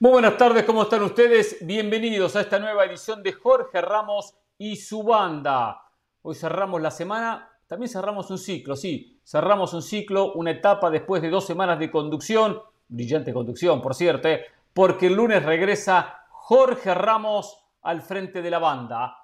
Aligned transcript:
Muy 0.00 0.12
buenas 0.12 0.36
tardes, 0.36 0.62
¿cómo 0.62 0.82
están 0.82 1.02
ustedes? 1.02 1.56
Bienvenidos 1.60 2.36
a 2.36 2.42
esta 2.42 2.60
nueva 2.60 2.84
edición 2.84 3.20
de 3.20 3.32
Jorge 3.32 3.80
Ramos 3.80 4.32
y 4.56 4.76
su 4.76 5.02
banda. 5.02 5.82
Hoy 6.22 6.36
cerramos 6.36 6.80
la 6.80 6.92
semana, 6.92 7.50
también 7.66 7.90
cerramos 7.90 8.30
un 8.30 8.38
ciclo, 8.38 8.76
sí, 8.76 9.20
cerramos 9.24 9.74
un 9.74 9.82
ciclo, 9.82 10.34
una 10.34 10.52
etapa 10.52 10.88
después 10.88 11.20
de 11.20 11.30
dos 11.30 11.44
semanas 11.44 11.80
de 11.80 11.90
conducción, 11.90 12.62
brillante 12.86 13.32
conducción, 13.32 13.82
por 13.82 13.92
cierto, 13.92 14.28
¿eh? 14.28 14.44
porque 14.72 15.08
el 15.08 15.14
lunes 15.14 15.44
regresa 15.44 16.26
Jorge 16.30 16.94
Ramos 16.94 17.60
al 17.82 18.00
frente 18.00 18.40
de 18.40 18.50
la 18.52 18.60
banda, 18.60 19.16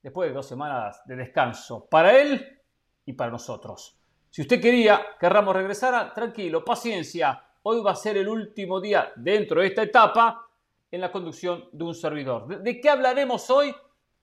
después 0.00 0.28
de 0.28 0.34
dos 0.34 0.46
semanas 0.46 1.02
de 1.04 1.16
descanso, 1.16 1.88
para 1.90 2.16
él 2.16 2.60
y 3.04 3.14
para 3.14 3.32
nosotros. 3.32 3.98
Si 4.30 4.42
usted 4.42 4.60
quería 4.60 5.04
que 5.18 5.28
Ramos 5.28 5.56
regresara, 5.56 6.14
tranquilo, 6.14 6.64
paciencia, 6.64 7.42
hoy 7.64 7.80
va 7.80 7.92
a 7.92 7.96
ser 7.96 8.16
el 8.16 8.28
último 8.28 8.80
día 8.80 9.12
dentro 9.16 9.60
de 9.60 9.68
esta 9.68 9.82
etapa 9.82 10.48
en 10.90 11.00
la 11.00 11.12
conducción 11.12 11.64
de 11.72 11.84
un 11.84 11.94
servidor. 11.94 12.62
¿De, 12.62 12.80
qué 12.80 12.90
hablaremos 12.90 13.48
hoy? 13.50 13.74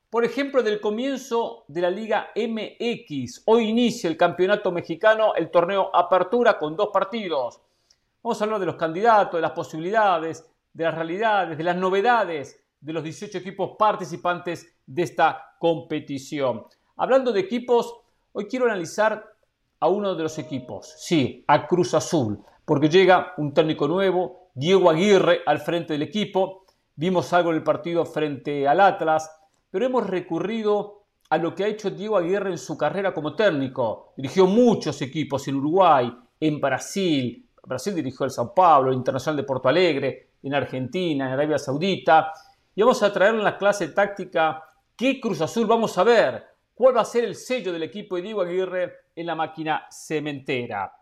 Por 0.10 0.26
ejemplo, 0.26 0.64
del 0.64 0.82
comienzo 0.82 1.66
de 1.68 1.82
la 1.82 1.90
Liga 1.90 2.30
MX. 2.36 3.44
Hoy 3.46 3.70
inicia 3.70 4.10
el 4.10 4.18
campeonato 4.18 4.72
mexicano, 4.72 5.36
el 5.36 5.52
torneo 5.52 5.90
Apertura 5.96 6.58
con 6.58 6.76
dos 6.76 6.90
partidos. 6.92 7.62
Vamos 8.22 8.42
a 8.42 8.44
hablar 8.44 8.60
de 8.60 8.66
los 8.66 8.76
candidatos, 8.76 9.38
de 9.38 9.42
las 9.42 9.52
posibilidades, 9.52 10.46
de 10.74 10.84
las 10.84 10.96
realidades, 10.96 11.58
de 11.58 11.64
las 11.64 11.76
novedades 11.76 12.64
de 12.82 12.94
los 12.94 13.04
18 13.04 13.38
equipos 13.38 13.72
participantes 13.78 14.76
de 14.86 15.04
esta 15.04 15.56
competición. 15.60 16.66
Hablando 16.98 17.32
de 17.32 17.42
equipos, 17.42 17.94
hoy 18.32 18.48
quiero 18.48 18.66
analizar 18.66 19.34
a 19.80 19.88
uno 19.88 20.16
de 20.16 20.24
los 20.24 20.38
equipos, 20.38 20.94
sí, 20.98 21.44
a 21.48 21.66
Cruz 21.68 21.94
Azul 21.94 22.44
porque 22.70 22.88
llega 22.88 23.34
un 23.38 23.52
técnico 23.52 23.88
nuevo, 23.88 24.52
Diego 24.54 24.92
Aguirre 24.92 25.42
al 25.44 25.58
frente 25.58 25.94
del 25.94 26.04
equipo, 26.04 26.66
vimos 26.96 27.34
algo 27.34 27.50
en 27.50 27.56
el 27.56 27.64
partido 27.64 28.06
frente 28.06 28.68
al 28.68 28.80
Atlas, 28.80 29.28
pero 29.72 29.88
hemos 29.88 30.06
recurrido 30.06 31.06
a 31.32 31.40
lo 31.40 31.56
que 31.56 31.64
ha 31.64 31.68
hecho 31.68 31.90
Diego 31.90 32.16
Aguirre 32.16 32.52
en 32.52 32.60
su 32.60 32.78
carrera 32.78 33.12
como 33.12 33.36
técnico. 33.36 34.14
Dirigió 34.16 34.46
muchos 34.46 35.02
equipos 35.02 35.48
en 35.48 35.56
Uruguay, 35.56 36.16
en 36.40 36.62
Brasil, 36.62 37.44
Brasil 37.64 37.96
dirigió 37.96 38.28
el 38.28 38.32
Sao 38.32 38.54
Paulo, 38.54 38.92
el 38.92 38.98
Internacional 38.98 39.38
de 39.38 39.44
Porto 39.46 39.68
Alegre, 39.68 40.34
en 40.44 40.54
Argentina, 40.54 41.26
en 41.26 41.34
Arabia 41.34 41.58
Saudita, 41.58 42.32
y 42.76 42.82
vamos 42.84 43.02
a 43.02 43.12
traer 43.12 43.34
en 43.34 43.44
la 43.44 43.58
clase 43.58 43.88
táctica 43.88 44.64
qué 44.96 45.20
Cruz 45.20 45.42
Azul 45.42 45.66
vamos 45.66 45.98
a 45.98 46.04
ver, 46.04 46.46
cuál 46.76 46.96
va 46.96 47.02
a 47.02 47.06
ser 47.06 47.24
el 47.24 47.34
sello 47.34 47.74
del 47.74 47.82
equipo 47.82 48.16
de 48.16 48.22
Diego 48.22 48.42
Aguirre 48.42 48.94
en 49.16 49.26
la 49.26 49.34
máquina 49.34 49.88
cementera. 49.90 50.94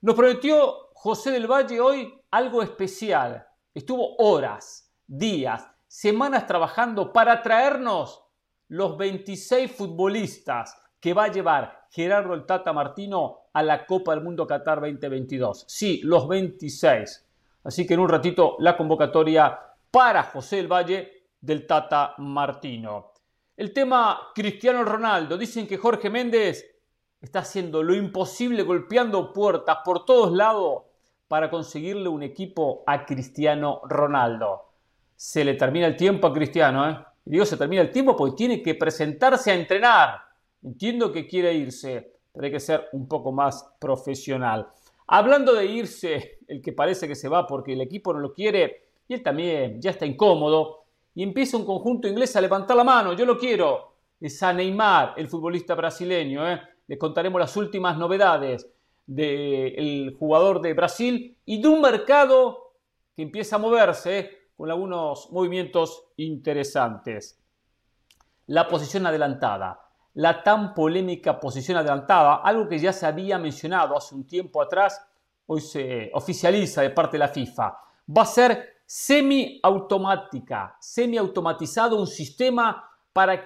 Nos 0.00 0.14
prometió 0.14 0.87
José 1.00 1.30
del 1.30 1.46
Valle 1.46 1.80
hoy 1.80 2.12
algo 2.32 2.60
especial. 2.60 3.46
Estuvo 3.72 4.16
horas, 4.16 4.92
días, 5.06 5.64
semanas 5.86 6.44
trabajando 6.44 7.12
para 7.12 7.40
traernos 7.40 8.24
los 8.66 8.98
26 8.98 9.70
futbolistas 9.70 10.76
que 10.98 11.14
va 11.14 11.26
a 11.26 11.30
llevar 11.30 11.86
Gerardo 11.92 12.34
el 12.34 12.44
Tata 12.44 12.72
Martino 12.72 13.42
a 13.52 13.62
la 13.62 13.86
Copa 13.86 14.12
del 14.12 14.24
Mundo 14.24 14.44
Qatar 14.44 14.80
2022. 14.80 15.66
Sí, 15.68 16.00
los 16.02 16.26
26. 16.26 17.28
Así 17.62 17.86
que 17.86 17.94
en 17.94 18.00
un 18.00 18.08
ratito 18.08 18.56
la 18.58 18.76
convocatoria 18.76 19.56
para 19.92 20.24
José 20.24 20.56
del 20.56 20.66
Valle 20.66 21.28
del 21.40 21.64
Tata 21.64 22.14
Martino. 22.18 23.12
El 23.56 23.72
tema 23.72 24.32
Cristiano 24.34 24.82
Ronaldo. 24.82 25.38
Dicen 25.38 25.64
que 25.64 25.78
Jorge 25.78 26.10
Méndez 26.10 26.66
está 27.20 27.38
haciendo 27.38 27.84
lo 27.84 27.94
imposible, 27.94 28.64
golpeando 28.64 29.32
puertas 29.32 29.78
por 29.84 30.04
todos 30.04 30.32
lados 30.32 30.87
para 31.28 31.50
conseguirle 31.50 32.08
un 32.08 32.22
equipo 32.22 32.82
a 32.86 33.04
Cristiano 33.04 33.82
Ronaldo. 33.84 34.64
Se 35.14 35.44
le 35.44 35.54
termina 35.54 35.86
el 35.86 35.96
tiempo 35.96 36.26
a 36.26 36.32
Cristiano, 36.32 36.88
¿eh? 36.88 36.98
digo 37.24 37.44
se 37.44 37.58
termina 37.58 37.82
el 37.82 37.90
tiempo 37.90 38.16
porque 38.16 38.36
tiene 38.36 38.62
que 38.62 38.74
presentarse 38.74 39.50
a 39.50 39.54
entrenar. 39.54 40.20
Entiendo 40.62 41.12
que 41.12 41.26
quiere 41.26 41.52
irse, 41.52 42.14
pero 42.32 42.46
hay 42.46 42.52
que 42.52 42.60
ser 42.60 42.88
un 42.92 43.06
poco 43.06 43.30
más 43.30 43.74
profesional. 43.78 44.68
Hablando 45.06 45.52
de 45.54 45.66
irse, 45.66 46.38
el 46.48 46.62
que 46.62 46.72
parece 46.72 47.06
que 47.06 47.14
se 47.14 47.28
va 47.28 47.46
porque 47.46 47.74
el 47.74 47.80
equipo 47.82 48.12
no 48.12 48.20
lo 48.20 48.32
quiere 48.32 48.88
y 49.06 49.14
él 49.14 49.22
también 49.22 49.80
ya 49.80 49.90
está 49.90 50.06
incómodo 50.06 50.84
y 51.14 51.22
empieza 51.22 51.56
un 51.56 51.64
conjunto 51.64 52.08
inglés 52.08 52.34
a 52.36 52.40
levantar 52.40 52.76
la 52.76 52.84
mano, 52.84 53.12
yo 53.12 53.26
lo 53.26 53.38
quiero. 53.38 53.96
Es 54.20 54.42
a 54.42 54.52
Neymar, 54.52 55.14
el 55.16 55.28
futbolista 55.28 55.74
brasileño. 55.74 56.50
¿eh? 56.50 56.60
Le 56.86 56.98
contaremos 56.98 57.40
las 57.40 57.56
últimas 57.56 57.96
novedades 57.98 58.68
del 59.08 60.14
jugador 60.18 60.60
de 60.60 60.74
Brasil 60.74 61.36
y 61.46 61.62
de 61.62 61.66
un 61.66 61.80
mercado 61.80 62.74
que 63.16 63.22
empieza 63.22 63.56
a 63.56 63.58
moverse 63.58 64.50
con 64.54 64.70
algunos 64.70 65.32
movimientos 65.32 66.10
interesantes. 66.18 67.40
La 68.46 68.68
posición 68.68 69.06
adelantada, 69.06 69.80
la 70.14 70.42
tan 70.42 70.74
polémica 70.74 71.40
posición 71.40 71.78
adelantada, 71.78 72.36
algo 72.36 72.68
que 72.68 72.78
ya 72.78 72.92
se 72.92 73.06
había 73.06 73.38
mencionado 73.38 73.96
hace 73.96 74.14
un 74.14 74.26
tiempo 74.26 74.60
atrás, 74.60 75.02
hoy 75.46 75.62
se 75.62 76.10
oficializa 76.12 76.82
de 76.82 76.90
parte 76.90 77.12
de 77.12 77.20
la 77.20 77.28
FIFA. 77.28 77.78
Va 78.16 78.22
a 78.22 78.26
ser 78.26 78.80
semiautomática, 78.84 80.76
semiautomatizado 80.78 81.98
un 81.98 82.06
sistema 82.06 82.90
para? 83.12 83.42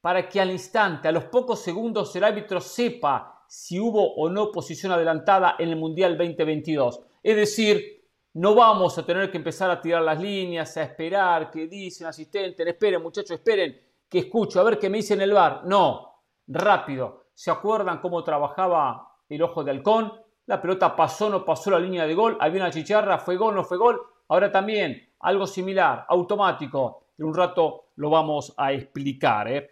Para 0.00 0.26
que 0.26 0.40
al 0.40 0.50
instante, 0.50 1.08
a 1.08 1.12
los 1.12 1.24
pocos 1.24 1.60
segundos, 1.60 2.16
el 2.16 2.24
árbitro 2.24 2.62
sepa 2.62 3.39
si 3.50 3.80
hubo 3.80 4.14
o 4.14 4.30
no 4.30 4.52
posición 4.52 4.92
adelantada 4.92 5.56
en 5.58 5.70
el 5.70 5.76
Mundial 5.76 6.16
2022. 6.16 7.00
Es 7.20 7.34
decir, 7.34 8.06
no 8.34 8.54
vamos 8.54 8.96
a 8.96 9.04
tener 9.04 9.28
que 9.28 9.38
empezar 9.38 9.68
a 9.72 9.80
tirar 9.80 10.02
las 10.02 10.20
líneas, 10.22 10.76
a 10.76 10.84
esperar 10.84 11.50
que 11.50 11.66
dicen 11.66 12.06
asistente, 12.06 12.62
esperen 12.68 13.02
muchachos, 13.02 13.32
esperen, 13.32 13.76
que 14.08 14.20
escucho, 14.20 14.60
a 14.60 14.62
ver 14.62 14.78
qué 14.78 14.88
me 14.88 14.98
dicen 14.98 15.20
el 15.20 15.32
bar. 15.32 15.62
No, 15.64 16.22
rápido. 16.46 17.24
¿Se 17.34 17.50
acuerdan 17.50 17.98
cómo 17.98 18.22
trabajaba 18.22 19.16
el 19.28 19.42
ojo 19.42 19.64
de 19.64 19.72
halcón? 19.72 20.12
La 20.46 20.62
pelota 20.62 20.94
pasó, 20.94 21.28
no 21.28 21.44
pasó 21.44 21.72
la 21.72 21.80
línea 21.80 22.06
de 22.06 22.14
gol, 22.14 22.38
había 22.38 22.62
una 22.62 22.70
chicharra, 22.70 23.18
fue 23.18 23.36
gol, 23.36 23.56
no 23.56 23.64
fue 23.64 23.78
gol. 23.78 24.00
Ahora 24.28 24.52
también 24.52 25.10
algo 25.18 25.48
similar, 25.48 26.06
automático. 26.08 27.06
En 27.18 27.24
un 27.24 27.34
rato 27.34 27.86
lo 27.96 28.10
vamos 28.10 28.54
a 28.56 28.72
explicar. 28.72 29.48
¿eh? 29.50 29.70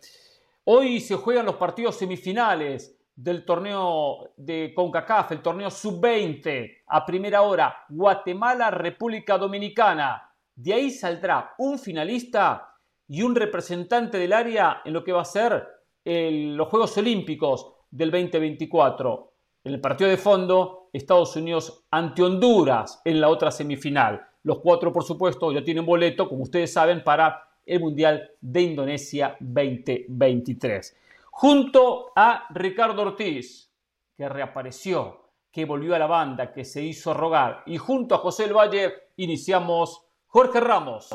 Hoy 0.65 0.99
se 0.99 1.15
juegan 1.15 1.47
los 1.47 1.55
partidos 1.55 1.95
semifinales 1.95 2.98
del 3.19 3.45
torneo 3.45 4.31
de 4.37 4.73
CONCACAF, 4.73 5.33
el 5.33 5.43
torneo 5.43 5.71
sub-20, 5.71 6.83
a 6.87 7.05
primera 7.05 7.43
hora, 7.43 7.85
Guatemala, 7.89 8.71
República 8.71 9.37
Dominicana. 9.37 10.31
De 10.55 10.73
ahí 10.73 10.93
saldrá 10.93 11.55
un 11.59 11.81
finalista 11.81 12.77
y 13.09 13.23
un 13.23 13.35
representante 13.35 14.19
del 14.19 14.33
área 14.33 14.83
en 14.85 14.93
lo 14.93 15.03
que 15.03 15.11
va 15.11 15.23
a 15.23 15.25
ser 15.25 15.67
los 16.05 16.69
Juegos 16.69 16.97
Olímpicos 16.97 17.73
del 17.91 18.13
2024. 18.13 19.33
En 19.65 19.75
el 19.75 19.81
partido 19.81 20.09
de 20.09 20.17
fondo, 20.17 20.89
Estados 20.93 21.35
Unidos 21.35 21.87
ante 21.91 22.23
Honduras 22.23 23.03
en 23.05 23.21
la 23.21 23.31
otra 23.31 23.51
semifinal. 23.51 24.25
Los 24.45 24.61
cuatro, 24.61 24.93
por 24.93 25.03
supuesto, 25.03 25.51
ya 25.51 25.65
tienen 25.65 25.85
boleto, 25.85 26.29
como 26.29 26.45
ustedes 26.45 26.73
saben, 26.73 27.03
para 27.03 27.43
el 27.67 27.81
Mundial 27.81 28.31
de 28.41 28.63
Indonesia 28.63 29.37
2023 29.41 30.97
junto 31.39 32.11
a 32.17 32.47
Ricardo 32.51 33.03
Ortiz, 33.03 33.73
que 34.17 34.29
reapareció, 34.29 35.31
que 35.53 35.65
volvió 35.65 35.95
a 35.95 35.99
la 36.01 36.09
banda, 36.09 36.53
que 36.53 36.65
se 36.65 36.83
hizo 36.83 37.15
rogar, 37.15 37.63
y 37.67 37.79
junto 37.79 38.17
a 38.17 38.19
José 38.19 38.47
El 38.47 38.55
Valle 38.55 39.11
iniciamos 39.19 40.05
Jorge 40.27 40.59
Ramos 40.59 41.11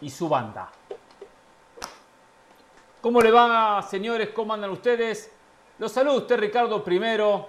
y 0.00 0.08
su 0.08 0.28
banda. 0.28 0.70
¿Cómo 3.00 3.20
le 3.20 3.32
va, 3.32 3.82
señores? 3.82 4.28
¿Cómo 4.28 4.54
andan 4.54 4.70
ustedes? 4.70 5.34
Los 5.80 5.90
saludo 5.90 6.18
usted, 6.18 6.38
Ricardo, 6.38 6.84
primero, 6.84 7.48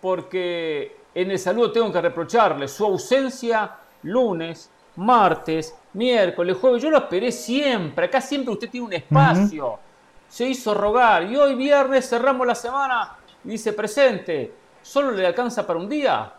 porque 0.00 1.02
en 1.14 1.32
el 1.32 1.38
saludo 1.38 1.70
tengo 1.70 1.92
que 1.92 2.00
reprocharle 2.00 2.66
su 2.66 2.86
ausencia 2.86 3.76
lunes, 4.04 4.70
martes, 4.96 5.76
miércoles, 5.92 6.56
jueves. 6.58 6.82
Yo 6.82 6.88
lo 6.88 6.96
esperé 6.96 7.30
siempre. 7.30 8.06
Acá 8.06 8.22
siempre 8.22 8.54
usted 8.54 8.70
tiene 8.70 8.86
un 8.86 8.92
espacio 8.94 9.91
se 10.32 10.46
hizo 10.46 10.72
rogar 10.72 11.24
y 11.24 11.36
hoy 11.36 11.54
viernes 11.54 12.08
cerramos 12.08 12.46
la 12.46 12.54
semana 12.54 13.18
y 13.44 13.50
dice 13.50 13.74
presente, 13.74 14.50
¿solo 14.80 15.10
le 15.10 15.26
alcanza 15.26 15.66
para 15.66 15.78
un 15.78 15.90
día? 15.90 16.32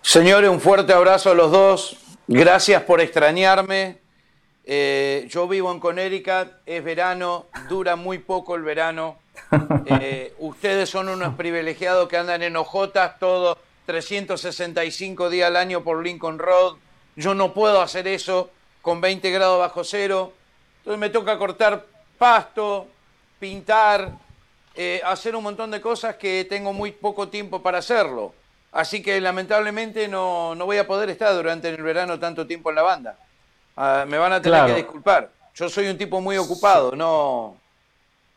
Señores, 0.00 0.48
un 0.48 0.60
fuerte 0.60 0.92
abrazo 0.92 1.32
a 1.32 1.34
los 1.34 1.50
dos. 1.50 1.96
Gracias 2.28 2.84
por 2.84 3.00
extrañarme. 3.00 3.98
Eh, 4.64 5.26
yo 5.28 5.48
vivo 5.48 5.72
en 5.72 5.80
Connecticut, 5.80 6.48
es 6.64 6.84
verano, 6.84 7.46
dura 7.68 7.96
muy 7.96 8.18
poco 8.18 8.54
el 8.54 8.62
verano. 8.62 9.18
Eh, 9.90 10.34
ustedes 10.38 10.90
son 10.90 11.08
unos 11.08 11.34
privilegiados 11.34 12.08
que 12.08 12.18
andan 12.18 12.42
en 12.42 12.56
ojotas 12.56 13.18
todo 13.18 13.56
365 13.86 15.30
días 15.30 15.46
al 15.46 15.56
año 15.56 15.82
por 15.82 16.04
Lincoln 16.04 16.38
Road. 16.38 16.74
Yo 17.16 17.34
no 17.34 17.54
puedo 17.54 17.80
hacer 17.80 18.06
eso 18.06 18.50
con 18.82 19.00
20 19.00 19.30
grados 19.30 19.58
bajo 19.58 19.82
cero. 19.84 20.34
Entonces 20.88 21.00
me 21.00 21.10
toca 21.10 21.36
cortar 21.36 21.84
pasto, 22.16 22.86
pintar, 23.38 24.10
eh, 24.74 25.02
hacer 25.04 25.36
un 25.36 25.42
montón 25.42 25.70
de 25.70 25.82
cosas 25.82 26.16
que 26.16 26.46
tengo 26.48 26.72
muy 26.72 26.92
poco 26.92 27.28
tiempo 27.28 27.60
para 27.60 27.76
hacerlo. 27.76 28.32
Así 28.72 29.02
que 29.02 29.20
lamentablemente 29.20 30.08
no, 30.08 30.54
no 30.54 30.64
voy 30.64 30.78
a 30.78 30.86
poder 30.86 31.10
estar 31.10 31.34
durante 31.34 31.68
el 31.68 31.82
verano 31.82 32.18
tanto 32.18 32.46
tiempo 32.46 32.70
en 32.70 32.76
la 32.76 32.80
banda. 32.80 33.18
Ah, 33.76 34.06
me 34.08 34.16
van 34.16 34.32
a 34.32 34.40
tener 34.40 34.64
que 34.64 34.74
disculpar. 34.76 35.28
Yo 35.54 35.68
soy 35.68 35.88
un 35.88 35.98
tipo 35.98 36.22
muy 36.22 36.38
ocupado, 36.38 36.96
no. 36.96 37.58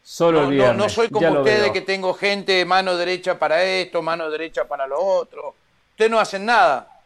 Solo 0.04 0.52
no, 0.52 0.74
no, 0.74 0.90
soy 0.90 1.08
como 1.08 1.32
ustedes 1.32 1.72
que 1.72 1.80
tengo 1.80 2.14
gente 2.14 2.66
mano 2.66 2.98
derecha 2.98 3.40
para 3.40 3.64
esto, 3.64 4.02
mano 4.02 4.30
derecha 4.30 4.68
para 4.68 4.86
lo 4.88 5.00
otro. 5.02 5.56
Ustedes 5.92 6.12
no 6.12 6.20
hacen 6.20 6.46
nada 6.46 7.02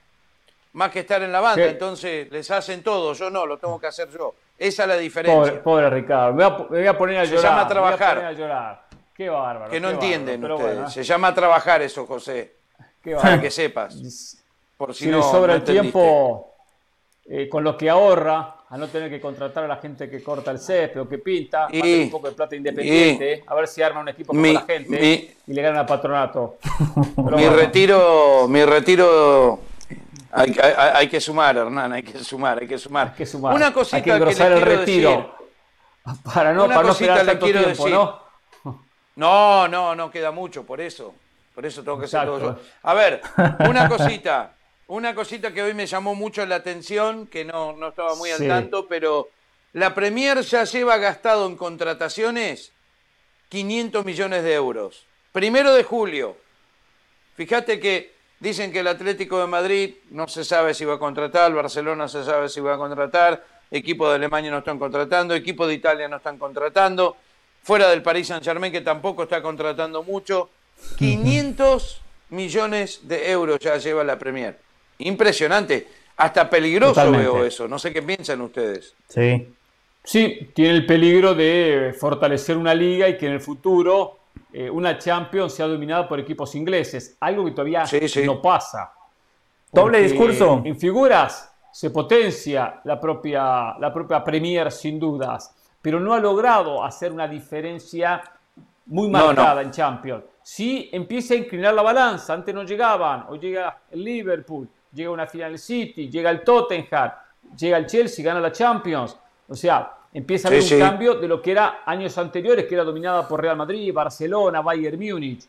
más 0.74 0.90
que 0.90 1.02
estar 1.02 1.22
en 1.22 1.32
la 1.32 1.40
banda, 1.40 1.66
entonces 1.66 2.32
les 2.32 2.50
hacen 2.50 2.82
todo, 2.82 3.14
yo 3.14 3.30
no, 3.30 3.46
lo 3.46 3.60
tengo 3.60 3.80
que 3.80 3.86
hacer 3.86 4.10
yo. 4.10 4.34
Esa 4.58 4.84
es 4.84 4.90
la 4.90 4.98
diferencia. 4.98 5.62
Pobre, 5.62 5.90
Ricardo, 5.90 6.34
me 6.34 6.46
voy, 6.46 6.88
a, 6.88 6.98
poner 6.98 7.18
a 7.18 7.26
llorar. 7.26 7.42
Se 7.42 7.48
llama 7.48 7.68
trabajar. 7.68 8.18
a 8.20 8.32
llorar. 8.32 8.86
Qué 9.14 9.30
bárbaro. 9.30 9.72
Que 9.72 9.80
no 9.80 9.90
entienden 9.90 10.44
ustedes. 10.44 10.94
Se 10.94 11.04
llama 11.04 11.34
trabajar 11.34 11.82
eso, 11.82 12.06
José. 12.06 12.56
Qué 13.02 13.16
Para 13.16 13.40
que 13.40 13.52
sepas. 13.52 13.96
Por 14.78 14.94
si, 14.94 15.08
no, 15.08 15.18
le 15.18 15.24
sobra 15.24 15.56
el 15.56 15.64
tiempo 15.64 16.54
eh, 17.28 17.48
con 17.48 17.64
lo 17.64 17.78
que 17.78 17.90
ahorra, 17.90 18.56
a 18.70 18.78
no 18.78 18.88
tener 18.88 19.10
que 19.10 19.22
contratar 19.22 19.64
a 19.64 19.68
la 19.68 19.78
gente 19.78 20.10
que 20.10 20.22
corta 20.22 20.52
el 20.52 20.60
césped 20.60 21.00
o 21.00 21.08
que 21.08 21.20
pinta, 21.20 21.68
y, 21.72 22.04
un 22.04 22.10
poco 22.12 22.30
de 22.30 22.36
plata 22.36 22.56
independiente, 22.56 23.44
a 23.48 23.56
ver 23.56 23.68
si 23.68 23.82
arma 23.82 24.02
un 24.02 24.10
equipo 24.10 24.34
con 24.34 24.54
la 24.54 24.62
gente 24.62 25.36
y 25.48 25.54
le 25.54 25.62
gana 25.62 25.80
al 25.82 25.86
patronato. 25.86 26.58
mi 27.36 27.48
retiro, 27.48 28.48
mi 28.50 28.66
retiro 28.66 29.60
hay, 30.36 31.08
que 31.08 31.22
sumar, 31.22 31.56
Hernán, 31.56 31.94
hay 31.94 32.04
que 32.04 32.20
sumar, 32.20 32.60
hay 32.60 32.68
que 32.68 32.78
sumar. 32.78 33.08
Hay 33.10 33.14
que 33.14 33.26
sumar. 33.26 33.56
Una 33.56 33.74
cosita 33.74 33.98
hay 33.98 34.04
que, 34.04 34.12
engrosar 34.12 34.52
el 34.52 34.62
retiro. 34.62 35.36
para 36.34 36.54
no, 36.54 36.68
para 36.68 36.84
no 36.84 36.92
esperar 36.92 37.26
tanto 37.26 37.46
tiempo, 37.46 37.70
decir. 37.70 37.92
¿no? 37.92 38.26
No, 39.16 39.66
no, 39.70 39.96
no 39.96 40.12
queda 40.12 40.32
mucho, 40.32 40.66
por 40.66 40.82
eso. 40.82 41.14
Por 41.54 41.66
eso 41.66 41.84
tengo 41.84 41.98
que 41.98 42.08
ser 42.08 42.26
todo 42.26 42.40
yo. 42.40 42.60
A 42.84 42.94
ver, 42.94 43.22
una 43.70 43.88
cosita. 43.88 44.52
Una 44.88 45.16
cosita 45.16 45.52
que 45.52 45.64
hoy 45.64 45.74
me 45.74 45.88
llamó 45.88 46.14
mucho 46.16 46.46
la 46.46 46.56
atención, 46.56 47.26
que 47.28 47.46
no, 47.46 47.74
no 47.74 47.88
estaba 47.88 48.14
muy 48.16 48.30
al 48.30 48.46
tanto, 48.46 48.88
pero 48.88 49.30
la 49.74 49.96
Premier 49.96 50.42
ya 50.42 50.64
lleva 50.66 50.98
gastado 50.98 51.48
en 51.48 51.56
contrataciones 51.56 52.72
500 53.50 54.06
millones 54.06 54.44
de 54.44 54.54
euros. 54.54 55.06
Primero 55.32 55.74
de 55.74 55.84
julio. 55.84 56.38
Fíjate 57.36 57.80
que 57.80 58.15
dicen 58.46 58.72
que 58.72 58.80
el 58.80 58.88
Atlético 58.88 59.40
de 59.40 59.48
Madrid 59.48 59.96
no 60.12 60.28
se 60.28 60.44
sabe 60.44 60.76
si 60.76 60.86
va 60.86 60.96
a 60.96 61.00
contratar, 61.00 61.50
el 61.50 61.56
Barcelona 61.56 62.08
se 62.08 62.24
sabe 62.24 62.48
si 62.48 62.62
va 62.62 62.76
a 62.76 62.78
contratar, 62.78 63.44
equipo 63.72 64.08
de 64.08 64.16
Alemania 64.16 64.52
no 64.52 64.60
están 64.60 64.78
contratando, 64.78 65.34
equipo 65.34 65.66
de 65.66 65.74
Italia 65.74 66.08
no 66.08 66.18
están 66.18 66.38
contratando, 66.38 67.18
fuera 67.64 67.90
del 67.90 68.04
Paris 68.04 68.28
Saint 68.28 68.44
Germain 68.44 68.72
que 68.72 68.82
tampoco 68.82 69.24
está 69.24 69.42
contratando 69.42 70.04
mucho. 70.04 70.50
500 70.98 72.02
millones 72.30 73.00
de 73.08 73.32
euros 73.32 73.60
ya 73.60 73.78
lleva 73.78 74.04
la 74.04 74.20
Premier. 74.20 74.60
Impresionante. 75.00 75.88
Hasta 76.18 76.48
peligroso 76.48 77.12
veo 77.12 77.44
eso. 77.44 77.68
No 77.68 77.80
sé 77.80 77.92
qué 77.92 78.04
piensan 78.04 78.42
ustedes. 78.42 78.94
Sí. 79.10 79.48
Sí, 80.04 80.52
tiene 80.54 80.76
el 80.76 80.86
peligro 80.86 81.34
de 81.34 81.96
fortalecer 82.00 82.58
una 82.58 82.76
liga 82.76 83.10
y 83.10 83.18
que 83.18 83.26
en 83.26 83.34
el 83.34 83.42
futuro 83.42 84.20
eh, 84.58 84.70
una 84.70 84.98
Champions 84.98 85.54
sea 85.54 85.68
dominada 85.68 86.08
por 86.08 86.18
equipos 86.18 86.56
ingleses. 86.56 87.18
Algo 87.20 87.44
que 87.44 87.52
todavía 87.52 87.84
no 88.24 88.42
pasa. 88.42 88.94
Doble 89.70 90.02
discurso. 90.02 90.62
En 90.64 90.78
figuras 90.78 91.54
se 91.74 91.90
potencia 91.90 92.80
la 92.86 92.98
propia, 92.98 93.78
la 93.78 93.92
propia 93.94 94.24
Premier 94.24 94.72
sin 94.72 94.98
dudas, 94.98 95.54
pero 95.82 96.00
no 96.00 96.14
ha 96.14 96.20
logrado 96.20 96.82
hacer 96.82 97.12
una 97.12 97.28
diferencia 97.28 98.24
muy 98.86 99.10
marcada 99.10 99.62
en 99.62 99.72
Champions. 99.72 100.24
Sí 100.42 100.90
empieza 100.94 101.34
a 101.34 101.38
inclinar 101.38 101.74
la 101.74 101.82
balanza, 101.82 102.34
antes 102.34 102.56
no 102.56 102.64
llegaban, 102.64 103.26
hoy 103.28 103.40
llega 103.40 103.78
el 103.92 104.06
Liverpool, 104.06 104.70
llega 104.94 105.10
una 105.10 105.28
final 105.28 105.60
City, 105.60 106.10
llega 106.10 106.30
el 106.30 106.46
Tottenham, 106.46 107.12
llega 107.58 107.76
el 107.76 107.88
Chelsea, 107.88 108.24
gana 108.24 108.40
la 108.40 108.54
Champions. 108.54 109.18
O 109.50 109.56
sea, 109.56 109.92
empieza 110.16 110.48
a 110.48 110.52
haber 110.52 110.64
un 110.64 110.80
cambio 110.80 111.16
de 111.16 111.28
lo 111.28 111.42
que 111.42 111.52
era 111.52 111.82
años 111.86 112.18
anteriores, 112.18 112.66
que 112.66 112.74
era 112.74 112.86
dominada 112.86 113.28
por 113.28 113.42
Real 113.42 113.58
Madrid, 113.58 113.94
Barcelona, 113.94 114.62
Bayern 114.62 114.98
Múnich, 114.98 115.46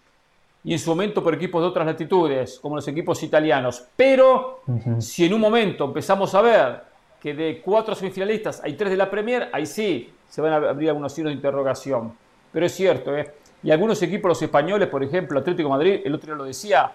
y 0.65 0.73
en 0.73 0.79
su 0.81 0.91
momento 0.91 1.23
por 1.23 1.35
equipos 1.35 1.63
de 1.63 1.69
otras 1.69 1.87
latitudes, 1.87 2.59
como 2.59 2.75
los 2.75 2.89
equipos 2.89 3.23
italianos. 3.23 3.85
Pero 3.95 4.63
si 4.99 5.25
en 5.25 5.35
un 5.35 5.41
momento 5.41 5.85
empezamos 5.85 6.35
a 6.35 6.43
ver 6.43 6.83
que 7.21 7.33
de 7.33 7.63
cuatro 7.65 7.95
semifinalistas 7.95 8.61
hay 8.65 8.73
tres 8.73 8.91
de 8.91 8.97
la 8.97 9.09
Premier, 9.09 9.49
ahí 9.53 9.67
sí 9.67 10.13
se 10.29 10.41
van 10.41 10.53
a 10.53 10.57
abrir 10.57 10.89
algunos 10.89 11.13
signos 11.13 11.31
de 11.31 11.37
interrogación. 11.37 12.13
Pero 12.51 12.67
es 12.67 12.75
cierto, 12.75 13.17
¿eh? 13.17 13.35
Y 13.63 13.71
algunos 13.71 14.03
equipos, 14.03 14.29
los 14.29 14.43
españoles, 14.43 14.89
por 14.89 15.05
ejemplo, 15.05 15.39
Atlético 15.39 15.69
Madrid, 15.69 16.01
el 16.05 16.13
otro 16.13 16.27
día 16.27 16.35
lo 16.37 16.45
decía, 16.45 16.91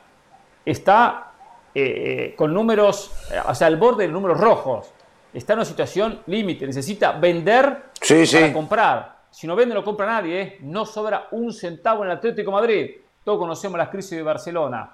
está 0.65 1.31
eh, 1.73 2.33
con 2.35 2.53
números, 2.53 3.11
eh, 3.31 3.39
o 3.47 3.55
sea, 3.55 3.67
al 3.67 3.77
borde 3.77 4.07
de 4.07 4.11
números 4.11 4.37
rojos. 4.39 4.91
Está 5.33 5.53
en 5.53 5.59
una 5.59 5.65
situación 5.65 6.21
límite, 6.27 6.65
necesita 6.65 7.13
vender 7.13 7.83
para 8.31 8.53
comprar. 8.53 9.21
Si 9.31 9.47
no 9.47 9.55
vende, 9.55 9.73
no 9.73 9.83
compra 9.83 10.05
nadie. 10.05 10.41
¿eh? 10.41 10.57
No 10.61 10.85
sobra 10.85 11.27
un 11.31 11.53
centavo 11.53 12.03
en 12.03 12.11
el 12.11 12.17
Atlético 12.17 12.51
Madrid. 12.51 12.91
Todos 13.23 13.39
conocemos 13.39 13.77
las 13.77 13.89
crisis 13.89 14.17
de 14.17 14.23
Barcelona. 14.23 14.93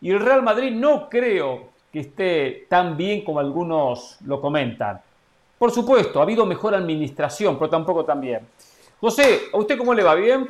Y 0.00 0.10
el 0.10 0.20
Real 0.20 0.42
Madrid 0.42 0.70
no 0.72 1.08
creo 1.08 1.70
que 1.92 2.00
esté 2.00 2.66
tan 2.68 2.96
bien 2.96 3.24
como 3.24 3.40
algunos 3.40 4.18
lo 4.24 4.40
comentan. 4.40 5.00
Por 5.58 5.70
supuesto, 5.70 6.20
ha 6.20 6.22
habido 6.22 6.46
mejor 6.46 6.74
administración, 6.74 7.58
pero 7.58 7.70
tampoco 7.70 8.04
tan 8.04 8.20
bien. 8.20 8.46
José, 9.00 9.42
¿a 9.52 9.58
usted 9.58 9.76
cómo 9.76 9.94
le 9.94 10.02
va? 10.02 10.14
¿Bien? 10.14 10.48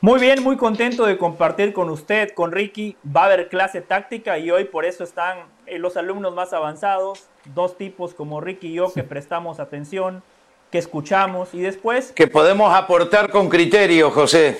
Muy 0.00 0.20
bien, 0.20 0.42
muy 0.42 0.56
contento 0.56 1.06
de 1.06 1.16
compartir 1.16 1.72
con 1.72 1.88
usted, 1.88 2.34
con 2.34 2.52
Ricky. 2.52 2.96
Va 3.04 3.22
a 3.22 3.24
haber 3.26 3.48
clase 3.48 3.80
táctica 3.80 4.38
y 4.38 4.50
hoy 4.50 4.64
por 4.64 4.84
eso 4.84 5.04
están 5.04 5.38
eh, 5.66 5.78
los 5.78 5.96
alumnos 5.96 6.34
más 6.34 6.52
avanzados, 6.52 7.28
dos 7.54 7.76
tipos 7.76 8.14
como 8.14 8.40
Ricky 8.40 8.68
y 8.68 8.74
yo 8.74 8.92
que 8.92 9.02
prestamos 9.02 9.60
atención, 9.60 10.22
que 10.70 10.78
escuchamos 10.78 11.54
y 11.54 11.60
después... 11.60 12.12
Que 12.12 12.26
podemos 12.26 12.74
aportar 12.74 13.30
con 13.30 13.48
criterio, 13.48 14.10
José. 14.10 14.58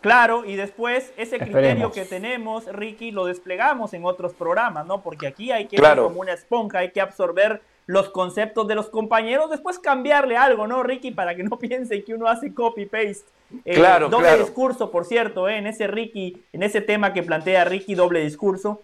Claro, 0.00 0.44
y 0.44 0.54
después 0.54 1.12
ese 1.16 1.38
criterio 1.38 1.90
que 1.90 2.04
tenemos, 2.04 2.66
Ricky, 2.66 3.10
lo 3.10 3.24
desplegamos 3.24 3.92
en 3.94 4.04
otros 4.04 4.32
programas, 4.32 4.86
¿no? 4.86 5.02
Porque 5.02 5.26
aquí 5.26 5.50
hay 5.50 5.66
que 5.66 5.76
ser 5.76 5.98
como 5.98 6.20
una 6.20 6.32
esponja, 6.32 6.78
hay 6.78 6.92
que 6.92 7.00
absorber 7.00 7.60
los 7.86 8.10
conceptos 8.10 8.68
de 8.68 8.76
los 8.76 8.90
compañeros, 8.90 9.50
después 9.50 9.78
cambiarle 9.78 10.36
algo, 10.36 10.68
¿no, 10.68 10.82
Ricky? 10.84 11.10
Para 11.10 11.34
que 11.34 11.42
no 11.42 11.58
piensen 11.58 12.04
que 12.04 12.14
uno 12.14 12.28
hace 12.28 12.54
copy-paste. 12.54 13.26
Eh, 13.64 13.74
claro, 13.74 14.08
doble 14.08 14.38
discurso, 14.38 14.90
por 14.90 15.04
cierto, 15.04 15.48
eh, 15.48 15.56
en 15.56 15.66
ese 15.66 15.88
Ricky, 15.88 16.44
en 16.52 16.62
ese 16.62 16.80
tema 16.80 17.12
que 17.12 17.22
plantea 17.24 17.64
Ricky, 17.64 17.94
doble 17.94 18.20
discurso. 18.20 18.82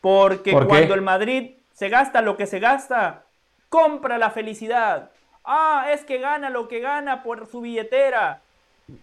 Porque 0.00 0.52
cuando 0.52 0.94
el 0.94 1.02
Madrid 1.02 1.50
se 1.76 1.90
gasta 1.90 2.22
lo 2.22 2.36
que 2.36 2.46
se 2.46 2.58
gasta, 2.58 3.24
compra 3.68 4.16
la 4.16 4.30
felicidad. 4.30 5.10
Ah, 5.44 5.88
es 5.92 6.04
que 6.04 6.18
gana 6.18 6.48
lo 6.48 6.68
que 6.68 6.80
gana 6.80 7.22
por 7.22 7.46
su 7.48 7.60
billetera. 7.60 8.40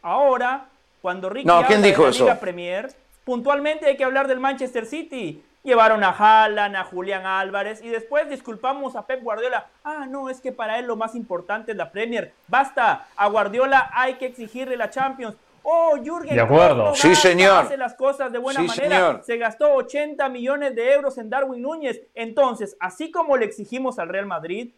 Ahora, 0.01 0.65
cuando 1.01 1.29
Ricky 1.29 1.45
no, 1.45 1.63
¿quién 1.67 1.83
dijo 1.83 2.05
de 2.05 2.11
Liga 2.11 2.39
Premier, 2.39 2.91
puntualmente 3.23 3.85
hay 3.85 3.95
que 3.95 4.03
hablar 4.03 4.27
del 4.27 4.39
Manchester 4.39 4.87
City. 4.87 5.43
Llevaron 5.61 6.03
a 6.03 6.09
Haaland, 6.09 6.75
a 6.75 6.83
Julián 6.83 7.25
Álvarez 7.25 7.81
y 7.81 7.89
después 7.89 8.27
disculpamos 8.27 8.95
a 8.95 9.05
Pep 9.05 9.21
Guardiola. 9.21 9.67
Ah, 9.83 10.07
no, 10.09 10.29
es 10.29 10.41
que 10.41 10.51
para 10.51 10.79
él 10.79 10.87
lo 10.87 10.95
más 10.95 11.15
importante 11.15 11.71
es 11.71 11.77
la 11.77 11.91
Premier. 11.91 12.33
Basta, 12.47 13.05
a 13.15 13.27
Guardiola 13.27 13.91
hay 13.93 14.15
que 14.15 14.25
exigirle 14.25 14.75
la 14.77 14.89
Champions. 14.89 15.35
Oh, 15.63 15.95
Jürgen 16.03 16.35
de 16.35 16.41
acuerdo. 16.41 16.93
sí, 16.93 17.15
señor. 17.15 17.65
hace 17.65 17.77
las 17.77 17.95
cosas 17.95 18.31
de 18.31 18.37
buena 18.37 18.61
manera. 18.61 19.21
Se 19.23 19.37
gastó 19.37 19.73
80 19.73 20.27
millones 20.29 20.75
de 20.75 20.93
euros 20.93 21.17
en 21.17 21.29
Darwin 21.29 21.61
Núñez. 21.61 22.01
Entonces, 22.13 22.75
así 22.79 23.11
como 23.11 23.37
le 23.37 23.45
exigimos 23.45 23.97
al 23.97 24.09
Real 24.09 24.25
Madrid, 24.25 24.73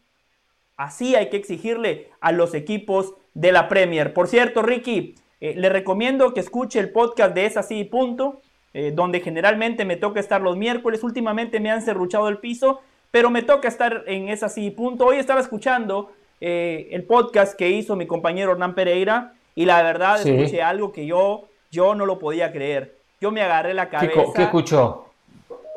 así 0.78 1.16
hay 1.16 1.30
que 1.30 1.38
exigirle 1.38 2.12
a 2.22 2.32
los 2.32 2.54
equipos 2.54 3.16
de 3.34 3.52
la 3.52 3.68
Premier. 3.68 4.14
Por 4.14 4.28
cierto, 4.28 4.62
Ricky, 4.62 5.16
eh, 5.42 5.56
le 5.58 5.70
recomiendo 5.70 6.34
que 6.34 6.40
escuche 6.40 6.80
el 6.80 6.92
podcast 6.92 7.34
de 7.34 7.46
Es 7.46 7.58
así 7.58 7.84
punto. 7.84 8.42
Eh, 8.78 8.92
donde 8.94 9.22
generalmente 9.22 9.86
me 9.86 9.96
toca 9.96 10.20
estar 10.20 10.42
los 10.42 10.58
miércoles. 10.58 11.02
Últimamente 11.02 11.62
me 11.62 11.72
han 11.72 11.82
cerruchado 11.82 12.28
el 12.28 12.40
piso, 12.40 12.82
pero 13.10 13.30
me 13.30 13.42
toca 13.42 13.70
estar 13.70 14.04
en 14.06 14.28
esa 14.28 14.50
sí 14.50 14.70
punto. 14.70 15.06
Hoy 15.06 15.16
estaba 15.16 15.40
escuchando 15.40 16.12
eh, 16.42 16.90
el 16.92 17.06
podcast 17.06 17.58
que 17.58 17.70
hizo 17.70 17.96
mi 17.96 18.06
compañero 18.06 18.52
Hernán 18.52 18.76
Pereira 18.76 19.35
y 19.56 19.66
la 19.66 19.82
verdad 19.82 20.22
escuché 20.26 20.62
algo 20.62 20.92
que 20.92 21.06
yo, 21.06 21.46
yo 21.72 21.96
no 21.96 22.06
lo 22.06 22.20
podía 22.20 22.52
creer. 22.52 22.96
Yo 23.22 23.32
me 23.32 23.42
agarré 23.42 23.74
la 23.74 23.90
cabeza. 23.90 24.22
¿Qué, 24.36 24.44
escuchó? 24.44 25.06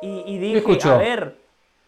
Y, 0.03 0.25
y 0.27 0.39
dije, 0.39 0.89
a 0.89 0.97
ver, 0.99 1.37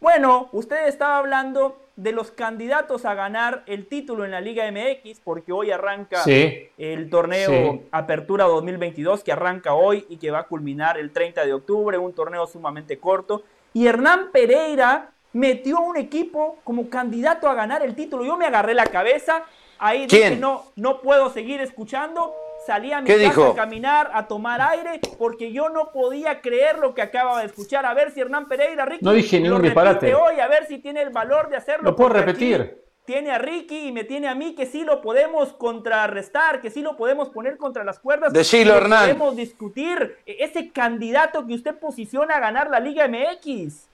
bueno, 0.00 0.48
usted 0.52 0.86
estaba 0.86 1.18
hablando 1.18 1.76
de 1.96 2.12
los 2.12 2.30
candidatos 2.30 3.04
a 3.04 3.12
ganar 3.12 3.62
el 3.66 3.86
título 3.86 4.24
en 4.24 4.30
la 4.30 4.40
Liga 4.40 4.64
MX, 4.70 5.20
porque 5.22 5.52
hoy 5.52 5.70
arranca 5.70 6.22
el 6.26 7.10
torneo 7.10 7.82
Apertura 7.90 8.44
2022, 8.46 9.22
que 9.22 9.32
arranca 9.32 9.74
hoy 9.74 10.06
y 10.08 10.16
que 10.16 10.30
va 10.30 10.40
a 10.40 10.42
culminar 10.44 10.96
el 10.96 11.10
30 11.10 11.44
de 11.44 11.52
octubre, 11.52 11.98
un 11.98 12.14
torneo 12.14 12.46
sumamente 12.46 12.98
corto. 12.98 13.42
Y 13.74 13.86
Hernán 13.86 14.30
Pereira 14.32 15.10
metió 15.34 15.80
un 15.80 15.98
equipo 15.98 16.56
como 16.64 16.88
candidato 16.88 17.48
a 17.50 17.54
ganar 17.54 17.82
el 17.82 17.94
título. 17.94 18.24
Yo 18.24 18.38
me 18.38 18.46
agarré 18.46 18.72
la 18.72 18.86
cabeza, 18.86 19.44
ahí 19.80 20.06
dije, 20.06 20.36
no, 20.36 20.66
no 20.76 21.00
puedo 21.00 21.30
seguir 21.30 21.60
escuchando. 21.60 22.34
salí 22.66 22.92
a 22.92 23.00
mi 23.00 23.08
casa 23.08 23.48
a 23.48 23.54
caminar, 23.54 24.10
a 24.14 24.28
tomar 24.28 24.60
aire, 24.60 25.00
porque 25.18 25.50
yo 25.52 25.70
no 25.70 25.90
podía 25.90 26.40
creer 26.40 26.78
lo 26.78 26.94
que 26.94 27.02
acababa 27.02 27.40
de 27.40 27.46
escuchar. 27.46 27.84
A 27.86 27.94
ver 27.94 28.12
si 28.12 28.20
Hernán 28.20 28.46
Pereira, 28.48 28.84
Ricky, 28.84 29.04
no 29.04 29.12
dije 29.12 29.40
ningún 29.40 29.62
disparate. 29.62 30.14
hoy, 30.14 30.38
a 30.38 30.46
ver 30.46 30.66
si 30.66 30.78
tiene 30.78 31.02
el 31.02 31.10
valor 31.10 31.48
de 31.48 31.56
hacerlo. 31.56 31.90
Lo 31.90 31.96
puedo 31.96 32.10
repetir. 32.10 32.78
Tiene 33.06 33.32
a 33.32 33.38
Ricky 33.38 33.88
y 33.88 33.92
me 33.92 34.04
tiene 34.04 34.28
a 34.28 34.36
mí 34.36 34.54
que 34.54 34.66
sí 34.66 34.84
lo 34.84 35.00
podemos 35.00 35.54
contrarrestar, 35.54 36.60
que 36.60 36.70
sí 36.70 36.80
lo 36.80 36.96
podemos 36.96 37.30
poner 37.30 37.56
contra 37.56 37.82
las 37.82 37.98
cuerdas. 37.98 38.32
Decilo, 38.32 38.76
Hernán. 38.76 39.00
Podemos 39.00 39.34
discutir 39.34 40.16
ese 40.26 40.70
candidato 40.70 41.44
que 41.46 41.54
usted 41.54 41.74
posiciona 41.76 42.36
a 42.36 42.40
ganar 42.40 42.70
la 42.70 42.78
Liga 42.78 43.08
MX. 43.08 43.89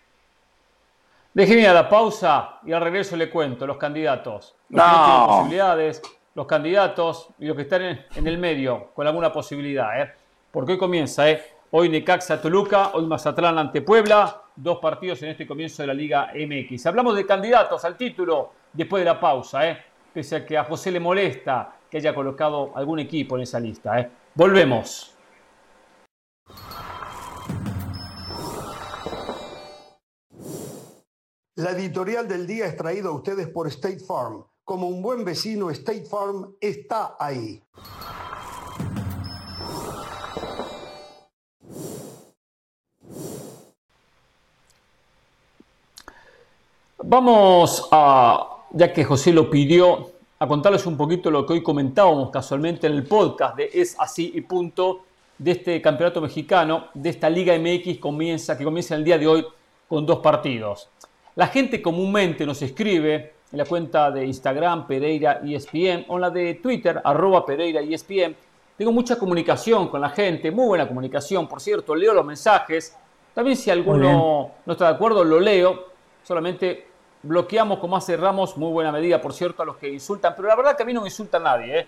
Déjeme 1.36 1.68
a 1.68 1.74
la 1.74 1.86
pausa 1.86 2.60
y 2.64 2.72
al 2.72 2.80
regreso 2.80 3.14
le 3.14 3.28
cuento 3.28 3.66
los 3.66 3.76
candidatos. 3.76 4.54
no. 4.70 4.82
tienen 4.82 5.26
posibilidades, 5.26 6.02
los 6.34 6.46
candidatos 6.46 7.28
y 7.38 7.44
los 7.44 7.54
que 7.54 7.60
están 7.60 7.82
en, 7.82 8.26
el 8.26 8.38
medio 8.38 8.88
con 8.94 9.06
alguna 9.06 9.30
posibilidad. 9.30 10.00
¿eh? 10.00 10.12
Porque 10.50 10.72
hoy 10.72 10.78
comienza, 10.78 11.30
¿eh? 11.30 11.44
hoy 11.72 11.90
Necaxa 11.90 12.40
Toluca, 12.40 12.92
hoy 12.94 13.04
Mazatlán 13.04 13.58
ante 13.58 13.82
Puebla, 13.82 14.44
dos 14.56 14.78
partidos 14.78 15.22
en 15.24 15.28
este 15.28 15.46
comienzo 15.46 15.82
de 15.82 15.88
la 15.88 15.92
Liga 15.92 16.32
MX. 16.34 16.86
Hablamos 16.86 17.14
de 17.14 17.26
candidatos 17.26 17.84
al 17.84 17.98
título 17.98 18.52
después 18.72 19.02
de 19.02 19.04
la 19.04 19.20
pausa, 19.20 19.68
¿eh? 19.68 19.84
pese 20.14 20.36
a 20.36 20.46
que 20.46 20.56
a 20.56 20.64
José 20.64 20.90
le 20.90 21.00
molesta 21.00 21.70
que 21.90 21.98
haya 21.98 22.14
colocado 22.14 22.72
algún 22.74 22.98
equipo 22.98 23.36
en 23.36 23.42
esa 23.42 23.60
lista. 23.60 24.00
¿eh? 24.00 24.08
Volvemos. 24.34 25.15
La 31.58 31.70
editorial 31.70 32.28
del 32.28 32.46
día 32.46 32.66
es 32.66 32.76
traída 32.76 33.08
a 33.08 33.12
ustedes 33.12 33.48
por 33.48 33.66
State 33.68 34.00
Farm 34.00 34.44
como 34.62 34.88
un 34.88 35.00
buen 35.00 35.24
vecino, 35.24 35.70
State 35.70 36.04
Farm 36.04 36.54
está 36.60 37.16
ahí. 37.18 37.62
Vamos 47.02 47.88
a, 47.90 48.64
ya 48.72 48.92
que 48.92 49.02
José 49.04 49.32
lo 49.32 49.48
pidió, 49.48 50.10
a 50.38 50.46
contarles 50.46 50.84
un 50.84 50.98
poquito 50.98 51.30
lo 51.30 51.46
que 51.46 51.54
hoy 51.54 51.62
comentábamos 51.62 52.30
casualmente 52.30 52.86
en 52.86 52.92
el 52.92 53.04
podcast 53.04 53.56
de 53.56 53.70
Es 53.72 53.96
así 53.98 54.30
y 54.34 54.42
punto 54.42 55.04
de 55.38 55.52
este 55.52 55.80
campeonato 55.80 56.20
mexicano, 56.20 56.88
de 56.92 57.08
esta 57.08 57.30
Liga 57.30 57.58
MX 57.58 57.98
comienza, 57.98 58.58
que 58.58 58.64
comienza 58.64 58.94
el 58.94 59.04
día 59.04 59.16
de 59.16 59.26
hoy 59.26 59.46
con 59.88 60.04
dos 60.04 60.18
partidos. 60.18 60.90
La 61.36 61.48
gente 61.48 61.82
comúnmente 61.82 62.46
nos 62.46 62.62
escribe 62.62 63.34
en 63.52 63.58
la 63.58 63.66
cuenta 63.66 64.10
de 64.10 64.24
Instagram 64.24 64.86
Pereira 64.86 65.42
ESPN 65.44 66.06
o 66.08 66.14
en 66.14 66.20
la 66.22 66.30
de 66.30 66.54
Twitter 66.54 66.98
arroba 67.04 67.44
Pereira 67.44 67.82
ESPN. 67.82 68.34
Tengo 68.74 68.90
mucha 68.90 69.18
comunicación 69.18 69.88
con 69.88 70.00
la 70.00 70.08
gente, 70.08 70.50
muy 70.50 70.66
buena 70.66 70.88
comunicación, 70.88 71.46
por 71.46 71.60
cierto, 71.60 71.94
leo 71.94 72.14
los 72.14 72.24
mensajes. 72.24 72.96
También 73.34 73.54
si 73.54 73.70
alguno 73.70 74.50
no 74.64 74.72
está 74.72 74.86
de 74.86 74.94
acuerdo, 74.94 75.22
lo 75.24 75.38
leo. 75.38 75.88
Solamente 76.22 76.86
bloqueamos, 77.22 77.80
como 77.80 77.98
hace 77.98 78.16
Ramos, 78.16 78.56
muy 78.56 78.72
buena 78.72 78.90
medida, 78.90 79.20
por 79.20 79.34
cierto, 79.34 79.62
a 79.62 79.66
los 79.66 79.76
que 79.76 79.90
insultan. 79.90 80.32
Pero 80.34 80.48
la 80.48 80.56
verdad 80.56 80.74
que 80.74 80.84
a 80.84 80.86
mí 80.86 80.94
no 80.94 81.02
me 81.02 81.08
insulta 81.08 81.38
nadie. 81.38 81.80
¿eh? 81.80 81.86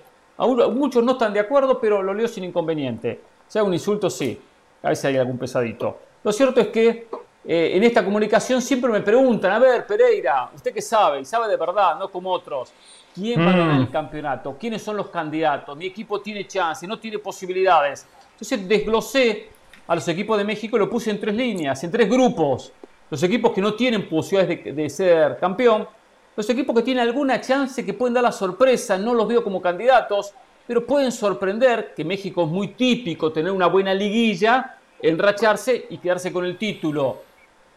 muchos 0.75 1.02
no 1.02 1.12
están 1.12 1.33
de 1.33 1.40
acuerdo, 1.40 1.81
pero 1.81 2.02
lo 2.02 2.12
leo 2.12 2.28
sin 2.28 2.45
inconveniente. 2.45 3.19
sea 3.47 3.62
un 3.64 3.73
insulto, 3.73 4.11
sí. 4.11 4.38
A 4.83 4.90
veces 4.90 5.07
hay 5.07 5.17
algún 5.17 5.38
pesadito. 5.38 6.00
Lo 6.23 6.33
cierto 6.33 6.61
es 6.61 6.69
que 6.69 7.09
eh, 7.50 7.78
en 7.78 7.83
esta 7.83 8.05
comunicación 8.05 8.61
siempre 8.61 8.90
me 8.90 9.00
preguntan, 9.00 9.52
a 9.52 9.59
ver, 9.59 9.87
Pereira, 9.87 10.50
usted 10.55 10.71
que 10.71 10.83
sabe, 10.83 11.21
y 11.21 11.25
sabe 11.25 11.49
de 11.49 11.57
verdad, 11.57 11.99
no 11.99 12.11
como 12.11 12.31
otros, 12.31 12.75
¿quién 13.14 13.40
va 13.40 13.49
a 13.49 13.57
ganar 13.57 13.78
mm. 13.78 13.81
el 13.81 13.90
campeonato? 13.90 14.57
¿Quiénes 14.61 14.83
son 14.83 14.99
los 14.99 15.09
candidatos? 15.09 15.75
¿Mi 15.75 15.87
equipo 15.87 16.21
tiene 16.21 16.47
chance? 16.47 16.87
¿No 16.87 16.99
tiene 16.99 17.19
posibilidades? 17.19 18.07
Entonces 18.33 18.69
desglosé 18.69 19.49
a 19.87 19.95
los 19.95 20.07
equipos 20.09 20.37
de 20.37 20.45
México 20.45 20.76
y 20.76 20.81
lo 20.81 20.90
puse 20.90 21.11
en 21.11 21.19
tres 21.19 21.35
líneas, 21.35 21.83
en 21.83 21.90
tres 21.90 22.07
grupos. 22.07 22.71
Los 23.09 23.23
equipos 23.23 23.52
que 23.52 23.62
no 23.62 23.73
tienen 23.73 24.07
posibilidades 24.11 24.64
de, 24.64 24.73
de 24.75 24.90
ser 24.90 25.38
campeón, 25.38 25.88
los 26.37 26.50
equipos 26.50 26.76
que 26.76 26.83
tienen 26.83 27.02
alguna 27.02 27.40
chance, 27.40 27.83
que 27.83 27.95
pueden 27.95 28.12
dar 28.12 28.25
la 28.25 28.33
sorpresa, 28.33 28.99
no 28.99 29.14
los 29.14 29.26
veo 29.26 29.43
como 29.43 29.62
candidatos, 29.62 30.35
pero 30.67 30.85
pueden 30.85 31.11
sorprender, 31.11 31.95
que 31.97 32.05
México 32.05 32.45
es 32.45 32.50
muy 32.50 32.69
típico 32.69 33.33
tener 33.33 33.52
una 33.52 33.69
buena 33.69 33.95
liguilla, 33.95 34.76
enracharse 35.00 35.87
y 35.88 35.97
quedarse 35.97 36.31
con 36.31 36.45
el 36.45 36.59
título 36.59 37.27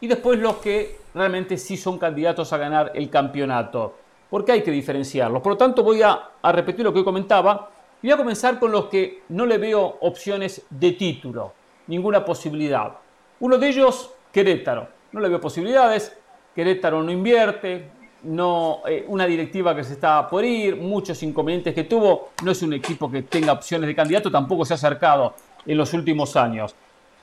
y 0.01 0.07
después 0.07 0.39
los 0.39 0.57
que 0.57 0.97
realmente 1.13 1.57
sí 1.57 1.77
son 1.77 1.97
candidatos 1.97 2.51
a 2.51 2.57
ganar 2.57 2.91
el 2.95 3.09
campeonato. 3.09 3.95
Porque 4.29 4.51
hay 4.51 4.63
que 4.63 4.71
diferenciarlos. 4.71 5.41
Por 5.41 5.53
lo 5.53 5.57
tanto, 5.57 5.83
voy 5.83 6.01
a, 6.01 6.31
repetir 6.43 6.83
lo 6.83 6.93
que 6.93 7.03
comentaba 7.03 7.69
y 8.01 8.07
voy 8.07 8.13
a 8.13 8.17
comenzar 8.17 8.59
con 8.59 8.71
los 8.71 8.85
que 8.85 9.23
no 9.29 9.45
le 9.45 9.57
veo 9.57 9.97
opciones 10.01 10.65
de 10.69 10.93
título, 10.93 11.53
ninguna 11.87 12.25
posibilidad. 12.25 12.93
Uno 13.39 13.57
de 13.57 13.67
ellos, 13.69 14.11
Querétaro. 14.31 14.87
No 15.11 15.19
le 15.19 15.29
veo 15.29 15.39
posibilidades. 15.39 16.17
Querétaro 16.55 17.03
no 17.03 17.11
invierte, 17.11 17.89
no, 18.23 18.81
eh, 18.87 19.05
una 19.07 19.25
directiva 19.25 19.75
que 19.75 19.83
se 19.83 19.93
está 19.93 20.27
por 20.29 20.43
ir, 20.45 20.77
muchos 20.77 21.21
inconvenientes 21.21 21.75
que 21.75 21.83
tuvo. 21.83 22.29
No 22.43 22.51
es 22.51 22.61
un 22.63 22.73
equipo 22.73 23.11
que 23.11 23.23
tenga 23.23 23.53
opciones 23.53 23.87
de 23.87 23.95
candidato, 23.95 24.31
tampoco 24.31 24.65
se 24.65 24.73
ha 24.73 24.75
acercado 24.75 25.35
en 25.65 25.77
los 25.77 25.93
últimos 25.93 26.35
años. 26.35 26.73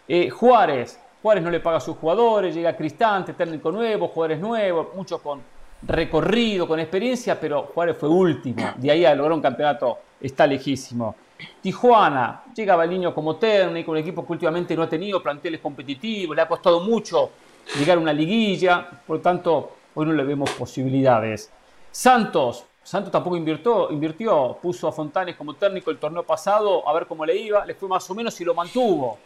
Eh, 0.06 0.30
Juárez, 0.30 1.00
Juárez 1.22 1.42
no 1.42 1.50
le 1.50 1.60
paga 1.60 1.78
a 1.78 1.80
sus 1.80 1.96
jugadores, 1.96 2.54
llega 2.54 2.76
Cristante, 2.76 3.32
técnico 3.32 3.72
nuevo, 3.72 4.08
jugadores 4.08 4.40
nuevos, 4.40 4.88
muchos 4.94 5.20
con 5.20 5.40
recorrido, 5.82 6.66
con 6.66 6.78
experiencia, 6.80 7.38
pero 7.38 7.70
Juárez 7.74 7.96
fue 7.96 8.08
último. 8.08 8.72
De 8.76 8.90
ahí 8.90 9.04
a 9.04 9.14
lograr 9.14 9.32
un 9.32 9.42
campeonato 9.42 9.98
está 10.20 10.46
lejísimo. 10.46 11.14
Tijuana, 11.60 12.42
llega 12.54 12.76
Baliño 12.76 13.14
como 13.14 13.36
técnico, 13.36 13.92
un 13.92 13.98
equipo 13.98 14.26
que 14.26 14.32
últimamente 14.32 14.74
no 14.74 14.82
ha 14.82 14.88
tenido 14.88 15.22
planteles 15.22 15.60
competitivos, 15.60 16.34
le 16.34 16.42
ha 16.42 16.48
costado 16.48 16.80
mucho 16.80 17.30
llegar 17.78 17.98
a 17.98 18.00
una 18.00 18.12
liguilla, 18.12 18.88
por 19.06 19.16
lo 19.16 19.22
tanto, 19.22 19.72
hoy 19.94 20.06
no 20.06 20.12
le 20.12 20.24
vemos 20.24 20.50
posibilidades. 20.50 21.50
Santos, 21.90 22.64
Santos 22.88 23.12
tampoco 23.12 23.36
invirtió, 23.36 24.56
puso 24.62 24.88
a 24.88 24.92
Fontanes 24.92 25.36
como 25.36 25.52
técnico 25.52 25.90
el 25.90 25.98
torneo 25.98 26.22
pasado, 26.22 26.88
a 26.88 26.94
ver 26.94 27.06
cómo 27.06 27.26
le 27.26 27.36
iba, 27.36 27.66
le 27.66 27.74
fue 27.74 27.86
más 27.86 28.08
o 28.08 28.14
menos 28.14 28.40
y 28.40 28.46
lo 28.46 28.54
mantuvo. 28.54 29.18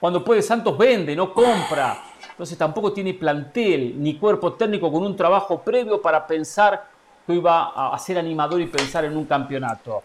Cuando 0.00 0.24
puede 0.24 0.40
Santos 0.40 0.78
vende, 0.78 1.14
no 1.14 1.34
compra. 1.34 2.02
Entonces 2.30 2.56
tampoco 2.56 2.94
tiene 2.94 3.12
plantel 3.12 4.02
ni 4.02 4.16
cuerpo 4.16 4.54
técnico 4.54 4.90
con 4.90 5.04
un 5.04 5.14
trabajo 5.14 5.60
previo 5.60 6.00
para 6.00 6.26
pensar 6.26 6.82
que 7.26 7.34
iba 7.34 7.92
a 7.92 7.98
ser 7.98 8.16
animador 8.16 8.58
y 8.62 8.68
pensar 8.68 9.04
en 9.04 9.14
un 9.14 9.26
campeonato. 9.26 10.02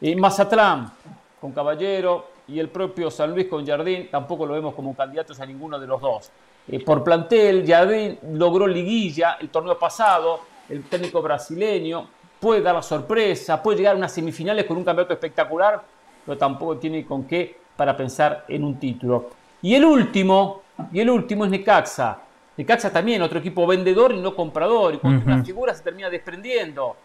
Y 0.00 0.14
Mazatlán, 0.14 0.92
con 1.40 1.50
Caballero, 1.50 2.26
y 2.46 2.60
el 2.60 2.68
propio 2.68 3.10
San 3.10 3.32
Luis 3.32 3.48
con 3.48 3.66
Jardín, 3.66 4.06
tampoco 4.08 4.46
lo 4.46 4.54
vemos 4.54 4.72
como 4.74 4.94
candidatos 4.94 5.40
a 5.40 5.46
ninguno 5.46 5.80
de 5.80 5.88
los 5.88 6.00
dos. 6.00 6.30
Eh, 6.68 6.78
por 6.84 7.02
plantel, 7.02 7.66
Jardín 7.66 8.20
logró 8.34 8.68
liguilla 8.68 9.36
el 9.40 9.48
torneo 9.48 9.76
pasado, 9.76 10.38
el 10.68 10.84
técnico 10.84 11.20
brasileño, 11.20 12.06
puede 12.42 12.60
dar 12.60 12.74
la 12.74 12.82
sorpresa, 12.82 13.62
puede 13.62 13.78
llegar 13.78 13.94
a 13.94 13.96
unas 13.96 14.10
semifinales 14.10 14.64
con 14.64 14.76
un 14.76 14.82
campeonato 14.82 15.14
espectacular, 15.14 15.80
pero 16.26 16.36
tampoco 16.36 16.76
tiene 16.76 17.06
con 17.06 17.22
qué 17.22 17.56
para 17.76 17.96
pensar 17.96 18.46
en 18.48 18.64
un 18.64 18.80
título. 18.80 19.30
Y 19.62 19.76
el 19.76 19.84
último, 19.84 20.62
y 20.92 20.98
el 20.98 21.08
último 21.08 21.44
es 21.44 21.52
Necaxa. 21.52 22.18
Necaxa 22.56 22.92
también, 22.92 23.22
otro 23.22 23.38
equipo 23.38 23.64
vendedor 23.64 24.12
y 24.12 24.18
no 24.18 24.34
comprador. 24.34 24.94
Y 24.94 24.98
cuando 24.98 25.24
una 25.24 25.44
figura 25.44 25.72
se 25.72 25.84
termina 25.84 26.10
desprendiendo 26.10 26.96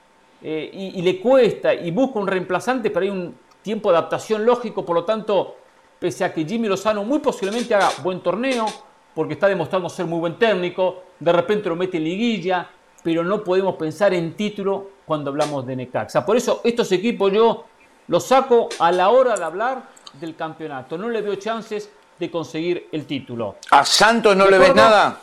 eh, 0.41 0.71
y, 0.73 1.01
le 1.03 1.19
cuesta 1.19 1.71
y 1.71 1.91
busca 1.91 2.17
un 2.17 2.25
reemplazante, 2.25 2.89
pero 2.89 3.03
hay 3.03 3.11
un 3.11 3.35
tiempo 3.61 3.91
de 3.91 3.97
adaptación 3.99 4.43
lógico. 4.43 4.83
Por 4.83 4.95
lo 4.95 5.03
tanto, 5.03 5.57
pese 5.99 6.23
a 6.23 6.33
que 6.33 6.45
Jimmy 6.45 6.67
Lozano 6.67 7.03
muy 7.03 7.19
posiblemente 7.19 7.75
haga 7.75 7.91
buen 8.01 8.21
torneo, 8.21 8.65
porque 9.13 9.33
está 9.33 9.47
demostrando 9.47 9.87
ser 9.87 10.07
muy 10.07 10.19
buen 10.19 10.39
técnico, 10.39 11.03
de 11.19 11.31
repente 11.31 11.69
lo 11.69 11.75
mete 11.75 11.97
en 11.97 12.05
liguilla, 12.05 12.67
pero 13.07 13.23
no 13.23 13.41
podemos 13.41 13.75
pensar 13.77 14.13
en 14.13 14.33
título 14.33 14.89
cuando 15.05 15.29
hablamos 15.29 15.65
de 15.65 15.77
Necaxa. 15.77 16.25
Por 16.25 16.35
eso 16.35 16.59
estos 16.65 16.91
equipos 16.91 17.31
yo 17.31 17.63
los 18.09 18.25
saco 18.25 18.67
a 18.79 18.91
la 18.91 19.11
hora 19.11 19.37
de 19.37 19.45
hablar 19.45 19.81
del 20.19 20.35
campeonato. 20.35 20.97
No 20.97 21.07
le 21.07 21.21
veo 21.21 21.35
chances 21.35 21.89
de 22.19 22.29
conseguir 22.29 22.89
el 22.91 23.05
título. 23.05 23.55
¿A 23.71 23.85
Santos 23.85 24.35
no 24.35 24.49
le 24.49 24.57
ves 24.57 24.75
nada? 24.75 25.21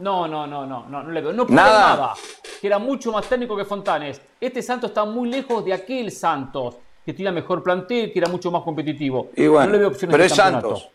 No, 0.00 0.28
no, 0.28 0.46
no, 0.46 0.66
no, 0.66 0.84
no, 0.86 1.02
no 1.02 1.10
le 1.10 1.22
veo. 1.22 1.32
No 1.32 1.46
nada. 1.48 1.96
nada. 1.96 2.14
Que 2.60 2.66
era 2.66 2.78
mucho 2.78 3.10
más 3.10 3.26
técnico 3.26 3.56
que 3.56 3.64
Fontanes. 3.64 4.20
Este 4.38 4.60
Santos 4.60 4.90
está 4.90 5.06
muy 5.06 5.30
lejos 5.30 5.64
de 5.64 5.72
aquel 5.72 6.12
Santos 6.12 6.76
que 7.06 7.14
tiene 7.14 7.32
mejor 7.32 7.62
plantel, 7.62 8.12
que 8.12 8.18
era 8.18 8.28
mucho 8.28 8.50
más 8.50 8.62
competitivo. 8.62 9.30
no 9.34 9.66
le 9.66 9.78
veo 9.78 9.88
opciones 9.88 10.12
pero 10.12 10.24
es 10.24 10.34
Santos. 10.34 10.90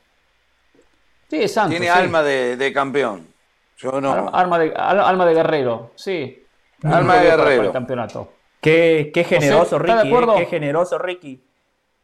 Sí, 1.28 1.42
es 1.42 1.52
Santos. 1.52 1.72
Tiene 1.72 1.90
alma 1.90 2.22
de, 2.22 2.72
campeón. 2.72 3.33
Yo 3.78 4.00
no. 4.00 4.30
Alma 4.34 4.60
de, 4.60 4.74
alma 4.76 5.26
de 5.26 5.34
guerrero, 5.34 5.92
sí. 5.96 6.46
Alma 6.84 7.18
de 7.18 7.26
guerrero. 7.26 7.72
campeonato. 7.72 8.34
Qué, 8.62 9.12
qué 9.14 9.24
generoso, 9.24 9.78
Ricky. 9.78 10.14
¿eh? 10.14 10.36
Qué 10.38 10.46
generoso, 10.46 10.98
Ricky. 10.98 11.44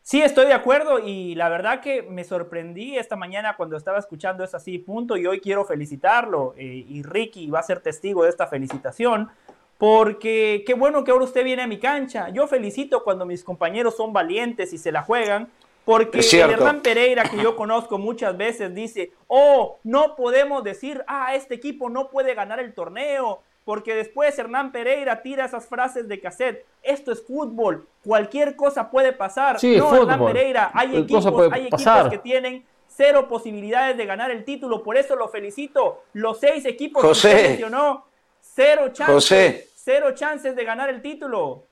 Sí, 0.01 0.21
estoy 0.21 0.47
de 0.47 0.53
acuerdo 0.53 0.99
y 0.99 1.35
la 1.35 1.49
verdad 1.49 1.81
que 1.81 2.01
me 2.01 2.23
sorprendí 2.23 2.97
esta 2.97 3.15
mañana 3.15 3.55
cuando 3.55 3.77
estaba 3.77 3.99
escuchando 3.99 4.43
eso 4.43 4.57
así, 4.57 4.79
punto, 4.79 5.15
y 5.17 5.27
hoy 5.27 5.39
quiero 5.39 5.65
felicitarlo. 5.65 6.55
Eh, 6.57 6.83
y 6.87 7.03
Ricky 7.03 7.49
va 7.49 7.59
a 7.59 7.63
ser 7.63 7.79
testigo 7.81 8.23
de 8.23 8.29
esta 8.29 8.47
felicitación, 8.47 9.29
porque 9.77 10.63
qué 10.65 10.73
bueno 10.73 11.03
que 11.03 11.11
ahora 11.11 11.25
usted 11.25 11.43
viene 11.43 11.61
a 11.61 11.67
mi 11.67 11.77
cancha. 11.77 12.29
Yo 12.29 12.47
felicito 12.47 13.03
cuando 13.03 13.25
mis 13.25 13.43
compañeros 13.43 13.95
son 13.95 14.11
valientes 14.11 14.73
y 14.73 14.79
se 14.79 14.91
la 14.91 15.03
juegan, 15.03 15.49
porque 15.85 16.19
el 16.19 16.51
Hernán 16.51 16.81
Pereira, 16.81 17.23
que 17.23 17.37
yo 17.37 17.55
conozco 17.55 17.97
muchas 17.97 18.37
veces, 18.37 18.73
dice, 18.75 19.11
oh, 19.27 19.79
no 19.83 20.15
podemos 20.15 20.63
decir, 20.63 21.03
ah, 21.07 21.33
este 21.35 21.55
equipo 21.55 21.89
no 21.89 22.09
puede 22.09 22.35
ganar 22.35 22.59
el 22.59 22.73
torneo, 22.73 23.41
porque 23.65 23.93
después 23.93 24.37
Hernán 24.37 24.71
Pereira 24.71 25.21
tira 25.21 25.45
esas 25.45 25.67
frases 25.67 26.07
de 26.07 26.19
cassette. 26.19 26.65
Esto 26.81 27.11
es 27.11 27.25
fútbol, 27.25 27.87
cualquier 28.03 28.55
cosa 28.55 28.89
puede 28.89 29.13
pasar. 29.13 29.59
Sí, 29.59 29.77
no, 29.77 29.95
Hernán 29.95 30.25
Pereira, 30.25 30.71
hay 30.73 30.97
equipos, 30.97 31.51
hay 31.51 31.67
equipos 31.67 32.09
que 32.09 32.17
tienen 32.17 32.65
cero 32.87 33.27
posibilidades 33.29 33.95
de 33.95 34.05
ganar 34.05 34.31
el 34.31 34.43
título, 34.43 34.83
por 34.83 34.97
eso 34.97 35.15
lo 35.15 35.29
felicito. 35.29 36.03
Los 36.13 36.39
seis 36.39 36.65
equipos 36.65 37.01
que 37.01 37.11
usted 37.11 37.49
mencionó, 37.49 38.05
cero 38.41 38.89
chances, 38.91 39.71
cero 39.75 40.13
chances 40.13 40.55
de 40.55 40.63
ganar 40.65 40.89
el 40.89 41.01
título. 41.01 41.65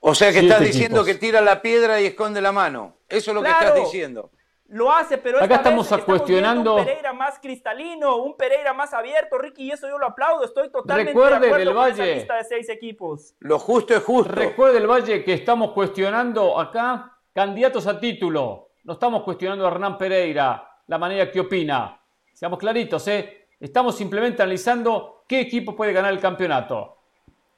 O 0.00 0.14
sea 0.14 0.32
que 0.32 0.40
estás 0.40 0.60
diciendo 0.60 1.04
que 1.04 1.14
tira 1.14 1.40
la 1.40 1.60
piedra 1.60 2.00
y 2.00 2.06
esconde 2.06 2.40
la 2.40 2.52
mano. 2.52 2.96
Eso 3.08 3.30
es 3.30 3.34
lo 3.34 3.42
que 3.42 3.50
estás 3.50 3.74
diciendo. 3.74 4.30
Lo 4.70 4.92
hace, 4.92 5.18
pero 5.18 5.42
acá 5.42 5.56
estamos 5.56 5.88
cuestionando 6.04 6.76
un 6.76 6.84
Pereira 6.84 7.12
más 7.12 7.40
cristalino, 7.40 8.18
un 8.18 8.36
Pereira 8.36 8.72
más 8.72 8.94
abierto, 8.94 9.36
Ricky, 9.36 9.64
y 9.64 9.72
eso 9.72 9.88
yo 9.88 9.98
lo 9.98 10.06
aplaudo. 10.06 10.44
Estoy 10.44 10.70
totalmente 10.70 11.10
Recuerde 11.10 11.40
de 11.40 11.46
acuerdo 11.46 11.58
del 11.58 11.68
con 11.68 11.76
Valle. 11.76 12.14
lista 12.14 12.36
de 12.36 12.44
seis 12.44 12.68
equipos. 12.68 13.34
Lo 13.40 13.58
justo 13.58 13.94
es 13.94 14.04
justo. 14.04 14.32
Recuerde 14.32 14.78
el 14.78 14.86
Valle 14.86 15.24
que 15.24 15.34
estamos 15.34 15.72
cuestionando 15.72 16.58
acá 16.58 17.18
candidatos 17.34 17.88
a 17.88 17.98
título. 17.98 18.68
No 18.84 18.92
estamos 18.92 19.24
cuestionando 19.24 19.66
a 19.66 19.72
Hernán 19.72 19.98
Pereira, 19.98 20.70
la 20.86 20.98
manera 20.98 21.28
que 21.32 21.40
opina. 21.40 22.00
Seamos 22.32 22.60
claritos, 22.60 23.08
¿eh? 23.08 23.48
Estamos 23.58 23.96
simplemente 23.96 24.40
analizando 24.40 25.24
qué 25.26 25.40
equipo 25.40 25.74
puede 25.74 25.92
ganar 25.92 26.12
el 26.12 26.20
campeonato. 26.20 26.96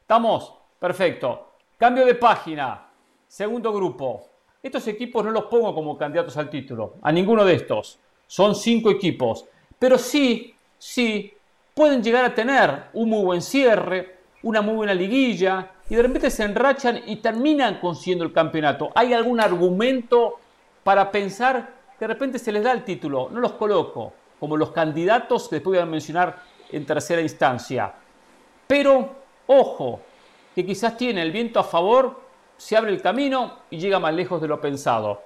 ¿Estamos? 0.01 0.57
Perfecto. 0.81 1.52
Cambio 1.83 2.07
de 2.07 2.15
página. 2.15 2.81
Segundo 3.27 3.73
grupo. 3.73 4.29
Estos 4.63 4.87
equipos 4.87 5.25
no 5.25 5.33
los 5.33 5.47
pongo 5.47 5.75
como 5.75 5.99
candidatos 5.99 6.37
al 6.37 6.49
título, 6.49 6.95
a 7.03 7.11
ninguno 7.11 7.45
de 7.45 7.55
estos. 7.57 7.99
Son 8.25 8.55
cinco 8.55 8.89
equipos. 8.89 9.47
Pero 9.81 9.99
sí, 9.99 10.55
sí, 10.79 11.35
pueden 11.75 12.01
llegar 12.01 12.25
a 12.25 12.33
tener 12.33 12.85
un 12.93 13.11
muy 13.11 13.25
buen 13.25 13.43
cierre, 13.43 14.19
una 14.45 14.63
muy 14.63 14.75
buena 14.75 14.95
liguilla, 14.95 15.73
y 15.91 15.97
de 15.97 16.03
repente 16.03 16.31
se 16.31 16.45
enrachan 16.45 17.01
y 17.05 17.17
terminan 17.17 17.81
consiguiendo 17.81 18.25
el 18.25 18.33
campeonato. 18.33 18.93
¿Hay 18.95 19.13
algún 19.13 19.41
argumento 19.41 20.39
para 20.85 21.11
pensar 21.11 21.69
que 21.99 22.05
de 22.05 22.15
repente 22.15 22.39
se 22.39 22.53
les 22.53 22.63
da 22.63 22.71
el 22.71 22.85
título? 22.85 23.29
No 23.29 23.41
los 23.41 23.55
coloco 23.55 24.13
como 24.39 24.57
los 24.57 24.71
candidatos 24.71 25.49
que 25.49 25.57
después 25.57 25.79
voy 25.79 25.83
a 25.83 25.87
mencionar 25.91 26.45
en 26.71 26.87
tercera 26.87 27.21
instancia. 27.21 27.93
Pero, 28.69 29.17
ojo, 29.49 30.01
que 30.55 30.65
quizás 30.67 30.97
tiene 30.97 31.23
el 31.23 31.33
viento 31.33 31.59
a 31.59 31.65
favor 31.65 32.21
se 32.63 32.77
abre 32.77 32.93
el 32.93 33.03
camino 33.03 33.59
y 33.71 33.79
llega 33.79 33.99
más 33.99 34.15
lejos 34.15 34.41
de 34.41 34.47
lo 34.47 34.61
pensado. 34.61 35.23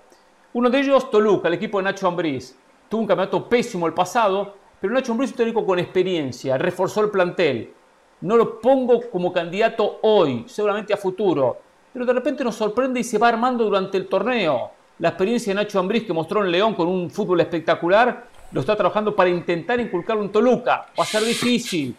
Uno 0.55 0.71
de 0.71 0.81
ellos, 0.81 1.11
Toluca, 1.11 1.49
el 1.49 1.55
equipo 1.55 1.77
de 1.77 1.85
Nacho 1.85 2.09
Ambriz. 2.09 2.57
Tuvo 2.89 3.03
un 3.03 3.07
campeonato 3.07 3.47
pésimo 3.47 3.87
el 3.87 3.93
pasado, 3.93 4.55
pero 4.81 4.95
Nacho 4.95 5.13
Ambriz 5.13 5.29
es 5.29 5.35
un 5.35 5.37
técnico 5.37 5.67
con 5.67 5.79
experiencia, 5.79 6.57
reforzó 6.57 7.03
el 7.03 7.11
plantel. 7.11 7.75
No 8.23 8.39
lo 8.39 8.59
pongo 8.59 9.03
como 9.11 9.33
candidato 9.33 9.99
hoy, 10.01 10.45
seguramente 10.47 10.95
a 10.95 10.97
futuro, 10.97 11.59
pero 11.93 12.07
de 12.07 12.13
repente 12.15 12.43
nos 12.43 12.55
sorprende 12.55 13.01
y 13.01 13.05
se 13.05 13.19
va 13.19 13.29
armando 13.29 13.65
durante 13.65 13.99
el 13.99 14.09
torneo. 14.09 14.71
La 14.99 15.11
experiencia 15.11 15.51
de 15.51 15.57
Nacho 15.57 15.79
Ambriz 15.79 16.05
que 16.05 16.15
mostró 16.15 16.43
en 16.43 16.51
León 16.51 16.73
con 16.73 16.89
un 16.89 17.11
fútbol 17.11 17.41
espectacular, 17.41 18.29
lo 18.53 18.61
está 18.61 18.75
trabajando 18.77 19.15
para 19.15 19.29
intentar 19.29 19.79
inculcar 19.79 20.17
un 20.17 20.33
Toluca. 20.33 20.87
Va 20.99 21.03
a 21.03 21.07
ser 21.07 21.23
difícil, 21.23 21.95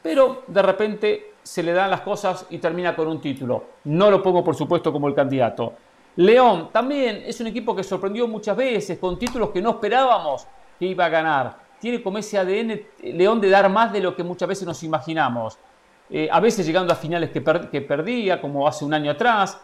pero 0.00 0.44
de 0.46 0.62
repente 0.62 1.32
se 1.48 1.62
le 1.62 1.72
dan 1.72 1.90
las 1.90 2.02
cosas 2.02 2.44
y 2.50 2.58
termina 2.58 2.94
con 2.94 3.08
un 3.08 3.22
título. 3.22 3.64
No 3.84 4.10
lo 4.10 4.22
pongo, 4.22 4.44
por 4.44 4.54
supuesto, 4.54 4.92
como 4.92 5.08
el 5.08 5.14
candidato. 5.14 5.72
León 6.16 6.68
también 6.70 7.22
es 7.24 7.40
un 7.40 7.46
equipo 7.46 7.74
que 7.74 7.82
sorprendió 7.82 8.28
muchas 8.28 8.54
veces 8.54 8.98
con 8.98 9.18
títulos 9.18 9.48
que 9.48 9.62
no 9.62 9.70
esperábamos 9.70 10.46
que 10.78 10.84
iba 10.84 11.06
a 11.06 11.08
ganar. 11.08 11.56
Tiene 11.80 12.02
como 12.02 12.18
ese 12.18 12.36
ADN 12.36 12.78
León 13.16 13.40
de 13.40 13.48
dar 13.48 13.70
más 13.70 13.90
de 13.94 14.00
lo 14.00 14.14
que 14.14 14.22
muchas 14.22 14.46
veces 14.46 14.66
nos 14.66 14.82
imaginamos. 14.82 15.56
Eh, 16.10 16.28
a 16.30 16.38
veces 16.38 16.66
llegando 16.66 16.92
a 16.92 16.96
finales 16.96 17.30
que, 17.30 17.42
que 17.72 17.80
perdía, 17.80 18.42
como 18.42 18.68
hace 18.68 18.84
un 18.84 18.92
año 18.92 19.10
atrás. 19.10 19.58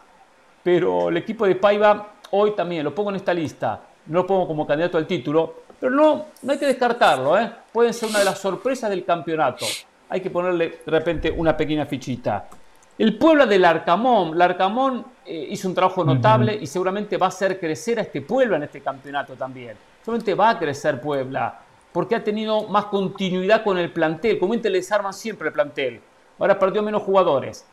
Pero 0.62 1.10
el 1.10 1.18
equipo 1.18 1.46
de 1.46 1.56
Paiva 1.56 2.14
hoy 2.30 2.52
también 2.52 2.82
lo 2.82 2.94
pongo 2.94 3.10
en 3.10 3.16
esta 3.16 3.34
lista. 3.34 3.78
No 4.06 4.20
lo 4.20 4.26
pongo 4.26 4.46
como 4.46 4.66
candidato 4.66 4.96
al 4.96 5.06
título. 5.06 5.64
Pero 5.78 5.92
no, 5.94 6.26
no 6.40 6.52
hay 6.52 6.58
que 6.58 6.66
descartarlo. 6.66 7.38
¿eh? 7.38 7.52
Pueden 7.70 7.92
ser 7.92 8.08
una 8.08 8.20
de 8.20 8.24
las 8.24 8.38
sorpresas 8.38 8.88
del 8.88 9.04
campeonato 9.04 9.66
hay 10.08 10.20
que 10.20 10.30
ponerle 10.30 10.80
de 10.84 10.90
repente 10.90 11.30
una 11.30 11.56
pequeña 11.56 11.86
fichita. 11.86 12.48
El 12.96 13.18
Puebla 13.18 13.46
del 13.46 13.64
Arcamón, 13.64 14.38
Larcamón 14.38 15.04
eh, 15.26 15.48
hizo 15.50 15.68
un 15.68 15.74
trabajo 15.74 16.04
notable 16.04 16.56
y 16.60 16.66
seguramente 16.66 17.16
va 17.16 17.26
a 17.26 17.28
hacer 17.30 17.58
crecer 17.58 17.98
a 17.98 18.02
este 18.02 18.20
Puebla 18.20 18.56
en 18.56 18.62
este 18.64 18.80
campeonato 18.80 19.34
también. 19.34 19.76
Seguramente 20.00 20.34
va 20.34 20.50
a 20.50 20.58
crecer 20.58 21.00
Puebla 21.00 21.60
porque 21.92 22.14
ha 22.14 22.22
tenido 22.22 22.68
más 22.68 22.86
continuidad 22.86 23.64
con 23.64 23.78
el 23.78 23.90
plantel. 23.90 24.38
Comúnmente 24.38 24.70
les 24.70 24.90
arman 24.92 25.12
siempre 25.12 25.48
el 25.48 25.54
plantel. 25.54 26.00
Ahora 26.38 26.58
perdió 26.58 26.82
menos 26.82 27.02
jugadores. 27.02 27.66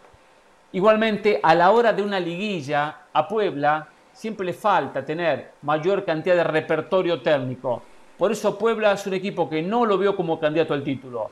Igualmente, 0.71 1.39
a 1.43 1.53
la 1.53 1.71
hora 1.71 1.91
de 1.91 2.01
una 2.01 2.19
liguilla, 2.19 3.01
a 3.11 3.27
Puebla 3.27 3.87
siempre 4.13 4.45
le 4.45 4.53
falta 4.53 5.03
tener 5.03 5.51
mayor 5.63 6.05
cantidad 6.05 6.35
de 6.35 6.43
repertorio 6.43 7.21
técnico. 7.21 7.81
Por 8.17 8.31
eso 8.31 8.57
Puebla 8.57 8.93
es 8.93 9.05
un 9.07 9.13
equipo 9.13 9.49
que 9.49 9.61
no 9.61 9.85
lo 9.85 9.97
veo 9.97 10.15
como 10.15 10.39
candidato 10.39 10.73
al 10.73 10.83
título. 10.83 11.31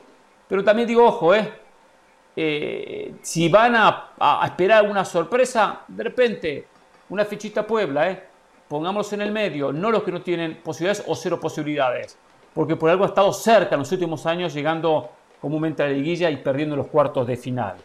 Pero 0.49 0.63
también 0.63 0.87
digo, 0.87 1.05
ojo, 1.05 1.35
eh, 1.35 1.53
eh 2.35 3.13
si 3.21 3.47
van 3.47 3.75
a, 3.75 4.41
esperar 4.43 4.89
una 4.89 5.05
sorpresa, 5.05 5.81
de 5.87 6.03
repente, 6.03 6.67
una 7.09 7.23
fichita 7.23 7.65
Puebla, 7.65 8.09
eh, 8.11 8.23
pongámoslos 8.67 9.13
en 9.13 9.21
el 9.21 9.31
medio, 9.31 9.71
no 9.71 9.91
los 9.91 10.03
que 10.03 10.11
no 10.11 10.21
tienen 10.21 10.57
posibilidades 10.63 11.05
o 11.07 11.15
cero 11.15 11.39
posibilidades, 11.39 12.17
porque 12.53 12.75
por 12.75 12.89
algo 12.89 13.03
ha 13.03 13.07
estado 13.07 13.31
cerca 13.31 13.75
en 13.75 13.79
los 13.79 13.91
últimos 13.91 14.25
años, 14.25 14.53
llegando 14.53 15.11
comúnmente 15.39 15.83
a 15.83 15.87
la 15.87 15.93
liguilla 15.93 16.29
y 16.31 16.37
perdiendo 16.37 16.75
los 16.75 16.87
cuartos 16.87 17.27
de 17.27 17.37
final. 17.37 17.75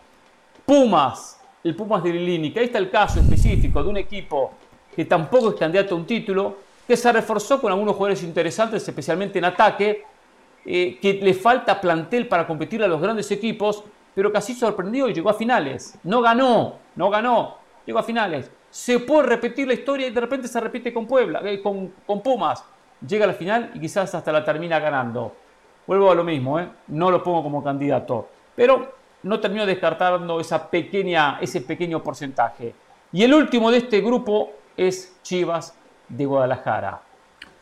Pumas, 0.65 1.41
el 1.63 1.77
Pumas 1.77 2.03
de 2.03 2.13
Lilini, 2.13 2.51
que 2.51 2.61
ahí 2.61 2.67
está 2.67 2.79
el 2.79 2.91
caso 2.91 3.21
específico 3.21 3.83
de 3.83 3.91
un 3.91 3.99
equipo 3.99 4.53
que 4.97 5.05
tampoco 5.05 5.51
es 5.51 5.57
candidato 5.57 5.95
a 5.95 5.99
un 5.99 6.07
título, 6.07 6.57
que 6.87 6.97
se 6.97 7.13
reforzó 7.13 7.61
con 7.61 7.73
algunos 7.73 7.95
jugadores 7.95 8.23
interesantes, 8.23 8.87
especialmente 8.87 9.39
en 9.39 9.45
ataque, 9.45 10.05
eh, 10.67 10.99
que 11.01 11.15
le 11.15 11.35
falta 11.35 11.81
plantel 11.81 12.27
para 12.27 12.47
competir 12.47 12.83
a 12.83 12.89
los 12.89 13.01
grandes 13.01 13.31
equipos, 13.31 13.85
pero 14.15 14.33
casi 14.33 14.55
sorprendió 14.55 15.09
y 15.09 15.13
llegó 15.13 15.31
a 15.31 15.35
finales. 15.35 15.99
No 16.05 16.23
ganó, 16.23 16.79
no 16.97 17.11
ganó, 17.11 17.57
llegó 17.85 17.99
a 17.99 18.03
finales. 18.03 18.51
Se 18.71 18.99
puede 19.01 19.29
repetir 19.29 19.69
la 19.69 19.75
historia 19.75 20.07
y 20.07 20.11
de 20.11 20.21
repente 20.21 20.49
se 20.49 20.61
repite 20.61 20.93
con 20.93 21.07
Puebla, 21.07 21.41
eh, 21.45 21.61
con, 21.63 21.93
con, 22.07 22.23
Pumas. 22.23 22.65
Llega 23.07 23.25
a 23.25 23.29
la 23.29 23.35
final 23.35 23.71
y 23.75 23.81
quizás 23.81 24.15
hasta 24.15 24.33
la 24.33 24.45
termina 24.45 24.79
ganando. 24.79 25.35
Vuelvo 25.87 26.11
a 26.11 26.15
lo 26.15 26.25
mismo, 26.25 26.59
¿eh? 26.59 26.69
no 26.89 27.11
lo 27.11 27.23
pongo 27.23 27.43
como 27.43 27.63
candidato, 27.63 28.29
pero 28.57 28.95
no 29.23 29.39
termino 29.41 29.67
descartando 29.67 30.41
esa 30.41 30.71
pequeña, 30.71 31.39
ese 31.41 31.61
pequeño 31.61 32.03
porcentaje. 32.03 32.75
Y 33.13 33.23
el 33.23 33.35
último 33.35 33.71
de 33.71 33.79
este 33.79 34.01
grupo 34.01 34.53
es 34.77 35.15
Chivas 35.23 35.77
de 36.09 36.25
Guadalajara. 36.25 37.03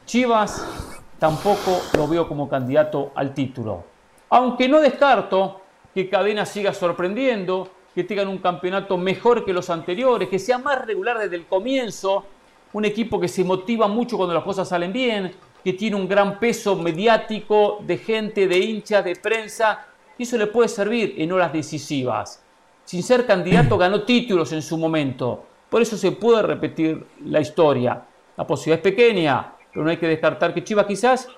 Chivas 0.07 1.02
tampoco 1.23 1.83
lo 1.97 2.09
veo 2.09 2.27
como 2.27 2.49
candidato 2.49 3.13
al 3.15 3.33
título. 3.33 3.85
Aunque 4.31 4.69
no 4.69 4.81
descarto 4.81 5.61
que 5.95 6.09
Cadena 6.09 6.45
siga 6.45 6.75
sorprendiendo, 6.75 7.69
que 7.95 8.03
tengan 8.03 8.27
un 8.27 8.39
campeonato 8.39 8.99
mejor 8.99 9.45
que 9.45 9.53
los 9.53 9.71
anteriores, 9.71 10.29
que 10.29 10.41
sea 10.41 10.59
más 10.59 10.85
regular 10.85 11.21
desde 11.21 11.37
el 11.37 11.47
comienzo, 11.47 12.25
un 12.73 12.85
equipo 12.87 13.21
que 13.21 13.29
se 13.29 13.45
motiva 13.45 13.87
mucho 13.87 14.17
cuando 14.17 14.35
las 14.35 14.43
cosas 14.43 14.69
salen 14.69 14.93
bien, 14.93 15.33
que 15.63 15.75
tiene 15.75 15.95
un 15.95 16.09
gran 16.09 16.41
peso 16.41 16.75
mediático 16.75 17.79
de 17.87 17.99
gente, 17.99 18.49
de 18.49 18.59
hinchas, 18.59 19.05
de 19.05 19.15
prensa, 19.15 19.87
y 20.19 20.25
eso 20.25 20.37
le 20.37 20.49
puede 20.49 20.69
servir 20.69 21.15
en 21.19 21.31
horas 21.31 21.53
decisivas. 21.53 22.43
Sin 22.85 23.05
ser 23.05 23.27
candidato 23.27 23.79
ganó 23.79 24.03
títulos 24.03 24.53
en 24.53 24.63
su 24.63 24.77
momento, 24.77 25.45
por 25.71 25.83
eso 25.83 25.97
se 25.97 26.11
puede 26.11 26.43
repetir 26.43 27.07
la 27.27 27.41
historia. 27.41 28.03
La 28.37 28.45
posibilidad 28.45 28.85
es 28.85 28.93
pequeña, 28.93 29.53
pero 29.73 29.85
no 29.85 29.91
hay 29.91 29.97
que 29.97 30.07
descartar 30.07 30.53
que 30.53 30.63
Chivas 30.63 30.87
quizás 30.87 31.29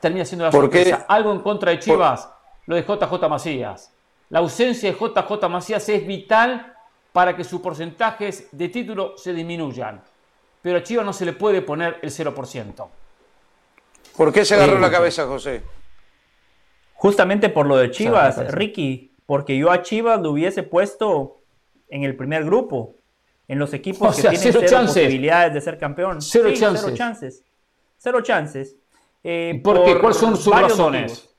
termine 0.00 0.24
siendo 0.24 0.44
la 0.44 0.52
sorpresa. 0.52 1.04
Algo 1.08 1.32
en 1.32 1.40
contra 1.40 1.70
de 1.70 1.78
Chivas, 1.78 2.28
lo 2.66 2.76
de 2.76 2.82
JJ 2.82 3.28
Macías. 3.28 3.92
La 4.30 4.38
ausencia 4.38 4.90
de 4.90 4.98
JJ 4.98 5.48
Macías 5.48 5.88
es 5.88 6.06
vital 6.06 6.74
para 7.12 7.36
que 7.36 7.44
sus 7.44 7.60
porcentajes 7.60 8.48
de 8.50 8.68
título 8.68 9.16
se 9.16 9.32
disminuyan. 9.32 10.02
Pero 10.62 10.78
a 10.78 10.82
Chivas 10.82 11.04
no 11.04 11.12
se 11.12 11.26
le 11.26 11.34
puede 11.34 11.60
poner 11.60 11.98
el 12.00 12.10
0%. 12.10 12.88
¿Por 14.16 14.32
qué 14.32 14.44
se 14.44 14.54
agarró 14.54 14.78
la 14.78 14.90
cabeza, 14.90 15.26
José? 15.26 15.62
Justamente 16.94 17.50
por 17.50 17.66
lo 17.66 17.76
de 17.76 17.90
Chivas, 17.90 18.50
Ricky, 18.52 19.12
porque 19.26 19.58
yo 19.58 19.70
a 19.70 19.82
Chivas 19.82 20.20
lo 20.20 20.30
hubiese 20.30 20.62
puesto 20.62 21.40
en 21.88 22.04
el 22.04 22.16
primer 22.16 22.44
grupo, 22.44 22.94
en 23.46 23.58
los 23.58 23.74
equipos 23.74 24.16
que 24.16 24.22
tienen 24.22 24.40
cero, 24.40 24.60
posibilidades 24.86 25.52
de 25.52 25.60
ser 25.60 25.78
campeón. 25.78 26.22
Cero 26.22 26.50
chances. 26.54 26.82
Cero 26.82 26.96
chances 26.96 27.44
cero 28.04 28.20
chances. 28.20 28.76
Eh, 29.24 29.58
¿Por 29.64 29.82
qué? 29.82 29.98
¿Cuáles 29.98 30.18
son 30.18 30.36
sus 30.36 30.54
razones? 30.54 31.30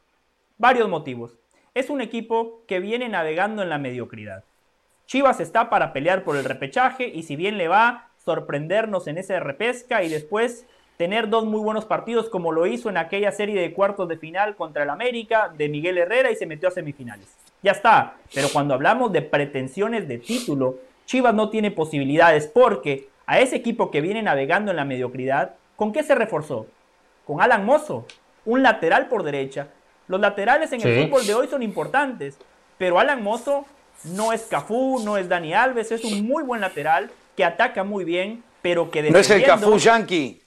varios 0.58 0.90
motivos. 0.90 1.38
Es 1.74 1.90
un 1.90 2.02
equipo 2.02 2.64
que 2.66 2.80
viene 2.80 3.08
navegando 3.10 3.62
en 3.62 3.70
la 3.70 3.78
mediocridad. 3.78 4.44
Chivas 5.06 5.42
está 5.42 5.70
para 5.70 5.94
pelear 5.94 6.24
por 6.24 6.38
el 6.38 6.46
repechaje 6.46 7.08
y 7.08 7.24
si 7.24 7.36
bien 7.36 7.58
le 7.58 7.68
va, 7.68 8.10
sorprendernos 8.24 9.08
en 9.08 9.18
esa 9.18 9.40
repesca 9.42 10.02
y 10.02 10.10
después 10.10 10.66
tener 10.98 11.30
dos 11.30 11.46
muy 11.46 11.60
buenos 11.60 11.86
partidos 11.86 12.30
como 12.30 12.54
lo 12.54 12.66
hizo 12.66 12.90
en 12.90 12.98
aquella 12.98 13.32
serie 13.34 13.60
de 13.60 13.74
cuartos 13.74 14.08
de 14.08 14.18
final 14.18 14.56
contra 14.56 14.84
el 14.84 14.90
América 14.90 15.54
de 15.56 15.68
Miguel 15.68 15.98
Herrera 15.98 16.32
y 16.32 16.36
se 16.38 16.46
metió 16.46 16.70
a 16.70 16.72
semifinales. 16.72 17.36
Ya 17.62 17.74
está, 17.74 18.16
pero 18.34 18.48
cuando 18.52 18.74
hablamos 18.74 19.12
de 19.12 19.22
pretensiones 19.22 20.08
de 20.08 20.20
título, 20.20 20.78
Chivas 21.06 21.36
no 21.36 21.50
tiene 21.50 21.70
posibilidades 21.70 22.48
porque 22.48 23.10
a 23.28 23.40
ese 23.40 23.58
equipo 23.58 23.92
que 23.92 24.02
viene 24.02 24.24
navegando 24.24 24.72
en 24.72 24.78
la 24.78 24.86
mediocridad, 24.86 25.56
¿con 25.76 25.92
qué 25.92 26.04
se 26.04 26.16
reforzó? 26.16 26.68
Con 27.26 27.42
Alan 27.42 27.66
Mozo, 27.66 28.06
un 28.46 28.64
lateral 28.64 29.08
por 29.08 29.24
derecha. 29.24 29.70
Los 30.08 30.20
laterales 30.20 30.72
en 30.72 30.82
el 30.82 31.06
fútbol 31.06 31.26
de 31.26 31.34
hoy 31.34 31.48
son 31.48 31.64
importantes, 31.64 32.38
pero 32.78 33.00
Alan 33.00 33.24
Mozo 33.24 33.66
no 34.04 34.34
es 34.34 34.44
Cafú, 34.44 35.02
no 35.04 35.18
es 35.18 35.30
Dani 35.30 35.54
Alves, 35.54 35.92
es 35.92 36.04
un 36.04 36.28
muy 36.28 36.44
buen 36.44 36.62
lateral 36.62 37.10
que 37.36 37.44
ataca 37.46 37.84
muy 37.84 38.06
bien, 38.06 38.44
pero 38.62 38.92
que 38.92 39.10
No 39.10 39.20
es 39.20 39.30
el 39.30 39.44
Cafú 39.44 39.78
Yankee. 39.78 40.42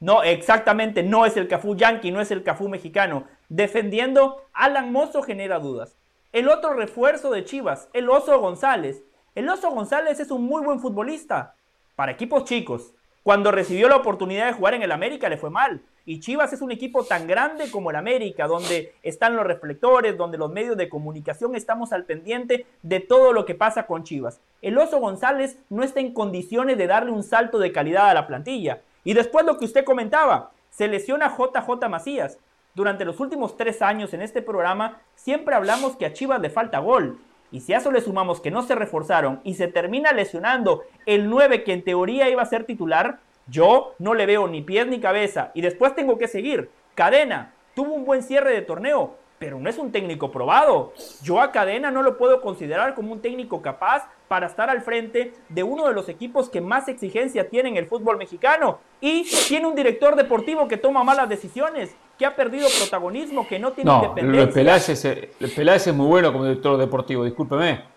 No, 0.00 0.22
exactamente, 0.22 1.02
no 1.02 1.24
es 1.24 1.36
el 1.36 1.48
Cafú 1.48 1.76
Yankee, 1.76 2.10
no 2.10 2.20
es 2.20 2.30
el 2.30 2.42
Cafú 2.42 2.68
mexicano. 2.68 3.24
Defendiendo, 3.48 4.42
Alan 4.52 4.92
Mozo 4.92 5.22
genera 5.22 5.58
dudas. 5.58 5.96
El 6.32 6.48
otro 6.48 6.74
refuerzo 6.74 7.30
de 7.30 7.44
Chivas, 7.44 7.88
el 7.92 8.10
Oso 8.10 8.38
González. 8.40 9.04
El 9.34 9.48
Oso 9.48 9.70
González 9.70 10.18
es 10.20 10.30
un 10.30 10.44
muy 10.44 10.64
buen 10.64 10.80
futbolista 10.80 11.54
para 11.94 12.12
equipos 12.12 12.44
chicos. 12.44 12.93
Cuando 13.24 13.50
recibió 13.50 13.88
la 13.88 13.96
oportunidad 13.96 14.46
de 14.46 14.52
jugar 14.52 14.74
en 14.74 14.82
el 14.82 14.92
América 14.92 15.30
le 15.30 15.38
fue 15.38 15.48
mal. 15.48 15.80
Y 16.04 16.20
Chivas 16.20 16.52
es 16.52 16.60
un 16.60 16.70
equipo 16.70 17.04
tan 17.04 17.26
grande 17.26 17.70
como 17.70 17.88
el 17.88 17.96
América, 17.96 18.46
donde 18.46 18.92
están 19.02 19.34
los 19.34 19.46
reflectores, 19.46 20.18
donde 20.18 20.36
los 20.36 20.52
medios 20.52 20.76
de 20.76 20.90
comunicación 20.90 21.54
estamos 21.54 21.94
al 21.94 22.04
pendiente 22.04 22.66
de 22.82 23.00
todo 23.00 23.32
lo 23.32 23.46
que 23.46 23.54
pasa 23.54 23.86
con 23.86 24.04
Chivas. 24.04 24.42
El 24.60 24.76
Oso 24.76 24.98
González 24.98 25.58
no 25.70 25.82
está 25.82 26.00
en 26.00 26.12
condiciones 26.12 26.76
de 26.76 26.86
darle 26.86 27.12
un 27.12 27.22
salto 27.22 27.58
de 27.58 27.72
calidad 27.72 28.10
a 28.10 28.14
la 28.14 28.26
plantilla. 28.26 28.82
Y 29.04 29.14
después 29.14 29.46
lo 29.46 29.56
que 29.56 29.64
usted 29.64 29.86
comentaba, 29.86 30.50
se 30.68 30.86
lesiona 30.86 31.34
JJ 31.34 31.88
Macías. 31.88 32.36
Durante 32.74 33.06
los 33.06 33.20
últimos 33.20 33.56
tres 33.56 33.80
años 33.80 34.12
en 34.12 34.20
este 34.20 34.42
programa 34.42 35.00
siempre 35.14 35.54
hablamos 35.54 35.96
que 35.96 36.04
a 36.04 36.12
Chivas 36.12 36.42
le 36.42 36.50
falta 36.50 36.78
gol. 36.80 37.18
Y 37.54 37.60
si 37.60 37.72
a 37.72 37.76
eso 37.76 37.92
le 37.92 38.00
sumamos 38.00 38.40
que 38.40 38.50
no 38.50 38.62
se 38.62 38.74
reforzaron 38.74 39.40
y 39.44 39.54
se 39.54 39.68
termina 39.68 40.10
lesionando 40.10 40.82
el 41.06 41.30
9 41.30 41.62
que 41.62 41.72
en 41.72 41.84
teoría 41.84 42.28
iba 42.28 42.42
a 42.42 42.46
ser 42.46 42.64
titular, 42.64 43.20
yo 43.46 43.94
no 44.00 44.14
le 44.14 44.26
veo 44.26 44.48
ni 44.48 44.60
pies 44.60 44.88
ni 44.88 44.98
cabeza. 44.98 45.52
Y 45.54 45.60
después 45.60 45.94
tengo 45.94 46.18
que 46.18 46.26
seguir. 46.26 46.68
Cadena 46.96 47.54
tuvo 47.76 47.94
un 47.94 48.04
buen 48.04 48.24
cierre 48.24 48.52
de 48.52 48.62
torneo, 48.62 49.14
pero 49.38 49.60
no 49.60 49.70
es 49.70 49.78
un 49.78 49.92
técnico 49.92 50.32
probado. 50.32 50.94
Yo 51.22 51.40
a 51.40 51.52
Cadena 51.52 51.92
no 51.92 52.02
lo 52.02 52.18
puedo 52.18 52.40
considerar 52.40 52.96
como 52.96 53.12
un 53.12 53.22
técnico 53.22 53.62
capaz 53.62 54.08
para 54.26 54.48
estar 54.48 54.68
al 54.68 54.80
frente 54.80 55.32
de 55.48 55.62
uno 55.62 55.86
de 55.86 55.94
los 55.94 56.08
equipos 56.08 56.50
que 56.50 56.60
más 56.60 56.88
exigencia 56.88 57.48
tiene 57.50 57.68
en 57.68 57.76
el 57.76 57.86
fútbol 57.86 58.16
mexicano. 58.16 58.80
Y 59.00 59.30
tiene 59.46 59.68
un 59.68 59.76
director 59.76 60.16
deportivo 60.16 60.66
que 60.66 60.76
toma 60.76 61.04
malas 61.04 61.28
decisiones, 61.28 61.94
que 62.18 62.26
ha 62.26 62.34
perdido 62.34 62.68
protagonismo, 62.78 63.46
que 63.46 63.58
no 63.58 63.72
tiene 63.72 63.90
no, 63.90 64.04
independencia. 64.04 65.28
Peláez 65.54 65.86
es 65.86 65.94
muy 65.94 66.06
bueno 66.06 66.32
como 66.32 66.44
director 66.44 66.78
deportivo, 66.78 67.24
discúlpeme. 67.24 67.94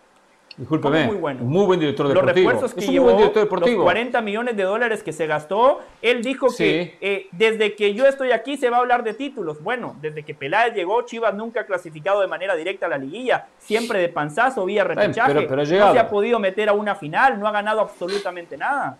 Discúlpeme. 0.58 1.06
Muy 1.06 1.18
bueno. 1.18 1.44
Muy 1.44 1.66
buen 1.68 1.80
director 1.80 2.08
deportivo. 2.08 2.50
Los 2.50 2.62
refuerzos 2.62 2.74
que 2.74 2.92
llevó, 2.92 3.12
los 3.12 3.76
40 3.84 4.22
millones 4.22 4.58
de 4.58 4.64
dólares 4.64 5.04
que 5.04 5.14
se 5.14 5.28
gastó, 5.28 5.82
él 6.02 6.24
dijo 6.24 6.48
que 6.56 6.98
eh, 7.00 7.28
desde 7.32 7.76
que 7.76 7.94
yo 7.94 8.08
estoy 8.08 8.32
aquí 8.32 8.58
se 8.58 8.72
va 8.72 8.78
a 8.78 8.80
hablar 8.80 9.04
de 9.04 9.14
títulos. 9.14 9.62
Bueno, 9.62 9.96
desde 10.02 10.24
que 10.24 10.34
Peláez 10.34 10.74
llegó, 10.74 11.04
Chivas 11.04 11.36
nunca 11.36 11.62
ha 11.62 11.66
clasificado 11.68 12.22
de 12.22 12.28
manera 12.28 12.56
directa 12.56 12.88
a 12.88 12.90
la 12.90 12.98
liguilla, 12.98 13.46
siempre 13.60 14.00
de 14.00 14.10
panzazo, 14.10 14.66
vía 14.66 14.84
repechaje. 14.84 15.48
no 15.48 15.66
se 15.66 16.00
ha 16.00 16.10
podido 16.10 16.40
meter 16.40 16.70
a 16.70 16.74
una 16.74 16.96
final, 16.96 17.40
no 17.40 17.48
ha 17.48 17.52
ganado 17.52 17.82
absolutamente 17.82 18.58
nada. 18.58 18.98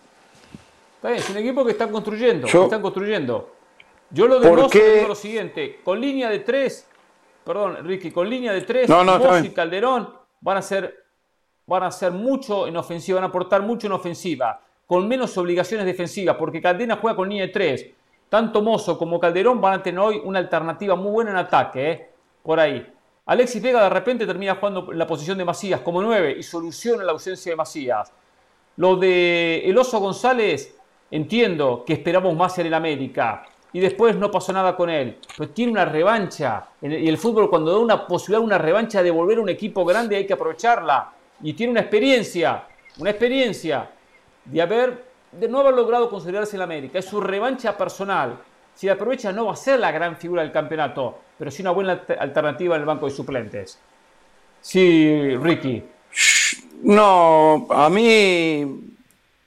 Está 0.98 1.10
bien, 1.10 1.20
es 1.20 1.30
un 1.30 1.38
equipo 1.38 1.66
que 1.66 1.72
están 1.72 1.90
construyendo, 1.92 2.48
que 2.48 2.64
están 2.64 2.82
construyendo. 2.84 3.57
Yo 4.12 4.28
lo 4.28 4.40
de 4.40 5.08
lo 5.08 5.16
siguiente, 5.16 5.82
con 5.84 6.00
línea 6.00 6.30
de 6.30 6.40
tres, 6.40 6.88
perdón, 7.44 7.86
Ricky, 7.86 8.12
con 8.12 8.30
línea 8.30 8.54
de 8.54 8.62
tres, 8.62 8.90
no, 8.90 9.04
y 9.44 9.50
Calderón 9.50 10.14
van 10.42 10.58
a 10.58 10.62
ser 10.62 11.08
van 11.68 11.84
a 11.84 11.88
hacer 11.88 12.12
mucho 12.12 12.66
en 12.66 12.78
ofensiva, 12.78 13.18
van 13.18 13.26
a 13.26 13.28
aportar 13.28 13.62
mucho 13.62 13.88
en 13.88 13.94
ofensiva, 13.94 14.62
con 14.88 15.08
menos 15.08 15.38
obligaciones 15.38 15.86
defensivas, 15.86 16.38
porque 16.38 16.62
Caldena 16.62 16.96
juega 16.96 17.18
con 17.18 17.30
línea 17.30 17.46
de 17.46 17.52
3. 17.52 17.88
Tanto 18.30 18.62
Mozo 18.62 18.98
como 18.98 19.20
Calderón 19.20 19.62
van 19.62 19.80
a 19.80 19.84
tener 19.84 20.00
hoy 20.00 20.22
una 20.24 20.40
alternativa 20.40 20.96
muy 20.96 21.12
buena 21.12 21.32
en 21.32 21.38
ataque, 21.38 21.92
¿eh? 21.92 22.10
por 22.42 22.60
ahí. 22.60 22.94
Alexis 23.26 23.62
Vega 23.62 23.84
de 23.84 23.90
repente 23.90 24.26
termina 24.26 24.56
jugando 24.56 24.92
en 24.92 24.98
la 24.98 25.06
posición 25.06 25.38
de 25.38 25.44
Macías 25.44 25.82
como 25.82 26.02
9 26.02 26.36
y 26.40 26.44
soluciona 26.44 27.04
la 27.04 27.12
ausencia 27.12 27.52
de 27.52 27.58
Macías. 27.58 28.14
Lo 28.78 28.96
de 28.96 29.64
El 29.66 29.78
Oso 29.78 30.00
González, 30.00 30.78
entiendo 31.12 31.84
que 31.86 31.94
esperamos 31.94 32.34
más 32.36 32.58
en 32.60 32.68
el 32.68 32.74
América 32.74 33.44
y 33.78 33.80
después 33.80 34.16
no 34.16 34.32
pasó 34.32 34.52
nada 34.52 34.76
con 34.76 34.90
él. 34.90 35.20
Pero 35.38 35.52
tiene 35.52 35.72
una 35.72 35.86
revancha. 35.86 36.70
Y 36.82 37.08
el 37.08 37.16
fútbol, 37.20 37.48
cuando 37.48 37.72
da 37.72 37.78
una 37.78 38.08
posibilidad, 38.08 38.44
una 38.44 38.58
revancha 38.58 39.04
de 39.04 39.12
volver 39.12 39.38
a 39.38 39.42
un 39.42 39.50
equipo 39.50 39.86
grande, 39.86 40.16
hay 40.16 40.26
que 40.26 40.34
aprovecharla 40.34 41.12
y 41.44 41.54
tiene 41.54 41.74
una 41.74 41.82
experiencia, 41.82 42.64
una 42.98 43.12
experiencia 43.12 43.88
de 44.46 44.62
haber 44.64 45.06
de 45.32 45.48
no 45.48 45.60
haber 45.60 45.76
logrado 45.76 46.10
considerarse 46.10 46.56
en 46.56 46.64
América. 46.64 46.98
Es 46.98 47.06
su 47.06 47.22
revancha 47.22 47.78
personal. 47.78 48.40
Si 48.74 48.88
la 48.88 48.94
aprovecha 48.94 49.32
no 49.32 49.46
va 49.46 49.54
a 49.54 49.56
ser 49.56 49.80
la 49.80 49.92
gran 49.92 50.18
figura 50.18 50.42
del 50.42 50.52
campeonato, 50.52 51.20
pero 51.38 51.52
sí 51.52 51.62
una 51.62 51.70
buena 51.70 52.02
alternativa 52.18 52.74
en 52.78 52.82
el 52.82 52.88
banco 52.88 53.06
de 53.06 53.12
suplentes. 53.12 53.80
Sí, 54.60 55.36
Ricky. 55.36 55.84
No, 56.82 57.68
a 57.70 57.92
mí 57.92 58.96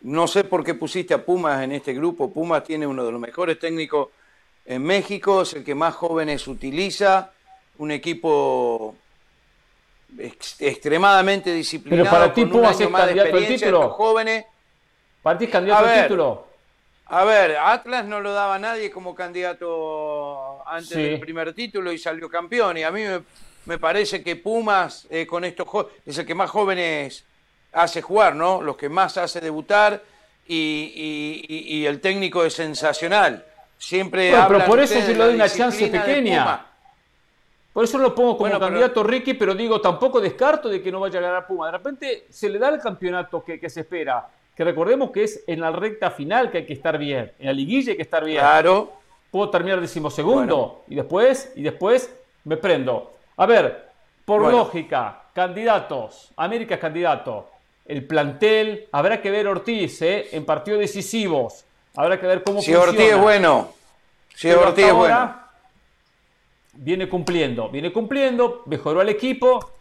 no 0.02 0.28
sé 0.28 0.44
por 0.44 0.62
qué 0.62 0.74
pusiste 0.74 1.14
a 1.14 1.24
Pumas 1.24 1.64
en 1.64 1.72
este 1.72 1.92
grupo. 1.94 2.30
Pumas 2.30 2.62
tiene 2.62 2.86
uno 2.86 3.04
de 3.04 3.10
los 3.10 3.20
mejores 3.20 3.58
técnicos 3.58 4.08
en 4.70 4.84
México, 4.84 5.42
es 5.42 5.54
el 5.54 5.64
que 5.64 5.74
más 5.74 5.94
jóvenes 5.96 6.46
utiliza, 6.46 7.32
un 7.78 7.90
equipo 7.90 8.94
extremadamente 10.16 11.52
disciplinado. 11.52 12.04
Pero 12.04 12.16
para 12.16 12.32
ti 12.32 12.46
Pumas 12.46 12.80
es 12.80 12.88
candidato 12.88 13.36
al 13.36 13.46
título. 13.46 13.90
Jóvenes. 13.90 14.44
Para 15.22 15.38
ti 15.38 15.44
es 15.46 15.50
candidato 15.50 15.86
al 15.86 16.02
título. 16.02 16.46
A 17.06 17.24
ver, 17.24 17.56
Atlas 17.56 18.04
no 18.04 18.20
lo 18.20 18.32
daba 18.32 18.60
nadie 18.60 18.92
como 18.92 19.12
candidato 19.12 20.64
antes 20.68 20.96
del 20.96 21.18
primer 21.18 21.52
título 21.52 21.90
y 21.90 21.98
salió 21.98 22.28
campeón. 22.28 22.76
Y 22.78 22.84
a 22.84 22.92
mí 22.92 23.02
me, 23.64 23.78
parece 23.78 24.22
que 24.22 24.36
Pumas 24.36 25.08
eh, 25.10 25.26
con 25.26 25.44
estos 25.44 25.66
es 26.06 26.16
el 26.18 26.24
que 26.24 26.36
más 26.36 26.48
jóvenes 26.48 27.24
hace 27.72 28.02
jugar, 28.02 28.36
¿no? 28.36 28.62
Los 28.62 28.76
que 28.76 28.88
más 28.88 29.16
hace 29.16 29.40
debutar 29.40 30.00
y, 30.46 31.84
el 31.84 32.00
técnico 32.00 32.44
es 32.44 32.54
sensacional. 32.54 33.44
Siempre 33.80 34.30
pero 34.46 34.66
por 34.66 34.78
eso 34.78 34.98
yo 35.00 35.06
le 35.06 35.14
doy 35.14 35.34
una 35.34 35.48
chance 35.48 35.86
pequeña. 35.88 36.66
Por 37.72 37.84
eso 37.84 37.96
lo 37.96 38.14
pongo 38.14 38.36
como 38.36 38.58
candidato 38.58 39.02
Ricky, 39.02 39.32
pero 39.34 39.54
digo, 39.54 39.80
tampoco 39.80 40.20
descarto 40.20 40.68
de 40.68 40.82
que 40.82 40.92
no 40.92 41.00
vaya 41.00 41.18
a 41.18 41.22
ganar 41.22 41.46
Puma. 41.46 41.66
De 41.66 41.72
repente 41.72 42.26
se 42.28 42.50
le 42.50 42.58
da 42.58 42.68
el 42.68 42.78
campeonato 42.78 43.42
que, 43.42 43.70
se 43.70 43.80
espera. 43.80 44.28
Que 44.54 44.64
recordemos 44.64 45.10
que 45.10 45.24
es 45.24 45.44
en 45.46 45.60
la 45.60 45.70
recta 45.70 46.10
final 46.10 46.50
que 46.50 46.58
hay 46.58 46.66
que 46.66 46.74
estar 46.74 46.98
bien. 46.98 47.32
En 47.38 47.46
la 47.46 47.52
liguilla 47.54 47.92
hay 47.92 47.96
que 47.96 48.02
estar 48.02 48.22
bien. 48.22 48.40
Claro. 48.40 48.92
Puedo 49.30 49.48
terminar 49.48 49.80
decimosegundo. 49.80 50.84
Y 50.88 50.96
después, 50.96 51.52
y 51.56 51.62
después 51.62 52.14
me 52.44 52.58
prendo. 52.58 53.14
A 53.38 53.46
ver, 53.46 53.88
por 54.26 54.42
lógica, 54.42 55.22
candidatos. 55.32 56.32
América 56.36 56.74
es 56.74 56.80
candidato. 56.80 57.48
El 57.86 58.04
plantel, 58.04 58.88
habrá 58.92 59.22
que 59.22 59.30
ver 59.30 59.48
Ortiz, 59.48 60.02
¿eh? 60.02 60.28
En 60.32 60.44
partidos 60.44 60.80
decisivos. 60.80 61.64
Habrá 61.96 62.20
que 62.20 62.26
ver 62.26 62.42
cómo 62.42 62.62
si 62.62 62.74
Ortiz 62.74 63.00
es 63.00 63.18
bueno. 63.18 63.72
Si 64.34 64.50
Ortiz 64.50 64.86
es 64.86 64.94
bueno 64.94 65.40
viene 66.80 67.08
cumpliendo, 67.08 67.68
viene 67.68 67.92
cumpliendo, 67.92 68.62
mejoró 68.66 69.00
al 69.00 69.08
equipo. 69.08 69.72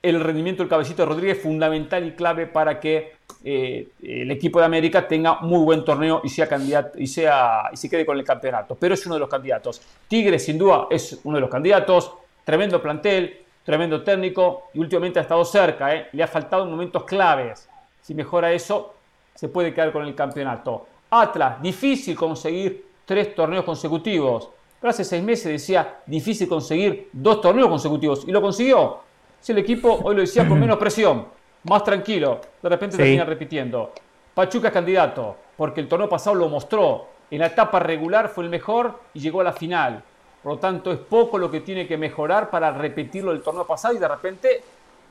El 0.00 0.20
rendimiento 0.20 0.62
del 0.62 0.70
cabecito 0.70 1.02
de 1.02 1.06
Rodríguez 1.06 1.38
es 1.38 1.42
fundamental 1.42 2.06
y 2.06 2.12
clave 2.12 2.46
para 2.46 2.78
que 2.78 3.14
eh, 3.44 3.88
el 4.02 4.30
equipo 4.30 4.60
de 4.60 4.66
América 4.66 5.08
tenga 5.08 5.40
muy 5.40 5.64
buen 5.64 5.84
torneo 5.84 6.20
y 6.22 6.28
sea 6.28 6.48
candidato 6.48 6.98
y 6.98 7.06
sea 7.06 7.68
y 7.72 7.76
se 7.76 7.90
quede 7.90 8.06
con 8.06 8.16
el 8.16 8.24
campeonato. 8.24 8.76
Pero 8.76 8.94
es 8.94 9.04
uno 9.06 9.16
de 9.16 9.20
los 9.20 9.28
candidatos. 9.28 9.80
Tigre, 10.06 10.38
sin 10.38 10.56
duda, 10.56 10.86
es 10.90 11.18
uno 11.24 11.36
de 11.36 11.40
los 11.40 11.50
candidatos. 11.50 12.12
Tremendo 12.44 12.80
plantel, 12.80 13.40
tremendo 13.64 14.02
técnico 14.02 14.68
y 14.72 14.78
últimamente 14.78 15.18
ha 15.18 15.22
estado 15.22 15.44
cerca. 15.44 15.94
¿eh? 15.94 16.08
Le 16.12 16.22
ha 16.22 16.28
faltado 16.28 16.64
en 16.64 16.70
momentos 16.70 17.04
claves. 17.04 17.68
Si 18.00 18.14
mejora 18.14 18.52
eso, 18.52 18.94
se 19.34 19.48
puede 19.48 19.74
quedar 19.74 19.92
con 19.92 20.06
el 20.06 20.14
campeonato. 20.14 20.86
Atlas, 21.10 21.62
difícil 21.62 22.14
conseguir 22.16 22.86
tres 23.04 23.34
torneos 23.34 23.64
consecutivos. 23.64 24.50
Pero 24.80 24.90
hace 24.90 25.04
seis 25.04 25.22
meses 25.22 25.46
decía 25.46 26.00
difícil 26.06 26.48
conseguir 26.48 27.08
dos 27.12 27.40
torneos 27.40 27.68
consecutivos 27.68 28.24
y 28.26 28.30
lo 28.30 28.40
consiguió. 28.40 28.98
Si 29.40 29.52
el 29.52 29.58
equipo 29.58 30.00
hoy 30.04 30.14
lo 30.14 30.20
decía 30.20 30.46
con 30.46 30.60
menos 30.60 30.76
presión, 30.76 31.26
más 31.64 31.82
tranquilo, 31.82 32.40
de 32.62 32.68
repente 32.68 32.96
termina 32.96 33.24
repitiendo. 33.24 33.92
Pachuca 34.34 34.68
es 34.68 34.74
candidato, 34.74 35.36
porque 35.56 35.80
el 35.80 35.88
torneo 35.88 36.08
pasado 36.08 36.36
lo 36.36 36.48
mostró. 36.48 37.06
En 37.30 37.40
la 37.40 37.46
etapa 37.46 37.80
regular 37.80 38.28
fue 38.28 38.44
el 38.44 38.50
mejor 38.50 39.00
y 39.14 39.20
llegó 39.20 39.40
a 39.40 39.44
la 39.44 39.52
final. 39.52 40.02
Por 40.42 40.52
lo 40.52 40.58
tanto, 40.58 40.92
es 40.92 40.98
poco 40.98 41.38
lo 41.38 41.50
que 41.50 41.60
tiene 41.60 41.86
que 41.86 41.96
mejorar 41.96 42.48
para 42.48 42.70
repetirlo 42.70 43.32
del 43.32 43.42
torneo 43.42 43.66
pasado 43.66 43.94
y 43.94 43.98
de 43.98 44.06
repente 44.06 44.62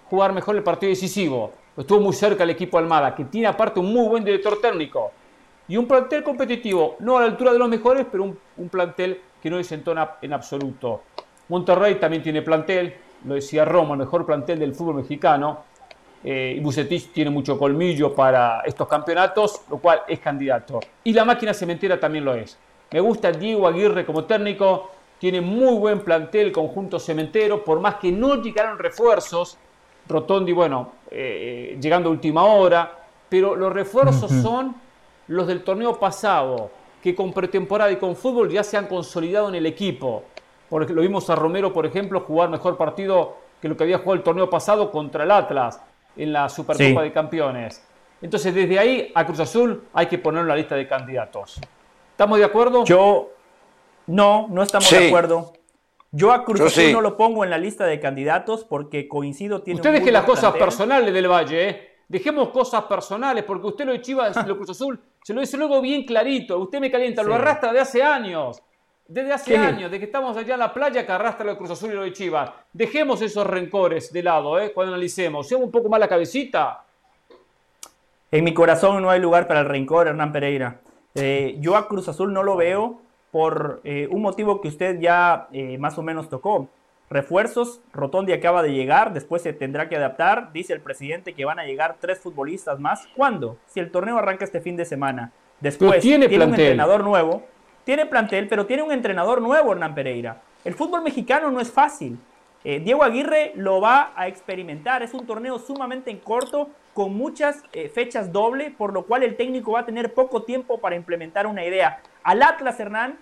jugar 0.10 0.32
mejor 0.32 0.56
el 0.56 0.64
partido 0.64 0.90
decisivo. 0.90 1.52
Estuvo 1.76 2.00
muy 2.00 2.14
cerca 2.14 2.44
el 2.44 2.50
equipo 2.52 2.78
Almada, 2.78 3.14
que 3.14 3.26
tiene 3.26 3.48
aparte 3.48 3.80
un 3.80 3.94
muy 3.94 4.08
buen 4.08 4.24
director 4.24 4.60
técnico. 4.62 5.12
Y 5.68 5.76
un 5.76 5.86
plantel 5.86 6.24
competitivo, 6.24 6.96
no 7.00 7.18
a 7.18 7.22
la 7.22 7.28
altura 7.28 7.52
de 7.52 7.60
los 7.60 7.68
mejores, 7.68 8.06
pero 8.10 8.24
un, 8.24 8.70
plantel 8.70 9.20
que 9.42 9.50
no 9.50 9.58
desentona 9.58 10.16
en 10.22 10.34
absoluto. 10.34 11.04
Monterrey 11.50 11.96
también 11.96 12.24
tiene 12.24 12.42
plantel, 12.42 12.96
lo 13.26 13.36
decía 13.36 13.66
Roma, 13.66 13.94
el 13.94 14.00
mejor 14.00 14.26
plantel 14.26 14.60
del 14.60 14.74
fútbol 14.74 14.96
mexicano. 14.96 15.66
Eh, 16.24 16.56
y 16.58 16.60
Bucetich 16.62 17.12
tiene 17.12 17.30
mucho 17.30 17.58
colmillo 17.60 18.16
para 18.16 18.62
estos 18.62 18.88
campeonatos, 18.88 19.62
lo 19.70 19.78
cual 19.78 20.02
es 20.08 20.20
candidato. 20.20 20.80
Y 21.04 21.14
la 21.14 21.26
máquina 21.26 21.54
cementera 21.54 22.00
también 22.00 22.26
lo 22.26 22.34
es. 22.34 22.58
Me 22.92 23.02
gusta 23.02 23.32
Diego 23.32 23.68
Aguirre 23.68 24.06
como 24.06 24.24
técnico, 24.24 24.90
tiene 25.20 25.42
muy 25.42 25.78
buen 25.78 26.00
plantel, 26.00 26.52
conjunto 26.52 27.00
cementero, 27.00 27.64
por 27.64 27.80
más 27.80 27.96
que 27.96 28.12
no 28.12 28.42
llegaron 28.42 28.80
refuerzos. 28.80 29.58
Rotondi, 30.08 30.54
bueno, 30.54 30.94
eh, 31.12 31.74
eh, 31.74 31.78
llegando 31.82 32.08
a 32.08 32.14
última 32.14 32.46
hora, 32.46 33.00
pero 33.28 33.56
los 33.56 33.74
refuerzos 33.74 34.32
son 34.32 34.76
los 35.28 35.48
del 35.48 35.64
torneo 35.64 36.00
pasado, 36.00 36.72
que 37.02 37.16
con 37.16 37.34
pretemporada 37.34 37.92
y 37.92 37.98
con 37.98 38.16
fútbol 38.16 38.50
ya 38.50 38.64
se 38.64 38.78
han 38.78 38.88
consolidado 38.88 39.50
en 39.50 39.56
el 39.56 39.66
equipo. 39.66 40.24
Porque 40.70 40.94
lo 40.94 41.02
vimos 41.02 41.30
a 41.30 41.36
Romero, 41.36 41.72
por 41.72 41.86
ejemplo, 41.86 42.22
jugar 42.22 42.50
mejor 42.50 42.78
partido 42.78 43.38
que 43.62 43.68
lo 43.68 43.78
que 43.78 43.84
había 43.84 43.98
jugado 43.98 44.16
el 44.16 44.24
torneo 44.24 44.50
pasado 44.50 44.92
contra 44.92 45.24
el 45.24 45.32
Atlas 45.32 45.82
en 46.16 46.34
la 46.34 46.50
Supercopa 46.50 47.04
de 47.04 47.12
Campeones. 47.12 47.84
Entonces, 48.22 48.54
desde 48.54 48.80
ahí 48.80 49.12
a 49.14 49.26
Cruz 49.26 49.40
Azul 49.40 49.84
hay 49.94 50.08
que 50.08 50.18
ponerlo 50.18 50.46
en 50.46 50.50
la 50.50 50.56
lista 50.56 50.76
de 50.76 50.88
candidatos. 50.88 51.60
¿Estamos 52.12 52.40
de 52.40 52.46
acuerdo? 52.46 52.84
Yo, 52.84 53.30
no, 54.08 54.48
no 54.50 54.64
estamos 54.64 54.90
de 54.90 55.08
acuerdo. 55.08 55.54
Yo 56.12 56.32
a 56.32 56.44
Cruz 56.44 56.62
Azul 56.62 56.92
no 56.94 57.02
lo 57.02 57.16
pongo 57.16 57.44
en 57.44 57.50
la 57.50 57.58
lista 57.58 57.86
de 57.86 58.00
candidatos 58.00 58.64
porque 58.64 59.08
coincido. 59.08 59.62
Tiene 59.62 59.80
usted 59.80 59.94
deje 59.94 60.12
las 60.12 60.26
cosas 60.26 60.54
personales 60.56 61.14
del 61.14 61.28
Valle, 61.30 61.70
¿eh? 61.70 61.97
Dejemos 62.08 62.50
cosas 62.50 62.84
personales, 62.84 63.44
porque 63.44 63.68
usted 63.68 63.86
lo 63.86 63.92
de 63.92 64.02
Chivas, 64.02 64.36
lo 64.48 64.56
Cruz 64.56 64.70
Azul, 64.70 65.00
se 65.24 65.34
lo 65.34 65.42
dice 65.42 65.58
luego 65.58 65.82
bien 65.82 66.06
clarito. 66.06 66.58
Usted 66.58 66.80
me 66.80 66.90
calienta, 66.90 67.24
lo 67.24 67.36
arrastra 67.36 67.74
de 67.74 67.80
hace 67.80 68.02
años. 68.02 68.62
Desde 69.10 69.32
hace 69.32 69.58
años, 69.58 69.90
de 69.90 70.00
que 70.00 70.06
estamos 70.06 70.36
allá 70.36 70.56
en 70.56 70.60
la 70.60 70.74
playa, 70.74 71.06
que 71.06 71.12
arrastra 71.14 71.46
lo 71.46 71.52
de 71.54 71.58
Cruz 71.58 71.72
Azul 71.72 71.92
y 71.92 71.96
lo 71.96 72.02
de 72.02 72.12
Chivas. 72.12 72.52
Dejemos 72.74 73.22
esos 73.22 73.48
rencores 73.48 74.12
de 74.12 74.22
lado, 74.22 74.60
¿eh? 74.60 74.74
Cuando 74.74 74.94
analicemos. 74.94 75.48
Seamos 75.48 75.66
un 75.68 75.72
poco 75.72 75.88
más 75.88 76.00
la 76.00 76.10
cabecita. 76.10 76.84
En 78.30 78.44
mi 78.44 78.54
corazón 78.54 79.02
no 79.02 79.10
hay 79.10 79.22
lugar 79.22 79.48
para 79.48 79.62
el 79.62 79.66
rencor, 79.66 80.08
Hernán 80.08 80.34
Pereira. 80.34 80.82
Eh, 81.16 81.56
yo 81.60 81.78
a 81.78 81.88
Cruz 81.88 82.10
Azul 82.10 82.34
no 82.34 82.44
lo 82.44 82.58
veo 82.58 83.00
por 83.32 83.80
eh, 83.86 84.10
un 84.12 84.22
motivo 84.22 84.60
que 84.60 84.68
usted 84.68 85.00
ya 85.00 85.48
más 85.80 85.98
o 85.98 86.04
menos 86.04 86.30
tocó. 86.30 86.68
Refuerzos, 87.10 87.80
Rotondi 87.94 88.34
acaba 88.34 88.62
de 88.64 88.74
llegar, 88.74 89.14
después 89.14 89.42
se 89.42 89.54
tendrá 89.54 89.88
que 89.88 89.96
adaptar. 89.96 90.52
Dice 90.52 90.74
el 90.74 90.82
presidente 90.82 91.34
que 91.34 91.46
van 91.46 91.58
a 91.58 91.64
llegar 91.64 91.98
tres 92.02 92.20
futbolistas 92.20 92.80
más. 92.80 93.08
¿Cuándo? 93.16 93.58
Si 93.68 93.80
el 93.80 93.92
torneo 93.92 94.18
arranca 94.18 94.44
este 94.44 94.60
fin 94.60 94.76
de 94.76 94.84
semana. 94.84 95.32
Después 95.62 96.02
tiene, 96.02 96.28
un 96.28 96.42
entrenador 96.42 97.04
nuevo. 97.04 97.44
Tiene 97.86 98.06
plantel, 98.06 98.48
pero 98.50 98.66
tiene 98.66 98.84
un 98.84 98.92
entrenador 98.92 99.42
nuevo, 99.42 99.72
Hernán 99.72 99.96
Pereira. 99.96 100.42
El 100.66 100.74
fútbol 100.74 101.02
mexicano 101.02 101.50
no 101.50 101.62
es 101.62 101.72
fácil. 101.72 102.20
Eh, 102.66 102.82
Diego 102.82 103.04
Aguirre 103.04 103.54
lo 103.56 103.80
va 103.80 104.12
a 104.16 104.28
experimentar. 104.28 105.02
Es 105.02 105.14
un 105.14 105.26
torneo 105.26 105.58
sumamente 105.60 106.12
en 106.12 106.18
corto, 106.18 106.70
con 106.94 107.16
muchas 107.16 107.64
eh, 107.72 107.88
fechas 107.88 108.34
doble, 108.34 108.72
por 108.72 108.92
lo 108.92 109.04
cual 109.04 109.24
el 109.24 109.38
técnico 109.38 109.72
va 109.72 109.82
a 109.82 109.86
tener 109.86 110.14
poco 110.14 110.44
tiempo 110.44 110.82
para 110.82 110.98
implementar 110.98 111.48
una 111.48 111.64
idea. 111.64 112.02
Al 112.24 112.44
Atlas 112.44 112.78
Hernán 112.80 113.18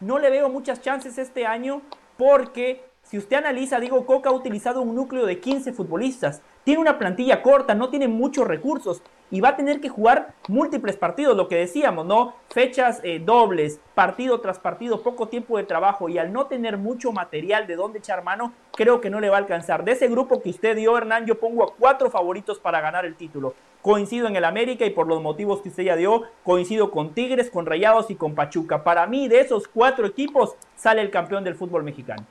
no 0.00 0.18
le 0.18 0.30
veo 0.30 0.48
muchas 0.48 0.80
chances 0.80 1.18
este 1.18 1.44
año 1.44 1.82
porque 2.16 2.89
si 3.10 3.18
usted 3.18 3.38
analiza, 3.38 3.80
Diego 3.80 4.06
Coca 4.06 4.30
ha 4.30 4.32
utilizado 4.32 4.80
un 4.82 4.94
núcleo 4.94 5.26
de 5.26 5.40
15 5.40 5.72
futbolistas. 5.72 6.42
Tiene 6.62 6.80
una 6.80 6.96
plantilla 6.96 7.42
corta, 7.42 7.74
no 7.74 7.90
tiene 7.90 8.06
muchos 8.06 8.46
recursos 8.46 9.02
y 9.32 9.40
va 9.40 9.48
a 9.48 9.56
tener 9.56 9.80
que 9.80 9.88
jugar 9.88 10.34
múltiples 10.46 10.96
partidos, 10.96 11.36
lo 11.36 11.48
que 11.48 11.56
decíamos, 11.56 12.06
¿no? 12.06 12.34
Fechas 12.50 13.00
eh, 13.02 13.18
dobles, 13.18 13.80
partido 13.96 14.40
tras 14.40 14.60
partido, 14.60 15.02
poco 15.02 15.26
tiempo 15.26 15.56
de 15.58 15.64
trabajo 15.64 16.08
y 16.08 16.18
al 16.18 16.32
no 16.32 16.46
tener 16.46 16.76
mucho 16.76 17.10
material 17.10 17.66
de 17.66 17.74
dónde 17.74 17.98
echar 17.98 18.22
mano, 18.22 18.52
creo 18.76 19.00
que 19.00 19.10
no 19.10 19.18
le 19.18 19.28
va 19.28 19.38
a 19.38 19.40
alcanzar. 19.40 19.82
De 19.82 19.90
ese 19.90 20.06
grupo 20.06 20.40
que 20.40 20.50
usted 20.50 20.76
dio, 20.76 20.96
Hernán, 20.96 21.26
yo 21.26 21.40
pongo 21.40 21.64
a 21.64 21.74
cuatro 21.74 22.12
favoritos 22.12 22.60
para 22.60 22.80
ganar 22.80 23.04
el 23.04 23.16
título. 23.16 23.54
Coincido 23.82 24.28
en 24.28 24.36
el 24.36 24.44
América 24.44 24.86
y 24.86 24.90
por 24.90 25.08
los 25.08 25.20
motivos 25.20 25.62
que 25.62 25.70
usted 25.70 25.82
ya 25.82 25.96
dio, 25.96 26.26
coincido 26.44 26.92
con 26.92 27.12
Tigres, 27.12 27.50
con 27.50 27.66
Rayados 27.66 28.08
y 28.12 28.14
con 28.14 28.36
Pachuca. 28.36 28.84
Para 28.84 29.08
mí, 29.08 29.26
de 29.26 29.40
esos 29.40 29.66
cuatro 29.66 30.06
equipos, 30.06 30.54
sale 30.76 31.02
el 31.02 31.10
campeón 31.10 31.42
del 31.42 31.56
fútbol 31.56 31.82
mexicano. 31.82 32.24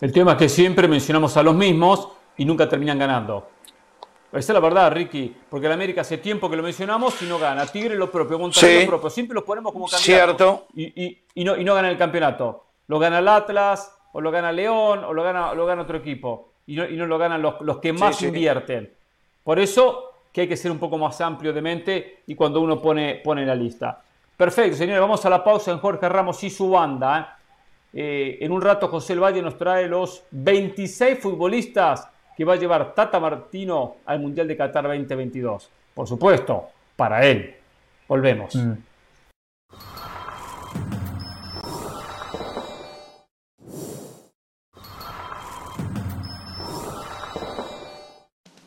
El 0.00 0.12
tema 0.12 0.32
es 0.32 0.38
que 0.38 0.48
siempre 0.48 0.88
mencionamos 0.88 1.36
a 1.36 1.42
los 1.42 1.54
mismos 1.54 2.08
y 2.36 2.44
nunca 2.44 2.68
terminan 2.68 2.98
ganando. 2.98 3.48
Esa 4.32 4.52
es 4.52 4.54
la 4.54 4.60
verdad, 4.60 4.92
Ricky, 4.92 5.34
porque 5.48 5.66
el 5.66 5.72
América 5.72 6.02
hace 6.02 6.18
tiempo 6.18 6.50
que 6.50 6.56
lo 6.56 6.62
mencionamos 6.62 7.20
y 7.22 7.26
no 7.26 7.38
gana. 7.38 7.64
Tigre 7.66 7.94
lo 7.94 8.10
propio, 8.10 8.38
Monterrey 8.38 8.84
lo 8.84 8.90
propio. 8.90 9.10
Siempre 9.10 9.34
lo 9.34 9.44
ponemos 9.44 9.72
como 9.72 9.88
candidato. 9.88 10.66
Cierto. 10.74 11.20
Y, 11.34 11.44
no, 11.44 11.56
y 11.56 11.64
no 11.64 11.74
gana 11.74 11.90
el 11.90 11.96
campeonato. 11.96 12.64
Lo 12.88 12.98
gana 12.98 13.20
el 13.20 13.28
Atlas, 13.28 13.96
o 14.12 14.20
lo 14.20 14.30
gana 14.30 14.52
León, 14.52 15.04
o 15.04 15.12
lo 15.14 15.22
gana, 15.22 15.54
lo 15.54 15.64
gana 15.64 15.82
otro 15.82 15.98
equipo. 15.98 16.50
Y 16.66 16.76
no, 16.76 17.06
lo 17.06 17.18
ganan 17.18 17.40
los, 17.40 17.60
los 17.60 17.78
que 17.78 17.92
más 17.92 18.20
invierten. 18.22 18.92
Por 19.42 19.58
eso 19.58 20.12
que 20.32 20.42
hay 20.42 20.48
que 20.48 20.56
ser 20.56 20.70
un 20.70 20.78
poco 20.78 20.98
más 20.98 21.18
amplio 21.22 21.52
de 21.52 21.62
mente 21.62 22.22
y 22.26 22.34
cuando 22.34 22.60
uno 22.60 22.82
pone, 22.82 23.22
pone 23.24 23.46
la 23.46 23.54
lista. 23.54 24.02
Perfecto, 24.36 24.76
señores, 24.76 25.00
vamos 25.00 25.24
a 25.24 25.30
la 25.30 25.42
pausa 25.42 25.70
en 25.70 25.78
Jorge 25.78 26.06
Ramos 26.10 26.44
y 26.44 26.50
su 26.50 26.68
banda. 26.68 27.20
¿eh? 27.20 27.35
Eh, 27.98 28.44
en 28.44 28.52
un 28.52 28.60
rato 28.60 28.88
José 28.88 29.14
El 29.14 29.20
Valle 29.20 29.40
nos 29.40 29.56
trae 29.56 29.88
los 29.88 30.22
26 30.30 31.18
futbolistas 31.18 32.06
que 32.36 32.44
va 32.44 32.52
a 32.52 32.56
llevar 32.56 32.94
Tata 32.94 33.18
Martino 33.18 33.96
al 34.04 34.20
Mundial 34.20 34.46
de 34.46 34.54
Qatar 34.54 34.84
2022. 34.84 35.70
Por 35.94 36.06
supuesto, 36.06 36.66
para 36.94 37.26
él. 37.26 37.54
Volvemos. 38.06 38.54
Mm. 38.54 38.72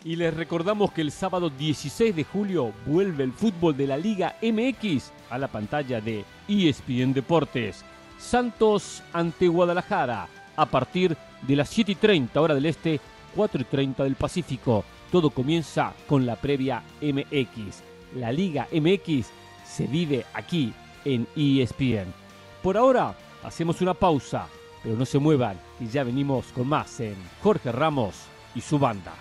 Y 0.05 0.15
les 0.15 0.33
recordamos 0.33 0.91
que 0.91 1.01
el 1.01 1.11
sábado 1.11 1.51
16 1.51 2.15
de 2.15 2.23
julio 2.23 2.73
vuelve 2.87 3.25
el 3.25 3.33
fútbol 3.33 3.77
de 3.77 3.85
la 3.85 3.97
Liga 3.97 4.37
MX 4.41 5.11
a 5.29 5.37
la 5.37 5.49
pantalla 5.49 6.01
de 6.01 6.25
ESPN 6.47 7.13
Deportes. 7.13 7.85
Santos 8.19 9.01
ante 9.13 9.47
Guadalajara 9.47 10.27
a 10.55 10.65
partir 10.65 11.17
de 11.41 11.55
las 11.55 11.69
7 11.69 11.93
y 11.93 11.95
30 11.95 12.39
hora 12.39 12.53
del 12.53 12.65
este, 12.65 12.99
4 13.35 13.61
y 13.61 13.63
30 13.63 14.03
del 14.03 14.15
Pacífico. 14.15 14.83
Todo 15.11 15.29
comienza 15.29 15.93
con 16.07 16.25
la 16.25 16.35
previa 16.35 16.83
MX. 17.01 17.81
La 18.15 18.31
Liga 18.31 18.67
MX 18.71 19.27
se 19.65 19.87
vive 19.87 20.25
aquí 20.33 20.73
en 21.05 21.25
ESPN. 21.35 22.13
Por 22.61 22.77
ahora 22.77 23.15
hacemos 23.43 23.81
una 23.81 23.93
pausa, 23.93 24.47
pero 24.83 24.95
no 24.95 25.05
se 25.05 25.17
muevan, 25.17 25.57
y 25.79 25.87
ya 25.87 26.03
venimos 26.03 26.47
con 26.47 26.67
más 26.67 26.99
en 26.99 27.15
Jorge 27.41 27.71
Ramos 27.71 28.15
y 28.53 28.61
su 28.61 28.77
banda. 28.77 29.13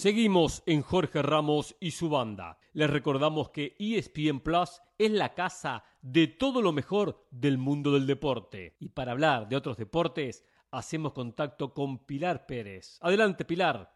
Seguimos 0.00 0.62
en 0.64 0.80
Jorge 0.80 1.20
Ramos 1.20 1.76
y 1.78 1.90
su 1.90 2.08
banda. 2.08 2.56
Les 2.72 2.88
recordamos 2.88 3.50
que 3.50 3.76
ESPN 3.78 4.40
Plus 4.40 4.80
es 4.96 5.10
la 5.10 5.34
casa 5.34 5.84
de 6.00 6.26
todo 6.26 6.62
lo 6.62 6.72
mejor 6.72 7.26
del 7.30 7.58
mundo 7.58 7.92
del 7.92 8.06
deporte. 8.06 8.76
Y 8.80 8.88
para 8.88 9.12
hablar 9.12 9.46
de 9.46 9.56
otros 9.56 9.76
deportes, 9.76 10.42
hacemos 10.70 11.12
contacto 11.12 11.74
con 11.74 11.98
Pilar 11.98 12.46
Pérez. 12.46 12.96
Adelante, 13.02 13.44
Pilar. 13.44 13.92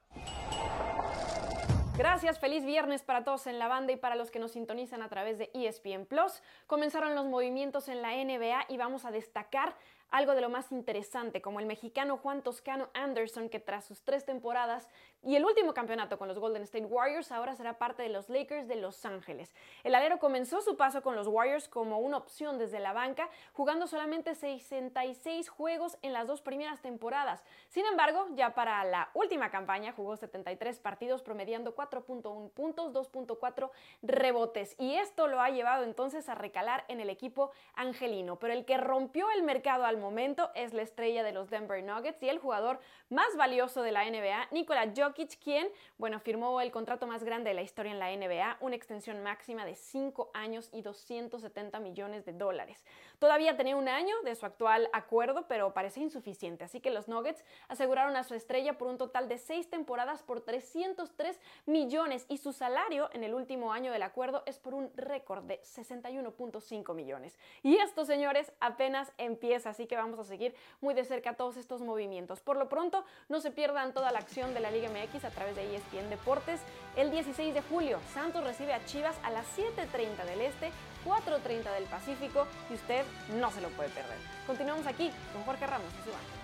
Gracias, 1.96 2.40
feliz 2.40 2.66
viernes 2.66 3.02
para 3.02 3.24
todos 3.24 3.46
en 3.46 3.58
la 3.58 3.68
banda 3.68 3.92
y 3.92 3.96
para 3.96 4.16
los 4.16 4.32
que 4.32 4.40
nos 4.40 4.50
sintonizan 4.50 5.00
a 5.00 5.08
través 5.08 5.38
de 5.38 5.50
ESPN 5.54 6.04
Plus. 6.04 6.42
Comenzaron 6.66 7.14
los 7.14 7.24
movimientos 7.24 7.88
en 7.88 8.02
la 8.02 8.12
NBA 8.12 8.66
y 8.68 8.76
vamos 8.76 9.06
a 9.06 9.10
destacar 9.10 9.76
algo 10.10 10.34
de 10.34 10.40
lo 10.40 10.48
más 10.48 10.70
interesante, 10.70 11.40
como 11.40 11.60
el 11.60 11.66
mexicano 11.66 12.16
Juan 12.16 12.42
Toscano 12.42 12.88
Anderson, 12.94 13.48
que 13.48 13.58
tras 13.58 13.84
sus 13.84 14.02
tres 14.02 14.24
temporadas 14.24 14.88
y 15.24 15.36
el 15.36 15.44
último 15.44 15.72
campeonato 15.72 16.18
con 16.18 16.28
los 16.28 16.38
Golden 16.38 16.62
State 16.62 16.84
Warriors, 16.84 17.32
ahora 17.32 17.54
será 17.56 17.78
parte 17.78 18.02
de 18.02 18.10
los 18.10 18.28
Lakers 18.28 18.68
de 18.68 18.76
Los 18.76 19.04
Ángeles. 19.06 19.54
El 19.82 19.94
alero 19.94 20.18
comenzó 20.18 20.60
su 20.60 20.76
paso 20.76 21.02
con 21.02 21.16
los 21.16 21.26
Warriors 21.26 21.68
como 21.68 21.98
una 21.98 22.18
opción 22.18 22.58
desde 22.58 22.78
la 22.78 22.92
banca, 22.92 23.30
jugando 23.54 23.86
solamente 23.86 24.34
66 24.34 25.48
juegos 25.48 25.96
en 26.02 26.12
las 26.12 26.26
dos 26.26 26.42
primeras 26.42 26.82
temporadas. 26.82 27.42
Sin 27.68 27.86
embargo, 27.86 28.26
ya 28.34 28.54
para 28.54 28.84
la 28.84 29.08
última 29.14 29.50
campaña 29.50 29.92
jugó 29.92 30.16
73 30.16 30.78
partidos, 30.80 31.22
promediando 31.22 31.74
4.1 31.74 32.50
puntos, 32.50 32.92
2.4 32.92 33.70
rebotes. 34.02 34.76
Y 34.78 34.96
esto 34.96 35.26
lo 35.26 35.40
ha 35.40 35.48
llevado 35.48 35.84
entonces 35.84 36.28
a 36.28 36.34
recalar 36.34 36.84
en 36.88 37.00
el 37.00 37.08
equipo 37.08 37.50
angelino. 37.74 38.38
Pero 38.38 38.52
el 38.52 38.64
que 38.64 38.76
rompió 38.76 39.30
el 39.30 39.42
mercado 39.42 39.86
al 39.86 39.96
momento 39.96 40.50
es 40.54 40.74
la 40.74 40.82
estrella 40.82 41.22
de 41.22 41.32
los 41.32 41.48
Denver 41.48 41.82
Nuggets 41.82 42.22
y 42.22 42.28
el 42.28 42.38
jugador 42.38 42.80
más 43.08 43.36
valioso 43.36 43.82
de 43.82 43.92
la 43.92 44.04
NBA, 44.04 44.48
Nikola 44.50 44.92
Jokic, 44.94 45.13
quien, 45.42 45.68
bueno, 45.98 46.20
firmó 46.20 46.60
el 46.60 46.70
contrato 46.70 47.06
más 47.06 47.24
grande 47.24 47.50
de 47.50 47.54
la 47.54 47.62
historia 47.62 47.92
en 47.92 47.98
la 47.98 48.14
NBA, 48.14 48.58
una 48.60 48.76
extensión 48.76 49.22
máxima 49.22 49.64
de 49.64 49.74
5 49.74 50.30
años 50.34 50.68
y 50.72 50.82
270 50.82 51.78
millones 51.80 52.24
de 52.24 52.32
dólares. 52.32 52.84
Todavía 53.18 53.56
tenía 53.56 53.76
un 53.76 53.88
año 53.88 54.14
de 54.24 54.34
su 54.34 54.44
actual 54.44 54.88
acuerdo, 54.92 55.46
pero 55.48 55.72
parece 55.72 56.00
insuficiente, 56.00 56.64
así 56.64 56.80
que 56.80 56.90
los 56.90 57.08
Nuggets 57.08 57.44
aseguraron 57.68 58.16
a 58.16 58.24
su 58.24 58.34
estrella 58.34 58.76
por 58.76 58.88
un 58.88 58.98
total 58.98 59.28
de 59.28 59.38
6 59.38 59.70
temporadas 59.70 60.22
por 60.22 60.40
303 60.40 61.40
millones 61.66 62.26
y 62.28 62.38
su 62.38 62.52
salario 62.52 63.08
en 63.12 63.24
el 63.24 63.34
último 63.34 63.72
año 63.72 63.92
del 63.92 64.02
acuerdo 64.02 64.42
es 64.46 64.58
por 64.58 64.74
un 64.74 64.90
récord 64.96 65.44
de 65.44 65.60
61.5 65.62 66.94
millones. 66.94 67.38
Y 67.62 67.76
esto, 67.76 68.04
señores, 68.04 68.52
apenas 68.60 69.12
empieza, 69.18 69.70
así 69.70 69.86
que 69.86 69.96
vamos 69.96 70.18
a 70.18 70.24
seguir 70.24 70.54
muy 70.80 70.94
de 70.94 71.04
cerca 71.04 71.34
todos 71.34 71.56
estos 71.56 71.80
movimientos. 71.80 72.40
Por 72.40 72.56
lo 72.56 72.68
pronto, 72.68 73.04
no 73.28 73.40
se 73.40 73.50
pierdan 73.50 73.94
toda 73.94 74.10
la 74.12 74.18
acción 74.18 74.54
de 74.54 74.60
la 74.60 74.70
Liga 74.70 74.88
MX 74.88 75.03
a 75.04 75.30
través 75.30 75.54
de 75.54 75.76
ESPN 75.76 76.08
Deportes. 76.08 76.60
El 76.96 77.10
16 77.10 77.52
de 77.52 77.62
julio, 77.62 78.00
Santos 78.14 78.42
recibe 78.42 78.72
a 78.72 78.84
Chivas 78.86 79.16
a 79.22 79.30
las 79.30 79.44
7.30 79.56 80.24
del 80.24 80.40
Este, 80.40 80.70
4.30 81.04 81.74
del 81.74 81.84
Pacífico 81.84 82.46
y 82.70 82.74
usted 82.74 83.04
no 83.38 83.50
se 83.50 83.60
lo 83.60 83.68
puede 83.70 83.90
perder. 83.90 84.16
Continuamos 84.46 84.86
aquí 84.86 85.10
con 85.32 85.44
Jorge 85.44 85.66
Ramos 85.66 85.88
y 86.00 86.04
su 86.04 86.43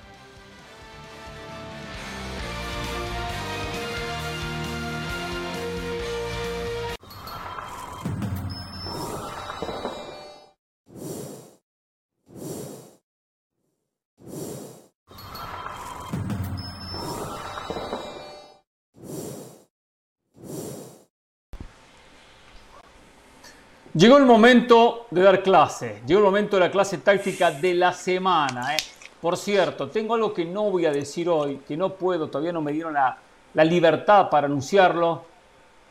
Llegó 24.01 24.17
el 24.17 24.25
momento 24.25 25.09
de 25.11 25.21
dar 25.21 25.43
clase, 25.43 26.01
llegó 26.07 26.21
el 26.21 26.25
momento 26.25 26.57
de 26.57 26.61
la 26.61 26.71
clase 26.71 26.97
táctica 26.97 27.51
de 27.51 27.75
la 27.75 27.93
semana. 27.93 28.75
¿eh? 28.75 28.79
Por 29.21 29.37
cierto, 29.37 29.91
tengo 29.91 30.15
algo 30.15 30.33
que 30.33 30.47
no 30.47 30.71
voy 30.71 30.87
a 30.87 30.91
decir 30.91 31.29
hoy, 31.29 31.61
que 31.69 31.77
no 31.77 31.91
puedo, 31.91 32.31
todavía 32.31 32.51
no 32.51 32.63
me 32.63 32.73
dieron 32.73 32.95
la, 32.95 33.19
la 33.53 33.63
libertad 33.63 34.31
para 34.31 34.47
anunciarlo, 34.47 35.27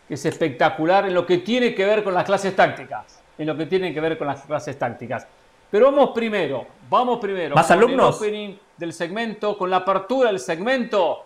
que 0.07 0.15
es 0.15 0.25
espectacular 0.25 1.05
en 1.05 1.13
lo 1.13 1.23
que 1.23 1.37
tiene 1.37 1.75
que 1.75 1.85
ver 1.85 2.03
con 2.03 2.15
las 2.15 2.23
clases 2.23 2.55
tácticas, 2.55 3.21
en 3.37 3.45
lo 3.45 3.55
que 3.55 3.67
tiene 3.67 3.93
que 3.93 4.01
ver 4.01 4.17
con 4.17 4.25
las 4.25 4.41
clases 4.41 4.79
tácticas. 4.79 5.27
Pero 5.69 5.85
vamos 5.85 6.09
primero, 6.09 6.65
vamos 6.89 7.19
primero 7.19 7.53
¿Más 7.53 7.67
con 7.67 7.77
alumnos? 7.77 8.19
el 8.23 8.27
opening 8.27 8.55
del 8.75 8.91
segmento, 8.91 9.55
con 9.55 9.69
la 9.69 9.77
apertura 9.77 10.31
del 10.31 10.39
segmento 10.39 11.25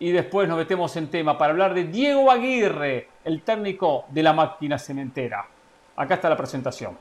y 0.00 0.10
después 0.10 0.48
nos 0.48 0.58
metemos 0.58 0.96
en 0.96 1.06
tema 1.06 1.38
para 1.38 1.52
hablar 1.52 1.72
de 1.72 1.84
Diego 1.84 2.32
Aguirre, 2.32 3.10
el 3.24 3.42
técnico 3.42 4.06
de 4.08 4.24
la 4.24 4.32
máquina 4.32 4.76
cementera. 4.76 5.50
Acá 5.96 6.16
está 6.16 6.28
la 6.28 6.36
presentación. 6.36 6.98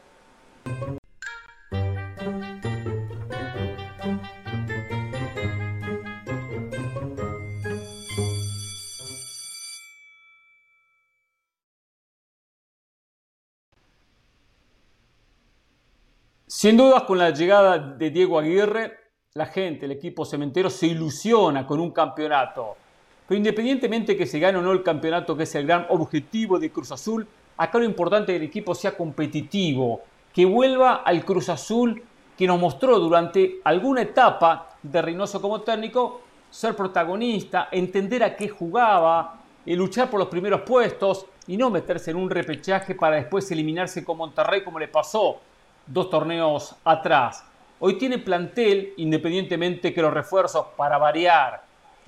Sin 16.48 16.78
dudas, 16.78 17.04
con 17.04 17.18
la 17.18 17.32
llegada 17.32 17.78
de 17.78 18.10
Diego 18.12 18.40
Aguirre, 18.40 18.98
la 19.34 19.46
gente, 19.46 19.86
el 19.86 19.92
equipo 19.92 20.24
cementero 20.24 20.70
se 20.70 20.88
ilusiona 20.88 21.68
con 21.68 21.82
un 21.82 21.92
campeonato. 21.92 22.78
Pero 23.28 23.38
independientemente 23.38 24.16
que 24.16 24.26
se 24.26 24.40
gane 24.40 24.58
o 24.58 24.62
no 24.62 24.72
el 24.72 24.82
campeonato, 24.82 25.36
que 25.36 25.44
es 25.44 25.54
el 25.56 25.68
gran 25.68 25.86
objetivo 25.90 26.58
de 26.58 26.72
Cruz 26.72 26.92
Azul, 26.94 27.28
Acá 27.58 27.80
lo 27.80 27.86
importante 27.86 28.32
es 28.32 28.38
que 28.38 28.44
el 28.44 28.50
equipo 28.50 28.76
sea 28.76 28.98
competitivo, 28.98 30.02
que 30.34 30.46
vuelva 30.46 30.96
al 30.96 31.24
Cruz 31.24 31.50
Azul 31.50 32.04
que 32.38 32.48
nos 32.48 32.60
mostró 32.60 33.00
durante 33.00 33.62
alguna 33.64 34.02
etapa 34.02 34.70
de 34.84 35.02
Reynoso 35.02 35.42
como 35.42 35.62
técnico 35.62 36.22
ser 36.50 36.76
protagonista, 36.76 37.70
entender 37.72 38.24
a 38.24 38.36
qué 38.36 38.50
jugaba, 38.50 39.40
eh, 39.66 39.76
luchar 39.76 40.10
por 40.10 40.20
los 40.20 40.30
primeros 40.30 40.62
puestos 40.62 41.26
y 41.48 41.58
no 41.58 41.70
meterse 41.70 42.12
en 42.12 42.18
un 42.18 42.30
repechaje 42.30 42.96
para 42.96 43.16
después 43.16 43.50
eliminarse 43.52 44.04
con 44.04 44.18
Monterrey 44.18 44.64
como 44.64 44.80
le 44.80 44.88
pasó 44.88 45.38
dos 45.88 46.10
torneos 46.10 46.76
atrás. 46.84 47.44
Hoy 47.80 47.98
tiene 47.98 48.18
plantel, 48.18 48.94
independientemente 48.98 49.94
que 49.94 50.02
los 50.02 50.14
refuerzos 50.14 50.68
para 50.78 50.98
variar 50.98 51.64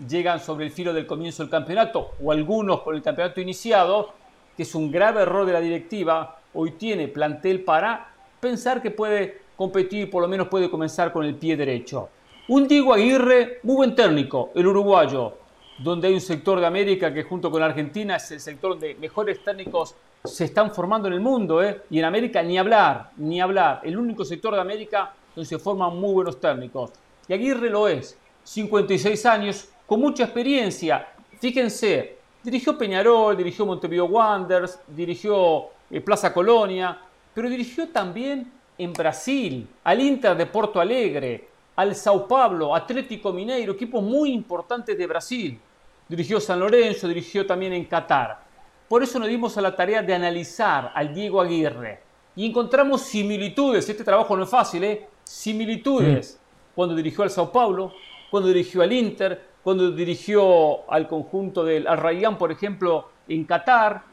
llegan 0.08 0.40
sobre 0.40 0.66
el 0.66 0.72
filo 0.72 0.94
del 0.94 1.08
comienzo 1.08 1.44
del 1.44 1.50
campeonato 1.50 2.12
o 2.24 2.32
algunos 2.32 2.82
con 2.82 2.96
el 2.96 3.02
campeonato 3.02 3.42
iniciado, 3.42 4.14
que 4.58 4.64
es 4.64 4.76
un 4.76 4.92
grave 4.92 5.22
error 5.22 5.46
de 5.46 5.54
la 5.54 5.62
directiva, 5.62 6.40
hoy 6.56 6.72
tiene 6.72 7.08
plantel 7.08 7.64
para 7.64 8.10
pensar 8.40 8.82
que 8.82 8.90
puede 8.90 9.42
competir, 9.56 10.10
por 10.10 10.24
lo 10.24 10.28
menos 10.28 10.48
puede 10.48 10.70
comenzar 10.70 11.14
con 11.14 11.24
el 11.24 11.36
pie 11.36 11.56
derecho. 11.56 12.10
Un 12.48 12.68
Diego 12.68 12.94
Aguirre, 12.94 13.60
muy 13.64 13.76
buen 13.76 13.96
técnico, 13.96 14.52
el 14.56 14.66
uruguayo, 14.66 15.34
donde 15.78 16.08
hay 16.08 16.16
un 16.16 16.22
sector 16.22 16.60
de 16.60 16.66
América 16.66 17.14
que 17.14 17.24
junto 17.24 17.52
con 17.52 17.62
Argentina 17.62 18.16
es 18.16 18.32
el 18.32 18.40
sector 18.40 18.72
donde 18.72 18.96
mejores 18.96 19.44
técnicos 19.44 19.96
se 20.24 20.46
están 20.46 20.74
formando 20.74 21.08
en 21.08 21.14
el 21.14 21.20
mundo, 21.20 21.62
¿eh? 21.62 21.84
y 21.92 22.00
en 22.00 22.06
América 22.06 22.42
ni 22.42 22.58
hablar, 22.58 23.12
ni 23.18 23.40
hablar, 23.40 23.82
el 23.84 23.98
único 23.98 24.26
sector 24.26 24.56
de 24.56 24.62
América 24.62 25.14
donde 25.36 25.48
se 25.48 25.60
forman 25.60 25.96
muy 25.96 26.14
buenos 26.14 26.40
técnicos. 26.40 26.92
Y 27.28 27.34
Aguirre 27.34 27.70
lo 27.70 27.88
es, 27.88 28.18
56 28.44 29.26
años, 29.28 29.70
con 29.86 30.00
mucha 30.00 30.24
experiencia. 30.24 31.08
Fíjense, 31.40 32.17
Dirigió 32.44 32.78
Peñarol, 32.78 33.36
dirigió 33.36 33.66
Montevideo 33.66 34.06
Wanderers, 34.06 34.80
dirigió 34.88 35.66
eh, 35.90 36.02
Plaza 36.02 36.34
Colonia, 36.34 36.98
pero 37.34 37.50
dirigió 37.50 37.90
también 37.90 38.52
en 38.78 38.94
Brasil, 38.94 39.68
al 39.84 40.00
Inter 40.00 40.38
de 40.38 40.46
Porto 40.46 40.80
Alegre, 40.80 41.48
al 41.76 41.96
Sao 41.96 42.28
Paulo, 42.28 42.76
Atlético 42.76 43.32
Mineiro, 43.32 43.74
equipos 43.74 44.04
muy 44.04 44.32
importantes 44.32 44.98
de 44.98 45.08
Brasil. 45.08 45.60
Dirigió 46.08 46.40
San 46.40 46.60
Lorenzo, 46.60 47.08
dirigió 47.08 47.46
también 47.46 47.74
en 47.74 47.86
Qatar. 47.86 48.40
Por 48.88 49.04
eso 49.04 49.20
nos 49.20 49.28
dimos 49.28 49.58
a 49.58 49.62
la 49.62 49.76
tarea 49.76 50.02
de 50.02 50.14
analizar 50.14 50.92
al 50.96 51.14
Diego 51.14 51.42
Aguirre 51.42 52.00
y 52.36 52.46
encontramos 52.46 53.02
similitudes. 53.02 53.90
Este 53.90 54.04
trabajo 54.04 54.38
no 54.38 54.44
es 54.44 54.50
fácil, 54.50 54.84
¿eh? 54.84 55.08
Similitudes. 55.24 56.40
Mm. 56.40 56.74
Cuando 56.76 56.96
dirigió 56.96 57.24
al 57.24 57.30
Sao 57.30 57.52
Paulo, 57.52 57.92
cuando 58.32 58.48
dirigió 58.48 58.82
al 58.82 58.94
Inter, 58.94 59.42
cuando 59.64 59.92
dirigió 59.92 60.90
al 60.92 61.08
conjunto 61.08 61.64
del 61.64 61.88
Al 61.88 62.38
por 62.38 62.52
ejemplo, 62.52 63.10
en 63.28 63.44
Qatar, 63.44 64.04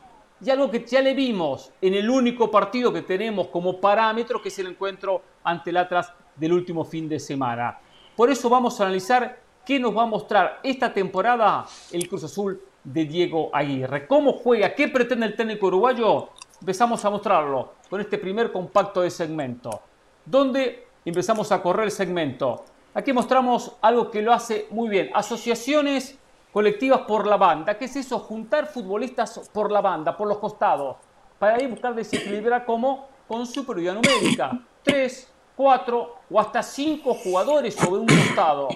y 0.45 0.51
algo 0.51 0.71
que 0.71 0.85
ya 0.85 1.01
le 1.01 1.15
vimos 1.15 1.73
en 1.81 1.95
el 1.95 2.11
único 2.11 2.51
partido 2.51 2.93
que 2.93 3.03
tenemos 3.03 3.49
como 3.49 3.81
parámetro, 3.81 4.43
que 4.43 4.49
es 4.49 4.59
el 4.59 4.67
encuentro 4.67 5.23
ante 5.45 5.71
el 5.71 5.77
Atlas 5.77 6.13
del 6.37 6.53
último 6.53 6.85
fin 6.85 7.09
de 7.09 7.19
semana. 7.19 7.79
Por 8.17 8.31
eso 8.31 8.49
vamos 8.49 8.81
a 8.81 8.85
analizar 8.85 9.41
qué 9.65 9.79
nos 9.79 9.97
va 9.97 10.03
a 10.03 10.07
mostrar 10.07 10.61
esta 10.63 10.93
temporada 10.93 11.65
el 11.93 12.09
Cruz 12.09 12.25
Azul 12.25 12.61
de 12.83 13.05
Diego 13.05 13.51
Aguirre. 13.53 14.07
¿Cómo 14.07 14.33
juega? 14.33 14.75
¿Qué 14.75 14.89
pretende 14.89 15.27
el 15.27 15.37
técnico 15.37 15.69
uruguayo? 15.69 16.29
Empezamos 16.61 17.05
a 17.05 17.11
mostrarlo 17.11 17.75
con 17.89 18.01
este 18.01 18.19
primer 18.19 18.53
compacto 18.53 19.01
de 19.01 19.11
segmento, 19.11 19.83
donde 20.25 20.87
empezamos 21.05 21.51
a 21.53 21.63
correr 21.63 21.87
el 21.87 21.91
segmento. 21.91 22.65
Aquí 22.97 23.13
mostramos 23.13 23.73
algo 23.81 24.09
que 24.09 24.23
lo 24.23 24.33
hace 24.33 24.69
muy 24.71 24.89
bien. 24.89 25.11
Asociaciones 25.15 26.17
colectivas 26.53 27.01
por 27.01 27.27
la 27.27 27.37
banda. 27.37 27.77
¿Qué 27.77 27.87
es 27.87 27.97
eso? 27.97 28.21
Juntar 28.21 28.67
futbolistas 28.67 29.51
por 29.53 29.73
la 29.73 29.81
banda, 29.81 30.17
por 30.17 30.29
los 30.29 30.39
costados. 30.39 30.97
Para 31.41 31.57
ahí 31.57 31.67
buscar 31.67 31.93
desequilibrar 31.93 32.65
como 32.65 33.09
con 33.27 33.47
superioridad 33.47 33.95
numérica. 33.95 34.61
Tres, 34.85 35.29
cuatro 35.57 36.19
o 36.31 36.39
hasta 36.39 36.63
cinco 36.63 37.15
jugadores 37.15 37.75
sobre 37.75 38.01
un 38.01 38.07
costado. 38.07 38.69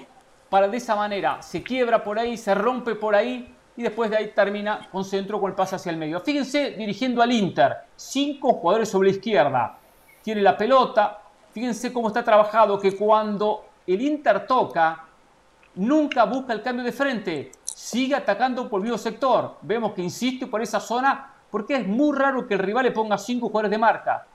Para 0.50 0.66
de 0.66 0.78
esa 0.78 0.96
manera 0.96 1.40
se 1.40 1.62
quiebra 1.62 2.02
por 2.02 2.18
ahí, 2.18 2.36
se 2.36 2.56
rompe 2.56 2.96
por 2.96 3.14
ahí 3.14 3.54
y 3.76 3.82
después 3.84 4.10
de 4.10 4.16
ahí 4.16 4.32
termina 4.34 4.88
con 4.90 5.04
centro 5.04 5.40
con 5.40 5.50
el 5.50 5.54
pase 5.54 5.76
hacia 5.76 5.90
el 5.90 5.96
medio. 5.96 6.18
Fíjense 6.18 6.72
dirigiendo 6.72 7.22
al 7.22 7.30
Inter. 7.30 7.76
Cinco 7.94 8.54
jugadores 8.54 8.88
sobre 8.88 9.10
la 9.10 9.14
izquierda. 9.14 9.78
Tiene 10.24 10.42
la 10.42 10.56
pelota. 10.56 11.20
Fíjense 11.52 11.92
cómo 11.92 12.08
está 12.08 12.24
trabajado 12.24 12.80
que 12.80 12.96
cuando 12.96 13.67
el 13.94 14.02
Inter 14.02 14.46
toca, 14.46 15.04
nunca 15.76 16.24
busca 16.24 16.52
el 16.52 16.62
cambio 16.62 16.84
de 16.84 16.92
frente, 16.92 17.52
sigue 17.64 18.14
atacando 18.14 18.68
por 18.68 18.80
el 18.80 18.84
mismo 18.84 18.98
sector. 18.98 19.56
Vemos 19.62 19.92
que 19.94 20.02
insiste 20.02 20.46
por 20.46 20.60
esa 20.60 20.80
zona 20.80 21.34
porque 21.50 21.76
es 21.76 21.86
muy 21.86 22.16
raro 22.16 22.46
que 22.46 22.54
el 22.54 22.60
rival 22.60 22.84
le 22.84 22.92
ponga 22.92 23.16
cinco 23.16 23.48
jugadores 23.48 23.70
de 23.70 23.78
marca. 23.78 24.26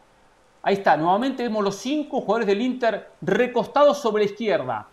Ahí 0.63 0.75
está, 0.75 0.97
nuevamente 0.97 1.43
vemos 1.43 1.63
los 1.63 1.75
cinco 1.75 2.21
jugadores 2.21 2.47
del 2.47 2.61
Inter 2.61 3.11
recostados 3.21 3.99
sobre 3.99 4.23
la 4.23 4.31
izquierda. 4.31 4.87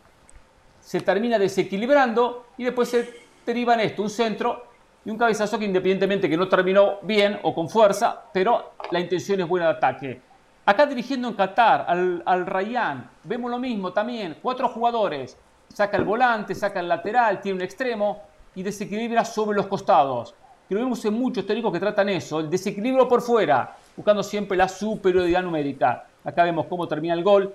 Se 0.81 1.01
termina 1.01 1.39
desequilibrando 1.39 2.47
y 2.59 2.65
después 2.65 2.89
se 2.89 3.15
deriva 3.47 3.75
en 3.75 3.81
esto, 3.81 4.03
un 4.03 4.11
centro 4.11 4.67
y 5.05 5.11
un 5.11 5.17
cabezazo 5.17 5.59
que 5.59 5.65
independientemente 5.65 6.29
que 6.29 6.37
no 6.37 6.49
terminó 6.49 6.99
bien 7.03 7.39
o 7.43 7.55
con 7.55 7.69
fuerza, 7.69 8.25
pero 8.33 8.73
la 8.91 9.01
intención 9.01 9.41
es 9.41 9.49
buena 9.49 9.67
de 9.67 9.73
ataque. 9.73 10.30
Acá 10.67 10.87
dirigiendo 10.87 11.29
en 11.29 11.35
Qatar, 11.35 11.87
al, 11.89 12.23
al 12.27 12.47
Rayán, 12.47 13.11
vemos 13.25 13.51
lo 13.51 13.59
mismo 13.59 13.93
también, 13.93 14.37
cuatro 14.43 14.69
jugadores, 14.69 15.37
saca 15.73 15.97
el 15.97 16.05
volante, 16.05 16.55
saca 16.55 16.81
el 16.81 16.89
lateral, 16.89 17.41
tiene 17.41 17.57
un 17.57 17.63
extremo 17.63 18.23
y 18.55 18.63
desequilibra 18.63 19.25
sobre 19.25 19.57
los 19.57 19.67
costados. 19.67 20.35
Que 20.69 20.75
lo 20.75 20.83
vemos 20.83 21.05
en 21.05 21.15
muchos 21.15 21.47
técnicos 21.47 21.73
que 21.73 21.81
tratan 21.81 22.11
eso, 22.11 22.41
el 22.41 22.51
desequilibrio 22.51 23.09
por 23.09 23.23
fuera, 23.23 23.75
buscando 23.97 24.23
siempre 24.23 24.57
la 24.57 24.69
superioridad 24.69 25.43
numérica. 25.43 26.07
Acá 26.23 26.45
vemos 26.45 26.67
cómo 26.67 26.87
termina 26.87 27.15
el 27.15 27.25
gol, 27.25 27.53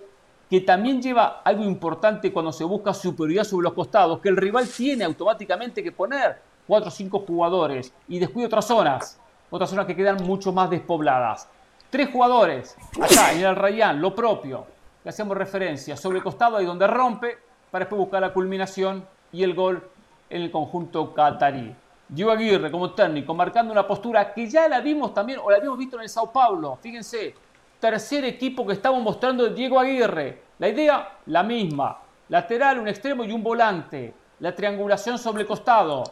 que 0.50 0.62
también 0.62 1.02
lleva 1.02 1.42
algo 1.44 1.64
importante 1.64 2.34
cuando 2.34 2.52
se 2.52 2.64
busca 2.64 2.94
superioridad 2.94 3.44
sobre 3.46 3.66
los 3.66 3.74
costados, 3.74 4.20
que 4.20 4.30
el 4.30 4.38
rival 4.38 4.68
tiene 4.68 5.06
automáticamente 5.06 5.82
que 5.82 5.92
poner 5.92 6.42
cuatro 6.68 6.90
o 6.90 6.92
cinco 6.92 7.24
jugadores 7.26 7.94
y 8.08 8.20
descuida 8.20 8.48
otras 8.48 8.66
zonas, 8.66 9.20
otras 9.50 9.70
zonas 9.70 9.86
que 9.86 9.96
quedan 9.96 10.18
mucho 10.26 10.52
más 10.52 10.70
despobladas. 10.70 11.48
Tres 11.90 12.10
jugadores, 12.12 12.76
acá 13.02 13.34
en 13.34 13.46
el 13.46 13.56
Rayán, 13.56 14.02
lo 14.02 14.14
propio, 14.14 14.66
le 15.04 15.10
hacemos 15.10 15.38
referencia, 15.38 15.96
sobre 15.96 16.18
el 16.18 16.24
costado 16.24 16.58
ahí 16.58 16.66
donde 16.66 16.88
rompe, 16.88 17.38
para 17.72 17.86
después 17.86 18.00
buscar 18.00 18.22
la 18.22 18.34
culminación 18.34 19.06
y 19.32 19.44
el 19.44 19.54
gol 19.54 19.88
en 20.30 20.42
el 20.42 20.52
conjunto 20.52 21.14
catarí. 21.14 21.76
Diego 22.08 22.32
Aguirre 22.32 22.72
como 22.72 22.92
técnico, 22.92 23.34
marcando 23.34 23.72
una 23.72 23.88
postura 23.88 24.34
que 24.34 24.48
ya 24.50 24.68
la 24.68 24.82
vimos 24.82 25.14
también, 25.14 25.40
o 25.44 25.50
la 25.50 25.58
habíamos 25.58 25.78
visto 25.78 25.96
en 25.98 26.04
el 26.04 26.10
Sao 26.10 26.32
Paulo, 26.32 26.78
fíjense, 26.82 27.34
tercer 27.80 28.26
equipo 28.26 28.66
que 28.66 28.74
estamos 28.74 29.02
mostrando 29.02 29.44
de 29.44 29.54
Diego 29.54 29.80
Aguirre. 29.80 30.42
La 30.58 30.70
idea, 30.70 31.18
la 31.28 31.44
misma, 31.44 32.00
lateral, 32.30 32.80
un 32.80 32.88
extremo 32.88 33.24
y 33.24 33.32
un 33.32 33.44
volante, 33.44 34.14
la 34.40 34.56
triangulación 34.56 35.18
sobre 35.18 35.42
el 35.42 35.48
costado, 35.48 36.04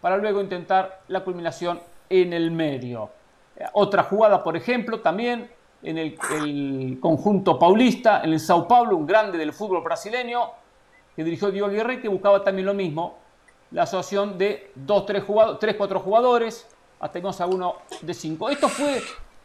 para 0.00 0.16
luego 0.16 0.40
intentar 0.40 1.00
la 1.08 1.20
culminación 1.20 1.80
en 2.08 2.32
el 2.32 2.50
medio. 2.50 3.17
Otra 3.72 4.04
jugada, 4.04 4.42
por 4.42 4.56
ejemplo, 4.56 5.00
también 5.00 5.50
en 5.82 5.98
el, 5.98 6.98
conjunto 7.00 7.58
paulista, 7.58 8.22
en 8.22 8.32
el 8.32 8.40
Sao 8.40 8.66
Paulo, 8.66 8.96
un 8.96 9.06
grande 9.06 9.38
del 9.38 9.52
fútbol 9.52 9.82
brasileño, 9.82 10.50
que 11.14 11.24
dirigió 11.24 11.50
Diego 11.50 11.66
Aguirre, 11.66 12.00
que 12.00 12.08
buscaba 12.08 12.42
también 12.44 12.66
lo 12.66 12.74
mismo, 12.74 13.18
la 13.70 13.82
asociación 13.82 14.38
de 14.38 14.72
2, 14.74 15.06
3 15.06 15.24
jugadores, 15.24 15.60
3, 15.60 15.76
4 15.76 16.00
jugadores, 16.00 16.68
hasta 17.00 17.20
que 17.20 17.26
uno 17.46 17.76
de 18.00 18.14
5. 18.14 18.50
Esto 18.50 18.68
fue 18.68 19.02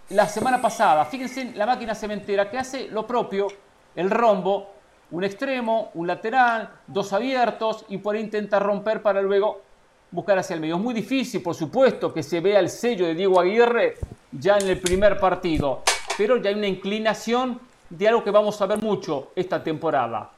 la 0.10 0.28
semana 0.28 0.62
pasada. 0.62 1.06
Fíjense 1.06 1.42
en 1.42 1.58
la 1.58 1.66
máquina 1.66 1.96
cementera 1.96 2.50
que 2.50 2.58
hace 2.58 2.88
lo 2.88 3.06
propio, 3.06 3.48
el 3.96 4.10
rombo, 4.10 4.70
un 5.12 5.24
extremo, 5.24 5.92
un 5.94 6.08
lateral, 6.08 6.72
dos 6.88 7.14
abiertos 7.14 7.86
y 7.90 7.98
por 7.98 8.16
ahí 8.16 8.22
intenta 8.22 8.60
romper 8.60 9.02
para 9.02 9.22
luego 9.22 9.62
buscar 10.14 10.38
hacia 10.38 10.54
el 10.54 10.62
medio. 10.62 10.76
Es 10.76 10.82
muy 10.82 10.94
difícil, 10.94 11.42
por 11.42 11.56
supuesto, 11.56 12.14
que 12.14 12.22
se 12.22 12.40
vea 12.40 12.60
el 12.60 12.70
sello 12.70 13.08
de 13.08 13.16
Diego 13.16 13.40
Aguirre 13.40 13.96
ya 14.32 14.58
en 14.58 14.70
el 14.70 14.80
primer 14.80 15.20
partido, 15.20 15.82
pero 16.18 16.38
ya 16.38 16.52
hay 16.52 16.56
una 16.56 16.68
inclinación 16.68 17.60
de 17.90 18.08
algo 18.08 18.24
que 18.24 18.32
vamos 18.32 18.62
a 18.62 18.68
ver 18.68 18.82
mucho 18.82 19.32
esta 19.36 19.64
temporada. 19.64 20.30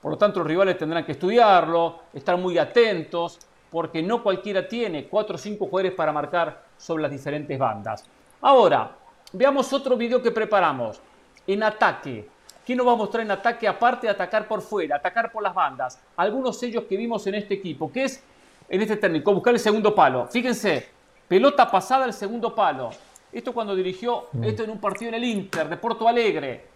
Por 0.00 0.12
lo 0.12 0.18
tanto, 0.18 0.38
los 0.38 0.48
rivales 0.48 0.78
tendrán 0.78 1.04
que 1.04 1.12
estudiarlo, 1.12 2.00
estar 2.12 2.36
muy 2.36 2.58
atentos, 2.58 3.38
porque 3.70 4.02
no 4.02 4.22
cualquiera 4.22 4.68
tiene 4.68 5.08
cuatro 5.08 5.34
o 5.34 5.38
cinco 5.38 5.66
jugadores 5.66 5.92
para 5.94 6.12
marcar 6.12 6.62
sobre 6.78 7.02
las 7.02 7.10
diferentes 7.10 7.58
bandas. 7.58 8.04
Ahora, 8.40 8.92
veamos 9.32 9.72
otro 9.72 9.96
video 9.96 10.22
que 10.22 10.30
preparamos. 10.30 11.00
En 11.46 11.62
ataque. 11.62 12.28
¿Qué 12.64 12.74
nos 12.74 12.86
va 12.86 12.92
a 12.92 12.96
mostrar 12.96 13.24
en 13.24 13.30
ataque 13.30 13.68
aparte 13.68 14.06
de 14.06 14.12
atacar 14.12 14.48
por 14.48 14.62
fuera, 14.62 14.96
atacar 14.96 15.30
por 15.30 15.42
las 15.42 15.52
bandas? 15.52 16.00
Algunos 16.16 16.58
sellos 16.58 16.84
que 16.84 16.96
vimos 16.96 17.26
en 17.26 17.34
este 17.34 17.54
equipo, 17.54 17.92
que 17.92 18.04
es 18.04 18.22
en 18.68 18.82
este 18.82 18.96
técnico, 18.96 19.32
buscar 19.34 19.54
el 19.54 19.60
segundo 19.60 19.94
palo. 19.94 20.26
Fíjense, 20.26 20.88
pelota 21.28 21.70
pasada 21.70 22.04
al 22.04 22.12
segundo 22.12 22.54
palo. 22.54 22.90
Esto 23.32 23.52
cuando 23.52 23.74
dirigió, 23.74 24.28
mm. 24.32 24.44
esto 24.44 24.64
en 24.64 24.70
un 24.70 24.78
partido 24.78 25.08
en 25.10 25.14
el 25.16 25.24
Inter 25.24 25.68
de 25.68 25.76
Porto 25.76 26.08
Alegre. 26.08 26.66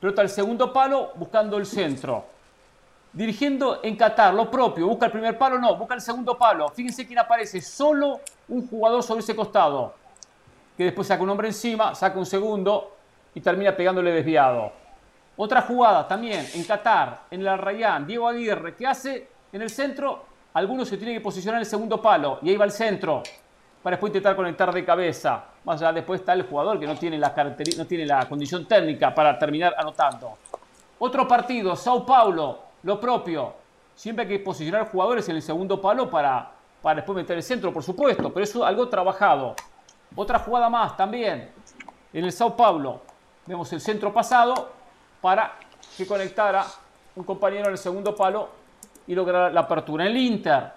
Pelota 0.00 0.22
al 0.22 0.28
segundo 0.28 0.72
palo, 0.72 1.12
buscando 1.16 1.56
el 1.56 1.66
centro 1.66 2.36
dirigiendo 3.16 3.80
en 3.82 3.96
Qatar, 3.96 4.34
lo 4.34 4.50
propio, 4.50 4.86
busca 4.86 5.06
el 5.06 5.12
primer 5.12 5.38
palo, 5.38 5.58
no, 5.58 5.74
busca 5.74 5.94
el 5.94 6.02
segundo 6.02 6.36
palo. 6.36 6.68
Fíjense 6.68 7.06
quién 7.06 7.18
aparece, 7.18 7.62
solo 7.62 8.20
un 8.48 8.68
jugador 8.68 9.02
sobre 9.02 9.20
ese 9.20 9.34
costado, 9.34 9.94
que 10.76 10.84
después 10.84 11.08
saca 11.08 11.22
un 11.22 11.30
hombre 11.30 11.48
encima, 11.48 11.94
saca 11.94 12.18
un 12.18 12.26
segundo 12.26 12.94
y 13.34 13.40
termina 13.40 13.74
pegándole 13.74 14.12
desviado. 14.12 14.70
Otra 15.38 15.62
jugada 15.62 16.06
también 16.06 16.46
en 16.52 16.64
Qatar, 16.64 17.22
en 17.30 17.40
el 17.40 17.56
Rayán, 17.56 18.06
Diego 18.06 18.28
Aguirre, 18.28 18.76
que 18.76 18.86
hace 18.86 19.28
en 19.50 19.62
el 19.62 19.70
centro, 19.70 20.26
algunos 20.56 20.88
se 20.88 20.96
tienen 20.96 21.16
que 21.16 21.20
posicionar 21.20 21.58
en 21.58 21.66
el 21.66 21.66
segundo 21.66 22.00
palo 22.00 22.38
y 22.40 22.48
ahí 22.48 22.56
va 22.56 22.64
el 22.64 22.70
centro 22.70 23.22
para 23.82 23.96
después 23.96 24.08
intentar 24.08 24.34
conectar 24.34 24.72
de 24.72 24.86
cabeza. 24.86 25.44
Más 25.64 25.82
allá 25.82 25.92
después 25.92 26.20
está 26.20 26.32
el 26.32 26.44
jugador 26.44 26.80
que 26.80 26.86
no 26.86 26.96
tiene 26.96 27.18
la, 27.18 27.34
no 27.76 27.86
tiene 27.86 28.06
la 28.06 28.26
condición 28.26 28.64
técnica 28.64 29.14
para 29.14 29.38
terminar 29.38 29.74
anotando. 29.76 30.38
Otro 30.98 31.28
partido, 31.28 31.76
Sao 31.76 32.06
Paulo, 32.06 32.60
lo 32.84 32.98
propio. 32.98 33.52
Siempre 33.94 34.22
hay 34.22 34.30
que 34.30 34.38
posicionar 34.38 34.90
jugadores 34.90 35.28
en 35.28 35.36
el 35.36 35.42
segundo 35.42 35.78
palo 35.78 36.08
para, 36.08 36.50
para 36.80 36.96
después 36.96 37.16
meter 37.16 37.36
el 37.36 37.42
centro, 37.42 37.70
por 37.70 37.82
supuesto, 37.82 38.32
pero 38.32 38.42
eso 38.42 38.60
es 38.60 38.66
algo 38.66 38.88
trabajado. 38.88 39.54
Otra 40.14 40.38
jugada 40.38 40.70
más 40.70 40.96
también. 40.96 41.50
En 42.14 42.24
el 42.24 42.32
Sao 42.32 42.56
Paulo 42.56 43.02
vemos 43.44 43.70
el 43.74 43.82
centro 43.82 44.10
pasado 44.10 44.70
para 45.20 45.52
que 45.98 46.06
conectara 46.06 46.64
un 47.14 47.24
compañero 47.24 47.66
en 47.66 47.72
el 47.72 47.78
segundo 47.78 48.16
palo 48.16 48.64
y 49.06 49.14
lograr 49.14 49.52
la 49.52 49.60
apertura. 49.60 50.04
En 50.04 50.10
el 50.10 50.16
Inter, 50.16 50.72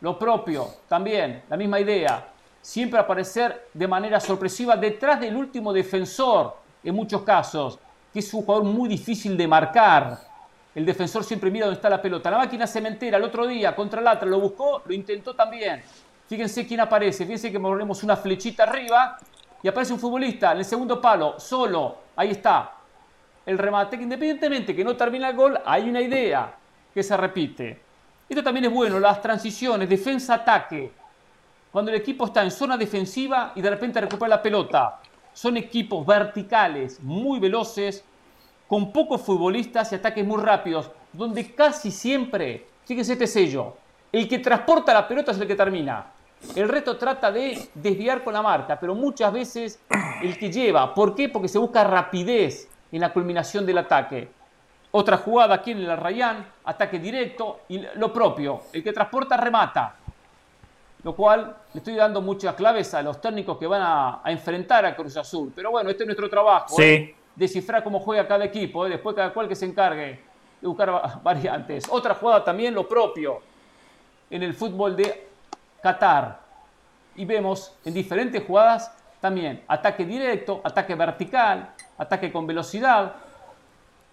lo 0.00 0.18
propio, 0.18 0.66
también, 0.88 1.42
la 1.48 1.56
misma 1.56 1.80
idea. 1.80 2.28
Siempre 2.60 2.98
aparecer 2.98 3.68
de 3.72 3.88
manera 3.88 4.20
sorpresiva 4.20 4.76
detrás 4.76 5.20
del 5.20 5.36
último 5.36 5.72
defensor, 5.72 6.56
en 6.84 6.94
muchos 6.94 7.22
casos, 7.22 7.78
que 8.12 8.18
es 8.18 8.34
un 8.34 8.42
jugador 8.42 8.64
muy 8.64 8.88
difícil 8.88 9.36
de 9.36 9.48
marcar 9.48 10.32
el 10.74 10.86
defensor 10.86 11.22
siempre 11.22 11.50
mira 11.50 11.66
dónde 11.66 11.76
está 11.76 11.90
la 11.90 12.00
pelota. 12.00 12.30
La 12.30 12.38
máquina 12.38 12.66
cementera 12.66 13.18
el 13.18 13.24
otro 13.24 13.46
día 13.46 13.76
contra 13.76 14.00
el 14.00 14.08
Atra 14.08 14.28
lo 14.28 14.40
buscó, 14.40 14.82
lo 14.84 14.94
intentó 14.94 15.34
también. 15.34 15.82
Fíjense 16.26 16.66
quién 16.66 16.80
aparece. 16.80 17.24
Fíjense 17.24 17.52
que 17.52 17.60
ponemos 17.60 18.02
una 18.02 18.16
flechita 18.16 18.62
arriba 18.62 19.18
y 19.62 19.68
aparece 19.68 19.92
un 19.92 19.98
futbolista 19.98 20.52
en 20.52 20.58
el 20.58 20.64
segundo 20.64 21.00
palo, 21.00 21.38
solo. 21.38 21.96
Ahí 22.16 22.30
está. 22.30 22.72
El 23.44 23.58
remate, 23.58 23.98
que 23.98 24.04
independientemente 24.04 24.74
que 24.74 24.82
no 24.82 24.96
termina 24.96 25.28
el 25.28 25.36
gol, 25.36 25.60
hay 25.64 25.88
una 25.90 26.00
idea 26.00 26.54
que 26.92 27.02
se 27.02 27.16
repite. 27.16 27.80
Esto 28.28 28.42
también 28.42 28.66
es 28.66 28.72
bueno, 28.72 28.98
las 28.98 29.20
transiciones, 29.20 29.88
defensa-ataque. 29.88 30.92
Cuando 31.70 31.90
el 31.90 31.98
equipo 31.98 32.26
está 32.26 32.42
en 32.42 32.50
zona 32.50 32.76
defensiva 32.76 33.52
y 33.54 33.62
de 33.62 33.70
repente 33.70 34.00
recupera 34.00 34.28
la 34.28 34.42
pelota. 34.42 35.00
Son 35.32 35.56
equipos 35.56 36.06
verticales, 36.06 37.00
muy 37.00 37.40
veloces, 37.40 38.04
con 38.68 38.92
pocos 38.92 39.20
futbolistas 39.22 39.92
y 39.92 39.96
ataques 39.96 40.26
muy 40.26 40.42
rápidos, 40.42 40.90
donde 41.12 41.54
casi 41.54 41.90
siempre, 41.90 42.66
fíjense 42.84 43.14
este 43.14 43.26
sello, 43.26 43.76
el 44.10 44.28
que 44.28 44.38
transporta 44.38 44.92
la 44.92 45.08
pelota 45.08 45.32
es 45.32 45.38
el 45.38 45.46
que 45.46 45.54
termina. 45.54 46.06
El 46.54 46.68
resto 46.68 46.96
trata 46.96 47.30
de 47.30 47.68
desviar 47.74 48.24
con 48.24 48.34
la 48.34 48.42
marca, 48.42 48.78
pero 48.78 48.94
muchas 48.94 49.32
veces 49.32 49.80
el 50.22 50.38
que 50.38 50.50
lleva. 50.50 50.94
¿Por 50.94 51.14
qué? 51.14 51.28
Porque 51.28 51.48
se 51.48 51.58
busca 51.58 51.84
rapidez 51.84 52.68
en 52.90 53.00
la 53.00 53.12
culminación 53.12 53.64
del 53.64 53.78
ataque. 53.78 54.28
Otra 54.92 55.16
jugada 55.16 55.54
aquí 55.54 55.72
en 55.72 55.78
el 55.78 55.96
Rayán, 55.96 56.46
ataque 56.64 56.98
directo 56.98 57.60
y 57.68 57.82
lo 57.96 58.12
propio, 58.12 58.62
el 58.72 58.82
que 58.84 58.92
transporta 58.92 59.36
remata. 59.36 59.96
Lo 61.02 61.16
cual 61.16 61.56
le 61.72 61.78
estoy 61.78 61.96
dando 61.96 62.20
muchas 62.20 62.54
claves 62.54 62.94
a 62.94 63.02
los 63.02 63.20
técnicos 63.20 63.58
que 63.58 63.66
van 63.66 63.82
a, 63.82 64.20
enfrentar 64.26 64.84
a 64.84 64.94
Cruz 64.94 65.16
Azul. 65.16 65.52
Pero 65.54 65.70
bueno, 65.70 65.90
este 65.90 66.04
es 66.04 66.06
nuestro 66.06 66.30
trabajo. 66.30 66.76
Sí. 66.76 66.82
¿eh? 66.82 67.16
descifrar 67.34 67.82
cómo 67.82 68.00
juega 68.00 68.26
cada 68.26 68.44
equipo, 68.44 68.86
¿eh? 68.86 68.90
después 68.90 69.16
cada 69.16 69.32
cual 69.32 69.48
que 69.48 69.56
se 69.56 69.66
encargue 69.66 70.20
de 70.60 70.68
buscar 70.68 71.20
variantes. 71.22 71.86
Otra 71.88 72.14
jugada 72.14 72.44
también 72.44 72.74
lo 72.74 72.88
propio 72.88 73.40
en 74.30 74.42
el 74.42 74.54
fútbol 74.54 74.96
de 74.96 75.28
Qatar. 75.82 76.40
Y 77.14 77.24
vemos 77.24 77.76
en 77.84 77.92
diferentes 77.92 78.42
jugadas 78.44 78.94
también 79.20 79.62
ataque 79.68 80.04
directo, 80.04 80.60
ataque 80.64 80.94
vertical, 80.94 81.74
ataque 81.98 82.32
con 82.32 82.46
velocidad, 82.46 83.14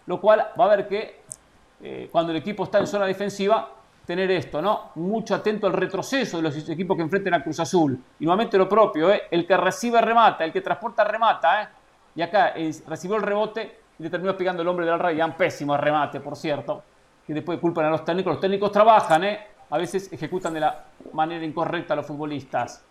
lo 0.10 0.20
cual 0.20 0.54
va 0.60 0.66
a 0.66 0.76
ver 0.76 0.88
que 0.88 1.22
eh, 1.84 2.10
cuando 2.12 2.32
el 2.32 2.40
equipo 2.40 2.64
está 2.64 2.80
en 2.80 2.88
zona 2.88 3.06
defensiva, 3.06 3.70
tener 4.08 4.32
esto, 4.32 4.60
¿no? 4.60 4.90
Mucho 4.96 5.36
atento 5.36 5.68
al 5.68 5.74
retroceso 5.74 6.38
de 6.38 6.44
los 6.44 6.68
equipos 6.68 6.98
que 6.98 7.04
enfrenten 7.04 7.32
a 7.36 7.44
Cruz 7.44 7.60
Azul. 7.60 8.04
Y 8.20 8.26
nuevamente 8.26 8.58
lo 8.58 8.68
propio, 8.68 9.14
¿eh? 9.14 9.22
el 9.30 9.46
que 9.46 9.56
recibe 9.56 10.02
remata, 10.02 10.44
el 10.44 10.52
que 10.52 10.62
transporta 10.62 11.04
remata, 11.04 11.62
¿eh? 11.62 11.68
Y 12.16 12.24
acá 12.24 12.56
recibió 12.88 13.18
el 13.18 13.22
rebote 13.22 13.82
y 14.00 14.04
le 14.04 14.10
terminó 14.10 14.36
pegando 14.36 14.64
el 14.64 14.68
hombre 14.68 14.88
del 14.88 14.98
Ryan. 14.98 15.38
Pésimo 15.38 15.78
remate, 15.78 16.20
por 16.22 16.36
cierto. 16.36 16.82
Que 17.28 17.36
después 17.36 17.60
culpan 17.60 17.86
a 17.86 17.92
los 17.92 18.04
técnicos. 18.04 18.34
Los 18.34 18.42
técnicos 18.42 18.72
trabajan, 18.72 19.24
¿eh? 19.26 19.48
A 19.70 19.78
veces 19.78 20.12
ejecutan 20.12 20.56
de 20.56 20.62
la 20.62 20.86
manera 21.14 21.46
incorrecta 21.46 21.94
a 21.94 21.98
los 21.98 22.08
futbolistas. 22.08 22.84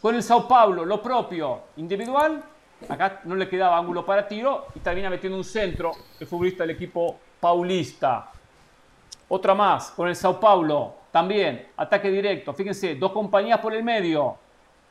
Con 0.00 0.14
el 0.14 0.22
Sao 0.22 0.46
Paulo, 0.46 0.84
lo 0.84 1.02
propio, 1.02 1.62
individual. 1.78 2.40
Acá 2.88 3.20
no 3.24 3.34
le 3.34 3.48
quedaba 3.48 3.78
ángulo 3.78 4.04
para 4.04 4.26
tiro 4.26 4.66
y 4.74 4.80
termina 4.80 5.10
metiendo 5.10 5.36
un 5.38 5.44
centro 5.44 5.92
el 6.18 6.26
futbolista 6.26 6.64
del 6.64 6.76
equipo 6.76 7.18
paulista. 7.40 8.30
Otra 9.28 9.54
más, 9.54 9.90
con 9.92 10.08
el 10.08 10.16
Sao 10.16 10.38
Paulo, 10.38 10.94
también, 11.10 11.68
ataque 11.76 12.10
directo. 12.10 12.52
Fíjense, 12.52 12.94
dos 12.94 13.12
compañías 13.12 13.58
por 13.60 13.74
el 13.74 13.82
medio. 13.82 14.36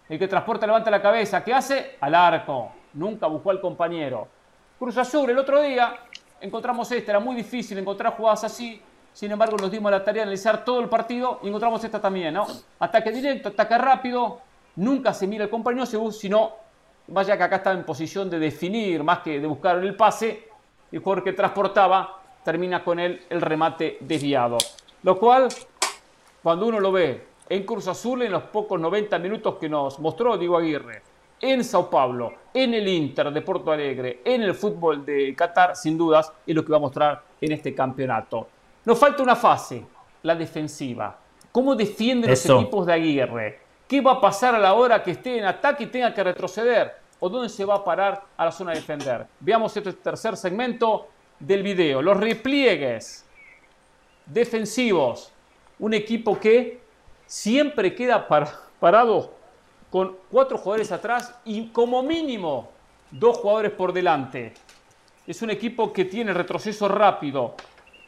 El 0.10 0.18
que 0.20 0.28
transporta 0.28 0.66
levanta 0.66 0.92
la 0.92 1.02
cabeza. 1.02 1.44
¿Qué 1.44 1.54
hace? 1.54 1.98
Al 2.00 2.16
arco 2.16 2.72
nunca 2.94 3.28
buscó 3.28 3.52
al 3.52 3.62
compañero. 3.62 4.28
Cruz 4.78 4.98
Azul, 4.98 5.30
el 5.30 5.38
otro 5.38 5.62
día 5.62 5.96
encontramos 6.40 6.92
esta, 6.92 7.12
era 7.12 7.20
muy 7.20 7.36
difícil 7.36 7.78
encontrar 7.78 8.14
jugadas 8.14 8.44
así, 8.44 8.82
sin 9.14 9.32
embargo 9.32 9.58
nos 9.58 9.70
dimos 9.70 9.92
la 9.92 10.04
tarea 10.04 10.22
de 10.22 10.24
analizar 10.24 10.66
todo 10.66 10.80
el 10.80 10.90
partido 10.90 11.40
y 11.44 11.48
encontramos 11.48 11.84
esta 11.84 12.02
también, 12.02 12.34
¿no? 12.34 12.48
Ataque 12.80 13.12
directo, 13.12 13.50
ataque 13.50 13.78
rápido, 13.78 14.42
nunca 14.76 15.14
se 15.14 15.28
mira 15.28 15.44
el 15.44 15.50
compañero, 15.50 15.86
sino 15.86 16.54
vaya 17.12 17.38
que 17.38 17.44
acá 17.44 17.58
está 17.58 17.72
en 17.72 17.84
posición 17.84 18.30
de 18.30 18.40
definir 18.40 19.04
más 19.04 19.20
que 19.20 19.40
de 19.40 19.48
buscar 19.48 19.78
el 19.78 19.96
pase, 19.96 20.48
el 20.92 21.00
jugador 21.00 21.24
que 21.24 21.34
transportaba 21.34 22.22
termina 22.44 22.84
con 22.84 23.00
él 23.00 23.24
el 23.30 23.42
remate 23.42 23.98
desviado. 24.00 24.58
Lo 25.04 25.18
cual, 25.18 25.50
cuando 26.42 26.68
uno 26.68 26.80
lo 26.80 26.92
ve 26.92 27.26
en 27.50 27.64
Cruz 27.66 27.88
Azul, 27.88 28.22
en 28.22 28.32
los 28.32 28.44
pocos 28.44 28.80
90 28.80 29.20
minutos 29.20 29.56
que 29.60 29.70
nos 29.70 30.00
mostró 30.00 30.38
Diego 30.38 30.58
Aguirre, 30.58 31.02
en 31.42 31.64
Sao 31.64 31.90
Paulo, 31.90 32.34
en 32.54 32.74
el 32.74 32.88
Inter 32.88 33.32
de 33.32 33.42
Porto 33.42 33.72
Alegre, 33.72 34.22
en 34.24 34.44
el 34.44 34.54
fútbol 34.54 35.04
de 35.04 35.36
Qatar, 35.36 35.76
sin 35.76 35.98
dudas, 35.98 36.32
es 36.46 36.56
lo 36.56 36.64
que 36.64 36.72
va 36.72 36.78
a 36.78 36.82
mostrar 36.82 37.24
en 37.42 37.52
este 37.52 37.74
campeonato. 37.74 38.48
Nos 38.86 38.98
falta 38.98 39.24
una 39.24 39.36
fase, 39.36 39.84
la 40.24 40.36
defensiva. 40.36 41.18
¿Cómo 41.52 41.76
defienden 41.76 42.30
los 42.30 42.46
equipos 42.46 42.86
de 42.86 42.94
Aguirre? 42.94 43.60
¿Qué 43.88 44.00
va 44.02 44.14
a 44.14 44.22
pasar 44.22 44.56
a 44.56 44.60
la 44.60 44.74
hora 44.74 45.04
que 45.04 45.12
esté 45.12 45.40
en 45.40 45.46
ataque 45.46 45.84
y 45.84 45.88
tenga 45.88 46.14
que 46.14 46.24
retroceder? 46.24 47.01
¿O 47.24 47.30
dónde 47.30 47.50
se 47.50 47.64
va 47.66 47.76
a 47.76 47.84
parar 47.84 48.26
a 48.36 48.46
la 48.46 48.52
zona 48.52 48.72
de 48.72 48.80
defender? 48.80 49.28
Veamos 49.40 49.78
este 49.78 49.94
tercer 49.94 50.36
segmento 50.36 51.08
del 51.40 51.62
video. 51.62 52.02
Los 52.02 52.18
repliegues 52.18 53.24
defensivos. 54.26 55.32
Un 55.78 55.94
equipo 55.94 56.40
que 56.40 56.82
siempre 57.28 57.94
queda 57.94 58.28
parado 58.28 59.36
con 59.92 60.18
cuatro 60.32 60.58
jugadores 60.58 60.92
atrás 60.92 61.36
y 61.46 61.68
como 61.68 62.02
mínimo 62.02 62.72
dos 63.12 63.38
jugadores 63.38 63.72
por 63.74 63.94
delante. 63.94 64.56
Es 65.28 65.44
un 65.44 65.52
equipo 65.52 65.94
que 65.94 66.06
tiene 66.06 66.34
retroceso 66.34 66.88
rápido, 66.88 67.54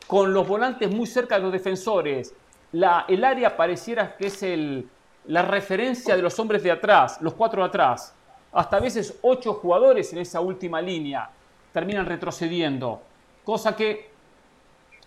con 0.07 0.34
los 0.34 0.47
volantes 0.47 0.89
muy 0.89 1.05
cerca 1.05 1.36
de 1.36 1.41
los 1.41 1.51
defensores. 1.51 2.34
El 2.72 3.24
área 3.24 3.55
pareciera 3.55 4.18
que 4.18 4.26
es 4.28 4.41
el, 4.41 4.89
la 5.28 5.43
referencia 5.43 6.16
de 6.16 6.24
los 6.24 6.39
hombres 6.39 6.64
de 6.64 6.72
atrás, 6.72 7.22
los 7.22 7.36
cuatro 7.36 7.61
de 7.61 7.68
atrás. 7.68 8.16
Hasta 8.54 8.78
a 8.78 8.80
veces 8.80 9.18
ocho 9.24 9.56
jugadores 9.56 10.14
en 10.14 10.20
esa 10.20 10.39
última 10.39 10.82
línea 10.82 11.30
terminan 11.72 12.06
retrocediendo. 12.06 13.01
Cosa 13.43 13.76
que 13.76 14.12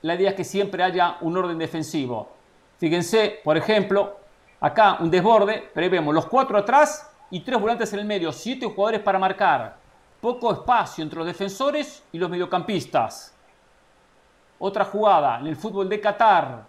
la 0.02 0.14
idea 0.14 0.30
es 0.30 0.36
que 0.36 0.44
siempre 0.44 0.82
haya 0.82 1.16
un 1.20 1.36
orden 1.36 1.56
defensivo. 1.56 2.28
Fíjense, 2.78 3.40
por 3.42 3.56
ejemplo, 3.56 4.16
acá 4.60 4.98
un 5.00 5.10
desborde, 5.10 5.70
pero 5.72 5.84
ahí 5.84 5.90
vemos 5.90 6.14
los 6.14 6.26
cuatro 6.26 6.58
atrás 6.58 7.10
y 7.30 7.40
tres 7.40 7.60
volantes 7.60 7.92
en 7.92 8.00
el 8.00 8.04
medio, 8.04 8.32
siete 8.32 8.66
jugadores 8.66 9.00
para 9.00 9.18
marcar. 9.18 9.76
Poco 10.20 10.52
espacio 10.52 11.04
entre 11.04 11.18
los 11.18 11.26
defensores 11.26 12.02
y 12.12 12.18
los 12.18 12.28
mediocampistas. 12.28 13.34
Otra 14.58 14.84
jugada 14.84 15.38
en 15.38 15.46
el 15.46 15.56
fútbol 15.56 15.88
de 15.88 16.00
Qatar, 16.00 16.66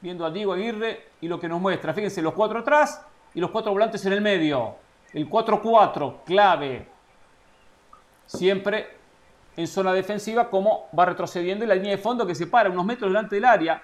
viendo 0.00 0.24
a 0.24 0.30
Diego 0.30 0.52
Aguirre 0.52 1.10
y 1.20 1.28
lo 1.28 1.38
que 1.38 1.48
nos 1.48 1.60
muestra. 1.60 1.92
Fíjense, 1.92 2.22
los 2.22 2.32
cuatro 2.32 2.60
atrás 2.60 3.04
y 3.34 3.40
los 3.40 3.50
cuatro 3.50 3.72
volantes 3.72 4.04
en 4.06 4.12
el 4.14 4.20
medio. 4.20 4.85
El 5.12 5.28
4-4, 5.28 6.24
clave. 6.24 6.88
Siempre 8.26 8.96
en 9.56 9.66
zona 9.66 9.92
defensiva, 9.92 10.50
como 10.50 10.88
va 10.96 11.06
retrocediendo 11.06 11.64
en 11.64 11.70
la 11.70 11.74
línea 11.74 11.92
de 11.92 11.98
fondo 11.98 12.26
que 12.26 12.34
se 12.34 12.46
para 12.46 12.68
unos 12.68 12.84
metros 12.84 13.10
delante 13.10 13.36
del 13.36 13.44
área. 13.44 13.82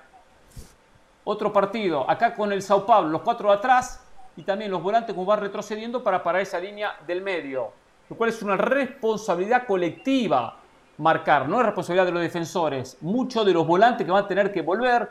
Otro 1.24 1.52
partido, 1.52 2.08
acá 2.10 2.34
con 2.34 2.52
el 2.52 2.62
Sao 2.62 2.84
Paulo, 2.84 3.08
los 3.08 3.22
cuatro 3.22 3.50
atrás 3.50 4.04
y 4.36 4.42
también 4.42 4.70
los 4.70 4.82
volantes 4.82 5.14
como 5.14 5.26
van 5.26 5.40
retrocediendo 5.40 6.02
para 6.02 6.22
parar 6.22 6.42
esa 6.42 6.58
línea 6.58 6.96
del 7.06 7.22
medio. 7.22 7.72
Lo 8.10 8.16
cual 8.16 8.30
es 8.30 8.42
una 8.42 8.56
responsabilidad 8.56 9.66
colectiva 9.66 10.58
marcar, 10.98 11.48
no 11.48 11.58
es 11.60 11.66
responsabilidad 11.66 12.06
de 12.06 12.12
los 12.12 12.22
defensores. 12.22 12.98
Muchos 13.00 13.46
de 13.46 13.52
los 13.52 13.66
volantes 13.66 14.04
que 14.04 14.12
van 14.12 14.24
a 14.24 14.28
tener 14.28 14.52
que 14.52 14.62
volver 14.62 15.10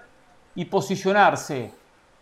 y 0.56 0.66
posicionarse. 0.66 1.74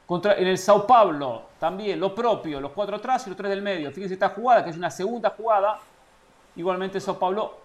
Contra, 0.10 0.34
en 0.39 0.47
el 0.47 0.57
Sao 0.57 0.88
Paulo 0.88 1.49
también 1.60 1.99
lo 1.99 2.16
propio, 2.16 2.60
los 2.60 2.72
cuatro 2.72 2.95
atrás 2.95 3.28
y 3.28 3.30
los 3.30 3.38
tres 3.38 3.51
del 3.51 3.62
medio. 3.62 3.91
Fíjense 3.91 4.16
esta 4.16 4.30
jugada, 4.30 4.64
que 4.64 4.72
es 4.72 4.76
una 4.76 4.89
segunda 4.89 5.30
jugada. 5.30 5.78
Igualmente 6.55 6.99
Sao 6.99 7.20
Paulo 7.20 7.60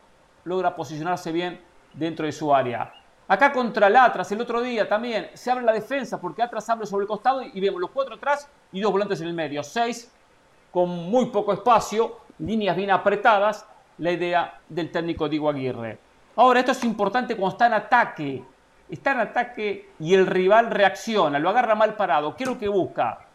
logra 0.45 0.77
posicionarse 0.77 1.33
bien 1.33 1.59
dentro 1.95 2.27
de 2.27 2.33
su 2.33 2.55
área. 2.55 2.93
Acá 3.27 3.51
contra 3.51 3.87
el 3.87 3.97
Atlas, 3.97 4.31
el 4.31 4.43
otro 4.43 4.61
día 4.61 4.87
también 4.87 5.31
se 5.33 5.51
abre 5.51 5.65
la 5.65 5.73
defensa 5.73 6.21
porque 6.21 6.43
Atlas 6.43 6.69
abre 6.69 6.85
sobre 6.85 7.05
el 7.05 7.09
costado 7.09 7.41
y 7.41 7.59
vemos 7.63 7.81
los 7.81 7.91
cuatro 7.91 8.17
atrás 8.17 8.47
y 8.73 8.81
dos 8.83 8.93
volantes 8.93 9.23
en 9.23 9.29
el 9.29 9.35
medio. 9.35 9.63
Seis 9.63 10.13
con 10.71 10.91
muy 10.91 11.31
poco 11.31 11.55
espacio, 11.55 12.19
líneas 12.41 12.77
bien 12.77 12.91
apretadas, 12.91 13.67
la 13.97 14.13
idea 14.13 14.61
del 14.69 14.93
técnico 14.93 15.31
Diego 15.31 15.49
Aguirre. 15.49 15.99
Ahora, 16.37 16.61
esto 16.61 16.73
es 16.73 16.85
importante 16.85 17.37
cuando 17.37 17.55
está 17.55 17.69
en 17.69 17.73
ataque. 17.73 18.45
Está 18.95 19.11
en 19.11 19.19
ataque 19.19 19.91
y 19.99 20.15
el 20.15 20.25
rival 20.25 20.71
reacciona, 20.71 21.41
lo 21.41 21.51
agarra 21.51 21.75
mal 21.75 21.97
parado. 21.97 22.37
¿Qué 22.37 22.45
es 22.45 22.49
lo 22.49 22.57
que 22.57 22.69
busca? 22.69 23.27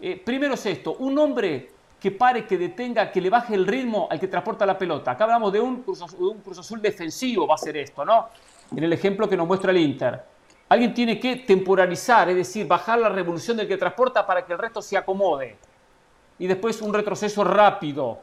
Eh, 0.00 0.22
primero 0.24 0.54
es 0.54 0.64
esto, 0.66 0.94
un 1.00 1.18
hombre 1.18 1.68
que 1.98 2.12
pare, 2.12 2.46
que 2.46 2.56
detenga, 2.56 3.10
que 3.10 3.20
le 3.20 3.28
baje 3.28 3.56
el 3.56 3.66
ritmo 3.66 4.06
al 4.08 4.20
que 4.20 4.28
transporta 4.28 4.64
la 4.64 4.78
pelota. 4.78 5.10
Acá 5.10 5.24
hablamos 5.24 5.52
de 5.52 5.60
un 5.60 5.82
Cruz, 5.82 6.00
Azul 6.00 6.80
defensivo, 6.80 7.44
va 7.44 7.56
a 7.56 7.58
ser 7.58 7.76
esto, 7.78 8.04
¿no? 8.04 8.28
En 8.70 8.84
el 8.84 8.92
ejemplo 8.92 9.28
que 9.28 9.36
nos 9.36 9.48
muestra 9.48 9.72
el 9.72 9.78
Inter. 9.78 10.22
Alguien 10.68 10.94
tiene 10.94 11.18
que 11.18 11.34
temporalizar, 11.38 12.28
es 12.28 12.36
decir, 12.36 12.68
bajar 12.68 13.00
la 13.00 13.08
revolución 13.08 13.56
del 13.56 13.66
que 13.66 13.76
transporta 13.76 14.24
para 14.24 14.46
que 14.46 14.52
el 14.52 14.60
resto 14.60 14.80
se 14.80 14.96
acomode. 14.96 15.56
Y 16.38 16.46
después 16.46 16.80
un 16.82 16.94
retroceso 16.94 17.42
rápido, 17.42 18.20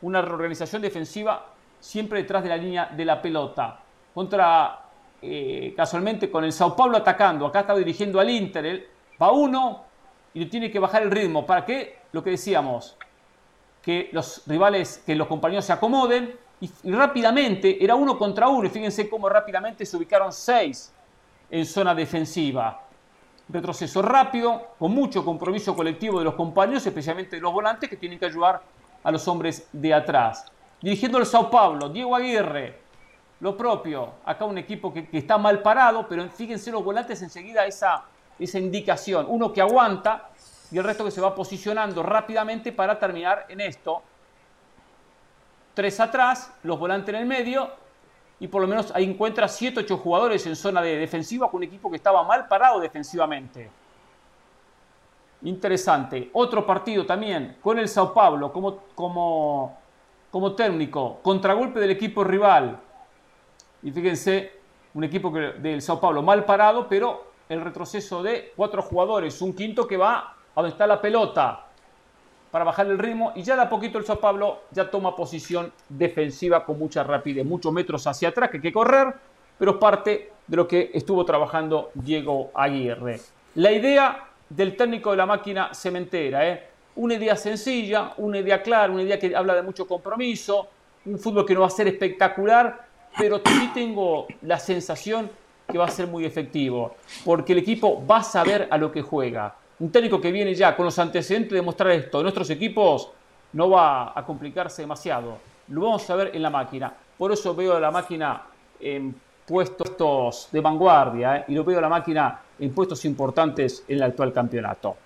una 0.00 0.22
reorganización 0.22 0.80
defensiva 0.80 1.44
siempre 1.78 2.22
detrás 2.22 2.42
de 2.42 2.48
la 2.48 2.56
línea 2.56 2.86
de 2.86 3.04
la 3.04 3.20
pelota. 3.20 3.80
Contra, 4.14 4.85
eh, 5.22 5.74
casualmente, 5.76 6.30
con 6.30 6.44
el 6.44 6.52
Sao 6.52 6.76
Paulo 6.76 6.96
atacando. 6.96 7.46
Acá 7.46 7.60
está 7.60 7.74
dirigiendo 7.74 8.20
al 8.20 8.30
Inter. 8.30 8.88
va 9.20 9.32
uno 9.32 9.84
y 10.34 10.46
tiene 10.46 10.70
que 10.70 10.78
bajar 10.78 11.02
el 11.02 11.10
ritmo. 11.10 11.46
¿Para 11.46 11.64
qué? 11.64 12.00
Lo 12.12 12.22
que 12.22 12.30
decíamos, 12.30 12.96
que 13.82 14.10
los 14.12 14.42
rivales, 14.46 15.02
que 15.06 15.14
los 15.14 15.26
compañeros 15.26 15.64
se 15.64 15.72
acomoden 15.72 16.34
y, 16.60 16.70
rápidamente, 16.90 17.82
era 17.82 17.94
uno 17.94 18.18
contra 18.18 18.48
uno. 18.48 18.66
Y 18.66 18.70
fíjense 18.70 19.08
cómo 19.08 19.28
rápidamente 19.28 19.86
se 19.86 19.96
ubicaron 19.96 20.32
seis 20.32 20.92
en 21.50 21.64
zona 21.64 21.94
defensiva. 21.94 22.82
Retroceso 23.48 24.02
rápido, 24.02 24.74
con 24.78 24.92
mucho 24.92 25.24
compromiso 25.24 25.74
colectivo 25.74 26.18
de 26.18 26.24
los 26.24 26.34
compañeros, 26.34 26.86
especialmente 26.86 27.36
de 27.36 27.42
los 27.42 27.52
volantes 27.52 27.88
que 27.88 27.96
tienen 27.96 28.18
que 28.18 28.26
ayudar 28.26 28.60
a 29.04 29.10
los 29.10 29.26
hombres 29.28 29.68
de 29.72 29.94
atrás. 29.94 30.50
Dirigiendo 30.82 31.18
el 31.18 31.26
Sao 31.26 31.50
Paulo, 31.50 31.88
Diego 31.88 32.14
Aguirre, 32.16 32.85
lo 33.40 33.56
propio, 33.56 34.14
acá 34.24 34.44
un 34.44 34.58
equipo 34.58 34.92
que, 34.92 35.08
está 35.12 35.36
mal 35.38 35.60
parado, 35.62 36.06
pero 36.08 36.28
fíjense 36.28 36.70
los 36.70 36.82
volantes 36.82 37.20
enseguida 37.22 37.66
esa 37.66 38.04
esa 38.38 38.58
indicación. 38.58 39.26
Uno 39.28 39.52
que 39.52 39.60
aguanta 39.60 40.30
y 40.70 40.78
el 40.78 40.84
resto 40.84 41.04
que 41.04 41.10
se 41.10 41.20
va 41.20 41.34
posicionando 41.34 42.02
rápidamente 42.02 42.72
para 42.72 42.98
terminar 42.98 43.46
en 43.48 43.60
esto. 43.60 44.02
Tres 45.74 46.00
atrás, 46.00 46.52
los 46.62 46.78
volantes 46.78 47.14
en 47.14 47.20
el 47.20 47.26
medio 47.26 47.70
y 48.38 48.48
por 48.48 48.60
lo 48.60 48.68
menos 48.68 48.92
ahí 48.94 49.04
encuentra 49.04 49.48
7, 49.48 49.80
8 49.80 49.98
jugadores 49.98 50.46
en 50.46 50.56
zona 50.56 50.82
de 50.82 50.96
defensiva 50.96 51.50
con 51.50 51.58
un 51.58 51.64
equipo 51.64 51.90
que 51.90 51.96
estaba 51.96 52.22
mal 52.22 52.48
parado 52.48 52.80
defensivamente. 52.80 53.70
Interesante. 55.42 56.30
Otro 56.32 56.66
partido 56.66 57.06
también 57.06 57.58
con 57.62 57.78
el 57.78 57.88
Sao 57.88 58.12
Paulo 58.12 58.52
como, 58.52 58.78
como, 58.94 59.78
como 60.30 60.54
técnico. 60.54 61.20
Contragolpe 61.22 61.78
del 61.78 61.90
equipo 61.90 62.24
rival. 62.24 62.80
Y 63.82 63.90
fíjense, 63.90 64.52
un 64.94 65.04
equipo 65.04 65.30
del 65.30 65.82
Sao 65.82 66.00
Paulo 66.00 66.22
mal 66.22 66.44
parado, 66.44 66.88
pero 66.88 67.32
el 67.48 67.60
retroceso 67.60 68.22
de 68.22 68.52
cuatro 68.56 68.82
jugadores, 68.82 69.40
un 69.42 69.54
quinto 69.54 69.86
que 69.86 69.96
va 69.96 70.34
a 70.54 70.60
donde 70.62 70.70
está 70.70 70.86
la 70.86 71.00
pelota 71.00 71.66
para 72.50 72.64
bajar 72.64 72.86
el 72.86 72.98
ritmo 72.98 73.32
y 73.34 73.42
ya 73.42 73.56
de 73.56 73.66
poquito 73.66 73.98
el 73.98 74.04
Sao 74.04 74.18
Pablo 74.18 74.62
ya 74.70 74.90
toma 74.90 75.14
posición 75.14 75.72
defensiva 75.88 76.64
con 76.64 76.78
mucha 76.78 77.04
rapidez, 77.04 77.44
muchos 77.44 77.72
metros 77.72 78.06
hacia 78.06 78.28
atrás 78.28 78.50
que 78.50 78.56
hay 78.56 78.62
que 78.62 78.72
correr, 78.72 79.14
pero 79.58 79.72
es 79.72 79.76
parte 79.76 80.32
de 80.46 80.56
lo 80.56 80.66
que 80.66 80.90
estuvo 80.94 81.24
trabajando 81.24 81.90
Diego 81.94 82.50
Aguirre. 82.54 83.20
La 83.56 83.72
idea 83.72 84.28
del 84.48 84.76
técnico 84.76 85.10
de 85.10 85.16
la 85.16 85.26
máquina 85.26 85.74
cementera, 85.74 86.48
¿eh? 86.48 86.68
una 86.96 87.14
idea 87.14 87.36
sencilla, 87.36 88.14
una 88.16 88.38
idea 88.38 88.62
clara, 88.62 88.92
una 88.92 89.02
idea 89.02 89.18
que 89.18 89.34
habla 89.34 89.54
de 89.54 89.62
mucho 89.62 89.86
compromiso, 89.86 90.68
un 91.04 91.18
fútbol 91.18 91.44
que 91.44 91.54
no 91.54 91.60
va 91.60 91.66
a 91.66 91.70
ser 91.70 91.88
espectacular, 91.88 92.86
pero 93.18 93.40
sí 93.44 93.70
tengo 93.72 94.26
la 94.42 94.58
sensación 94.58 95.30
que 95.70 95.78
va 95.78 95.86
a 95.86 95.90
ser 95.90 96.06
muy 96.06 96.24
efectivo, 96.24 96.96
porque 97.24 97.52
el 97.52 97.58
equipo 97.58 98.04
va 98.06 98.18
a 98.18 98.22
saber 98.22 98.68
a 98.70 98.78
lo 98.78 98.92
que 98.92 99.02
juega. 99.02 99.54
Un 99.78 99.90
técnico 99.90 100.20
que 100.20 100.32
viene 100.32 100.54
ya 100.54 100.76
con 100.76 100.86
los 100.86 100.98
antecedentes 100.98 101.52
de 101.52 101.62
mostrar 101.62 101.90
esto 101.90 102.18
en 102.18 102.22
nuestros 102.22 102.48
equipos 102.50 103.10
no 103.52 103.70
va 103.70 104.18
a 104.18 104.24
complicarse 104.24 104.82
demasiado. 104.82 105.38
Lo 105.68 105.82
vamos 105.82 106.08
a 106.08 106.16
ver 106.16 106.30
en 106.34 106.42
la 106.42 106.50
máquina. 106.50 106.92
Por 107.18 107.32
eso 107.32 107.54
veo 107.54 107.76
a 107.76 107.80
la 107.80 107.90
máquina 107.90 108.42
en 108.80 109.14
puestos 109.46 110.48
de 110.52 110.60
vanguardia 110.60 111.38
¿eh? 111.38 111.44
y 111.48 111.54
lo 111.54 111.64
veo 111.64 111.78
a 111.78 111.82
la 111.82 111.88
máquina 111.88 112.40
en 112.58 112.72
puestos 112.72 113.04
importantes 113.04 113.84
en 113.88 113.96
el 113.96 114.02
actual 114.02 114.32
campeonato. 114.32 114.96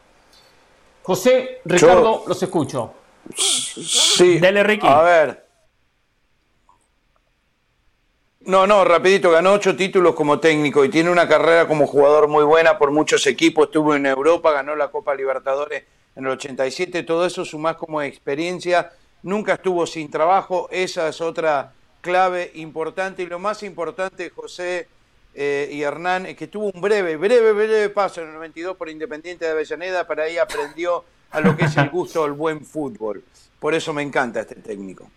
José, 1.03 1.61
Ricardo, 1.65 2.25
los 2.27 2.43
escucho. 2.43 2.95
Sí. 3.35 4.39
Dele, 4.39 4.63
Ricky. 4.63 4.87
A 4.87 5.03
ver, 5.03 5.47
No, 8.47 8.67
no, 8.67 8.87
rapidito, 8.87 9.31
ganó 9.31 9.53
ocho 9.53 9.77
títulos 9.77 10.15
como 10.15 10.41
técnico 10.41 10.83
y 10.83 10.89
tiene 10.89 11.11
una 11.11 11.29
carrera 11.29 11.69
como 11.69 11.87
jugador 11.87 12.27
muy 12.27 12.43
buena 12.43 12.79
por 12.79 12.91
muchos 12.91 13.27
equipos, 13.27 13.67
estuvo 13.67 13.95
en 13.95 14.07
Europa, 14.07 14.51
ganó 14.51 14.75
la 14.75 14.89
Copa 14.89 15.15
Libertadores 15.15 15.85
en 16.17 16.25
el 16.25 16.31
87, 16.31 17.03
todo 17.03 17.27
eso 17.27 17.45
sumás 17.45 17.77
como 17.77 18.01
experiencia, 18.01 18.93
nunca 19.23 19.55
estuvo 19.55 19.87
sin 19.87 20.11
trabajo, 20.11 20.69
esa 20.73 21.09
es 21.09 21.21
otra 21.21 21.75
clave 22.01 22.51
importante. 22.55 23.23
Y 23.23 23.27
lo 23.27 23.39
más 23.39 23.63
importante, 23.63 24.31
José 24.31 24.89
eh, 25.35 25.69
y 25.71 25.83
Hernán, 25.83 26.25
es 26.25 26.37
que 26.37 26.47
tuvo 26.47 26.71
un 26.73 26.81
breve, 26.81 27.19
breve, 27.19 27.53
breve 27.53 27.91
paso 27.91 28.23
en 28.23 28.29
el 28.29 28.35
92 28.35 28.75
por 28.75 28.89
Independiente 28.89 29.45
de 29.45 29.51
Avellaneda, 29.51 30.07
para 30.07 30.25
ahí 30.25 30.39
aprendió 30.39 31.05
a 31.31 31.41
lo 31.41 31.55
que 31.59 31.67
es 31.67 31.77
el 31.77 31.91
gusto 31.91 32.23
del 32.23 32.33
buen 32.33 32.65
fútbol. 32.65 33.23
Por 33.59 33.75
eso 33.75 33.93
me 33.93 34.03
encanta 34.03 34.41
este 34.41 34.55
técnico. 34.55 35.11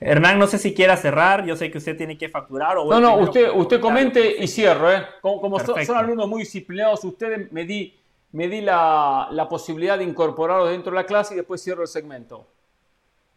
Hernán, 0.00 0.38
no 0.38 0.46
sé 0.46 0.56
si 0.58 0.72
quiera 0.72 0.96
cerrar, 0.96 1.44
yo 1.44 1.54
sé 1.56 1.70
que 1.70 1.76
usted 1.76 1.96
tiene 1.96 2.16
que 2.16 2.30
facturar. 2.30 2.78
O 2.78 2.86
no, 2.86 3.00
no, 3.00 3.16
usted, 3.16 3.50
usted 3.54 3.80
comente 3.80 4.36
y 4.42 4.48
cierro. 4.48 4.90
¿eh? 4.90 5.04
Como, 5.20 5.58
son, 5.60 5.96
alumnos 5.96 6.26
muy 6.26 6.40
disciplinados, 6.40 7.04
ustedes 7.04 7.52
me 7.52 7.64
di, 7.64 7.94
me 8.32 8.48
di 8.48 8.62
la, 8.62 9.46
posibilidad 9.50 9.98
de 9.98 10.04
incorporarlos 10.04 10.70
dentro 10.70 10.90
de 10.90 10.96
la 10.96 11.04
clase 11.04 11.34
y 11.34 11.36
después 11.36 11.62
cierro 11.62 11.82
el 11.82 11.88
segmento. 11.88 12.46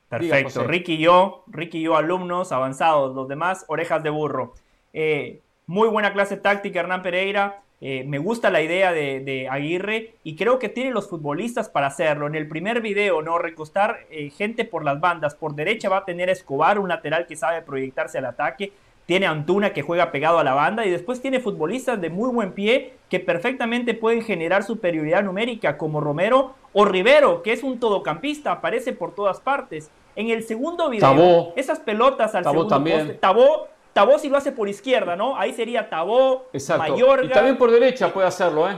Perfecto, 0.07 0.63
Ricky 0.63 0.93
y 0.93 0.99
yo, 0.99 1.43
Ricky 1.47 1.79
y 1.79 1.83
yo, 1.83 1.97
alumnos 1.97 2.51
avanzados, 2.51 3.13
los 3.13 3.27
demás, 3.27 3.65
orejas 3.67 4.01
de 4.01 4.09
burro. 4.11 4.53
Eh, 4.93 5.41
muy 5.65 5.89
buena 5.89 6.13
clase 6.13 6.37
táctica, 6.37 6.79
Hernán 6.79 7.01
Pereira. 7.01 7.62
Eh, 7.85 8.05
me 8.07 8.17
gusta 8.17 8.49
la 8.49 8.61
idea 8.61 8.93
de, 8.93 9.49
Aguirre 9.51 10.13
y 10.23 10.37
creo 10.37 10.57
que 10.57 10.69
tiene 10.69 10.91
los 10.91 11.09
futbolistas 11.09 11.67
para 11.67 11.87
hacerlo. 11.87 12.27
En 12.27 12.35
el 12.35 12.47
primer 12.47 12.79
video, 12.79 13.21
¿no? 13.21 13.37
Recostar 13.39 14.05
eh, 14.09 14.29
gente 14.29 14.63
por 14.63 14.85
las 14.85 15.01
bandas. 15.01 15.35
Por 15.35 15.53
derecha 15.53 15.89
va 15.89 15.97
a 15.97 16.05
tener 16.05 16.29
Escobar, 16.29 16.79
un 16.79 16.87
lateral 16.87 17.27
que 17.27 17.35
sabe 17.35 17.61
proyectarse 17.61 18.19
al 18.19 18.25
ataque. 18.27 18.71
Tiene 19.05 19.25
Antuna 19.25 19.73
que 19.73 19.81
juega 19.81 20.13
pegado 20.13 20.39
a 20.39 20.45
la 20.45 20.53
banda 20.53 20.85
y 20.85 20.91
después 20.91 21.21
tiene 21.21 21.41
futbolistas 21.41 21.99
de 21.99 22.09
muy 22.09 22.29
buen 22.29 22.53
pie 22.53 22.93
que 23.09 23.19
perfectamente 23.19 23.93
pueden 23.93 24.21
generar 24.21 24.63
superioridad 24.63 25.21
numérica 25.21 25.77
como 25.77 25.99
Romero 25.99 26.53
o 26.71 26.85
Rivero, 26.85 27.43
que 27.43 27.51
es 27.51 27.63
un 27.63 27.81
todocampista, 27.81 28.53
aparece 28.53 28.93
por 28.93 29.13
todas 29.13 29.41
partes. 29.41 29.91
En 30.15 30.29
el 30.29 30.43
segundo 30.43 30.89
video, 30.89 31.51
esas 31.57 31.79
pelotas 31.79 32.33
al 32.33 32.45
segundo 32.45 32.67
también. 32.67 32.99
poste, 32.99 33.13
Tabó 33.15 33.67
Tabó 33.93 34.17
si 34.17 34.27
lo 34.27 34.37
hace 34.37 34.51
por 34.51 34.67
izquierda, 34.67 35.15
¿no? 35.15 35.37
Ahí 35.37 35.53
sería 35.53 35.89
Tabó, 35.89 36.47
Exacto. 36.51 36.91
Mayorga. 36.91 37.25
Y 37.25 37.29
también 37.29 37.57
por 37.57 37.71
derecha 37.71 38.11
puede 38.11 38.27
hacerlo, 38.27 38.69
¿eh? 38.69 38.77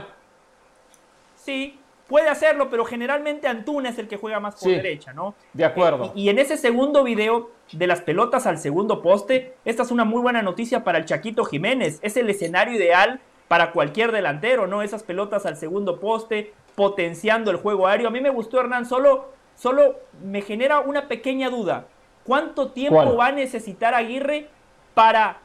Sí, 1.36 1.78
puede 2.06 2.28
hacerlo, 2.28 2.68
pero 2.70 2.84
generalmente 2.84 3.48
Antuna 3.48 3.88
es 3.88 3.98
el 3.98 4.08
que 4.08 4.18
juega 4.18 4.40
más 4.40 4.56
por 4.56 4.68
derecha, 4.68 5.12
¿no? 5.14 5.34
De 5.54 5.64
acuerdo. 5.64 6.12
Y, 6.14 6.28
en 6.28 6.38
ese 6.38 6.56
segundo 6.56 7.02
video 7.02 7.50
de 7.72 7.86
las 7.86 8.02
pelotas 8.02 8.46
al 8.46 8.58
segundo 8.58 9.00
poste, 9.02 9.54
esta 9.64 9.82
es 9.82 9.90
una 9.90 10.04
muy 10.04 10.20
buena 10.20 10.42
noticia 10.42 10.84
para 10.84 10.98
el 10.98 11.06
Chaquito 11.06 11.44
Jiménez. 11.44 11.98
Es 12.02 12.16
el 12.16 12.28
escenario 12.28 12.74
ideal 12.74 13.20
para 13.48 13.72
cualquier 13.72 14.12
delantero, 14.12 14.66
¿no? 14.66 14.82
Esas 14.82 15.02
pelotas 15.02 15.46
al 15.46 15.56
segundo 15.56 15.98
poste, 15.98 16.52
potenciando 16.74 17.50
el 17.50 17.56
juego 17.56 17.86
aéreo. 17.86 18.08
A 18.08 18.10
mí 18.10 18.20
me 18.20 18.30
gustó 18.30 18.60
Hernán, 18.60 18.86
solo, 18.86 19.30
solo 19.54 19.96
me 20.22 20.42
genera 20.42 20.80
una 20.80 21.08
pequeña 21.08 21.48
duda. 21.48 21.86
¿Cuánto 22.24 22.72
tiempo 22.72 23.16
va 23.16 23.28
a 23.28 23.32
necesitar 23.32 23.94
Aguirre 23.94 24.48
para 24.96 25.40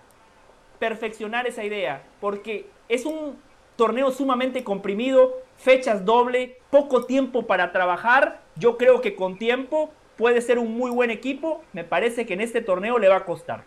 perfeccionar 0.79 1.45
esa 1.45 1.65
idea, 1.65 2.03
porque 2.21 2.69
es 2.87 3.05
un 3.05 3.37
torneo 3.75 4.09
sumamente 4.09 4.63
comprimido, 4.63 5.33
fechas 5.57 6.05
doble, 6.05 6.57
poco 6.69 7.03
tiempo 7.03 7.45
para 7.45 7.73
trabajar. 7.73 8.39
Yo 8.55 8.77
creo 8.77 9.01
que 9.01 9.13
con 9.13 9.37
tiempo 9.37 9.89
puede 10.15 10.39
ser 10.39 10.57
un 10.57 10.77
muy 10.77 10.89
buen 10.89 11.11
equipo. 11.11 11.61
Me 11.73 11.83
parece 11.83 12.25
que 12.25 12.33
en 12.33 12.39
este 12.39 12.61
torneo 12.61 12.97
le 12.97 13.09
va 13.09 13.17
a 13.17 13.25
costar. 13.25 13.65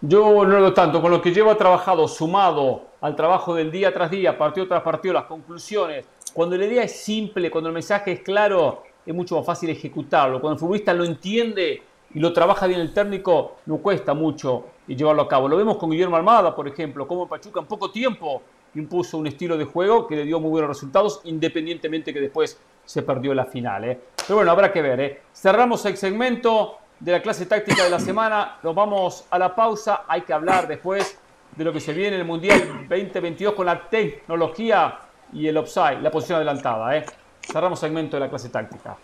Yo 0.00 0.44
no 0.44 0.60
lo 0.60 0.72
tanto, 0.72 1.02
con 1.02 1.10
lo 1.10 1.20
que 1.20 1.32
llevo 1.32 1.56
trabajado, 1.56 2.06
sumado 2.06 2.82
al 3.00 3.16
trabajo 3.16 3.56
del 3.56 3.72
día 3.72 3.92
tras 3.92 4.08
día, 4.08 4.38
partido 4.38 4.68
tras 4.68 4.84
partido, 4.84 5.14
las 5.14 5.24
conclusiones, 5.24 6.06
cuando 6.32 6.56
la 6.56 6.64
idea 6.64 6.84
es 6.84 7.00
simple, 7.00 7.50
cuando 7.50 7.70
el 7.70 7.74
mensaje 7.74 8.12
es 8.12 8.20
claro, 8.20 8.84
es 9.04 9.12
mucho 9.12 9.36
más 9.36 9.46
fácil 9.46 9.70
ejecutarlo. 9.70 10.40
Cuando 10.40 10.54
el 10.54 10.60
futbolista 10.60 10.94
lo 10.94 11.02
entiende, 11.02 11.82
y 12.14 12.20
lo 12.20 12.32
trabaja 12.32 12.66
bien 12.66 12.80
el 12.80 12.94
técnico, 12.94 13.56
no 13.66 13.78
cuesta 13.78 14.14
mucho 14.14 14.66
llevarlo 14.86 15.22
a 15.22 15.28
cabo. 15.28 15.48
Lo 15.48 15.56
vemos 15.56 15.76
con 15.76 15.90
Guillermo 15.90 16.16
Almada, 16.16 16.54
por 16.54 16.68
ejemplo, 16.68 17.06
como 17.06 17.28
Pachuca 17.28 17.60
en 17.60 17.66
poco 17.66 17.90
tiempo 17.90 18.42
impuso 18.76 19.18
un 19.18 19.26
estilo 19.26 19.56
de 19.56 19.64
juego 19.64 20.06
que 20.06 20.16
le 20.16 20.24
dio 20.24 20.40
muy 20.40 20.50
buenos 20.50 20.68
resultados, 20.68 21.20
independientemente 21.24 22.12
que 22.12 22.20
después 22.20 22.58
se 22.84 23.02
perdió 23.02 23.34
la 23.34 23.44
final. 23.44 23.84
¿eh? 23.84 24.00
Pero 24.26 24.36
bueno, 24.36 24.50
habrá 24.50 24.72
que 24.72 24.82
ver. 24.82 25.00
¿eh? 25.00 25.22
Cerramos 25.32 25.84
el 25.86 25.96
segmento 25.96 26.78
de 26.98 27.12
la 27.12 27.22
clase 27.22 27.46
táctica 27.46 27.84
de 27.84 27.90
la 27.90 28.00
semana, 28.00 28.58
nos 28.62 28.74
vamos 28.74 29.26
a 29.30 29.38
la 29.38 29.54
pausa, 29.54 30.04
hay 30.08 30.22
que 30.22 30.32
hablar 30.32 30.66
después 30.68 31.18
de 31.56 31.64
lo 31.64 31.72
que 31.72 31.80
se 31.80 31.92
viene 31.92 32.16
en 32.16 32.22
el 32.22 32.26
Mundial 32.26 32.86
2022 32.88 33.54
con 33.54 33.66
la 33.66 33.88
tecnología 33.88 34.98
y 35.32 35.46
el 35.46 35.56
offside, 35.56 36.00
la 36.00 36.10
posición 36.10 36.36
adelantada. 36.36 36.96
¿eh? 36.96 37.04
Cerramos 37.40 37.78
segmento 37.78 38.16
de 38.16 38.20
la 38.20 38.28
clase 38.28 38.48
táctica. 38.48 38.96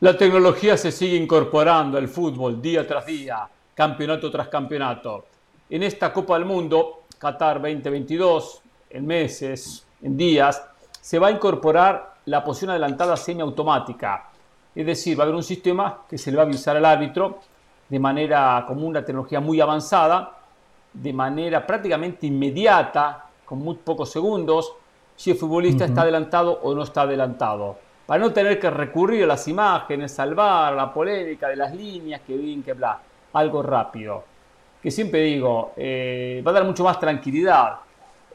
La 0.00 0.16
tecnología 0.16 0.76
se 0.76 0.92
sigue 0.92 1.16
incorporando 1.16 1.98
al 1.98 2.06
fútbol 2.06 2.62
día 2.62 2.86
tras 2.86 3.04
día, 3.04 3.48
campeonato 3.74 4.30
tras 4.30 4.46
campeonato. 4.46 5.24
En 5.68 5.82
esta 5.82 6.12
Copa 6.12 6.34
del 6.34 6.44
Mundo, 6.44 7.00
Qatar 7.18 7.60
2022, 7.60 8.62
en 8.90 9.04
meses, 9.04 9.84
en 10.00 10.16
días, 10.16 10.62
se 11.00 11.18
va 11.18 11.26
a 11.26 11.30
incorporar 11.32 12.14
la 12.26 12.44
posición 12.44 12.70
adelantada 12.70 13.16
semiautomática. 13.16 14.28
Es 14.72 14.86
decir, 14.86 15.18
va 15.18 15.24
a 15.24 15.26
haber 15.26 15.34
un 15.34 15.42
sistema 15.42 16.02
que 16.08 16.16
se 16.16 16.30
le 16.30 16.36
va 16.36 16.44
a 16.44 16.46
avisar 16.46 16.76
al 16.76 16.84
árbitro 16.84 17.40
de 17.88 17.98
manera 17.98 18.64
como 18.68 18.86
una 18.86 19.04
tecnología 19.04 19.40
muy 19.40 19.60
avanzada, 19.60 20.32
de 20.92 21.12
manera 21.12 21.66
prácticamente 21.66 22.24
inmediata, 22.24 23.26
con 23.44 23.58
muy 23.58 23.74
pocos 23.74 24.12
segundos, 24.12 24.74
si 25.16 25.32
el 25.32 25.36
futbolista 25.36 25.86
está 25.86 26.02
adelantado 26.02 26.52
o 26.62 26.72
no 26.72 26.84
está 26.84 27.00
adelantado 27.02 27.87
para 28.08 28.24
no 28.24 28.32
tener 28.32 28.58
que 28.58 28.70
recurrir 28.70 29.24
a 29.24 29.26
las 29.26 29.46
imágenes, 29.48 30.12
salvar 30.12 30.72
la 30.72 30.90
polémica 30.90 31.46
de 31.46 31.56
las 31.56 31.74
líneas, 31.74 32.22
que 32.26 32.38
bien, 32.38 32.62
que 32.62 32.72
bla, 32.72 32.98
algo 33.34 33.62
rápido. 33.62 34.24
Que 34.82 34.90
siempre 34.90 35.20
digo, 35.24 35.72
eh, 35.76 36.42
va 36.44 36.52
a 36.52 36.54
dar 36.54 36.64
mucho 36.64 36.84
más 36.84 36.98
tranquilidad, 36.98 37.80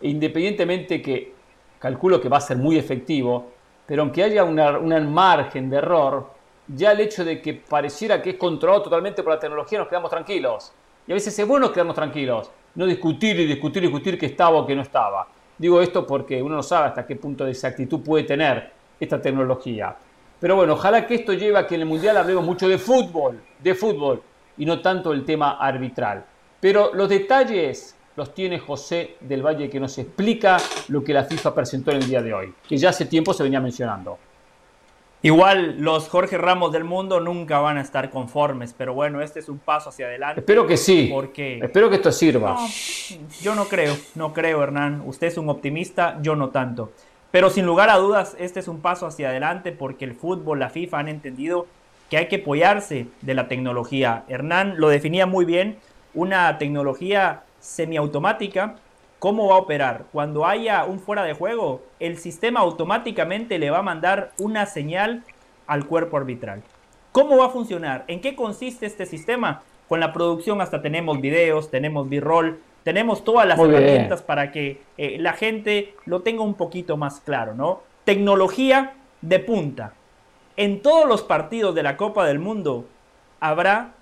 independientemente 0.01 1.01
que 1.01 1.33
calculo 1.79 2.21
que 2.21 2.29
va 2.29 2.37
a 2.37 2.41
ser 2.41 2.57
muy 2.57 2.77
efectivo, 2.77 3.49
pero 3.87 4.03
aunque 4.03 4.21
haya 4.21 4.43
un 4.43 5.11
margen 5.11 5.71
de 5.71 5.77
error, 5.77 6.29
ya 6.67 6.91
el 6.91 6.99
hecho 6.99 7.25
de 7.25 7.41
que 7.41 7.55
pareciera 7.55 8.21
que 8.21 8.29
es 8.29 8.35
controlado 8.35 8.83
totalmente 8.83 9.23
por 9.23 9.33
la 9.33 9.39
tecnología, 9.39 9.79
nos 9.79 9.87
quedamos 9.87 10.11
tranquilos. 10.11 10.71
Y 11.07 11.13
a 11.13 11.15
veces 11.15 11.39
es 11.39 11.47
bueno 11.47 11.71
quedarnos 11.71 11.95
tranquilos, 11.95 12.51
no 12.75 12.85
discutir 12.85 13.39
y 13.39 13.47
discutir 13.47 13.81
y 13.81 13.87
discutir 13.87 14.19
que 14.19 14.27
estaba 14.27 14.59
o 14.59 14.67
que 14.67 14.75
no 14.75 14.83
estaba. 14.83 15.27
Digo 15.57 15.81
esto 15.81 16.05
porque 16.05 16.43
uno 16.43 16.57
no 16.57 16.63
sabe 16.63 16.89
hasta 16.89 17.07
qué 17.07 17.15
punto 17.15 17.43
de 17.43 17.49
exactitud 17.49 18.01
puede 18.01 18.25
tener 18.25 18.82
esta 19.03 19.21
tecnología. 19.21 19.95
Pero 20.39 20.55
bueno, 20.55 20.73
ojalá 20.73 21.07
que 21.07 21.15
esto 21.15 21.33
lleve 21.33 21.57
a 21.57 21.67
que 21.67 21.75
en 21.75 21.81
el 21.81 21.87
Mundial 21.87 22.17
hablemos 22.17 22.43
mucho 22.43 22.67
de 22.67 22.77
fútbol, 22.77 23.41
de 23.59 23.75
fútbol, 23.75 24.21
y 24.57 24.65
no 24.65 24.81
tanto 24.81 25.13
el 25.13 25.25
tema 25.25 25.57
arbitral. 25.59 26.25
Pero 26.59 26.91
los 26.93 27.09
detalles 27.09 27.95
los 28.15 28.33
tiene 28.33 28.59
José 28.59 29.15
del 29.21 29.41
Valle 29.41 29.69
que 29.69 29.79
nos 29.79 29.97
explica 29.97 30.57
lo 30.89 31.03
que 31.03 31.13
la 31.13 31.23
FIFA 31.23 31.55
presentó 31.55 31.91
en 31.91 31.97
el 31.97 32.07
día 32.07 32.21
de 32.21 32.33
hoy, 32.33 32.53
que 32.67 32.77
ya 32.77 32.89
hace 32.89 33.05
tiempo 33.05 33.33
se 33.33 33.43
venía 33.43 33.59
mencionando. 33.59 34.17
Igual 35.25 35.77
los 35.79 36.09
Jorge 36.09 36.37
Ramos 36.37 36.73
del 36.73 36.83
mundo 36.83 37.21
nunca 37.21 37.59
van 37.59 37.77
a 37.77 37.81
estar 37.81 38.09
conformes, 38.09 38.75
pero 38.77 38.93
bueno, 38.93 39.21
este 39.21 39.39
es 39.39 39.47
un 39.47 39.57
paso 39.57 39.89
hacia 39.89 40.07
adelante. 40.07 40.41
Espero 40.41 40.67
que 40.67 40.75
sí. 40.75 41.09
Porque 41.09 41.59
espero 41.59 41.89
que 41.89 41.95
esto 41.95 42.11
sirva. 42.11 42.57
yo 43.41 43.55
no 43.55 43.63
creo, 43.65 43.95
no 44.15 44.33
creo, 44.33 44.61
Hernán. 44.61 45.01
Usted 45.05 45.27
es 45.27 45.37
un 45.37 45.47
optimista, 45.47 46.19
yo 46.21 46.35
no 46.35 46.49
tanto. 46.49 46.91
Pero 47.33 47.49
sin 47.49 47.65
lugar 47.65 47.89
a 47.89 47.97
dudas, 47.97 48.35
este 48.37 48.59
es 48.59 48.67
un 48.67 48.79
paso 48.79 49.07
hacia 49.07 49.29
adelante 49.29 49.71
porque 49.71 50.05
el 50.05 50.13
fútbol, 50.13 50.59
la 50.59 50.69
FIFA 50.69 50.99
han 50.99 51.07
entendido 51.07 51.65
que 52.07 52.17
hay 52.17 52.27
que 52.27 52.35
apoyarse 52.35 53.07
de 53.21 53.33
la 53.33 53.47
tecnología. 53.47 54.23
Hernán 54.27 54.75
lo 54.77 54.87
definía 54.89 55.25
muy 55.25 55.43
bien, 55.43 55.79
una 56.13 56.59
tecnología 56.59 57.41
semiautomática. 57.59 58.75
¿Cómo 59.17 59.47
va 59.47 59.55
a 59.55 59.61
operar? 59.61 60.05
Cuando 60.11 60.45
haya 60.45 60.85
un 60.85 60.99
fuera 60.99 61.23
de 61.23 61.33
juego, 61.33 61.81
el 61.99 62.19
sistema 62.19 62.59
automáticamente 62.59 63.57
le 63.57 63.71
va 63.71 63.79
a 63.79 63.81
mandar 63.81 64.31
una 64.37 64.67
señal 64.67 65.23
al 65.65 65.87
cuerpo 65.87 66.17
arbitral. 66.17 66.61
¿Cómo 67.11 67.37
va 67.37 67.47
a 67.47 67.49
funcionar? 67.49 68.03
¿En 68.05 68.21
qué 68.21 68.35
consiste 68.35 68.85
este 68.85 69.07
sistema? 69.07 69.63
Con 69.89 69.99
la 69.99 70.13
producción 70.13 70.61
hasta 70.61 70.83
tenemos 70.83 71.19
videos, 71.19 71.71
tenemos 71.71 72.07
b-roll, 72.07 72.59
tenemos 72.83 73.23
todas 73.23 73.47
las 73.47 73.59
herramientas 73.59 74.21
para 74.21 74.51
que 74.51 74.81
eh, 74.97 75.17
la 75.19 75.33
gente 75.33 75.95
lo 76.05 76.21
tenga 76.21 76.43
un 76.43 76.55
poquito 76.55 76.97
más 76.97 77.21
claro, 77.21 77.55
¿no? 77.55 77.81
Tecnología 78.03 78.93
de 79.21 79.39
punta. 79.39 79.93
En 80.57 80.81
todos 80.81 81.07
los 81.07 81.23
partidos 81.23 81.73
de 81.75 81.83
la 81.83 81.97
Copa 81.97 82.25
del 82.25 82.39
Mundo 82.39 82.85
habrá 83.39 83.93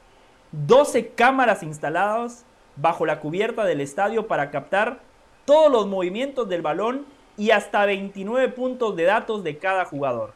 12 0.51 1.09
cámaras 1.09 1.63
instaladas 1.63 2.45
bajo 2.75 3.05
la 3.05 3.19
cubierta 3.19 3.63
del 3.63 3.81
estadio 3.81 4.27
para 4.27 4.49
captar 4.49 4.99
todos 5.45 5.71
los 5.71 5.87
movimientos 5.87 6.49
del 6.49 6.61
balón 6.61 7.05
y 7.37 7.51
hasta 7.51 7.85
29 7.85 8.49
puntos 8.49 8.95
de 8.95 9.03
datos 9.03 9.43
de 9.43 9.57
cada 9.57 9.85
jugador. 9.85 10.33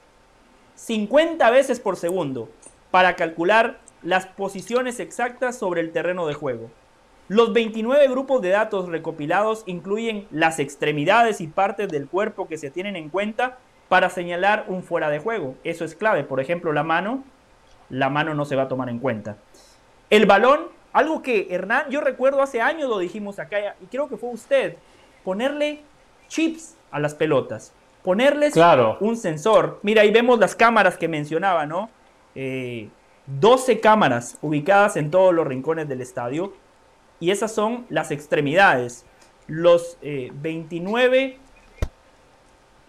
50 0.76 1.50
veces 1.50 1.80
por 1.80 1.98
segundo 1.98 2.50
para 2.92 3.16
calcular 3.16 3.80
las 4.04 4.28
posiciones 4.28 5.00
exactas 5.00 5.58
sobre 5.58 5.82
el 5.82 5.92
terreno 5.92 6.28
de 6.28 6.34
juego. 6.34 6.70
Los 7.28 7.54
29 7.54 8.08
grupos 8.08 8.42
de 8.44 8.50
datos 8.50 8.88
recopilados 8.88 9.64
incluyen 9.66 10.28
las 10.30 10.60
extremidades 10.60 11.42
y 11.42 11.48
partes 11.48 11.90
del 11.90 12.08
cuerpo 12.08 12.48
que 12.48 12.60
se 12.60 12.70
tienen 12.70 12.96
en 12.96 13.10
cuenta 13.10 13.58
para 13.90 14.12
señalar 14.12 14.66
un 14.68 14.84
fuera 14.84 15.10
de 15.10 15.18
juego. 15.18 15.56
Eso 15.64 15.86
es 15.86 15.96
clave. 15.96 16.24
Por 16.24 16.40
ejemplo, 16.40 16.72
la 16.72 16.84
mano, 16.84 17.24
la 17.90 18.10
mano 18.10 18.36
no 18.36 18.46
se 18.46 18.56
va 18.56 18.64
a 18.64 18.68
tomar 18.68 18.90
en 18.90 19.00
cuenta. 19.00 19.38
El 20.12 20.28
balón, 20.28 20.68
algo 20.94 21.24
que 21.24 21.48
Hernán, 21.50 21.90
yo 21.90 22.00
recuerdo 22.00 22.44
hace 22.44 22.62
años 22.62 22.90
lo 22.90 23.00
dijimos 23.00 23.40
acá 23.40 23.76
y 23.82 23.88
creo 23.88 24.08
que 24.08 24.18
fue 24.18 24.30
usted, 24.30 24.78
ponerle 25.24 25.80
chips 26.28 26.76
a 26.92 27.00
las 27.00 27.16
pelotas, 27.16 27.74
ponerles 28.04 28.54
un 29.00 29.18
sensor. 29.18 29.80
Mira, 29.82 30.04
ahí 30.04 30.12
vemos 30.12 30.38
las 30.38 30.56
cámaras 30.56 30.96
que 30.96 31.08
mencionaba, 31.08 31.66
¿no? 31.66 31.90
12 32.36 32.92
eh, 33.72 33.80
cámaras 33.82 34.38
ubicadas 34.44 34.96
en 34.96 35.10
todos 35.10 35.34
los 35.34 35.48
rincones 35.48 35.90
del 35.90 36.02
estadio 36.02 36.54
y 37.20 37.32
esas 37.32 37.54
son 37.54 37.86
las 37.90 38.12
extremidades. 38.12 39.06
Los 39.48 39.98
29 40.02 41.24
eh, 41.24 41.38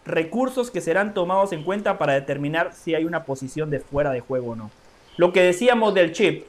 recursos 0.04 0.70
que 0.70 0.80
serán 0.80 1.14
tomados 1.14 1.52
en 1.52 1.64
cuenta 1.64 1.98
para 1.98 2.14
determinar 2.14 2.72
si 2.72 2.94
hay 2.94 3.04
una 3.04 3.24
posición 3.24 3.70
de 3.70 3.80
fuera 3.80 4.10
de 4.10 4.20
juego 4.20 4.52
o 4.52 4.56
no. 4.56 4.70
Lo 5.16 5.32
que 5.32 5.42
decíamos 5.42 5.94
del 5.94 6.12
chip, 6.12 6.46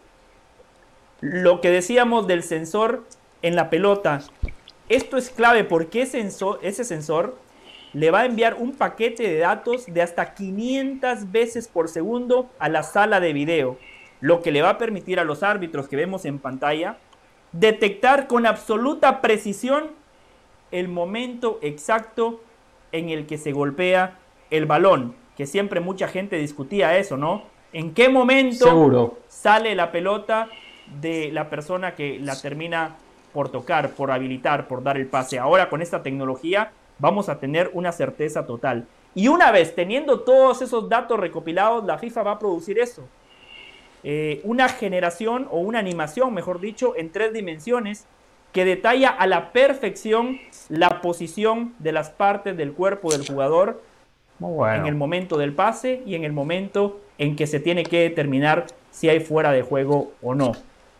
lo 1.22 1.62
que 1.62 1.70
decíamos 1.70 2.28
del 2.28 2.44
sensor 2.44 3.04
en 3.42 3.56
la 3.56 3.70
pelota, 3.70 4.22
esto 4.90 5.18
es 5.18 5.30
clave 5.30 5.64
porque 5.64 6.02
ese 6.02 6.84
sensor 6.84 7.38
le 7.94 8.12
va 8.12 8.22
a 8.22 8.26
enviar 8.26 8.56
un 8.56 8.74
paquete 8.74 9.24
de 9.24 9.40
datos 9.40 9.86
de 9.88 10.02
hasta 10.02 10.34
500 10.34 11.32
veces 11.32 11.68
por 11.68 11.90
segundo 11.90 12.50
a 12.60 12.70
la 12.70 12.84
sala 12.84 13.20
de 13.20 13.34
video, 13.34 13.78
lo 14.22 14.42
que 14.42 14.52
le 14.52 14.62
va 14.62 14.72
a 14.72 14.78
permitir 14.78 15.20
a 15.20 15.24
los 15.24 15.44
árbitros 15.44 15.88
que 15.88 15.96
vemos 15.96 16.26
en 16.26 16.40
pantalla 16.40 16.98
detectar 17.60 18.28
con 18.28 18.46
absoluta 18.46 19.22
precisión 19.22 19.88
el 20.72 20.88
momento 20.88 21.60
exacto 21.62 22.42
en 22.92 23.10
el 23.10 23.26
que 23.26 23.38
se 23.38 23.52
golpea 23.52 24.20
el 24.50 24.66
balón, 24.66 25.16
que 25.36 25.46
siempre 25.46 25.80
mucha 25.80 26.08
gente 26.08 26.38
discutía 26.38 26.98
eso, 26.98 27.18
¿no? 27.18 27.44
¿En 27.74 27.94
qué 27.94 28.10
momento 28.10 29.18
sale 29.28 29.76
la 29.76 29.92
pelota 29.92 30.50
de 31.02 31.32
la 31.32 31.50
persona 31.50 31.96
que 31.96 32.20
la 32.20 32.40
termina 32.40 32.96
por 33.34 33.50
tocar, 33.50 33.92
por 33.92 34.12
habilitar, 34.12 34.68
por 34.68 34.84
dar 34.84 34.98
el 34.98 35.08
pase? 35.08 35.40
Ahora 35.40 35.70
con 35.70 35.82
esta 35.82 36.04
tecnología 36.04 36.72
vamos 37.00 37.28
a 37.28 37.40
tener 37.40 37.72
una 37.74 37.92
certeza 37.92 38.46
total. 38.46 38.88
Y 39.16 39.28
una 39.30 39.52
vez 39.52 39.74
teniendo 39.74 40.22
todos 40.22 40.62
esos 40.62 40.88
datos 40.90 41.20
recopilados, 41.20 41.86
la 41.86 41.98
FIFA 41.98 42.24
va 42.24 42.32
a 42.34 42.40
producir 42.40 42.80
eso. 42.80 43.08
Eh, 44.04 44.42
una 44.44 44.70
generación 44.70 45.48
o 45.50 45.60
una 45.60 45.80
animación, 45.80 46.34
mejor 46.34 46.60
dicho, 46.60 46.96
en 46.96 47.12
tres 47.12 47.34
dimensiones 47.34 48.06
que 48.54 48.66
detalla 48.66 49.10
a 49.10 49.28
la 49.28 49.52
perfección 49.52 50.40
la 50.70 51.02
posición 51.02 51.76
de 51.80 51.92
las 51.92 52.10
partes 52.10 52.56
del 52.58 52.74
cuerpo 52.74 53.12
del 53.12 53.28
jugador 53.28 53.82
en 54.40 54.86
el 54.86 54.96
momento 54.96 55.38
del 55.38 55.54
pase 55.54 56.02
y 56.06 56.16
en 56.16 56.24
el 56.24 56.32
momento 56.32 57.00
en 57.18 57.36
que 57.36 57.48
se 57.48 57.60
tiene 57.60 57.84
que 57.84 58.02
determinar 58.02 58.68
si 58.92 59.10
hay 59.10 59.20
fuera 59.20 59.52
de 59.52 59.64
juego 59.64 60.12
o 60.22 60.36
no. 60.36 60.54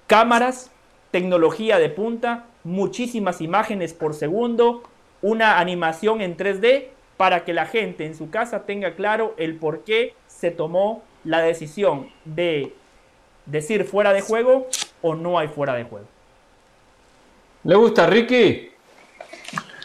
Cámaras, 0.08 0.72
tecnología 1.12 1.80
de 1.80 1.90
punta, 1.90 2.46
muchísimas 2.64 3.42
imágenes 3.42 3.94
por 3.94 4.14
segundo, 4.14 4.84
una 5.22 5.60
animación 5.60 6.22
en 6.22 6.38
3D 6.38 6.88
para 7.18 7.44
que 7.44 7.54
la 7.54 7.66
gente 7.66 8.06
en 8.06 8.16
su 8.16 8.30
casa 8.30 8.66
tenga 8.66 8.94
claro 8.94 9.34
el 9.38 9.56
por 9.56 9.84
qué 9.84 10.14
se 10.28 10.52
tomó 10.52 11.04
la 11.24 11.40
decisión 11.42 12.10
de 12.26 12.74
decir 13.48 13.86
fuera 13.86 14.14
de 14.14 14.22
juego 14.22 14.68
o 15.02 15.16
no 15.16 15.40
hay 15.40 15.48
fuera 15.48 15.74
de 15.74 15.86
juego. 15.86 16.06
¿Le 17.64 17.76
gusta, 17.76 18.06
Ricky? 18.06 18.70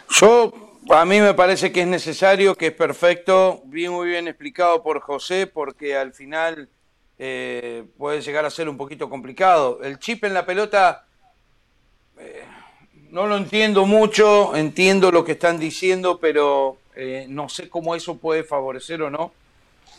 Yo, 0.09 0.53
a 0.89 1.05
mí 1.05 1.19
me 1.19 1.33
parece 1.33 1.71
que 1.71 1.81
es 1.81 1.87
necesario, 1.87 2.55
que 2.55 2.67
es 2.67 2.73
perfecto, 2.73 3.61
bien 3.65 3.91
muy 3.91 4.07
bien 4.07 4.27
explicado 4.27 4.83
por 4.83 4.99
José, 4.99 5.47
porque 5.47 5.95
al 5.95 6.13
final 6.13 6.69
eh, 7.17 7.83
puede 7.97 8.21
llegar 8.21 8.45
a 8.45 8.49
ser 8.49 8.69
un 8.69 8.77
poquito 8.77 9.09
complicado. 9.09 9.79
El 9.83 9.97
chip 9.99 10.23
en 10.23 10.33
la 10.33 10.45
pelota 10.45 11.05
eh, 12.19 12.43
no 13.09 13.27
lo 13.27 13.37
entiendo 13.37 13.85
mucho, 13.85 14.55
entiendo 14.55 15.11
lo 15.11 15.25
que 15.25 15.33
están 15.33 15.59
diciendo, 15.59 16.19
pero 16.19 16.77
eh, 16.95 17.25
no 17.27 17.49
sé 17.49 17.69
cómo 17.69 17.95
eso 17.95 18.17
puede 18.17 18.43
favorecer 18.43 19.01
o 19.01 19.09
no 19.09 19.31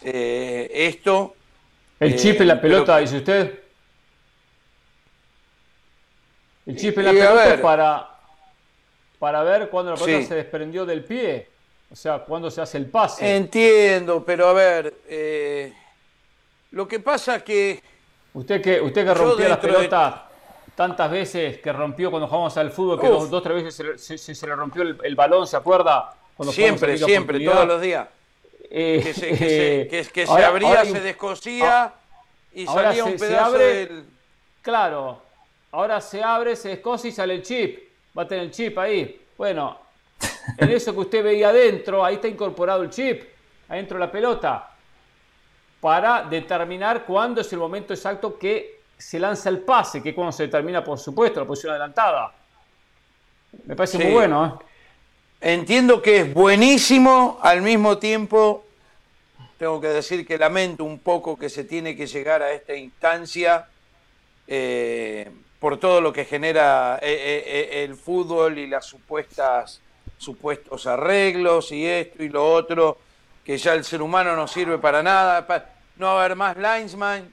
esto. 0.02 1.34
El 2.00 2.16
chip 2.16 2.40
en 2.40 2.48
la 2.48 2.60
pelota, 2.60 2.98
dice 2.98 3.18
usted. 3.18 3.60
El 6.66 6.76
chip 6.76 6.98
en 6.98 7.04
la 7.04 7.10
pelota 7.12 7.62
para, 7.62 8.10
para 9.18 9.42
ver 9.42 9.68
cuándo 9.68 9.92
la 9.92 9.96
pelota 9.96 10.26
se 10.26 10.34
desprendió 10.34 10.84
del 10.86 11.04
pie. 11.04 11.48
O 11.90 11.96
sea, 11.96 12.18
cuándo 12.20 12.50
se 12.50 12.60
hace 12.60 12.78
el 12.78 12.86
pase. 12.86 13.36
Entiendo, 13.36 14.24
pero 14.24 14.48
a 14.48 14.52
ver, 14.52 14.94
eh, 15.08 15.72
lo 16.72 16.88
que 16.88 16.98
pasa 16.98 17.44
que... 17.44 17.80
Usted 18.32 18.60
que, 18.60 18.80
usted 18.80 19.06
que 19.06 19.14
rompió 19.14 19.48
la 19.48 19.60
pelota 19.60 20.28
tantas 20.74 21.10
veces, 21.10 21.58
que 21.58 21.72
rompió 21.72 22.10
cuando 22.10 22.26
jugamos 22.26 22.56
al 22.56 22.70
fútbol, 22.72 23.00
que 23.00 23.06
dos, 23.06 23.42
tres 23.42 23.62
veces 23.62 24.32
se, 24.32 24.46
le 24.46 24.56
rompió 24.56 24.82
el, 24.82 25.14
balón, 25.14 25.46
¿se 25.46 25.56
acuerda? 25.56 26.14
siempre, 26.50 26.98
siempre, 26.98 27.38
todos 27.44 27.66
los 27.66 27.80
días. 27.80 28.08
Eh, 28.76 29.00
que 29.04 29.14
se, 29.14 30.12
que 30.12 30.26
se, 30.26 30.44
abría, 30.44 30.84
se 30.84 30.98
descosía 30.98 31.94
y 32.52 32.66
salía 32.66 33.04
un 33.04 33.16
pedazo 33.16 33.52
del... 33.52 34.04
Claro, 34.62 35.22
ahora 35.70 36.00
se 36.00 36.20
abre, 36.20 36.56
se 36.56 36.70
descosa 36.70 37.06
y 37.06 37.12
sale 37.12 37.34
el 37.34 37.42
chip. 37.42 37.78
Va 38.18 38.22
a 38.22 38.26
tener 38.26 38.46
el 38.46 38.50
chip 38.50 38.76
ahí. 38.78 39.26
Bueno, 39.38 39.78
en 40.58 40.70
eso 40.70 40.92
que 40.92 40.98
usted 40.98 41.22
veía 41.22 41.50
adentro, 41.50 42.04
ahí 42.04 42.16
está 42.16 42.26
incorporado 42.26 42.82
el 42.82 42.90
chip, 42.90 43.22
adentro 43.68 43.96
de 43.96 44.06
la 44.06 44.10
pelota, 44.10 44.70
para 45.80 46.24
determinar 46.24 47.04
cuándo 47.04 47.42
es 47.42 47.52
el 47.52 47.60
momento 47.60 47.94
exacto 47.94 48.36
que 48.36 48.80
se 48.98 49.20
lanza 49.20 49.50
el 49.50 49.60
pase, 49.60 50.02
que 50.02 50.08
es 50.08 50.14
cuando 50.16 50.32
se 50.32 50.44
determina, 50.44 50.82
por 50.82 50.98
supuesto, 50.98 51.38
la 51.38 51.46
posición 51.46 51.70
adelantada. 51.70 52.32
Me 53.66 53.76
parece 53.76 53.98
muy 53.98 54.12
bueno. 54.12 54.58
¿eh? 54.60 55.52
Entiendo 55.52 56.02
que 56.02 56.22
es 56.22 56.34
buenísimo, 56.34 57.38
al 57.40 57.62
mismo 57.62 57.98
tiempo 57.98 58.63
tengo 59.58 59.80
que 59.80 59.88
decir 59.88 60.26
que 60.26 60.38
lamento 60.38 60.84
un 60.84 60.98
poco 60.98 61.38
que 61.38 61.48
se 61.48 61.64
tiene 61.64 61.96
que 61.96 62.06
llegar 62.06 62.42
a 62.42 62.52
esta 62.52 62.74
instancia. 62.74 63.68
Eh, 64.46 65.30
por 65.58 65.78
todo 65.78 66.02
lo 66.02 66.12
que 66.12 66.26
genera 66.26 66.98
eh, 67.00 67.42
eh, 67.46 67.84
el 67.84 67.96
fútbol 67.96 68.58
y 68.58 68.66
las 68.66 68.84
supuestas 68.84 69.80
supuestos 70.18 70.86
arreglos 70.86 71.72
y 71.72 71.86
esto 71.86 72.22
y 72.22 72.28
lo 72.28 72.52
otro, 72.52 72.98
que 73.42 73.56
ya 73.56 73.72
el 73.72 73.84
ser 73.84 74.02
humano 74.02 74.36
no 74.36 74.46
sirve 74.46 74.78
para 74.78 75.02
nada, 75.02 75.46
no 75.96 76.06
va 76.06 76.12
a 76.12 76.24
haber 76.24 76.36
más 76.36 76.56
linesman, 76.56 77.32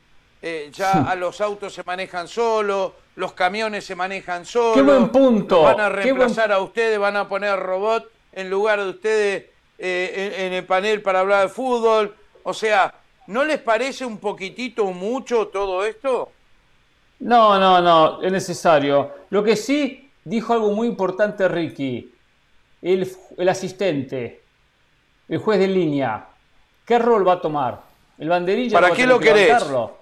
ya 0.72 0.92
a 0.92 1.16
los 1.16 1.42
autos 1.42 1.74
se 1.74 1.84
manejan 1.84 2.28
solos, 2.28 2.94
los 3.16 3.34
camiones 3.34 3.86
se 3.86 3.96
manejan 3.96 4.46
solos. 4.46 4.76
Qué 4.76 4.82
buen 4.82 5.10
punto. 5.10 5.64
Van 5.64 5.80
a 5.80 5.90
reemplazar 5.90 6.52
a 6.52 6.60
ustedes, 6.60 6.98
van 6.98 7.18
a 7.18 7.28
poner 7.28 7.58
robot 7.60 8.10
en 8.32 8.50
lugar 8.50 8.80
de 8.80 8.90
ustedes 8.90 9.46
en, 9.82 10.54
el 10.54 10.66
panel 10.66 11.02
para 11.02 11.22
hablar 11.22 11.48
de 11.48 11.50
fútbol. 11.50 12.16
O 12.44 12.54
sea, 12.54 12.94
¿no 13.28 13.44
les 13.44 13.60
parece 13.60 14.06
un 14.06 14.18
poquitito 14.18 14.86
mucho 14.86 15.48
todo 15.48 15.86
esto? 15.86 16.32
No, 17.20 17.60
no, 17.60 17.82
no, 17.82 18.22
es 18.22 18.32
necesario. 18.32 19.12
Lo 19.30 19.44
que 19.44 19.56
sí 19.56 20.10
dijo 20.24 20.54
algo 20.54 20.72
muy 20.72 20.88
importante 20.88 21.48
Ricky, 21.48 22.14
el, 22.82 23.50
asistente, 23.50 24.42
el 25.28 25.38
juez 25.38 25.60
de 25.60 25.68
línea, 25.68 26.28
¿qué 26.86 27.00
rol 27.00 27.28
va 27.28 27.34
a 27.34 27.42
tomar? 27.42 27.82
El 28.18 28.30
banderillo 28.30 28.74
¿Para 28.74 28.92
qué 28.92 29.08
lo 29.08 29.20
querés? 29.20 29.48
Levantarlo. 29.48 29.98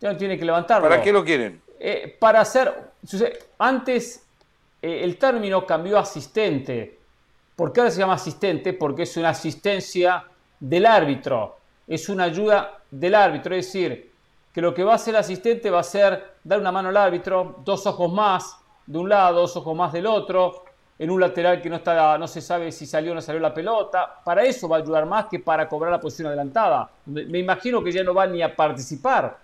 Ya 0.00 0.12
no 0.12 0.18
tiene 0.18 0.38
que 0.38 0.44
levantarlo. 0.44 0.88
¿Para 0.88 1.02
qué 1.02 1.12
lo 1.12 1.22
quieren? 1.22 1.60
Eh, 1.78 2.16
para 2.18 2.40
hacer. 2.40 2.72
Antes 3.58 4.26
eh, 4.80 5.00
el 5.02 5.18
término 5.18 5.66
cambió 5.66 5.98
a 5.98 6.00
asistente. 6.00 6.99
¿Por 7.60 7.74
qué 7.74 7.80
ahora 7.80 7.90
se 7.90 7.98
llama 7.98 8.14
asistente? 8.14 8.72
Porque 8.72 9.02
es 9.02 9.14
una 9.18 9.28
asistencia 9.28 10.24
del 10.58 10.86
árbitro. 10.86 11.58
Es 11.86 12.08
una 12.08 12.24
ayuda 12.24 12.78
del 12.90 13.14
árbitro. 13.14 13.54
Es 13.54 13.66
decir, 13.66 14.12
que 14.50 14.62
lo 14.62 14.72
que 14.72 14.82
va 14.82 14.92
a 14.92 14.94
hacer 14.94 15.12
el 15.12 15.20
asistente 15.20 15.68
va 15.68 15.80
a 15.80 15.82
ser 15.82 16.36
dar 16.42 16.58
una 16.58 16.72
mano 16.72 16.88
al 16.88 16.96
árbitro, 16.96 17.56
dos 17.62 17.86
ojos 17.86 18.10
más 18.10 18.56
de 18.86 18.96
un 18.96 19.10
lado, 19.10 19.42
dos 19.42 19.54
ojos 19.58 19.76
más 19.76 19.92
del 19.92 20.06
otro, 20.06 20.64
en 20.98 21.10
un 21.10 21.20
lateral 21.20 21.60
que 21.60 21.68
no, 21.68 21.76
está, 21.76 22.16
no 22.16 22.26
se 22.26 22.40
sabe 22.40 22.72
si 22.72 22.86
salió 22.86 23.12
o 23.12 23.14
no 23.14 23.20
salió 23.20 23.42
la 23.42 23.52
pelota. 23.52 24.20
Para 24.24 24.42
eso 24.42 24.66
va 24.66 24.78
a 24.78 24.80
ayudar 24.80 25.04
más 25.04 25.26
que 25.26 25.38
para 25.38 25.68
cobrar 25.68 25.92
la 25.92 26.00
posición 26.00 26.28
adelantada. 26.28 26.88
Me 27.04 27.40
imagino 27.40 27.84
que 27.84 27.92
ya 27.92 28.02
no 28.02 28.14
va 28.14 28.26
ni 28.26 28.40
a 28.40 28.56
participar. 28.56 29.36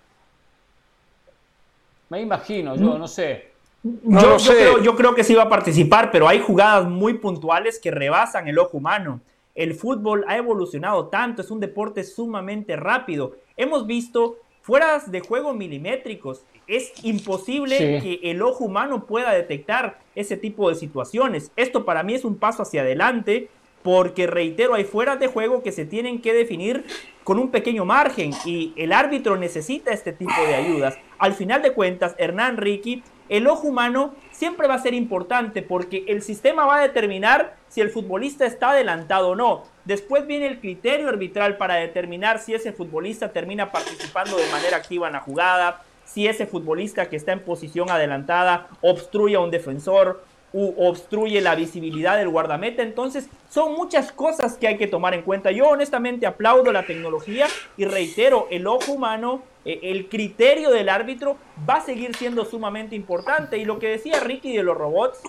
Me 2.09 2.19
imagino, 2.21 2.75
yo 2.75 2.97
no 2.97 3.07
sé. 3.07 3.56
Yo, 3.83 4.37
Creo, 4.37 4.81
yo 4.81 4.95
creo 4.95 5.15
que 5.15 5.23
sí 5.23 5.33
va 5.35 5.43
a 5.43 5.49
participar, 5.49 6.11
pero 6.11 6.27
hay 6.27 6.39
jugadas 6.39 6.87
muy 6.87 7.15
puntuales 7.15 7.79
que 7.79 7.91
rebasan 7.91 8.47
el 8.47 8.59
ojo 8.59 8.77
humano. 8.77 9.21
El 9.55 9.73
fútbol 9.73 10.23
ha 10.27 10.37
evolucionado 10.37 11.07
tanto, 11.07 11.41
es 11.41 11.49
un 11.49 11.59
deporte 11.59 12.03
sumamente 12.03 12.75
rápido. 12.75 13.35
Hemos 13.55 13.87
visto 13.87 14.37
fueras 14.61 15.09
de 15.11 15.21
juego 15.21 15.53
milimétricos. 15.53 16.43
Es 16.67 16.91
imposible 17.03 17.77
que 18.01 18.19
el 18.23 18.41
ojo 18.41 18.65
humano 18.65 19.05
pueda 19.05 19.31
detectar 19.31 19.99
ese 20.13 20.35
tipo 20.35 20.69
de 20.69 20.75
situaciones. 20.75 21.51
Esto 21.55 21.85
para 21.85 22.03
mí 22.03 22.13
es 22.13 22.25
un 22.25 22.35
paso 22.35 22.63
hacia 22.63 22.81
adelante 22.81 23.49
porque 23.81 24.27
reitero, 24.27 24.73
hay 24.73 24.83
fueras 24.83 25.19
de 25.19 25.27
juego 25.27 25.63
que 25.63 25.71
se 25.71 25.85
tienen 25.85 26.21
que 26.21 26.33
definir 26.33 26.83
con 27.23 27.39
un 27.39 27.49
pequeño 27.49 27.85
margen 27.85 28.31
y 28.43 28.73
el 28.75 28.91
árbitro 28.91 29.37
necesita 29.37 29.91
este 29.91 30.11
tipo 30.11 30.33
de 30.45 30.55
ayudas. 30.55 30.97
Al 31.17 31.33
final 31.33 31.61
de 31.61 31.71
cuentas, 31.71 32.13
Hernán 32.17 32.57
Ricky, 32.57 33.01
el 33.29 33.47
ojo 33.47 33.67
humano 33.67 34.15
siempre 34.31 34.67
va 34.67 34.75
a 34.75 34.81
ser 34.81 34.93
importante 34.93 35.61
porque 35.61 36.05
el 36.07 36.21
sistema 36.21 36.65
va 36.65 36.77
a 36.77 36.81
determinar 36.81 37.55
si 37.67 37.81
el 37.81 37.89
futbolista 37.89 38.45
está 38.45 38.71
adelantado 38.71 39.29
o 39.29 39.35
no. 39.35 39.63
Después 39.85 40.27
viene 40.27 40.47
el 40.47 40.59
criterio 40.59 41.09
arbitral 41.09 41.57
para 41.57 41.75
determinar 41.75 42.39
si 42.39 42.53
ese 42.53 42.73
futbolista 42.73 43.31
termina 43.31 43.71
participando 43.71 44.37
de 44.37 44.49
manera 44.51 44.77
activa 44.77 45.07
en 45.07 45.13
la 45.13 45.21
jugada, 45.21 45.81
si 46.05 46.27
ese 46.27 46.45
futbolista 46.45 47.09
que 47.09 47.17
está 47.17 47.33
en 47.33 47.41
posición 47.41 47.89
adelantada 47.89 48.67
obstruye 48.81 49.35
a 49.35 49.41
un 49.41 49.51
defensor 49.51 50.23
u 50.53 50.73
obstruye 50.87 51.41
la 51.41 51.55
visibilidad 51.55 52.17
del 52.17 52.29
guardameta. 52.29 52.81
Entonces, 52.81 53.29
son 53.49 53.73
muchas 53.73 54.11
cosas 54.11 54.57
que 54.57 54.67
hay 54.67 54.77
que 54.77 54.87
tomar 54.87 55.13
en 55.13 55.21
cuenta. 55.21 55.51
Yo 55.51 55.67
honestamente 55.67 56.25
aplaudo 56.25 56.71
la 56.71 56.85
tecnología 56.85 57.47
y 57.75 57.85
reitero, 57.85 58.47
el 58.49 58.67
ojo 58.67 58.93
humano, 58.93 59.41
eh, 59.65 59.79
el 59.83 60.07
criterio 60.07 60.71
del 60.71 60.89
árbitro 60.89 61.37
va 61.69 61.75
a 61.75 61.81
seguir 61.81 62.15
siendo 62.15 62.45
sumamente 62.45 62.95
importante. 62.95 63.57
Y 63.57 63.65
lo 63.65 63.79
que 63.79 63.89
decía 63.89 64.19
Ricky 64.19 64.55
de 64.55 64.63
los 64.63 64.77
robots, 64.77 65.19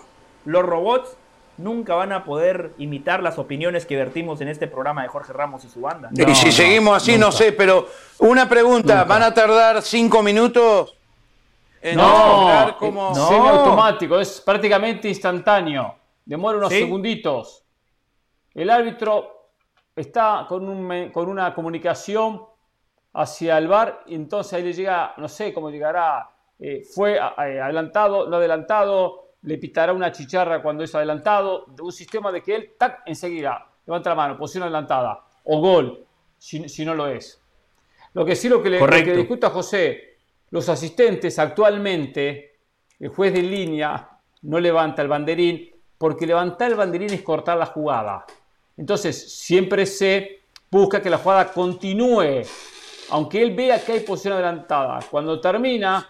los 0.45 0.65
robots 0.65 1.17
nunca 1.59 1.95
van 1.95 2.13
a 2.13 2.25
poder 2.25 2.71
imitar 2.79 3.23
las 3.23 3.39
opiniones 3.39 3.85
que 3.85 3.97
vertimos 3.97 4.41
en 4.41 4.49
este 4.49 4.69
programa 4.69 5.03
de 5.03 5.09
Jorge 5.09 5.33
Ramos 5.33 5.65
y 5.65 5.69
su 5.69 5.81
banda. 5.81 6.09
y 6.13 6.35
si 6.35 6.53
seguimos 6.53 6.97
así, 6.97 7.19
no 7.19 7.33
sé, 7.33 7.53
pero 7.53 7.89
una 8.19 8.49
pregunta, 8.49 9.05
¿van 9.05 9.23
a 9.23 9.35
tardar 9.35 9.83
cinco 9.83 10.23
minutos? 10.23 10.98
En 11.81 11.97
no, 11.97 12.77
como... 12.79 13.13
no. 13.15 13.49
automático, 13.49 14.19
es 14.19 14.41
prácticamente 14.41 15.09
instantáneo, 15.09 15.97
demora 16.25 16.59
unos 16.59 16.71
segunditos. 16.71 17.65
El 18.55 18.71
árbitro 18.71 19.51
está 19.95 20.47
con, 20.49 20.69
un, 20.69 21.11
con 21.11 21.29
una 21.29 21.55
comunicación 21.55 22.43
hacia 23.15 23.59
el 23.59 23.69
bar 23.69 24.03
y 24.07 24.15
entonces 24.15 24.53
ahí 24.53 24.63
le 24.63 24.73
llega, 24.73 25.15
no 25.17 25.29
sé 25.29 25.53
cómo 25.53 25.71
llegará, 25.71 26.31
eh, 26.59 26.83
fue 26.85 27.19
adelantado, 27.19 28.29
no 28.29 28.37
adelantado, 28.37 29.35
le 29.43 29.59
pitará 29.59 29.93
una 29.93 30.11
chicharra 30.11 30.63
cuando 30.63 30.85
es 30.85 30.95
adelantado, 30.95 31.67
de 31.69 31.83
un 31.83 31.93
sistema 31.93 32.33
de 32.33 32.43
que 32.43 32.55
él, 32.57 32.75
tac, 32.79 33.03
enseguida, 33.07 33.67
levanta 33.87 34.11
la 34.11 34.17
mano, 34.17 34.37
posición 34.37 34.65
adelantada, 34.65 35.25
o 35.45 35.61
gol, 35.61 36.05
si, 36.37 36.85
no 36.85 36.95
lo 36.95 37.07
es. 37.07 37.41
Lo 38.15 38.25
que 38.25 38.35
sí 38.35 38.49
lo 38.49 38.63
que 38.63 38.71
le, 38.71 39.17
discuto 39.17 39.47
a 39.47 39.51
José, 39.51 40.08
los 40.51 40.69
asistentes 40.69 41.39
actualmente, 41.39 42.59
el 42.99 43.09
juez 43.09 43.33
de 43.33 43.43
línea 43.43 44.09
no 44.43 44.61
levanta 44.61 45.03
el 45.03 45.09
banderín, 45.09 45.71
porque 45.97 46.27
levantar 46.27 46.71
el 46.71 46.77
banderín 46.77 47.13
es 47.13 47.23
cortar 47.23 47.59
la 47.59 47.67
jugada. 47.67 48.25
Entonces, 48.77 49.37
siempre 49.37 49.85
se 49.85 50.41
busca 50.71 51.03
que 51.03 51.11
la 51.11 51.19
jugada 51.19 51.53
continúe, 51.53 52.43
aunque 53.11 53.43
él 53.43 53.55
vea 53.55 53.85
que 53.85 53.93
hay 53.93 54.01
posición 54.01 54.35
adelantada. 54.35 55.01
Cuando 55.11 55.41
termina, 55.41 56.09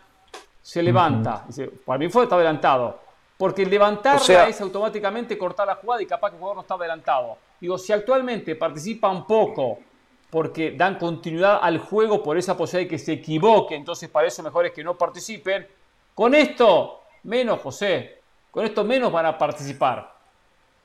se 0.60 0.82
levanta. 0.82 1.44
Dice, 1.46 1.70
para 1.84 1.98
mí 1.98 2.08
fue 2.08 2.24
está 2.24 2.36
adelantado. 2.36 3.00
Porque 3.38 3.64
levantarla 3.64 4.48
es 4.48 4.60
automáticamente 4.60 5.38
cortar 5.38 5.66
la 5.66 5.76
jugada 5.76 6.02
y 6.02 6.06
capaz 6.06 6.30
que 6.30 6.34
el 6.34 6.40
jugador 6.40 6.56
no 6.56 6.62
está 6.62 6.74
adelantado. 6.74 7.38
Digo, 7.60 7.78
si 7.78 7.92
actualmente 7.92 8.56
participa 8.56 9.08
un 9.08 9.24
poco 9.26 9.78
porque 10.30 10.72
dan 10.72 10.98
continuidad 10.98 11.60
al 11.62 11.78
juego 11.78 12.22
por 12.22 12.36
esa 12.36 12.56
posibilidad 12.56 12.90
de 12.90 12.96
que 12.96 13.02
se 13.02 13.12
equivoque, 13.12 13.74
entonces 13.74 14.08
para 14.08 14.28
eso 14.28 14.42
mejor 14.42 14.66
es 14.66 14.72
que 14.72 14.84
no 14.84 14.96
participen. 14.96 15.66
Con 16.14 16.34
esto, 16.34 17.02
menos, 17.22 17.60
José, 17.60 18.20
con 18.50 18.64
esto 18.64 18.84
menos 18.84 19.10
van 19.10 19.26
a 19.26 19.38
participar. 19.38 20.14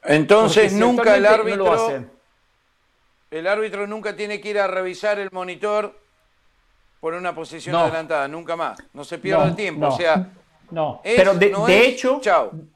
Entonces 0.03 0.73
nunca 0.73 1.15
el 1.15 1.25
árbitro... 1.25 1.89
el 3.31 3.47
árbitro 3.47 3.87
nunca 3.87 4.15
tiene 4.15 4.39
que 4.39 4.49
ir 4.49 4.59
a 4.59 4.67
revisar 4.67 5.19
el 5.19 5.29
monitor 5.31 5.99
por 6.99 7.13
una 7.13 7.35
posición 7.35 7.75
adelantada, 7.75 8.27
nunca 8.29 8.55
más. 8.55 8.77
No 8.93 9.03
se 9.03 9.17
pierda 9.17 9.45
el 9.45 9.55
tiempo. 9.55 9.87
O 9.87 9.91
sea, 9.91 10.31
no, 10.73 11.01
pero 11.03 11.35
de, 11.35 11.85
hecho, 11.85 12.19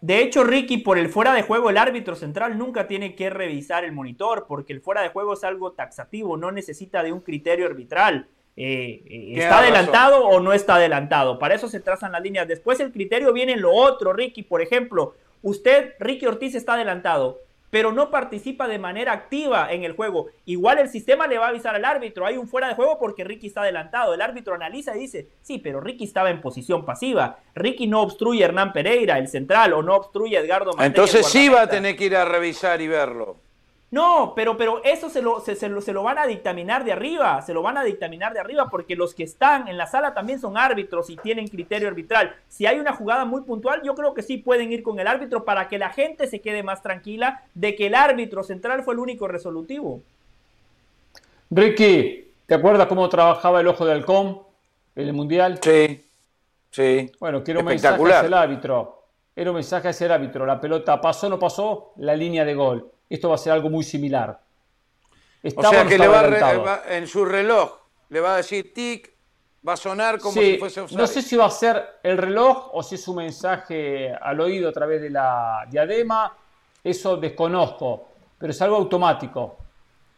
de 0.02 0.22
hecho, 0.22 0.43
Ricky, 0.43 0.78
por 0.78 1.00
el 1.00 1.10
fuera 1.10 1.34
de 1.34 1.41
juego, 1.41 1.72
el 1.72 1.78
árbitro 1.78 2.16
central 2.16 2.58
nunca 2.58 2.88
tiene 2.88 3.16
que 3.16 3.32
revisar 3.32 3.84
el 3.84 3.91
monitor, 3.91 4.45
porque 4.48 4.72
el 4.72 4.82
fuera 4.82 5.02
de 5.02 5.10
juego 5.10 5.34
es 5.34 5.43
algo 5.43 5.72
taxativo, 5.72 6.38
no 6.38 6.52
necesita 6.52 7.02
de 7.02 7.12
un 7.12 7.22
criterio 7.22 7.66
arbitral. 7.66 8.28
Eh, 8.56 9.04
eh, 9.06 9.34
¿Está 9.38 9.60
adelantado 9.60 10.28
o 10.28 10.39
no 10.39 10.54
está 10.54 10.76
adelantado? 10.76 11.39
Para 11.39 11.56
eso 11.56 11.68
se 11.68 11.80
trazan 11.80 12.12
las 12.12 12.22
líneas. 12.22 12.48
Después 12.48 12.80
el 12.80 12.91
criterio 12.91 13.34
viene 13.34 13.54
en 13.54 13.62
lo 13.62 13.74
otro, 13.74 14.14
Ricky. 14.14 14.43
Por 14.43 14.62
ejemplo, 14.62 15.16
usted, 15.41 15.95
Ricky 16.00 16.28
Ortiz, 16.28 16.54
está 16.54 16.74
adelantado 16.74 17.39
pero 17.70 17.91
no 17.91 18.09
participa 18.09 18.68
de 18.68 18.80
manera 18.80 19.13
activa 19.13 19.72
en 19.72 19.84
el 19.84 19.93
juego. 19.93 20.28
Igual 20.45 20.80
el 20.80 20.89
sistema 20.89 21.28
le 21.28 21.38
va 21.38 21.47
a 21.47 21.49
avisar 21.49 21.76
al 21.76 21.86
árbitro, 21.86 22.26
hay 22.26 22.38
un 22.38 22.47
fuera 22.47 22.68
de 22.68 22.76
juego 22.76 22.97
porque 22.99 23.24
Ricky 23.24 23.47
está 23.47 23.61
adelantado. 23.61 24.13
El 24.13 24.22
árbitro 24.22 24.55
analiza 24.55 24.95
y 24.95 24.99
dice, 24.99 25.30
sí, 25.41 25.59
pero 25.59 25.82
Ricky 25.82 26.05
estaba 26.05 26.30
en 26.30 26.41
posición 26.41 26.86
pasiva. 26.86 27.39
Ricky 27.55 27.88
no 27.88 28.01
obstruye 28.01 28.43
a 28.43 28.47
Hernán 28.47 28.74
Pereira, 28.74 29.18
el 29.18 29.28
central, 29.28 29.74
o 29.74 29.82
no 29.82 29.95
obstruye 29.95 30.38
a 30.38 30.41
Edgardo 30.41 30.72
Entonces 30.80 31.26
sí 31.26 31.49
va 31.49 31.61
a 31.61 31.68
tener 31.68 31.95
que 31.95 32.05
ir 32.05 32.15
a 32.15 32.26
revisar 32.26 32.82
y 32.82 32.88
verlo. 32.88 33.47
No, 33.90 34.34
pero, 34.36 34.58
pero 34.58 34.84
eso 34.84 35.10
se 35.10 35.22
lo, 35.22 35.40
se, 35.40 35.70
lo, 35.70 35.80
se 35.80 35.94
lo 35.94 36.04
van 36.04 36.18
a 36.18 36.28
dictaminar 36.28 36.84
de 36.84 36.92
arriba, 36.92 37.42
se 37.42 37.54
lo 37.54 37.62
van 37.62 37.78
a 37.78 37.86
dictaminar 37.86 38.34
de 38.34 38.42
arriba 38.42 38.70
porque 38.70 38.98
los 38.98 39.14
que 39.14 39.24
están 39.24 39.70
en 39.70 39.78
la 39.78 39.88
sala 39.88 40.14
también 40.14 40.42
son 40.42 40.58
árbitros 40.58 41.10
y 41.10 41.16
tienen 41.16 41.48
criterio 41.48 41.88
arbitral. 41.88 42.36
Si 42.50 42.66
hay 42.66 42.80
una 42.80 42.94
jugada 42.94 43.24
muy 43.24 43.44
puntual, 43.44 43.82
yo 43.86 43.96
creo 43.96 44.14
que 44.14 44.24
sí 44.24 44.38
pueden 44.38 44.74
ir 44.74 44.84
con 44.84 45.00
el 45.00 45.08
árbitro 45.08 45.46
para 45.46 45.70
que 45.70 45.78
la 45.78 45.90
gente 45.92 46.28
se 46.28 46.42
quede 46.42 46.64
más 46.64 46.82
tranquila 46.82 47.44
de 47.54 47.76
que 47.76 47.88
el 47.88 47.96
árbitro 47.96 48.44
central 48.44 48.84
fue 48.84 48.94
el 48.94 49.00
único 49.00 49.26
resolutivo. 49.30 50.02
Ricky, 51.50 52.30
¿te 52.46 52.56
acuerdas 52.56 52.88
cómo 52.88 53.08
trabajaba 53.08 53.62
el 53.62 53.68
ojo 53.68 53.86
de 53.86 53.94
halcón 53.94 54.42
en 54.98 55.08
el 55.08 55.14
Mundial? 55.14 55.60
Sí, 55.62 56.04
sí. 56.72 57.10
Bueno, 57.22 57.42
quiero 57.42 57.62
un 57.62 57.68
mensaje 57.68 58.04
hacia 58.04 58.28
el 58.28 58.34
árbitro. 58.34 59.04
Era 59.34 59.52
un 59.52 59.56
mensaje 59.56 59.88
hacia 59.88 60.08
el 60.08 60.12
árbitro. 60.12 60.46
La 60.46 60.60
pelota 60.60 61.00
pasó 61.00 61.28
o 61.28 61.30
no 61.30 61.40
pasó, 61.40 61.94
la 61.96 62.18
línea 62.18 62.44
de 62.44 62.54
gol 62.54 62.92
esto 63.10 63.30
va 63.30 63.36
a 63.36 63.38
ser 63.38 63.53
algo 63.53 63.70
muy 63.70 63.84
similar. 63.84 64.39
o 65.43 65.62
sea 65.62 65.86
que 65.86 65.97
le 65.97 66.08
va, 66.08 66.84
en 66.89 67.08
su 67.08 67.26
reloj, 67.26 67.72
le 68.10 68.20
va 68.20 68.34
a 68.34 68.38
decir 68.38 68.74
tic, 68.74 69.14
va 69.68 69.74
a 69.74 69.78
sonar 69.78 70.20
como 70.20 70.34
si 70.39 70.58
fuese 70.58 70.86
No 70.91 71.08
sé 71.08 71.22
si 71.22 71.36
va 71.36 71.45
a 71.45 71.51
ser 71.51 71.99
el 72.03 72.18
reloj 72.18 72.70
o 72.74 72.84
si 72.84 72.95
es 72.95 73.08
un 73.08 73.18
mensaje 73.18 74.14
al 74.14 74.39
oído 74.39 74.70
a 74.70 74.72
través 74.72 75.01
de 75.01 75.10
la 75.10 75.66
diadema, 75.70 76.36
eso 76.84 77.18
desconozco, 77.18 78.08
pero 78.38 78.51
es 78.51 78.62
algo 78.62 78.78
automático. 78.78 79.58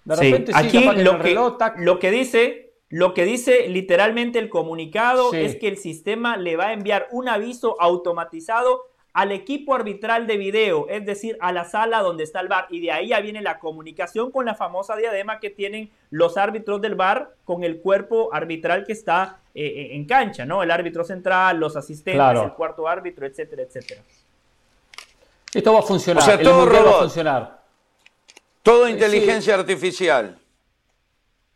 De 0.05 0.15
repente 0.15 0.51
aquí 0.55 0.83
lo, 0.83 1.19
que, 1.19 1.35
lo 1.77 1.99
que 1.99 2.11
dice 2.11 2.69
lo 2.89 3.13
que 3.13 3.23
dice 3.23 3.67
literalmente 3.67 4.39
el 4.39 4.49
comunicado 4.49 5.31
es 5.33 5.55
que 5.57 5.67
el 5.67 5.77
sistema 5.77 6.37
le 6.37 6.57
va 6.57 6.67
a 6.67 6.73
enviar 6.73 7.07
un 7.11 7.29
aviso 7.29 7.79
automatizado 7.79 8.88
al 9.13 9.31
equipo 9.31 9.73
arbitral 9.73 10.27
de 10.27 10.37
video, 10.37 10.87
es 10.87 11.05
decir, 11.05 11.37
a 11.41 11.51
la 11.51 11.65
sala 11.65 12.01
donde 12.01 12.23
está 12.23 12.39
el 12.41 12.47
bar. 12.47 12.67
Y 12.69 12.79
de 12.79 12.91
ahí 12.91 13.09
ya 13.09 13.19
viene 13.19 13.41
la 13.41 13.59
comunicación 13.59 14.31
con 14.31 14.45
la 14.45 14.55
famosa 14.55 14.95
diadema 14.95 15.39
que 15.39 15.49
tienen 15.49 15.89
los 16.11 16.37
árbitros 16.37 16.81
del 16.81 16.95
bar 16.95 17.33
con 17.43 17.63
el 17.63 17.79
cuerpo 17.79 18.29
arbitral 18.33 18.85
que 18.85 18.93
está 18.93 19.39
eh, 19.53 19.65
eh, 19.65 19.95
en 19.95 20.05
cancha, 20.05 20.45
¿no? 20.45 20.61
El 20.61 20.71
árbitro 20.71 21.03
central, 21.03 21.57
los 21.57 21.75
asistentes, 21.75 22.41
el 22.41 22.53
cuarto 22.53 22.87
árbitro, 22.87 23.25
etcétera, 23.25 23.63
etcétera. 23.63 24.01
Esto 25.53 25.73
va 25.73 25.79
a 25.79 25.83
funcionar. 25.83 26.21
O 26.21 26.25
sea, 26.25 26.39
todo 26.39 26.65
va 26.69 26.79
a 26.79 26.99
funcionar. 26.99 27.59
Todo 28.61 28.87
inteligencia 28.87 29.55
artificial. 29.55 30.37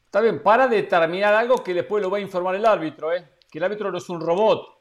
Está 0.06 0.22
bien, 0.22 0.42
para 0.42 0.68
determinar 0.68 1.34
algo 1.34 1.64
que 1.64 1.74
después 1.74 2.02
lo 2.02 2.10
va 2.10 2.18
a 2.18 2.22
informar 2.22 2.56
el 2.56 2.66
árbitro, 2.66 3.14
¿eh? 3.14 3.24
Que 3.52 3.60
el 3.60 3.64
árbitro 3.64 3.92
no 3.92 3.98
es 3.98 4.10
un 4.10 4.20
robot 4.20 4.74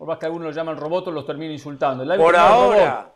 por 0.00 0.08
más 0.08 0.16
que 0.16 0.24
algunos 0.24 0.46
lo 0.46 0.52
llaman 0.52 0.78
robot 0.78 1.08
o 1.08 1.10
los 1.10 1.26
termina 1.26 1.52
insultando. 1.52 2.06
por 2.16 2.34
ahora, 2.34 3.12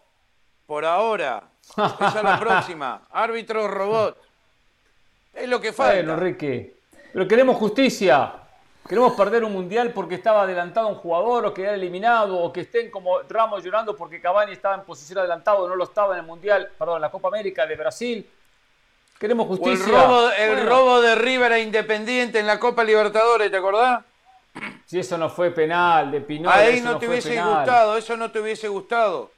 por 0.66 0.85
ahora. 0.85 1.43
Esa 1.62 2.18
es 2.18 2.22
la 2.22 2.39
próxima. 2.39 3.07
Árbitro 3.11 3.66
robot. 3.66 4.18
Es 5.32 5.49
lo 5.49 5.62
que 5.62 5.72
falta. 5.72 5.95
Bueno, 5.95 6.12
Enrique. 6.12 6.76
Pero 7.11 7.26
queremos 7.26 7.57
justicia. 7.57 8.35
Queremos 8.87 9.14
perder 9.14 9.45
un 9.45 9.53
mundial 9.55 9.93
porque 9.95 10.16
estaba 10.16 10.43
adelantado 10.43 10.89
un 10.89 10.97
jugador 10.97 11.47
o 11.47 11.55
quedar 11.55 11.72
eliminado 11.72 12.39
o 12.39 12.53
que 12.53 12.61
estén 12.61 12.91
como 12.91 13.20
Ramos 13.30 13.64
llorando 13.64 13.97
porque 13.97 14.20
Cavani 14.20 14.53
estaba 14.53 14.74
en 14.74 14.82
posición 14.82 15.20
adelantada 15.20 15.61
o 15.61 15.66
no 15.66 15.76
lo 15.76 15.85
estaba 15.85 16.12
en 16.12 16.20
el 16.20 16.26
mundial, 16.26 16.68
perdón, 16.78 16.97
en 16.97 17.01
la 17.01 17.11
Copa 17.11 17.28
América 17.28 17.66
de 17.66 17.76
Brasil. 17.76 18.30
Queremos 19.18 19.47
justicia. 19.47 20.35
el, 20.37 20.66
robo, 20.66 21.01
de 21.01 21.14
River 21.14 21.51
a 21.51 21.59
Independiente 21.59 22.41
en 22.41 22.47
la 22.47 22.61
Copa 22.61 22.85
Libertadores, 22.85 23.51
¿te 23.51 23.57
acordás? 23.57 24.05
Si 24.84 24.98
eso 24.98 25.18
no 25.18 25.28
fue 25.28 25.50
penal 25.50 26.11
de 26.11 26.20
Pinot. 26.20 26.52
Ahí 26.52 26.80
no, 26.80 26.98
te 26.98 27.09
hubiese 27.09 27.40
gustado, 27.42 27.96
eso 27.96 28.16
no 28.16 28.30
te 28.30 28.40
hubiese 28.40 28.68
gustado. 28.68 29.30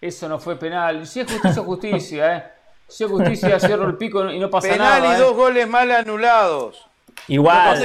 Eso 0.00 0.28
no 0.28 0.38
fue 0.38 0.56
penal. 0.56 1.06
Si 1.06 1.20
es 1.20 1.30
justicia, 1.30 1.62
justicia, 1.62 2.36
¿eh? 2.36 2.44
Si 2.88 3.04
es 3.04 3.10
justicia, 3.10 3.58
cierro 3.58 3.86
el 3.86 3.96
pico 3.96 4.30
y 4.30 4.38
no 4.38 4.48
pasa 4.48 4.76
nada. 4.76 4.96
Penal 4.96 5.12
y 5.12 5.14
¿eh? 5.14 5.24
dos 5.24 5.36
goles 5.36 5.68
mal 5.68 5.90
anulados. 5.90 6.86
Igual, 7.28 7.78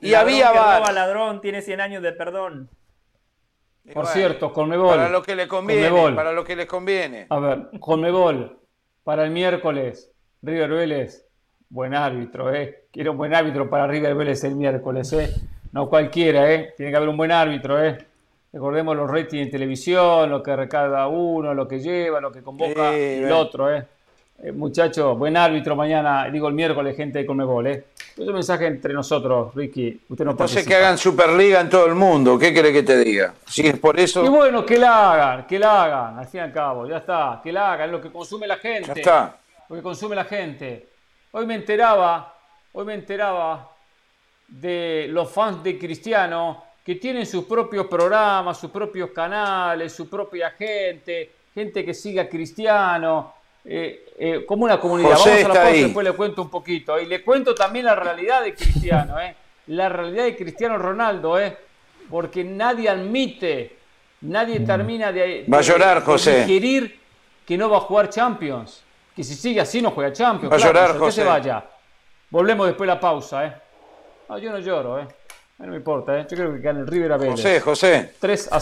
y 0.00 0.14
había 0.14 0.52
bar. 0.52 0.92
ladrón 0.92 1.40
tiene 1.40 1.62
100 1.62 1.80
años 1.80 2.02
de 2.02 2.12
perdón. 2.12 2.68
Por 3.92 4.06
cierto, 4.06 4.52
Conmebol. 4.52 4.96
Para 4.96 5.08
lo 5.08 5.22
que 5.22 5.34
le 5.34 5.48
conviene. 5.48 6.14
Para 6.14 6.32
lo 6.32 6.44
que 6.44 6.56
les 6.56 6.66
conviene. 6.66 7.26
A 7.30 7.38
ver, 7.38 7.68
Conmebol. 7.80 8.60
Para 9.04 9.24
el 9.24 9.30
miércoles, 9.30 10.12
River 10.42 10.70
Vélez. 10.70 11.22
Buen 11.68 11.94
árbitro, 11.94 12.54
¿eh? 12.54 12.86
Quiero 12.92 13.12
un 13.12 13.18
buen 13.18 13.34
árbitro 13.34 13.68
para 13.68 13.88
River 13.88 14.14
Vélez 14.14 14.44
el 14.44 14.54
miércoles, 14.54 15.12
¿eh? 15.12 15.34
No 15.72 15.88
cualquiera, 15.88 16.52
¿eh? 16.52 16.74
Tiene 16.76 16.90
que 16.90 16.96
haber 16.96 17.08
un 17.08 17.16
buen 17.16 17.32
árbitro, 17.32 17.82
¿eh? 17.84 17.98
Recordemos 18.52 18.96
los 18.96 19.10
ratings 19.10 19.44
en 19.44 19.50
televisión, 19.50 20.30
lo 20.30 20.42
que 20.42 20.56
recarga 20.56 21.08
uno, 21.08 21.52
lo 21.52 21.68
que 21.68 21.78
lleva, 21.78 22.20
lo 22.20 22.32
que 22.32 22.42
convoca 22.42 22.94
el 22.94 23.30
otro, 23.30 23.74
¿eh? 23.74 23.84
eh 24.42 24.52
Muchachos, 24.52 25.18
buen 25.18 25.36
árbitro 25.36 25.76
mañana, 25.76 26.30
digo 26.30 26.48
el 26.48 26.54
miércoles, 26.54 26.96
gente 26.96 27.18
de 27.18 27.26
Conmebol, 27.26 27.66
¿eh? 27.66 27.84
Es 28.16 28.26
un 28.26 28.32
mensaje 28.32 28.66
entre 28.66 28.94
nosotros, 28.94 29.54
Ricky. 29.54 30.00
Usted 30.08 30.24
no 30.24 30.30
Entonces 30.30 30.66
que 30.66 30.74
hagan 30.74 30.96
Superliga 30.96 31.60
en 31.60 31.68
todo 31.68 31.84
el 31.84 31.94
mundo, 31.94 32.38
¿qué 32.38 32.50
quiere 32.54 32.72
que 32.72 32.82
te 32.82 32.96
diga? 32.96 33.34
Si 33.46 33.66
es 33.66 33.78
por 33.78 34.00
eso... 34.00 34.24
Y 34.24 34.28
bueno, 34.28 34.64
que 34.64 34.78
la 34.78 35.12
hagan, 35.12 35.46
que 35.46 35.58
la 35.58 35.84
hagan, 35.84 36.18
al 36.18 36.26
fin 36.26 36.40
y 36.40 36.44
al 36.44 36.52
cabo, 36.52 36.86
ya 36.86 36.96
está, 36.96 37.40
que 37.44 37.52
la 37.52 37.74
hagan, 37.74 37.88
es 37.88 37.92
lo 37.92 38.00
que 38.00 38.10
consume 38.10 38.46
la 38.46 38.56
gente. 38.56 38.86
Ya 38.86 38.92
está. 38.94 39.36
Lo 39.68 39.76
que 39.76 39.82
consume 39.82 40.16
la 40.16 40.24
gente. 40.24 40.88
Hoy 41.32 41.44
me 41.44 41.56
enteraba, 41.56 42.34
hoy 42.72 42.86
me 42.86 42.94
enteraba 42.94 43.75
de 44.48 45.06
los 45.10 45.30
fans 45.30 45.62
de 45.62 45.78
Cristiano 45.78 46.64
que 46.84 46.94
tienen 46.94 47.26
sus 47.26 47.44
propios 47.44 47.86
programas, 47.86 48.58
sus 48.58 48.70
propios 48.70 49.10
canales, 49.10 49.92
su 49.92 50.08
propia 50.08 50.50
gente, 50.50 51.32
gente 51.52 51.84
que 51.84 51.92
siga 51.92 52.22
a 52.22 52.28
Cristiano, 52.28 53.34
eh, 53.64 54.14
eh, 54.16 54.44
como 54.46 54.64
una 54.64 54.78
comunidad. 54.78 55.10
Vamos 55.10 55.26
a 55.26 55.48
la 55.48 55.48
pausa 55.48 55.74
y 55.74 55.82
después 55.82 56.04
le 56.04 56.12
cuento 56.12 56.42
un 56.42 56.50
poquito. 56.50 57.00
Y 57.00 57.06
le 57.06 57.24
cuento 57.24 57.54
también 57.56 57.86
la 57.86 57.96
realidad 57.96 58.44
de 58.44 58.54
Cristiano, 58.54 59.20
eh, 59.20 59.34
la 59.66 59.88
realidad 59.88 60.24
de 60.24 60.36
Cristiano 60.36 60.78
Ronaldo, 60.78 61.40
eh, 61.40 61.56
porque 62.08 62.44
nadie 62.44 62.88
admite, 62.88 63.76
nadie 64.20 64.60
mm. 64.60 64.66
termina 64.66 65.10
de, 65.10 65.44
va 65.52 65.58
a 65.58 65.62
llorar, 65.62 66.04
José. 66.04 66.44
digerir 66.44 67.00
que 67.44 67.58
no 67.58 67.68
va 67.68 67.78
a 67.78 67.80
jugar 67.80 68.10
Champions, 68.10 68.84
que 69.14 69.24
si 69.24 69.34
sigue 69.34 69.60
así 69.60 69.82
no 69.82 69.90
juega 69.90 70.12
Champions. 70.12 70.52
Va 70.52 70.56
a 70.56 70.60
llorar, 70.60 70.96
José. 70.96 71.06
Que 71.06 71.12
se 71.12 71.24
vaya. 71.24 71.64
Volvemos 72.30 72.68
después 72.68 72.86
de 72.86 72.94
la 72.94 73.00
pausa, 73.00 73.44
¿eh? 73.44 73.52
Yo 74.28 74.50
no 74.50 74.58
lloro, 74.58 74.98
¿eh? 74.98 75.08
No 75.58 75.68
me 75.68 75.76
importa, 75.76 76.18
¿eh? 76.18 76.26
Yo 76.28 76.36
creo 76.36 76.52
que 76.52 76.60
gana 76.60 76.80
el 76.80 76.86
River 76.86 77.12
a 77.12 77.16
Vélez. 77.16 77.36
José, 77.36 77.60
José. 77.60 78.14
3 78.20 78.52
a 78.52 78.60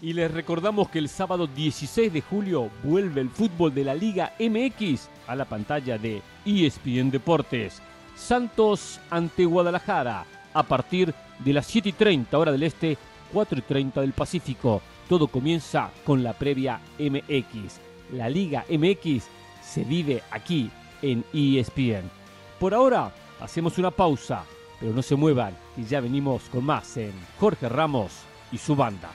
Y 0.00 0.12
les 0.12 0.30
recordamos 0.30 0.88
que 0.88 1.00
el 1.00 1.08
sábado 1.08 1.46
16 1.48 2.12
de 2.12 2.22
julio 2.22 2.70
vuelve 2.82 3.20
el 3.20 3.30
fútbol 3.30 3.74
de 3.74 3.84
la 3.84 3.94
Liga 3.94 4.32
MX 4.38 5.08
a 5.26 5.36
la 5.36 5.44
pantalla 5.44 5.98
de 5.98 6.22
ESPN 6.46 7.10
Deportes. 7.10 7.82
Santos 8.16 9.00
ante 9.10 9.44
Guadalajara 9.44 10.24
a 10.54 10.62
partir 10.62 11.12
de 11.40 11.52
las 11.52 11.66
7 11.66 11.90
y 11.90 11.92
30 11.92 12.38
hora 12.38 12.52
del 12.52 12.62
este, 12.62 12.96
4 13.32 13.58
y 13.58 13.62
30 13.62 14.00
del 14.00 14.12
Pacífico. 14.12 14.80
Todo 15.08 15.28
comienza 15.28 15.90
con 16.04 16.22
la 16.22 16.34
previa 16.34 16.80
MX. 16.98 17.80
La 18.12 18.28
Liga 18.28 18.64
MX 18.68 19.24
se 19.62 19.84
vive 19.84 20.22
aquí 20.30 20.70
en 21.02 21.24
ESPN. 21.32 22.10
Por 22.58 22.74
ahora, 22.74 23.12
hacemos 23.40 23.78
una 23.78 23.90
pausa, 23.90 24.44
pero 24.78 24.92
no 24.92 25.02
se 25.02 25.16
muevan, 25.16 25.56
y 25.76 25.84
ya 25.84 26.00
venimos 26.00 26.42
con 26.50 26.64
más 26.64 26.96
en 26.96 27.12
Jorge 27.38 27.68
Ramos 27.68 28.12
y 28.52 28.58
su 28.58 28.76
banda. 28.76 29.10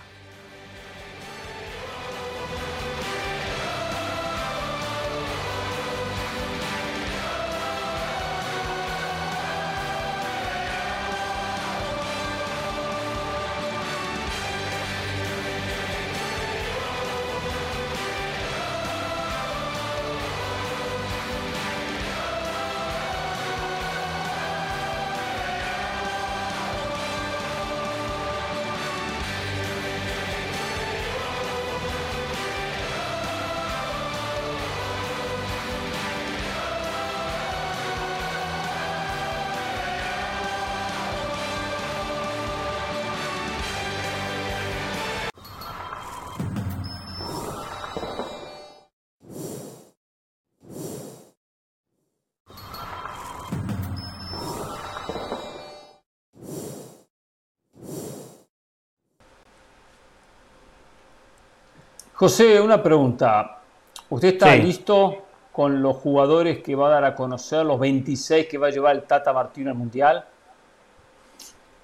José, 62.24 62.62
una 62.62 62.82
pregunta. 62.82 63.60
¿Usted 64.08 64.36
está 64.36 64.56
listo 64.56 65.26
con 65.52 65.82
los 65.82 65.98
jugadores 65.98 66.60
que 66.60 66.74
va 66.74 66.88
a 66.88 66.92
dar 66.92 67.04
a 67.04 67.16
conocer, 67.16 67.66
los 67.66 67.78
26 67.78 68.48
que 68.48 68.58
va 68.58 68.68
a 68.68 68.70
llevar 68.70 68.96
el 68.96 69.04
Tata 69.04 69.34
Martino 69.34 69.72
al 69.72 69.76
Mundial? 69.76 70.24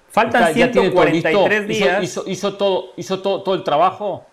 Faltan 0.08 0.54
143 0.54 1.68
días. 1.68 2.18
¿Hizo, 2.26 2.56
todo, 2.56 2.92
hizo 2.96 3.20
todo, 3.20 3.42
todo, 3.42 3.54
el 3.54 3.62
trabajo? 3.62 4.24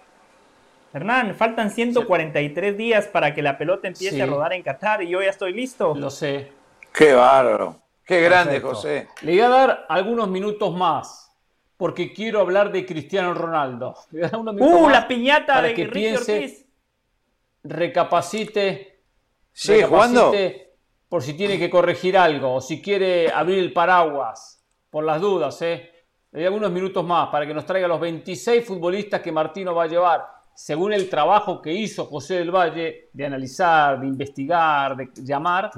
Hernán, 0.93 1.35
faltan 1.35 1.71
143 1.71 2.77
días 2.77 3.07
para 3.07 3.35
que 3.35 3.41
la 3.41 3.57
pelota 3.57 3.89
empiece 3.89 4.21
a 4.21 4.27
rodar 4.27 4.53
en 4.53 4.63
Qatar 4.63 5.03
y 5.03 5.09
yo 5.09 5.21
ya 5.21 5.31
estoy 5.31 5.51
listo. 5.51 5.93
Lo 5.93 6.09
sé. 6.09 6.53
Qué 6.93 7.11
bárbaro. 7.11 7.81
Qué 8.05 8.21
grande, 8.21 8.61
José. 8.61 9.09
Le 9.23 9.33
voy 9.33 9.41
a 9.41 9.49
dar 9.49 9.85
algunos 9.89 10.29
minutos 10.29 10.73
más 10.73 11.26
porque 11.77 12.11
quiero 12.11 12.41
hablar 12.41 12.71
de 12.71 12.85
Cristiano 12.85 13.33
Ronaldo. 13.33 13.95
¡Uh, 14.11 14.89
la 14.89 15.07
piñata 15.07 15.61
de 15.61 15.73
que 15.73 15.85
piense, 15.87 16.67
Recapacite. 17.63 19.03
Sí, 19.53 19.73
recapacite 19.73 20.67
por 21.09 21.23
si 21.23 21.33
tiene 21.33 21.57
que 21.57 21.69
corregir 21.69 22.17
algo 22.17 22.55
o 22.55 22.61
si 22.61 22.81
quiere 22.81 23.31
abrir 23.31 23.59
el 23.59 23.73
paraguas, 23.73 24.63
por 24.89 25.03
las 25.03 25.21
dudas, 25.21 25.61
¿eh? 25.61 25.91
Le 26.31 26.39
doy 26.39 26.45
algunos 26.45 26.71
minutos 26.71 27.05
más 27.05 27.29
para 27.29 27.47
que 27.47 27.53
nos 27.53 27.65
traiga 27.65 27.87
los 27.87 27.99
26 27.99 28.65
futbolistas 28.65 29.21
que 29.21 29.31
Martino 29.31 29.73
va 29.73 29.83
a 29.83 29.87
llevar, 29.87 30.27
según 30.53 30.91
el 30.93 31.09
trabajo 31.09 31.61
que 31.61 31.71
hizo 31.71 32.05
José 32.05 32.35
del 32.35 32.51
Valle 32.51 33.09
de 33.13 33.25
analizar, 33.25 33.99
de 33.99 34.07
investigar, 34.07 34.95
de 34.97 35.09
llamar 35.23 35.71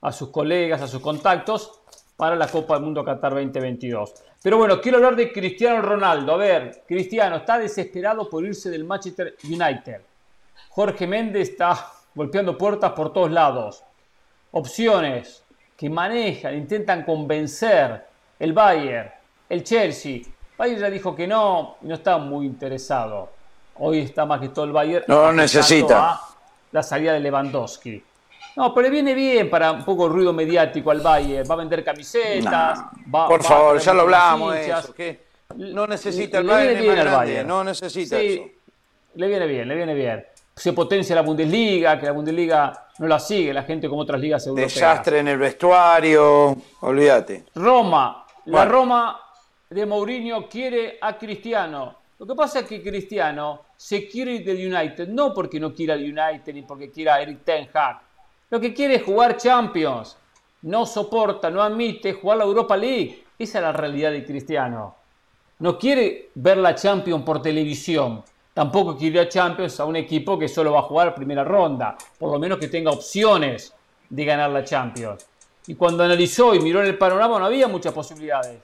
a 0.00 0.12
sus 0.12 0.30
colegas, 0.30 0.80
a 0.80 0.86
sus 0.86 1.00
contactos 1.00 1.82
para 2.16 2.34
la 2.34 2.48
Copa 2.48 2.74
del 2.74 2.84
Mundo 2.84 3.04
Qatar 3.04 3.34
2022. 3.34 4.14
Pero 4.42 4.58
bueno, 4.58 4.80
quiero 4.80 4.98
hablar 4.98 5.14
de 5.14 5.32
Cristiano 5.32 5.80
Ronaldo. 5.80 6.34
A 6.34 6.36
ver, 6.36 6.82
Cristiano 6.86 7.36
está 7.36 7.58
desesperado 7.58 8.28
por 8.28 8.44
irse 8.44 8.70
del 8.70 8.84
Manchester 8.84 9.36
United. 9.44 10.00
Jorge 10.70 11.06
Méndez 11.06 11.50
está 11.50 11.92
golpeando 12.14 12.58
puertas 12.58 12.90
por 12.92 13.12
todos 13.12 13.30
lados. 13.30 13.84
Opciones 14.50 15.44
que 15.76 15.88
manejan, 15.88 16.56
intentan 16.56 17.04
convencer 17.04 18.04
el 18.38 18.52
Bayern, 18.52 19.10
el 19.48 19.62
Chelsea. 19.62 20.22
Bayern 20.58 20.80
ya 20.80 20.90
dijo 20.90 21.14
que 21.14 21.26
no, 21.26 21.76
no 21.82 21.94
está 21.94 22.18
muy 22.18 22.44
interesado. 22.44 23.30
Hoy 23.78 24.00
está 24.00 24.26
más 24.26 24.40
que 24.40 24.48
todo 24.48 24.64
el 24.64 24.72
Bayern. 24.72 25.04
No 25.06 25.32
necesita. 25.32 26.20
La 26.72 26.82
salida 26.82 27.12
de 27.12 27.20
Lewandowski. 27.20 28.02
No, 28.56 28.74
pero 28.74 28.90
viene 28.90 29.14
bien 29.14 29.48
para 29.48 29.72
un 29.72 29.84
poco 29.84 30.08
ruido 30.08 30.32
mediático 30.32 30.90
al 30.90 31.00
Valle. 31.00 31.42
Va 31.44 31.54
a 31.54 31.58
vender 31.58 31.84
camisetas. 31.84 32.84
por 33.10 33.42
favor, 33.42 33.78
ya 33.78 33.94
lo 33.94 34.02
hablamos 34.02 34.56
eso. 34.56 34.94
no 35.56 35.86
necesita 35.86 36.38
el 36.38 36.46
Valle, 36.46 37.44
no 37.44 37.64
necesita 37.64 38.20
eso. 38.20 38.42
Le 39.14 39.26
viene 39.26 39.46
bien, 39.46 39.68
le 39.68 39.74
viene 39.74 39.94
bien. 39.94 40.24
se 40.54 40.72
potencia 40.72 41.14
la 41.14 41.22
Bundesliga, 41.22 41.98
que 41.98 42.06
la 42.06 42.12
Bundesliga 42.12 42.88
no 42.98 43.06
la 43.06 43.18
sigue 43.18 43.52
la 43.52 43.62
gente 43.62 43.88
como 43.88 44.02
otras 44.02 44.20
ligas 44.20 44.46
europeas. 44.46 44.74
Desastre 44.74 45.18
en 45.18 45.28
el 45.28 45.38
vestuario, 45.38 46.56
olvídate. 46.80 47.44
Roma, 47.54 48.24
la 48.46 48.64
Roma 48.64 49.20
de 49.68 49.86
Mourinho 49.86 50.48
quiere 50.48 50.98
a 51.00 51.16
Cristiano. 51.16 51.96
Lo 52.18 52.26
que 52.26 52.34
pasa 52.34 52.60
es 52.60 52.66
que 52.66 52.82
Cristiano 52.82 53.62
se 53.76 54.08
quiere 54.08 54.34
ir 54.34 54.44
del 54.44 54.72
United, 54.72 55.08
no 55.08 55.34
porque 55.34 55.58
no 55.58 55.74
quiera 55.74 55.94
el 55.94 56.04
United 56.04 56.54
ni 56.54 56.62
porque 56.62 56.90
quiera 56.90 57.20
Eric 57.20 57.44
Ten 57.44 57.68
Hag. 57.72 58.00
Lo 58.52 58.60
que 58.60 58.74
quiere 58.74 58.96
es 58.96 59.02
jugar 59.02 59.38
Champions. 59.38 60.14
No 60.60 60.84
soporta, 60.84 61.48
no 61.48 61.62
admite 61.62 62.12
jugar 62.12 62.36
la 62.36 62.44
Europa 62.44 62.76
League. 62.76 63.24
Esa 63.38 63.58
es 63.58 63.64
la 63.64 63.72
realidad 63.72 64.10
de 64.10 64.26
Cristiano. 64.26 64.94
No 65.60 65.78
quiere 65.78 66.28
ver 66.34 66.58
la 66.58 66.74
Champions 66.74 67.24
por 67.24 67.40
televisión. 67.40 68.22
Tampoco 68.52 68.94
quiere 68.94 69.20
a 69.20 69.28
Champions 69.30 69.80
a 69.80 69.86
un 69.86 69.96
equipo 69.96 70.38
que 70.38 70.48
solo 70.48 70.72
va 70.72 70.80
a 70.80 70.82
jugar 70.82 71.14
primera 71.14 71.42
ronda. 71.42 71.96
Por 72.18 72.30
lo 72.30 72.38
menos 72.38 72.58
que 72.58 72.68
tenga 72.68 72.90
opciones 72.90 73.72
de 74.10 74.24
ganar 74.26 74.50
la 74.50 74.62
Champions. 74.62 75.26
Y 75.66 75.74
cuando 75.74 76.04
analizó 76.04 76.54
y 76.54 76.60
miró 76.60 76.80
en 76.82 76.88
el 76.88 76.98
panorama 76.98 77.38
no 77.38 77.46
había 77.46 77.68
muchas 77.68 77.94
posibilidades. 77.94 78.60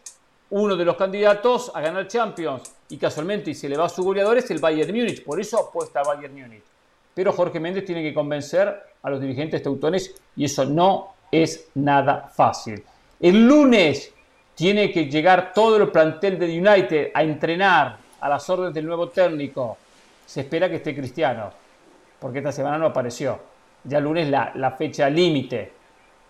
Uno 0.51 0.77
de 0.77 0.85
los 0.85 0.97
candidatos 0.97 1.73
a 1.75 1.81
ganar 1.81 2.07
Champions 2.09 2.75
y 2.91 2.99
casualmente 2.99 3.53
y 3.53 3.55
se 3.55 3.71
le 3.71 3.79
va 3.79 3.87
a 3.87 3.89
su 3.89 4.05
goleador 4.05 4.37
es 4.37 4.51
el 4.51 4.59
Bayern 4.59 4.95
Múnich. 4.95 5.25
Por 5.25 5.41
eso 5.41 5.59
apuesta 5.59 6.01
a 6.01 6.03
Bayern 6.03 6.35
Múnich. 6.35 6.63
Pero 7.19 7.33
Jorge 7.33 7.59
Méndez 7.59 7.85
tiene 7.85 8.01
que 8.01 8.15
convencer 8.15 8.81
a 9.03 9.11
los 9.11 9.21
dirigentes 9.21 9.61
teutones 9.61 10.15
y 10.37 10.45
eso 10.45 10.65
no 10.65 11.15
es 11.33 11.67
nada 11.75 12.31
fácil. 12.33 12.81
El 13.19 13.45
lunes 13.45 14.15
tiene 14.55 14.93
que 14.93 15.07
llegar 15.07 15.53
todo 15.53 15.79
el 15.79 15.89
plantel 15.89 16.39
de 16.39 16.47
United 16.47 17.11
a 17.13 17.25
entrenar 17.25 17.97
a 18.21 18.29
las 18.29 18.49
órdenes 18.49 18.73
del 18.73 18.87
nuevo 18.87 19.09
técnico. 19.09 19.79
Se 20.25 20.43
espera 20.43 20.69
que 20.69 20.77
esté 20.77 20.95
Cristiano, 20.95 21.51
porque 22.21 22.39
esta 22.39 22.53
semana 22.53 22.79
no 22.79 22.87
apareció. 22.87 23.41
Ya 23.83 23.99
el 23.99 24.05
lunes 24.05 24.29
la, 24.31 24.77
fecha 24.79 25.11
límite. 25.11 25.73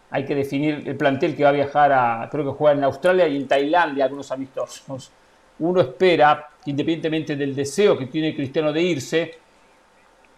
Hay 0.09 0.25
que 0.25 0.35
definir 0.35 0.85
el 0.87 0.97
plantel 0.97 1.37
que 1.37 1.43
va 1.43 1.51
a 1.51 1.53
viajar 1.53 1.93
a, 1.93 2.29
creo 2.33 2.47
que 2.47 2.57
juega 2.57 2.79
en 2.79 2.85
Australia 2.85 3.29
y 3.29 3.37
en 3.37 3.47
Tailandia, 3.47 4.07
algunos 4.07 4.33
amistosos. 4.33 5.13
Uno 5.59 5.83
espera, 5.83 6.49
independientemente 6.65 7.37
del 7.37 7.55
deseo 7.55 7.99
que 7.99 8.07
tiene 8.07 8.35
Cristiano 8.35 8.73
de 8.73 8.81
irse, 8.81 9.48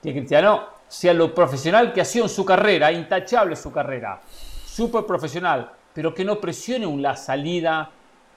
que 0.02 0.12
Cristiano 0.12 0.64
sea 0.88 1.14
lo 1.14 1.34
profesional 1.34 1.92
que 1.92 2.00
ha 2.00 2.04
sido 2.04 2.24
en 2.24 2.30
su 2.30 2.44
carrera, 2.44 2.90
intachable 2.90 3.56
su 3.56 3.70
carrera, 3.70 4.20
súper 4.64 5.04
profesional, 5.04 5.70
pero 5.92 6.14
que 6.14 6.24
no 6.24 6.40
presione 6.40 6.86
la 7.00 7.16
salida 7.16 7.90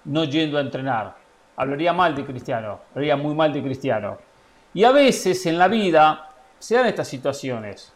no 0.05 0.24
yendo 0.26 0.57
a 0.57 0.61
entrenar. 0.61 1.16
Hablaría 1.55 1.93
mal 1.93 2.16
de 2.16 2.26
Cristiano, 2.26 2.80
hablaría 2.91 3.16
muy 3.16 3.36
mal 3.36 3.53
de 3.53 3.61
Cristiano. 3.61 4.18
Y 4.74 4.84
a 4.84 4.91
veces 4.91 5.45
en 5.45 5.57
la 5.57 5.68
vida 5.68 6.30
se 6.59 6.76
dan 6.76 6.88
estas 6.88 7.07
situaciones. 7.07 7.93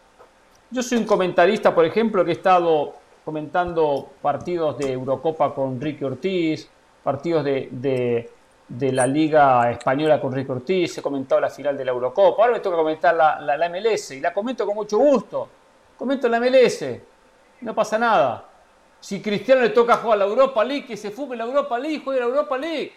Yo 0.70 0.84
soy 0.84 0.98
un 0.98 1.06
comentarista, 1.06 1.74
por 1.74 1.86
ejemplo, 1.86 2.24
que 2.24 2.32
he 2.32 2.34
estado 2.34 2.96
comentando 3.24 4.12
partidos 4.22 4.78
de 4.78 4.94
Eurocopa 4.94 5.54
con 5.54 5.82
Ricky 5.82 6.04
Ortiz, 6.04 6.70
partidos 7.04 7.44
de, 7.44 8.30
la 8.70 9.08
Liga 9.08 9.72
Española 9.72 10.20
con 10.20 10.34
Ricky 10.34 10.52
Ortiz, 10.52 10.98
he 10.98 11.02
comentado 11.02 11.40
la 11.40 11.50
final 11.50 11.78
de 11.78 11.86
la 11.86 11.92
Eurocopa, 11.92 12.44
ahora 12.44 12.56
me 12.56 12.60
toca 12.60 12.76
comentar 12.76 13.16
la, 13.16 13.40
la, 13.40 13.70
MLS 13.70 14.12
y 14.12 14.20
la 14.20 14.34
comento 14.34 14.66
con 14.66 14.76
mucho 14.76 14.98
gusto. 14.98 15.50
Comento 15.98 16.28
la 16.28 16.40
MLS, 16.40 16.86
no 17.62 17.74
pasa 17.74 17.98
nada. 17.98 18.46
Si 19.00 19.22
Cristiano 19.22 19.62
le 19.62 19.70
toca 19.70 19.98
jugar 19.98 20.18
la 20.18 20.26
Europa 20.26 20.64
League, 20.64 20.86
que 20.86 20.98
se 20.98 21.12
fume 21.12 21.36
la 21.36 21.46
Europa 21.46 21.80
League, 21.80 22.02
juegue 22.04 22.20
la 22.20 22.26
Europa 22.26 22.58
League. 22.58 22.94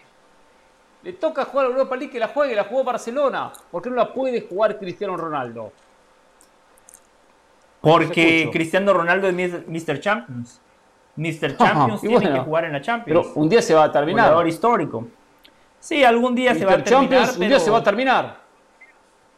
Le 1.03 1.13
toca 1.13 1.45
jugar 1.45 1.67
la 1.67 1.71
Europa 1.71 1.95
League, 1.95 2.11
que 2.11 2.19
la 2.19 2.27
juegue, 2.27 2.55
la 2.55 2.65
jugó 2.65 2.83
Barcelona. 2.83 3.51
¿Por 3.71 3.81
qué 3.81 3.89
no 3.89 3.95
la 3.95 4.13
puede 4.13 4.41
jugar 4.41 4.77
Cristiano 4.77 5.15
Ronaldo? 5.15 5.71
Porque 7.79 8.49
Cristiano 8.51 8.93
Ronaldo 8.93 9.27
es 9.27 9.67
Mr. 9.67 9.99
Champions. 9.99 10.61
Mr. 11.15 11.57
Champions 11.57 12.01
tiene 12.01 12.31
que 12.31 12.39
jugar 12.39 12.65
en 12.65 12.73
la 12.73 12.81
Champions. 12.81 13.27
Pero 13.27 13.41
un 13.41 13.49
día 13.49 13.61
se 13.61 13.73
va 13.73 13.85
a 13.85 13.91
terminar. 13.91 14.25
Jugador 14.25 14.47
histórico. 14.47 15.07
Sí, 15.81 16.03
algún 16.03 16.35
día 16.35 16.53
se 16.53 16.63
va 16.63 16.73
a 16.73 16.83
terminar. 16.83 17.01
Champions, 17.01 17.37
Un 17.37 17.47
día 17.47 17.59
se 17.59 17.71
va 17.71 17.77
a 17.79 17.83
terminar. 17.83 18.41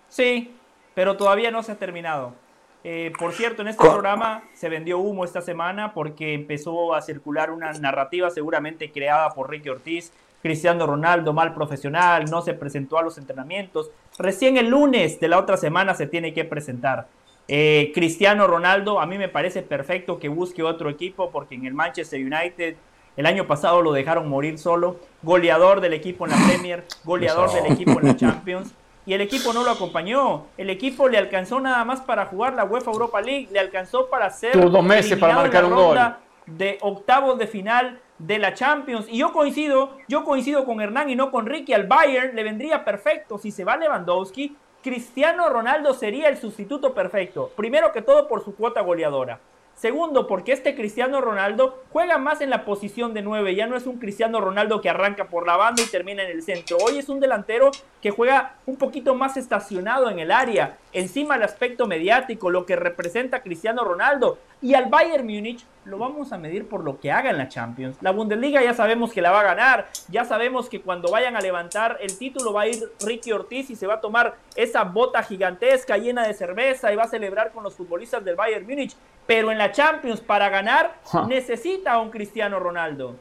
Sí, 0.09 0.53
pero 0.93 1.17
todavía 1.17 1.49
no 1.49 1.63
se 1.63 1.71
ha 1.71 1.75
terminado. 1.75 2.35
Eh, 2.83 3.13
por 3.17 3.31
cierto, 3.31 3.61
en 3.61 3.69
este 3.69 3.81
programa 3.81 4.43
se 4.53 4.67
vendió 4.67 4.99
humo 4.99 5.23
esta 5.23 5.41
semana 5.41 5.93
porque 5.93 6.33
empezó 6.33 6.93
a 6.93 7.01
circular 7.01 7.49
una 7.49 7.71
narrativa 7.71 8.29
seguramente 8.29 8.91
creada 8.91 9.29
por 9.29 9.49
Ricky 9.49 9.69
Ortiz. 9.69 10.11
Cristiano 10.41 10.85
Ronaldo 10.85 11.31
mal 11.31 11.53
profesional, 11.53 12.25
no 12.29 12.41
se 12.41 12.53
presentó 12.53 12.97
a 12.97 13.03
los 13.03 13.17
entrenamientos. 13.17 13.89
Recién 14.19 14.57
el 14.57 14.67
lunes 14.67 15.21
de 15.21 15.29
la 15.29 15.39
otra 15.39 15.55
semana 15.55 15.93
se 15.93 16.07
tiene 16.07 16.33
que 16.33 16.43
presentar. 16.43 17.07
Eh, 17.47 17.93
Cristiano 17.95 18.47
Ronaldo, 18.47 18.99
a 18.99 19.05
mí 19.05 19.17
me 19.17 19.29
parece 19.29 19.61
perfecto 19.61 20.19
que 20.19 20.27
busque 20.27 20.61
otro 20.61 20.89
equipo 20.89 21.31
porque 21.31 21.55
en 21.55 21.65
el 21.65 21.73
Manchester 21.73 22.19
United 22.19 22.75
el 23.15 23.25
año 23.25 23.47
pasado 23.47 23.81
lo 23.81 23.91
dejaron 23.91 24.29
morir 24.29 24.57
solo. 24.57 24.97
Goleador 25.21 25.81
del 25.81 25.93
equipo 25.93 26.25
en 26.25 26.31
la 26.31 26.37
Premier, 26.47 26.83
goleador 27.03 27.51
del 27.53 27.71
equipo 27.71 27.99
en 27.99 28.07
la 28.07 28.15
Champions. 28.17 28.73
Y 29.05 29.13
el 29.13 29.21
equipo 29.21 29.53
no 29.53 29.63
lo 29.63 29.71
acompañó. 29.71 30.45
El 30.57 30.69
equipo 30.69 31.09
le 31.09 31.17
alcanzó 31.17 31.59
nada 31.59 31.83
más 31.83 32.01
para 32.01 32.25
jugar 32.25 32.53
la 32.53 32.63
UEFA 32.63 32.91
Europa 32.91 33.21
League. 33.21 33.49
Le 33.51 33.59
alcanzó 33.59 34.09
para 34.09 34.27
hacer. 34.27 34.57
dos 34.69 34.83
meses 34.83 35.17
para 35.17 35.35
marcar 35.35 35.65
un 35.65 35.75
gol. 35.75 35.99
De 36.45 36.77
octavos 36.81 37.37
de 37.37 37.47
final 37.47 37.99
de 38.17 38.39
la 38.39 38.53
Champions. 38.53 39.07
Y 39.09 39.17
yo 39.17 39.33
coincido, 39.33 39.97
yo 40.07 40.23
coincido 40.23 40.63
con 40.65 40.79
Hernán 40.79 41.09
y 41.09 41.15
no 41.15 41.31
con 41.31 41.45
Ricky. 41.45 41.73
Al 41.73 41.87
Bayern 41.87 42.35
le 42.35 42.43
vendría 42.43 42.85
perfecto 42.85 43.37
si 43.37 43.51
se 43.51 43.63
va 43.65 43.75
Lewandowski 43.75 44.55
Cristiano 44.83 45.47
Ronaldo 45.49 45.93
sería 45.93 46.27
el 46.27 46.37
sustituto 46.37 46.93
perfecto. 46.93 47.51
Primero 47.55 47.93
que 47.93 48.01
todo 48.01 48.27
por 48.27 48.43
su 48.43 48.53
cuota 48.53 48.81
goleadora. 48.81 49.39
Segundo, 49.75 50.27
porque 50.27 50.53
este 50.53 50.75
Cristiano 50.75 51.19
Ronaldo 51.19 51.83
juega 51.91 52.17
más 52.17 52.41
en 52.41 52.49
la 52.49 52.63
posición 52.63 53.13
de 53.13 53.21
9. 53.21 53.55
Ya 53.55 53.67
no 53.67 53.75
es 53.75 53.85
un 53.85 53.99
Cristiano 53.99 54.39
Ronaldo 54.39 54.79
que 54.79 54.89
arranca 54.89 55.27
por 55.27 55.45
la 55.45 55.57
banda 55.57 55.81
y 55.81 55.87
termina 55.87 56.23
en 56.23 56.31
el 56.31 56.41
centro. 56.41 56.77
Hoy 56.77 56.99
es 56.99 57.09
un 57.09 57.19
delantero 57.19 57.71
que 58.01 58.11
juega 58.11 58.55
un 58.65 58.77
poquito 58.77 59.15
más 59.15 59.35
estacionado 59.35 60.09
en 60.09 60.19
el 60.19 60.31
área. 60.31 60.77
Encima 60.93 61.35
el 61.35 61.43
aspecto 61.43 61.85
mediático, 61.85 62.49
lo 62.49 62.65
que 62.65 62.75
representa 62.75 63.41
Cristiano 63.41 63.83
Ronaldo. 63.83 64.37
Y 64.61 64.75
al 64.75 64.85
Bayern 64.85 65.25
Múnich 65.25 65.65
lo 65.85 65.97
vamos 65.97 66.31
a 66.31 66.37
medir 66.37 66.67
por 66.67 66.83
lo 66.83 66.99
que 66.99 67.11
haga 67.11 67.29
en 67.29 67.37
la 67.37 67.47
Champions. 67.47 67.97
La 68.01 68.11
Bundesliga 68.11 68.63
ya 68.63 68.73
sabemos 68.73 69.11
que 69.11 69.21
la 69.21 69.31
va 69.31 69.41
a 69.41 69.43
ganar. 69.43 69.87
Ya 70.09 70.25
sabemos 70.25 70.69
que 70.69 70.81
cuando 70.81 71.11
vayan 71.11 71.35
a 71.35 71.41
levantar 71.41 71.97
el 72.01 72.17
título 72.17 72.53
va 72.53 72.61
a 72.61 72.67
ir 72.67 72.91
Ricky 73.01 73.31
Ortiz 73.31 73.69
y 73.69 73.75
se 73.75 73.87
va 73.87 73.95
a 73.95 74.01
tomar 74.01 74.35
esa 74.55 74.83
bota 74.83 75.23
gigantesca 75.23 75.97
llena 75.97 76.27
de 76.27 76.33
cerveza 76.33 76.91
y 76.91 76.95
va 76.95 77.03
a 77.03 77.07
celebrar 77.07 77.51
con 77.51 77.63
los 77.63 77.73
futbolistas 77.73 78.23
del 78.23 78.35
Bayern 78.35 78.65
Múnich. 78.65 78.95
Pero 79.25 79.51
en 79.51 79.57
la 79.57 79.71
Champions, 79.71 80.19
para 80.19 80.49
ganar, 80.49 80.99
necesita 81.27 81.93
a 81.93 81.99
un 81.99 82.09
Cristiano 82.09 82.59
Ronaldo. 82.59 83.15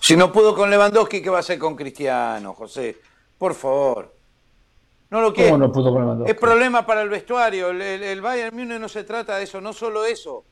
Si 0.00 0.16
no 0.16 0.32
pudo 0.32 0.54
con 0.54 0.70
Lewandowski, 0.70 1.22
¿qué 1.22 1.30
va 1.30 1.38
a 1.38 1.40
hacer 1.40 1.58
con 1.58 1.76
Cristiano, 1.76 2.54
José? 2.54 2.96
Por 3.38 3.54
favor. 3.54 4.12
No 5.10 5.20
lo 5.20 5.32
quiere. 5.32 5.56
no 5.58 5.70
pudo 5.70 5.92
con 5.92 6.02
Lewandowski? 6.02 6.32
Es 6.32 6.38
problema 6.38 6.86
para 6.86 7.02
el 7.02 7.08
vestuario. 7.08 7.70
El, 7.70 8.20
Bayern 8.20 8.56
Múnich 8.56 8.80
no 8.80 8.88
se 8.88 9.04
trata 9.04 9.36
de 9.36 9.44
eso, 9.44 9.60
no 9.60 9.72
solo 9.72 10.04
eso. 10.04 10.44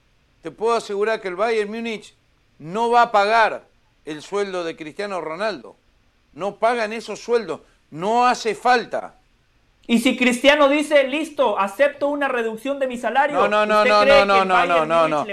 Te 0.42 0.50
puedo 0.50 0.74
asegurar 0.74 1.20
que 1.20 1.28
el 1.28 1.36
Bayern 1.36 1.70
Múnich 1.70 2.14
no 2.58 2.90
va 2.90 3.02
a 3.02 3.12
pagar 3.12 3.66
el 4.04 4.22
sueldo 4.22 4.64
de 4.64 4.76
Cristiano 4.76 5.20
Ronaldo. 5.20 5.76
No 6.32 6.56
pagan 6.56 6.92
esos 6.92 7.20
sueldos. 7.20 7.60
No 7.90 8.26
hace 8.26 8.54
falta. 8.54 9.16
Y 9.86 9.98
si 9.98 10.16
Cristiano 10.16 10.68
dice, 10.68 11.04
listo, 11.08 11.58
acepto 11.58 12.08
una 12.08 12.28
reducción 12.28 12.78
de 12.78 12.86
mi 12.86 12.96
salario, 12.96 13.34
no, 13.34 13.48
no, 13.48 13.66
no, 13.66 13.84
no, 13.84 14.04
no, 14.04 14.24
no, 14.24 14.44
no, 14.44 14.86
no, 14.86 15.08
no, 15.08 15.26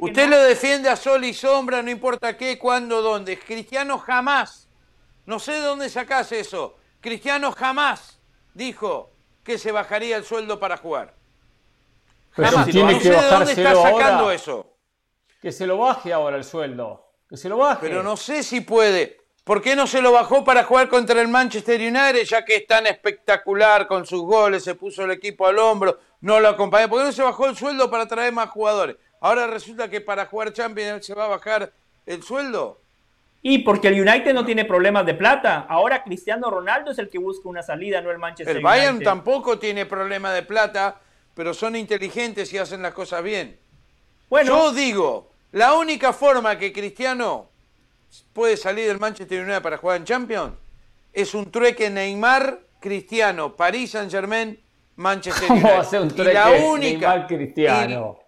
Usted 0.00 0.28
lo 0.28 0.38
defiende 0.42 0.90
a 0.90 0.96
sol 0.96 1.24
y 1.24 1.32
sombra, 1.32 1.82
no 1.82 1.90
importa 1.90 2.36
qué, 2.36 2.58
cuándo, 2.58 3.00
dónde. 3.00 3.38
Cristiano 3.38 3.96
jamás, 3.98 4.68
no 5.24 5.38
sé 5.38 5.52
de 5.52 5.60
dónde 5.60 5.88
sacás 5.88 6.30
eso. 6.32 6.76
Cristiano 7.00 7.52
jamás 7.52 8.18
dijo 8.52 9.10
que 9.44 9.56
se 9.56 9.72
bajaría 9.72 10.18
el 10.18 10.24
sueldo 10.24 10.60
para 10.60 10.76
jugar. 10.76 11.14
Pero 12.34 12.64
tiene 12.64 12.98
que 12.98 13.04
sé 13.04 13.10
de 13.10 13.22
dónde 13.22 13.52
está 13.52 13.74
sacando 13.74 14.30
eso. 14.30 14.76
Que 15.40 15.52
se 15.52 15.66
lo 15.66 15.78
baje 15.78 16.12
ahora 16.12 16.36
el 16.36 16.44
sueldo. 16.44 17.10
Que 17.28 17.36
se 17.36 17.48
lo 17.48 17.58
baje. 17.58 17.80
Pero 17.80 18.02
no 18.02 18.16
sé 18.16 18.42
si 18.42 18.60
puede. 18.60 19.18
¿Por 19.44 19.60
qué 19.60 19.74
no 19.74 19.88
se 19.88 20.00
lo 20.00 20.12
bajó 20.12 20.44
para 20.44 20.62
jugar 20.62 20.88
contra 20.88 21.20
el 21.20 21.26
Manchester 21.26 21.80
United, 21.80 22.22
ya 22.24 22.44
que 22.44 22.56
es 22.56 22.66
tan 22.66 22.86
espectacular 22.86 23.88
con 23.88 24.06
sus 24.06 24.22
goles, 24.22 24.62
se 24.62 24.76
puso 24.76 25.04
el 25.04 25.10
equipo 25.10 25.48
al 25.48 25.58
hombro, 25.58 25.98
no 26.20 26.38
lo 26.38 26.48
acompañó? 26.48 26.88
¿Por 26.88 27.00
qué 27.00 27.06
no 27.06 27.12
se 27.12 27.22
bajó 27.22 27.48
el 27.48 27.56
sueldo 27.56 27.90
para 27.90 28.06
traer 28.06 28.32
más 28.32 28.50
jugadores? 28.50 28.96
Ahora 29.20 29.48
resulta 29.48 29.90
que 29.90 30.00
para 30.00 30.26
jugar 30.26 30.52
Champions 30.52 31.04
se 31.04 31.14
va 31.14 31.24
a 31.24 31.28
bajar 31.28 31.72
el 32.06 32.22
sueldo. 32.22 32.80
Y 33.42 33.58
porque 33.58 33.88
el 33.88 34.00
United 34.00 34.32
no 34.32 34.44
tiene 34.44 34.64
problemas 34.64 35.04
de 35.04 35.14
plata. 35.14 35.66
Ahora 35.68 36.04
Cristiano 36.04 36.48
Ronaldo 36.48 36.92
es 36.92 36.98
el 37.00 37.08
que 37.08 37.18
busca 37.18 37.48
una 37.48 37.64
salida, 37.64 38.00
no 38.00 38.12
el 38.12 38.18
Manchester 38.18 38.56
United. 38.56 38.58
El 38.58 38.62
Bayern 38.62 39.02
tampoco 39.02 39.58
tiene 39.58 39.86
problema 39.86 40.32
de 40.32 40.44
plata, 40.44 41.00
pero 41.34 41.54
son 41.54 41.76
inteligentes 41.76 42.52
y 42.52 42.58
hacen 42.58 42.82
las 42.82 42.94
cosas 42.94 43.22
bien. 43.22 43.58
Bueno, 44.28 44.56
yo 44.56 44.72
digo, 44.72 45.30
la 45.52 45.74
única 45.74 46.12
forma 46.12 46.58
que 46.58 46.72
Cristiano 46.72 47.50
puede 48.32 48.56
salir 48.56 48.86
del 48.88 48.98
Manchester 48.98 49.42
United 49.42 49.62
para 49.62 49.76
jugar 49.78 49.98
en 49.98 50.04
Champions, 50.04 50.54
es 51.12 51.34
un 51.34 51.50
trueque 51.50 51.90
Neymar, 51.90 52.60
Cristiano, 52.80 53.54
París 53.56 53.92
Saint 53.92 54.10
Germain 54.10 54.58
Manchester 54.96 55.48
¿Cómo 55.48 55.68
United. 55.68 55.78
a 55.78 55.84
ser 55.84 56.00
un 56.02 56.10
y 56.14 56.14
trueque 56.14 56.32
la 56.32 56.50
Neymar 56.50 56.70
única 56.70 57.26
Cristiano? 57.26 58.18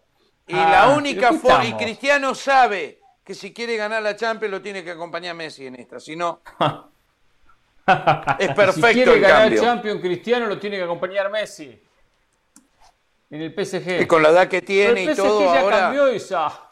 y, 0.47 0.55
y 0.56 0.56
Ah, 0.56 0.70
la 0.70 0.89
única 0.97 1.31
¿de 1.31 1.32
qué 1.32 1.39
forma 1.39 1.64
y? 1.64 1.76
Cristiano 1.76 2.35
sabe 2.35 3.01
que 3.24 3.35
si 3.35 3.52
quiere 3.52 3.76
ganar 3.76 4.02
la 4.02 4.16
Champions 4.16 4.51
lo 4.52 4.62
tiene 4.62 4.85
que 4.85 4.90
acompañar 4.90 5.32
a 5.32 5.35
Messi 5.35 5.66
en 5.66 5.76
esta, 5.76 5.98
si 6.01 6.16
no 6.16 6.43
es 8.39 8.48
Si 8.48 8.55
perfecto 8.55 8.90
quiere 8.93 9.14
el 9.14 9.20
ganar 9.20 9.43
cambio. 9.43 9.62
Champions 9.62 10.01
Cristiano 10.01 10.47
lo 10.47 10.59
tiene 10.59 10.76
que 10.76 10.82
acompañar 10.85 11.31
Messi. 11.31 11.81
En 13.35 13.43
el 13.43 13.52
PSG. 13.52 14.02
Y 14.02 14.06
con 14.06 14.23
la 14.23 14.28
edad 14.28 14.43
que 14.47 14.61
Pero 14.62 14.66
tiene 14.66 15.02
el 15.05 15.11
y 15.11 15.15
PSG 15.15 15.16
todo 15.16 15.52
ya 15.52 15.61
ahora 15.61 15.78
cambió 15.81 16.06
esa, 16.06 16.70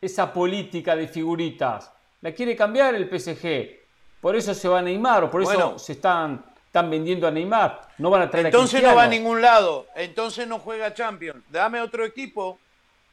esa 0.00 0.32
política 0.32 0.96
de 0.96 1.06
figuritas. 1.06 1.92
La 2.22 2.32
quiere 2.32 2.56
cambiar 2.56 2.94
el 2.94 3.10
PSG. 3.10 3.78
Por 4.22 4.34
eso 4.34 4.54
se 4.54 4.68
va 4.68 4.78
a 4.78 4.82
Neymar, 4.82 5.24
o 5.24 5.30
por 5.30 5.42
eso 5.42 5.52
Bueno. 5.52 5.78
se 5.78 5.92
están, 5.92 6.46
están 6.64 6.88
vendiendo 6.88 7.26
a 7.26 7.30
Neymar. 7.30 7.88
No 7.98 8.08
van 8.08 8.22
a 8.22 8.30
traer 8.30 8.46
Entonces 8.46 8.70
a 8.70 8.78
Cristiano. 8.78 8.94
no 8.94 8.96
va 8.96 9.02
a 9.04 9.08
ningún 9.08 9.42
lado. 9.42 9.86
Entonces 9.94 10.46
no 10.48 10.60
juega 10.60 10.94
Champions. 10.94 11.44
Dame 11.50 11.80
otro 11.82 12.06
equipo. 12.06 12.58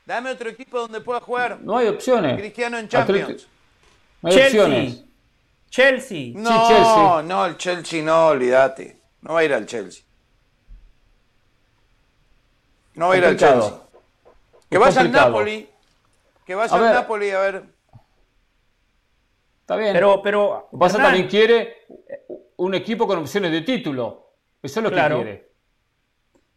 Dame 0.06 0.30
otro 0.32 0.50
equipo 0.50 0.80
donde 0.80 1.02
pueda 1.02 1.20
jugar 1.20 1.60
No 1.62 1.78
hay 1.78 1.88
opciones. 1.90 2.38
Cristiano 2.40 2.78
en 2.78 2.86
Atleti- 2.88 2.92
Champions. 2.92 3.48
No 4.22 4.30
hay 4.30 4.36
Chelsea. 4.36 4.62
opciones. 4.64 5.04
Chelsea. 5.70 6.32
No, 6.36 6.68
Chelsea. 6.70 7.22
no, 7.24 7.46
el 7.46 7.58
Chelsea 7.58 8.04
no, 8.04 8.28
olvídate. 8.28 9.02
No 9.22 9.34
va 9.34 9.42
a 9.42 9.44
ir 9.44 9.54
al 9.54 9.66
Chelsea. 9.66 10.04
No 13.00 13.08
va 13.08 13.14
a 13.14 13.18
ir 13.18 13.24
al 13.24 13.30
Complicado. 13.32 13.62
Chelsea. 13.62 13.80
Que 14.70 14.76
Es 14.76 14.80
vaya 14.82 15.00
al 15.02 15.06
complicado. 15.08 15.30
Napoli. 15.32 15.70
Que 16.46 16.54
A 16.54 16.56
vaya 16.58 16.76
al 16.76 16.82
ver. 16.82 16.94
Napoli 16.94 17.30
a 17.32 17.40
ver. 17.40 17.64
Está 19.62 19.76
bien. 19.78 19.94
Pero, 19.94 20.22
pero. 20.22 20.68
Lo 20.72 20.80
pasa 20.80 20.98
también 20.98 21.28
quiere 21.28 21.86
un 22.58 22.74
equipo 22.76 23.08
con 23.08 23.20
opciones 23.20 23.52
de 23.52 23.62
título. 23.62 24.34
Eso 24.62 24.80
es 24.80 24.84
lo 24.84 24.92
Claro. 24.92 25.18
que 25.20 25.24
quiere. 25.24 25.50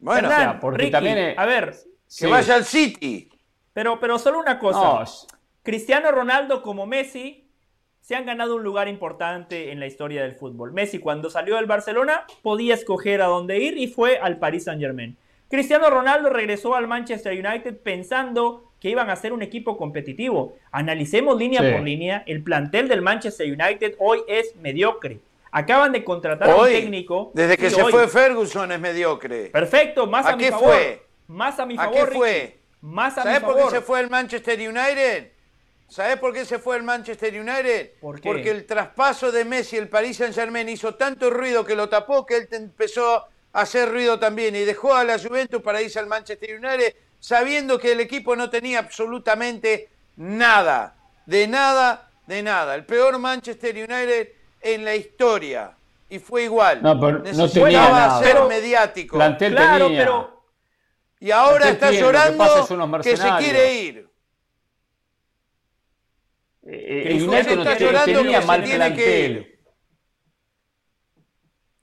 Bueno, 0.00 0.28
Hernán, 0.28 0.32
o 0.48 0.50
sea, 0.52 0.60
porque 0.60 0.78
Ricky, 0.78 0.90
también 0.90 1.18
es- 1.18 1.38
a 1.38 1.46
ver, 1.46 1.70
que 1.70 1.76
Sí. 2.08 2.26
vaya 2.26 2.54
al 2.56 2.64
City. 2.64 3.28
pero, 3.72 4.00
pero 4.00 4.18
solo 4.18 4.40
una 4.40 4.58
cosa. 4.58 4.80
No, 4.80 5.04
Cristiano 5.62 6.10
Ronaldo 6.10 6.60
como 6.60 6.86
Messi 6.86 7.48
se 8.00 8.16
han 8.16 8.26
ganado 8.26 8.56
un 8.56 8.64
lugar 8.64 8.88
importante 8.88 9.70
en 9.70 9.78
la 9.78 9.86
historia 9.86 10.22
del 10.22 10.34
fútbol. 10.34 10.72
Messi 10.72 10.98
cuando 10.98 11.30
salió 11.30 11.54
del 11.54 11.66
Barcelona 11.66 12.26
podía 12.42 12.74
escoger 12.74 13.22
a 13.22 13.26
dónde 13.26 13.58
ir 13.60 13.78
y 13.78 13.86
fue 13.86 14.18
al 14.18 14.38
Paris 14.40 14.64
Saint 14.64 14.80
Germain. 14.80 15.16
Cristiano 15.52 15.90
Ronaldo 15.90 16.30
regresó 16.30 16.74
al 16.74 16.88
Manchester 16.88 17.34
United 17.34 17.76
pensando 17.82 18.72
que 18.80 18.88
iban 18.88 19.10
a 19.10 19.16
ser 19.16 19.34
un 19.34 19.42
equipo 19.42 19.76
competitivo. 19.76 20.56
Analicemos 20.70 21.36
línea 21.38 21.60
Sí. 21.60 21.70
por 21.72 21.82
línea. 21.82 22.22
El 22.26 22.42
plantel 22.42 22.88
del 22.88 23.02
Manchester 23.02 23.46
United 23.46 23.96
hoy 23.98 24.22
es 24.28 24.56
mediocre. 24.56 25.20
Acaban 25.50 25.92
de 25.92 26.04
contratar 26.04 26.48
a 26.48 26.56
un 26.56 26.64
técnico. 26.68 27.32
desde 27.34 27.58
que 27.58 27.68
se 27.68 27.82
hoy. 27.82 27.92
fue 27.92 28.08
Ferguson 28.08 28.72
es 28.72 28.80
mediocre. 28.80 29.50
Perfecto, 29.50 30.06
más 30.06 30.24
a, 30.24 30.30
¿A 30.30 30.36
mi 30.36 30.44
qué 30.44 30.50
favor. 30.52 30.72
fue? 30.72 31.02
Más 31.26 31.58
a 31.60 31.66
mi 31.66 31.74
¿A 31.74 31.82
favor. 31.84 31.92
qué 31.98 32.04
Ricky. 32.06 32.16
fue? 32.16 32.58
Más 32.80 33.18
a 33.18 33.20
mi 33.20 33.24
¿Sabes 33.34 33.40
por 33.42 33.56
qué 33.56 33.70
se 33.76 33.80
fue 33.82 34.00
el 34.00 34.08
Manchester 34.08 34.58
United? 34.58 35.32
¿Sabes 35.86 36.16
por 36.16 36.32
qué 36.32 36.46
se 36.46 36.58
fue 36.58 36.76
el 36.78 36.82
Manchester 36.82 37.38
United? 37.38 37.90
¿Por 38.00 38.22
qué? 38.22 38.26
Porque 38.30 38.50
el 38.50 38.64
traspaso 38.64 39.30
de 39.30 39.44
Messi 39.44 39.76
al 39.76 39.88
Paris 39.88 40.16
Saint 40.16 40.34
Germain 40.34 40.66
hizo 40.70 40.94
tanto 40.94 41.28
ruido 41.28 41.62
que 41.66 41.76
lo 41.76 41.90
tapó 41.90 42.24
que 42.24 42.38
él 42.38 42.48
empezó 42.52 43.16
a 43.16 43.28
hacer 43.52 43.90
ruido 43.90 44.18
también 44.18 44.56
y 44.56 44.60
dejó 44.60 44.94
a 44.94 45.04
la 45.04 45.18
Juventus 45.18 45.60
para 45.62 45.82
irse 45.82 45.98
al 45.98 46.06
Manchester 46.06 46.58
United 46.58 46.94
sabiendo 47.20 47.78
que 47.78 47.92
el 47.92 48.00
equipo 48.00 48.34
no 48.34 48.50
tenía 48.50 48.78
absolutamente 48.80 49.88
nada, 50.16 50.96
de 51.26 51.46
nada, 51.46 52.10
de 52.26 52.42
nada. 52.42 52.74
El 52.74 52.84
peor 52.84 53.18
Manchester 53.18 53.74
United 53.76 54.28
en 54.60 54.84
la 54.84 54.94
historia. 54.96 55.72
Y 56.08 56.18
fue 56.18 56.44
igual. 56.44 56.82
No, 56.82 56.98
pero 57.00 57.18
no 57.18 57.24
Necesitaba 57.24 57.66
tenía 57.66 57.88
nada. 57.88 58.18
ser 58.22 58.32
Pero- 58.32 58.48
mediático. 58.48 59.16
plantel 59.16 59.52
Claro, 59.54 59.86
tenía. 59.86 60.00
pero 60.00 60.42
Y 61.20 61.30
ahora 61.30 61.68
está 61.70 61.88
tiene, 61.90 62.02
lo 62.02 62.10
que 62.12 62.18
llorando 62.18 63.00
que 63.02 63.16
se 63.16 63.28
quiere 63.38 63.74
ir. 63.74 64.08
Eh, 66.64 67.02
Que 67.04 67.08
el 67.16 67.28
United 67.28 67.56
no 67.56 67.62
está 67.62 67.76
te- 67.76 67.84
llorando 67.84 68.18
tenía 68.20 68.36
que 68.36 68.40
se 68.42 68.46
mal 68.46 68.64
tiene 68.64 68.84
que 68.94 69.04
plantel. 69.04 69.51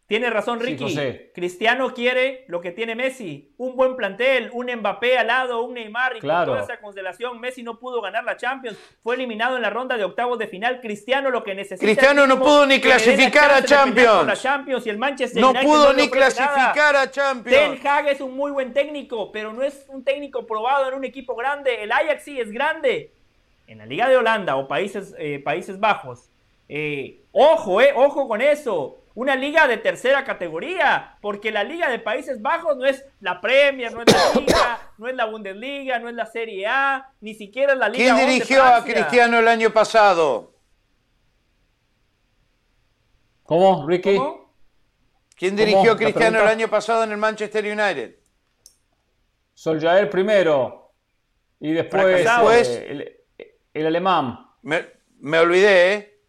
Tiene 0.10 0.32
razón 0.32 0.60
Sí, 0.60 0.66
Ricky. 0.66 0.84
José. 0.86 1.32
Cristiano 1.36 1.94
quiere 1.94 2.44
lo 2.48 2.62
que 2.62 2.72
tiene 2.72 2.96
Messi, 2.96 3.54
un 3.58 3.76
buen 3.76 3.96
plantel, 3.96 4.50
un 4.54 4.66
Mbappé 4.66 5.20
al 5.20 5.28
lado, 5.28 5.62
un 5.64 5.76
Neymar 5.76 6.18
y 6.18 6.20
Claro. 6.20 6.48
con 6.52 6.60
toda 6.60 6.74
esa 6.74 6.82
constelación 6.82 7.40
Messi 7.40 7.62
no 7.62 7.78
pudo 7.80 8.02
ganar 8.02 8.24
la 8.24 8.36
Champions, 8.36 8.76
fue 9.04 9.14
eliminado 9.14 9.56
en 9.56 9.62
la 9.62 9.70
ronda 9.70 9.98
de 9.98 10.04
octavos 10.04 10.40
de 10.40 10.48
final. 10.48 10.82
Cristiano 10.82 11.30
lo 11.30 11.44
que 11.44 11.54
necesita 11.54 11.86
Cristiano 11.86 12.26
no 12.26 12.40
pudo 12.40 12.66
ni 12.66 12.82
clasificar 12.82 13.52
a 13.52 13.64
Champions. 13.64 14.26
La 14.26 14.36
Champions 14.36 14.88
y 14.88 14.90
el 14.90 14.98
Manchester 14.98 15.40
No 15.40 15.52
United 15.52 15.66
pudo 15.68 15.94
ni 15.94 15.98
nada. 16.08 16.12
clasificar 16.12 16.96
a 16.96 17.02
Ten 17.04 17.12
Champions. 17.12 17.86
Hag 17.86 18.08
es 18.08 18.20
un 18.20 18.36
muy 18.36 18.50
buen 18.52 18.74
técnico, 18.74 19.32
pero 19.32 19.54
no 19.54 19.62
es 19.62 19.86
un 19.90 20.04
técnico 20.04 20.48
probado 20.48 20.88
en 20.88 20.96
un 20.96 21.06
equipo 21.06 21.36
grande. 21.36 21.84
El 21.84 21.92
Ajax 21.92 22.24
sí 22.24 22.40
es 22.40 22.52
grande. 22.52 23.14
En 23.68 23.78
la 23.78 23.86
Liga 23.86 24.10
de 24.10 24.18
Holanda 24.18 24.56
o 24.56 24.68
Países, 24.68 25.14
eh, 25.20 25.38
Países 25.38 25.80
Bajos. 25.80 26.32
eh, 26.68 27.20
ojo, 27.32 27.80
eh, 27.80 27.94
ojo 27.96 28.28
con 28.28 28.42
eso. 28.42 28.96
Una 29.20 29.36
liga 29.36 29.68
de 29.68 29.76
tercera 29.76 30.24
categoría, 30.24 31.18
porque 31.20 31.52
la 31.52 31.66
Liga 31.66 31.90
de 31.90 32.00
Países 32.00 32.42
Bajos 32.42 32.78
no 32.78 32.86
es 32.86 33.04
la 33.20 33.42
Premier, 33.42 33.92
no 33.92 34.02
es 34.02 34.08
la 34.14 34.40
Liga, 34.40 34.94
no 34.98 35.10
es 35.10 35.14
la 35.14 35.26
Bundesliga, 35.26 36.00
no 36.00 36.08
es 36.08 36.16
la 36.16 36.26
Serie 36.26 36.66
A, 36.68 37.12
ni 37.20 37.34
siquiera 37.34 37.74
es 37.74 37.80
la 37.80 37.90
Liga 37.90 38.02
¿Quién 38.02 38.16
1 38.16 38.26
de 38.26 38.32
dirigió 38.32 38.64
a. 38.64 38.82
Cristiano 38.82 39.40
el 39.40 39.50
año 39.50 39.72
pasado? 39.74 40.54
¿Cómo, 43.44 43.86
Ricky? 43.86 44.16
¿Cómo? 44.16 44.54
¿Quién 45.36 45.58
¿Cómo? 45.58 45.66
dirigió 45.66 45.92
a 45.92 45.98
Cristiano 45.98 46.40
el 46.40 46.48
año 46.48 46.70
pasado 46.70 47.04
en 47.04 47.12
el 47.12 47.18
Manchester 47.18 47.66
United? 47.66 48.16
Soljaer 49.54 50.10
primero. 50.10 50.94
Y 51.60 51.74
después 51.74 52.26
eh, 52.70 52.88
el, 52.90 53.18
el 53.74 53.86
alemán. 53.86 54.48
Me, 54.62 54.86
me 55.20 55.40
olvidé, 55.40 55.94
¿eh? 55.94 56.22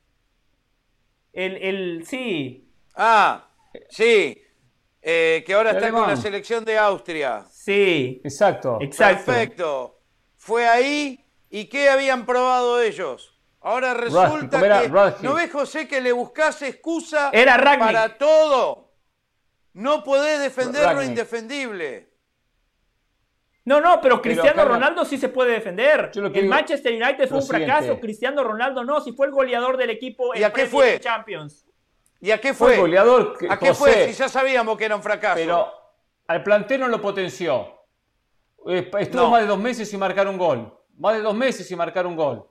El, 1.32 1.56
el, 1.58 2.04
sí, 2.04 2.66
Ah, 3.02 3.48
sí. 3.88 4.42
Eh, 5.00 5.42
que 5.46 5.54
ahora 5.54 5.70
está 5.70 5.90
con 5.90 6.06
la 6.06 6.16
selección 6.16 6.62
de 6.66 6.76
Austria. 6.76 7.46
sí, 7.50 8.20
Exacto. 8.22 8.76
exacto. 8.82 9.24
Perfecto. 9.24 10.00
Fue 10.36 10.68
ahí 10.68 11.24
y 11.48 11.64
¿qué 11.70 11.88
habían 11.88 12.26
probado 12.26 12.78
ellos? 12.82 13.38
Ahora 13.62 13.94
resulta 13.94 14.60
que 14.60 14.88
no 15.22 15.34
ves 15.34 15.50
José 15.50 15.88
que 15.88 16.02
le 16.02 16.12
buscas 16.12 16.60
excusa 16.60 17.30
Era 17.32 17.56
para 17.78 18.18
todo. 18.18 18.92
No 19.72 20.04
podés 20.04 20.40
defender 20.40 20.94
lo 20.94 21.02
indefendible. 21.02 22.10
No, 23.64 23.80
no, 23.80 24.00
pero 24.02 24.20
Cristiano 24.20 24.64
Ronaldo 24.66 25.06
sí 25.06 25.16
se 25.16 25.30
puede 25.30 25.52
defender. 25.52 26.10
el 26.14 26.32
digo- 26.32 26.48
Manchester 26.48 26.92
United 26.92 27.28
fue 27.28 27.38
un 27.38 27.46
fracaso, 27.46 27.78
siguiente. 27.80 28.00
Cristiano 28.00 28.44
Ronaldo 28.44 28.84
no, 28.84 29.00
si 29.00 29.12
fue 29.12 29.26
el 29.26 29.32
goleador 29.32 29.78
del 29.78 29.90
equipo 29.90 30.34
en 30.34 30.40
¿Y 30.42 30.44
a 30.44 30.52
qué 30.52 30.66
fue? 30.66 31.00
Champions. 31.00 31.64
¿Y 32.20 32.30
a 32.30 32.40
qué 32.40 32.52
Fue 32.54 32.72
fue? 32.74 32.78
goleador. 32.78 33.36
que- 33.38 33.46
¿A 33.50 33.58
qué 33.58 33.68
José, 33.68 33.78
fue? 33.92 34.06
Si 34.08 34.12
ya 34.14 34.28
sabíamos 34.28 34.76
que 34.76 34.84
era 34.84 34.96
un 34.96 35.02
fracaso. 35.02 35.36
Pero 35.36 35.72
al 36.26 36.42
plantel 36.42 36.80
no 36.80 36.88
lo 36.88 37.00
potenció. 37.00 37.66
Eh, 38.66 38.90
Estuvo 38.98 39.22
No. 39.22 39.30
más 39.30 39.40
de 39.42 39.46
dos 39.46 39.58
meses 39.58 39.88
sin 39.88 39.98
marcar 40.00 40.28
un 40.28 40.36
gol. 40.36 40.72
Más 40.98 41.14
de 41.14 41.22
dos 41.22 41.34
meses 41.34 41.66
sin 41.66 41.78
marcar 41.78 42.06
un 42.06 42.14
gol. 42.16 42.46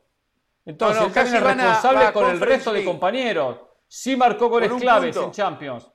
Entonces, 0.66 1.02
No, 1.02 1.08
no, 1.08 1.14
casi 1.14 1.38
responsable 1.38 2.04
va 2.04 2.12
con 2.12 2.30
el 2.30 2.40
resto 2.40 2.74
de 2.74 2.84
compañeros. 2.84 3.58
Sí 3.88 4.16
marcó 4.16 4.50
goles 4.50 4.72
claves 4.74 5.16
punto. 5.16 5.28
en 5.28 5.32
Champions. 5.34 5.92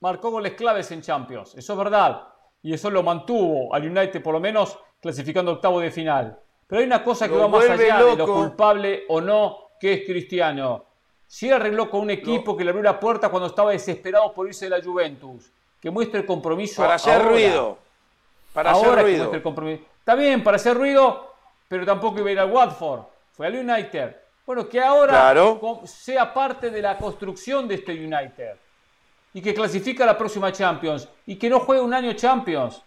Marcó 0.00 0.30
goles 0.30 0.52
claves 0.54 0.90
en 0.90 1.00
Champions. 1.00 1.54
Eso 1.56 1.72
es 1.72 1.78
verdad. 1.78 2.28
Y 2.62 2.74
eso 2.74 2.90
lo 2.90 3.02
mantuvo 3.02 3.72
al 3.74 3.84
United, 3.88 4.22
por 4.22 4.34
lo 4.34 4.40
menos, 4.40 4.78
clasificando 5.00 5.52
octavo 5.52 5.80
de 5.80 5.90
final. 5.90 6.38
Pero 6.66 6.80
hay 6.80 6.86
una 6.86 7.02
cosa 7.02 7.26
que 7.28 7.34
Lo 7.34 7.40
va 7.42 7.48
más 7.48 7.68
allá 7.68 8.02
de 8.02 8.16
lo 8.16 8.26
culpable 8.26 9.04
o 9.08 9.20
no, 9.20 9.58
que 9.80 9.92
es 9.94 10.00
Cristiano. 10.06 10.86
Si 11.32 11.48
él 11.48 11.54
arregló 11.54 11.88
con 11.88 12.00
un 12.02 12.10
equipo 12.10 12.54
que 12.54 12.62
le 12.62 12.68
abrió 12.72 12.82
la 12.82 13.00
puerta 13.00 13.30
cuando 13.30 13.46
estaba 13.46 13.70
desesperado 13.70 14.34
por 14.34 14.46
irse 14.48 14.66
de 14.66 14.76
la 14.76 14.84
Juventus, 14.84 15.50
que 15.80 15.90
muestre 15.90 16.20
el 16.20 16.26
compromiso 16.26 16.82
para 16.82 16.96
hacer 16.96 17.14
ahora. 17.14 17.28
ruido. 17.30 17.78
Para 18.52 18.72
ahora 18.72 18.90
hacer 18.90 18.96
que 18.96 19.02
ruido. 19.18 19.32
el 19.32 19.42
compromiso. 19.42 19.82
Está 19.98 20.14
bien, 20.14 20.44
para 20.44 20.56
hacer 20.56 20.76
ruido, 20.76 21.32
pero 21.68 21.86
tampoco 21.86 22.18
iba 22.18 22.28
a 22.28 22.32
ir 22.32 22.38
al 22.38 22.52
Watford. 22.52 23.00
Fue 23.32 23.46
al 23.46 23.54
United. 23.54 24.14
Bueno, 24.44 24.68
que 24.68 24.78
ahora 24.78 25.08
Claro. 25.32 25.80
sea 25.86 26.34
parte 26.34 26.70
de 26.70 26.82
la 26.82 26.98
construcción 26.98 27.66
de 27.66 27.76
este 27.76 27.92
United. 27.92 28.56
Y 29.32 29.40
que 29.40 29.54
clasifica 29.54 30.04
a 30.04 30.08
la 30.08 30.18
próxima 30.18 30.52
Champions. 30.52 31.08
Y 31.24 31.36
que 31.36 31.48
no 31.48 31.60
juegue 31.60 31.80
un 31.80 31.94
año 31.94 32.12
Champions. 32.12 32.82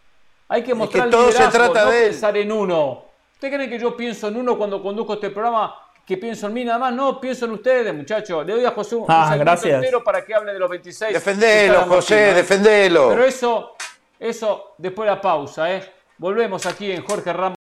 Hay 0.48 0.62
que 0.62 0.76
mostrar 0.76 1.10
todo 1.10 1.32
se 1.32 1.48
trata 1.48 1.86
no 1.86 1.90
de 1.90 2.04
él. 2.04 2.10
pensar 2.12 2.38
en 2.38 2.52
uno. 2.52 3.06
¿Usted 3.34 3.52
cree 3.52 3.68
que 3.68 3.80
yo 3.80 3.98
pienso 3.98 4.28
en 4.28 4.38
uno 4.38 4.56
cuando 4.56 4.84
conduzco 4.84 5.16
este 5.16 5.32
programa? 5.32 5.82
Que 6.06 6.18
pienso 6.18 6.48
en 6.48 6.54
mí 6.54 6.64
nada 6.64 6.78
más. 6.78 6.94
No, 6.94 7.20
pienso 7.20 7.46
en 7.46 7.52
ustedes, 7.52 7.94
muchachos. 7.94 8.46
Le 8.46 8.54
doy 8.54 8.66
a 8.66 8.72
José 8.72 8.96
un, 8.96 9.06
Ah, 9.08 9.36
gracias. 9.38 9.74
entero 9.76 10.04
para 10.04 10.24
que 10.24 10.36
hable 10.36 10.54
de 10.54 10.60
los 10.60 10.70
26. 10.70 11.14
Defendelo, 11.14 11.82
José, 11.86 12.30
¿eh? 12.30 12.34
defendelo. 12.36 13.10
Pero 13.10 13.24
eso, 13.26 13.76
eso 14.20 14.76
después 14.78 15.10
de 15.10 15.16
la 15.16 15.22
pausa, 15.22 15.72
¿eh? 15.74 15.84
Volvemos 16.18 16.66
aquí 16.68 16.92
en 16.92 17.04
Jorge 17.04 17.34
Ramos. 17.34 17.56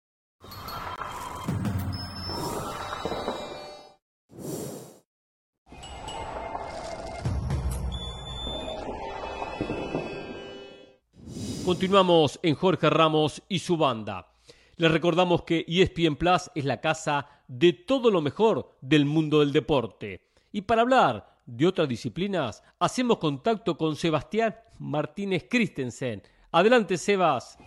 Continuamos 11.64 12.38
en 12.42 12.54
Jorge 12.54 12.90
Ramos 12.90 13.42
y 13.48 13.58
su 13.60 13.76
banda. 13.76 14.28
Les 14.76 14.90
recordamos 14.90 15.42
que 15.44 15.64
ESPN 15.66 16.16
Plus 16.16 16.50
es 16.54 16.64
la 16.64 16.80
casa 16.80 17.26
de 17.48 17.72
todo 17.72 18.10
lo 18.10 18.20
mejor 18.20 18.76
del 18.80 19.04
mundo 19.04 19.40
del 19.40 19.52
deporte. 19.52 20.28
Y 20.52 20.62
para 20.62 20.82
hablar 20.82 21.40
de 21.46 21.66
otras 21.66 21.88
disciplinas, 21.88 22.62
hacemos 22.78 23.18
contacto 23.18 23.76
con 23.76 23.96
Sebastián 23.96 24.56
Martínez 24.78 25.46
Christensen. 25.48 26.22
Adelante, 26.52 26.96
Sebas. 26.96 27.58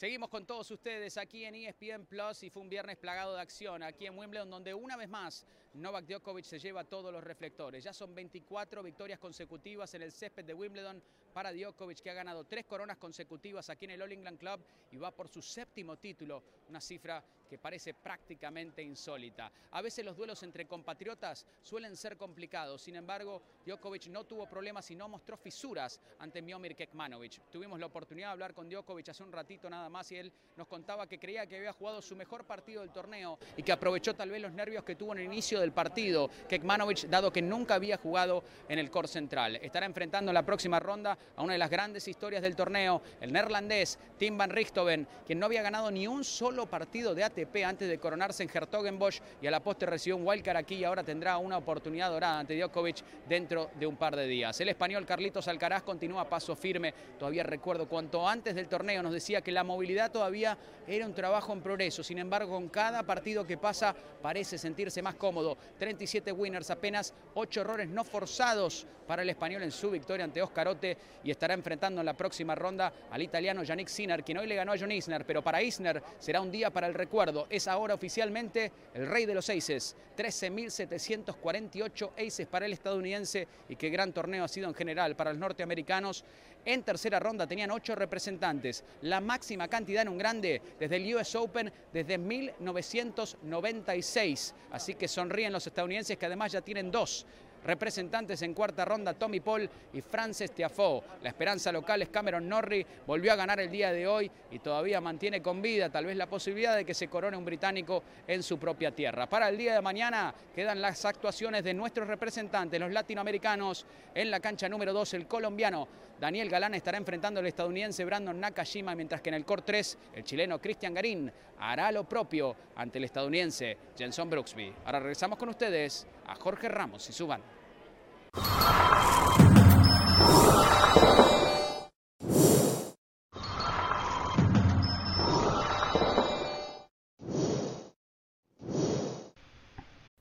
Seguimos 0.00 0.30
con 0.30 0.46
todos 0.46 0.70
ustedes 0.70 1.18
aquí 1.18 1.44
en 1.44 1.54
ESPN 1.54 2.06
Plus 2.06 2.42
y 2.44 2.48
fue 2.48 2.62
un 2.62 2.70
viernes 2.70 2.96
plagado 2.96 3.34
de 3.34 3.42
acción 3.42 3.82
aquí 3.82 4.06
en 4.06 4.16
Wimbledon 4.16 4.48
donde 4.48 4.72
una 4.72 4.96
vez 4.96 5.10
más 5.10 5.44
Novak 5.74 6.06
Djokovic 6.06 6.46
se 6.46 6.58
lleva 6.58 6.84
todos 6.84 7.12
los 7.12 7.22
reflectores. 7.22 7.84
Ya 7.84 7.92
son 7.92 8.14
24 8.14 8.82
victorias 8.82 9.18
consecutivas 9.18 9.92
en 9.92 10.00
el 10.00 10.10
césped 10.10 10.46
de 10.46 10.54
Wimbledon 10.54 11.02
para 11.34 11.52
Djokovic 11.52 12.00
que 12.00 12.08
ha 12.08 12.14
ganado 12.14 12.44
tres 12.44 12.64
coronas 12.64 12.96
consecutivas 12.96 13.68
aquí 13.68 13.84
en 13.84 13.90
el 13.90 14.00
All 14.00 14.12
England 14.12 14.38
Club 14.38 14.64
y 14.90 14.96
va 14.96 15.10
por 15.10 15.28
su 15.28 15.42
séptimo 15.42 15.98
título, 15.98 16.42
una 16.70 16.80
cifra 16.80 17.22
que 17.50 17.58
parece 17.58 17.94
prácticamente 17.94 18.80
insólita. 18.80 19.50
A 19.72 19.82
veces 19.82 20.04
los 20.04 20.16
duelos 20.16 20.40
entre 20.44 20.68
compatriotas 20.68 21.44
suelen 21.60 21.96
ser 21.96 22.16
complicados, 22.16 22.80
sin 22.80 22.94
embargo, 22.94 23.42
Djokovic 23.66 24.06
no 24.06 24.22
tuvo 24.22 24.48
problemas 24.48 24.88
y 24.92 24.94
no 24.94 25.08
mostró 25.08 25.36
fisuras 25.36 26.00
ante 26.20 26.40
Miomir 26.40 26.76
Kekmanovic. 26.76 27.42
Tuvimos 27.50 27.80
la 27.80 27.86
oportunidad 27.86 28.28
de 28.28 28.32
hablar 28.34 28.54
con 28.54 28.68
Djokovic 28.68 29.08
hace 29.08 29.24
un 29.24 29.32
ratito 29.32 29.68
nada 29.68 29.88
más 29.88 30.12
y 30.12 30.16
él 30.16 30.32
nos 30.56 30.68
contaba 30.68 31.08
que 31.08 31.18
creía 31.18 31.44
que 31.46 31.56
había 31.56 31.72
jugado 31.72 32.00
su 32.00 32.14
mejor 32.14 32.44
partido 32.44 32.82
del 32.82 32.92
torneo 32.92 33.36
y 33.56 33.64
que 33.64 33.72
aprovechó 33.72 34.14
tal 34.14 34.30
vez 34.30 34.40
los 34.40 34.52
nervios 34.52 34.84
que 34.84 34.94
tuvo 34.94 35.12
en 35.12 35.18
el 35.18 35.24
inicio 35.24 35.58
del 35.58 35.72
partido 35.72 36.30
Kekmanovic, 36.48 37.08
dado 37.08 37.32
que 37.32 37.42
nunca 37.42 37.74
había 37.74 37.96
jugado 37.96 38.44
en 38.68 38.78
el 38.78 38.92
core 38.92 39.08
central. 39.08 39.56
Estará 39.56 39.86
enfrentando 39.86 40.30
en 40.30 40.34
la 40.34 40.46
próxima 40.46 40.78
ronda 40.78 41.18
a 41.34 41.42
una 41.42 41.54
de 41.54 41.58
las 41.58 41.70
grandes 41.70 42.06
historias 42.06 42.42
del 42.42 42.54
torneo, 42.54 43.02
el 43.20 43.32
neerlandés 43.32 43.98
Tim 44.18 44.38
van 44.38 44.50
Richthofen, 44.50 45.08
quien 45.26 45.40
no 45.40 45.46
había 45.46 45.62
ganado 45.62 45.90
ni 45.90 46.06
un 46.06 46.22
solo 46.22 46.66
partido 46.66 47.12
de 47.12 47.24
ATP 47.24 47.39
antes 47.64 47.88
de 47.88 47.98
coronarse 47.98 48.42
en 48.42 48.50
Hertogenbosch 48.52 49.20
y 49.42 49.46
a 49.46 49.50
la 49.50 49.60
poste 49.60 49.86
recibió 49.86 50.16
un 50.16 50.26
wildcard 50.26 50.56
aquí 50.56 50.76
y 50.76 50.84
ahora 50.84 51.02
tendrá 51.02 51.38
una 51.38 51.58
oportunidad 51.58 52.10
dorada 52.10 52.40
ante 52.40 52.58
Djokovic 52.58 53.02
dentro 53.28 53.70
de 53.78 53.86
un 53.86 53.96
par 53.96 54.16
de 54.16 54.26
días. 54.26 54.60
El 54.60 54.68
español 54.68 55.06
Carlitos 55.06 55.48
Alcaraz 55.48 55.82
continúa 55.82 56.22
a 56.22 56.28
paso 56.28 56.56
firme. 56.56 56.92
Todavía 57.18 57.42
recuerdo 57.42 57.88
cuanto 57.88 58.26
antes 58.28 58.54
del 58.54 58.68
torneo 58.68 59.02
nos 59.02 59.12
decía 59.12 59.40
que 59.40 59.52
la 59.52 59.64
movilidad 59.64 60.10
todavía 60.10 60.56
era 60.86 61.06
un 61.06 61.14
trabajo 61.14 61.52
en 61.52 61.60
progreso. 61.60 62.02
Sin 62.02 62.18
embargo, 62.18 62.52
con 62.52 62.68
cada 62.68 63.02
partido 63.02 63.46
que 63.46 63.56
pasa 63.56 63.94
parece 64.22 64.58
sentirse 64.58 65.02
más 65.02 65.14
cómodo. 65.14 65.56
37 65.78 66.32
winners, 66.32 66.70
apenas 66.70 67.14
8 67.34 67.60
errores 67.60 67.88
no 67.88 68.04
forzados 68.04 68.86
para 69.06 69.22
el 69.22 69.30
español 69.30 69.62
en 69.64 69.72
su 69.72 69.90
victoria 69.90 70.24
ante 70.24 70.40
Oscarote 70.40 70.96
y 71.24 71.30
estará 71.30 71.54
enfrentando 71.54 72.00
en 72.00 72.06
la 72.06 72.16
próxima 72.16 72.54
ronda 72.54 72.92
al 73.10 73.20
italiano 73.20 73.64
Yannick 73.64 73.88
Sinner, 73.88 74.22
quien 74.22 74.38
hoy 74.38 74.46
le 74.46 74.54
ganó 74.54 74.72
a 74.72 74.78
John 74.78 74.92
Isner, 74.92 75.26
pero 75.26 75.42
para 75.42 75.60
Isner 75.62 76.00
será 76.18 76.40
un 76.40 76.52
día 76.52 76.70
para 76.70 76.86
el 76.86 76.94
recuerdo 76.94 77.29
es 77.48 77.68
ahora 77.68 77.94
oficialmente 77.94 78.72
el 78.94 79.06
rey 79.06 79.26
de 79.26 79.34
los 79.34 79.48
aces. 79.50 79.94
13.748 80.16 82.10
aces 82.26 82.46
para 82.46 82.64
el 82.66 82.72
estadounidense 82.72 83.46
y 83.68 83.76
qué 83.76 83.90
gran 83.90 84.12
torneo 84.12 84.44
ha 84.44 84.48
sido 84.48 84.68
en 84.68 84.74
general 84.74 85.14
para 85.16 85.30
los 85.30 85.38
norteamericanos. 85.38 86.24
En 86.64 86.82
tercera 86.82 87.18
ronda 87.18 87.46
tenían 87.46 87.70
ocho 87.70 87.94
representantes, 87.94 88.84
la 89.02 89.20
máxima 89.20 89.68
cantidad 89.68 90.00
en 90.02 90.08
un 90.08 90.18
grande 90.18 90.60
desde 90.78 90.96
el 90.96 91.14
US 91.14 91.34
Open 91.36 91.72
desde 91.92 92.18
1996. 92.18 94.54
Así 94.72 94.94
que 94.94 95.08
sonríen 95.08 95.52
los 95.52 95.66
estadounidenses 95.66 96.18
que 96.18 96.26
además 96.26 96.52
ya 96.52 96.60
tienen 96.60 96.90
dos 96.90 97.24
representantes 97.64 98.42
en 98.42 98.54
cuarta 98.54 98.84
ronda, 98.84 99.14
Tommy 99.14 99.40
Paul 99.40 99.68
y 99.92 100.00
Frances 100.00 100.52
Tiafoe. 100.52 101.02
La 101.22 101.28
esperanza 101.28 101.72
local 101.72 102.02
es 102.02 102.08
Cameron 102.08 102.48
Norrie, 102.48 102.86
volvió 103.06 103.32
a 103.32 103.36
ganar 103.36 103.60
el 103.60 103.70
día 103.70 103.92
de 103.92 104.06
hoy 104.06 104.30
y 104.50 104.58
todavía 104.58 105.00
mantiene 105.00 105.42
con 105.42 105.60
vida 105.62 105.90
tal 105.90 106.06
vez 106.06 106.16
la 106.16 106.26
posibilidad 106.26 106.76
de 106.76 106.84
que 106.84 106.94
se 106.94 107.08
corone 107.08 107.36
un 107.36 107.44
británico 107.44 108.02
en 108.26 108.42
su 108.42 108.58
propia 108.58 108.90
tierra. 108.90 109.28
Para 109.28 109.48
el 109.48 109.56
día 109.56 109.74
de 109.74 109.80
mañana 109.80 110.34
quedan 110.54 110.80
las 110.80 111.04
actuaciones 111.04 111.64
de 111.64 111.74
nuestros 111.74 112.08
representantes, 112.08 112.80
los 112.80 112.92
latinoamericanos, 112.92 113.86
en 114.14 114.30
la 114.30 114.40
cancha 114.40 114.68
número 114.68 114.92
2, 114.92 115.14
el 115.14 115.26
colombiano 115.26 115.86
Daniel 116.20 116.50
Galán 116.50 116.74
estará 116.74 116.98
enfrentando 116.98 117.40
al 117.40 117.46
estadounidense 117.46 118.04
Brandon 118.04 118.38
Nakashima, 118.38 118.94
mientras 118.94 119.22
que 119.22 119.30
en 119.30 119.36
el 119.36 119.46
Core 119.46 119.62
3 119.64 119.98
el 120.16 120.24
chileno 120.24 120.60
Cristian 120.60 120.92
Garín 120.92 121.32
hará 121.58 121.90
lo 121.90 122.04
propio 122.04 122.54
ante 122.76 122.98
el 122.98 123.04
estadounidense 123.04 123.78
Jenson 123.96 124.28
Brooksby. 124.28 124.70
Ahora 124.84 125.00
regresamos 125.00 125.38
con 125.38 125.48
ustedes 125.48 126.06
a 126.26 126.34
Jorge 126.34 126.68
Ramos 126.68 127.08
y 127.08 127.12
su 127.14 127.26
banda. 127.26 127.46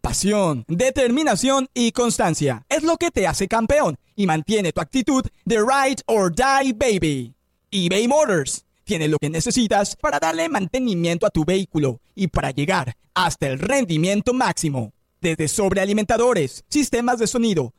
Pasión, 0.10 0.66
determinación 0.68 1.68
y 1.74 1.92
constancia 1.92 2.66
es 2.68 2.84
lo 2.84 2.98
que 2.98 3.12
te 3.12 3.28
hace 3.28 3.48
campeón 3.48 3.96
y 4.16 4.26
mantiene 4.26 4.74
tu 4.74 4.82
actitud 4.82 5.24
de 5.46 5.58
ride 5.60 6.02
or 6.08 6.34
die 6.34 6.74
baby. 6.74 7.36
eBay 7.70 8.08
Motors 8.08 8.66
tiene 8.84 9.08
lo 9.08 9.20
que 9.20 9.30
necesitas 9.30 9.96
para 9.96 10.20
darle 10.20 10.50
mantenimiento 10.50 11.28
a 11.28 11.30
tu 11.30 11.46
vehículo 11.46 12.02
y 12.16 12.28
para 12.28 12.50
llegar 12.50 12.96
hasta 13.14 13.48
el 13.48 13.60
rendimiento 13.60 14.34
máximo. 14.34 14.94
Desde 15.22 15.48
sobrealimentadores, 15.48 16.64
sistemas 16.70 17.20
de 17.20 17.28
sonido, 17.28 17.74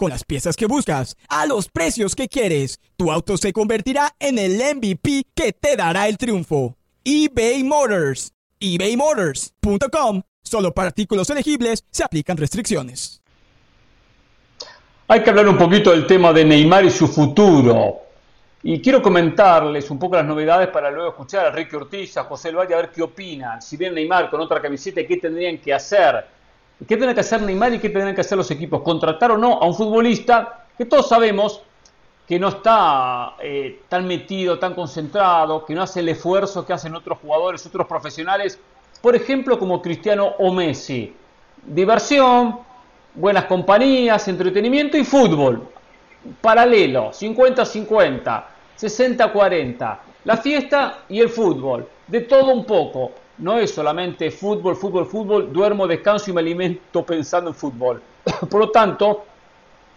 Con 0.00 0.08
las 0.08 0.24
piezas 0.24 0.56
que 0.56 0.64
buscas, 0.64 1.14
a 1.28 1.44
los 1.44 1.68
precios 1.68 2.16
que 2.16 2.26
quieres, 2.26 2.80
tu 2.96 3.12
auto 3.12 3.36
se 3.36 3.52
convertirá 3.52 4.14
en 4.18 4.38
el 4.38 4.52
MVP 4.54 5.26
que 5.34 5.52
te 5.52 5.76
dará 5.76 6.08
el 6.08 6.16
triunfo. 6.16 6.74
eBay 7.04 7.62
Motors. 7.64 8.32
ebaymotors.com 8.60 10.22
Solo 10.42 10.72
para 10.72 10.88
artículos 10.88 11.28
elegibles 11.28 11.84
se 11.90 12.02
aplican 12.02 12.38
restricciones. 12.38 13.20
Hay 15.06 15.22
que 15.22 15.28
hablar 15.28 15.46
un 15.46 15.58
poquito 15.58 15.90
del 15.90 16.06
tema 16.06 16.32
de 16.32 16.46
Neymar 16.46 16.86
y 16.86 16.90
su 16.90 17.06
futuro. 17.06 17.98
Y 18.62 18.80
quiero 18.80 19.02
comentarles 19.02 19.90
un 19.90 19.98
poco 19.98 20.16
las 20.16 20.24
novedades 20.24 20.68
para 20.68 20.90
luego 20.90 21.10
escuchar 21.10 21.44
a 21.44 21.50
Ricky 21.50 21.76
Ortiz, 21.76 22.16
a 22.16 22.24
José 22.24 22.52
Valle, 22.52 22.72
a 22.72 22.78
ver 22.78 22.90
qué 22.90 23.02
opinan. 23.02 23.60
Si 23.60 23.76
viene 23.76 23.96
Neymar 23.96 24.30
con 24.30 24.40
otra 24.40 24.62
camiseta, 24.62 25.06
¿qué 25.06 25.18
tendrían 25.18 25.58
que 25.58 25.74
hacer? 25.74 26.39
¿Qué 26.80 26.96
tendrían 26.96 27.14
que 27.14 27.20
hacer 27.20 27.42
Neymar 27.42 27.74
y 27.74 27.78
qué 27.78 27.88
tendrían 27.90 28.14
que 28.14 28.22
hacer 28.22 28.38
los 28.38 28.50
equipos? 28.50 28.82
¿Contratar 28.82 29.30
o 29.32 29.38
no 29.38 29.54
a 29.54 29.66
un 29.66 29.74
futbolista 29.74 30.66
que 30.76 30.86
todos 30.86 31.08
sabemos 31.08 31.62
que 32.26 32.38
no 32.38 32.48
está 32.48 33.34
eh, 33.42 33.82
tan 33.88 34.06
metido, 34.06 34.58
tan 34.58 34.74
concentrado, 34.74 35.64
que 35.64 35.74
no 35.74 35.82
hace 35.82 36.00
el 36.00 36.08
esfuerzo 36.08 36.64
que 36.64 36.72
hacen 36.72 36.94
otros 36.94 37.18
jugadores, 37.18 37.66
otros 37.66 37.86
profesionales 37.86 38.58
por 39.00 39.16
ejemplo, 39.16 39.58
como 39.58 39.80
Cristiano 39.80 40.34
o 40.38 40.52
Messi. 40.52 41.14
Diversión, 41.64 42.60
buenas 43.14 43.44
compañías, 43.44 44.28
entretenimiento 44.28 44.96
y 44.96 45.04
fútbol. 45.04 45.68
Paralelo, 46.40 47.10
50-50, 47.10 48.44
60-40. 48.78 49.98
La 50.24 50.36
fiesta 50.36 50.98
y 51.08 51.20
el 51.20 51.30
fútbol. 51.30 51.88
De 52.06 52.20
todo 52.20 52.52
un 52.52 52.66
poco. 52.66 53.12
No 53.40 53.58
es 53.58 53.70
solamente 53.70 54.30
fútbol, 54.30 54.76
fútbol, 54.76 55.06
fútbol. 55.06 55.52
Duermo, 55.52 55.86
descanso 55.86 56.30
y 56.30 56.34
me 56.34 56.40
alimento 56.40 57.04
pensando 57.04 57.50
en 57.50 57.56
fútbol. 57.56 58.02
Por 58.50 58.60
lo 58.60 58.70
tanto, 58.70 59.24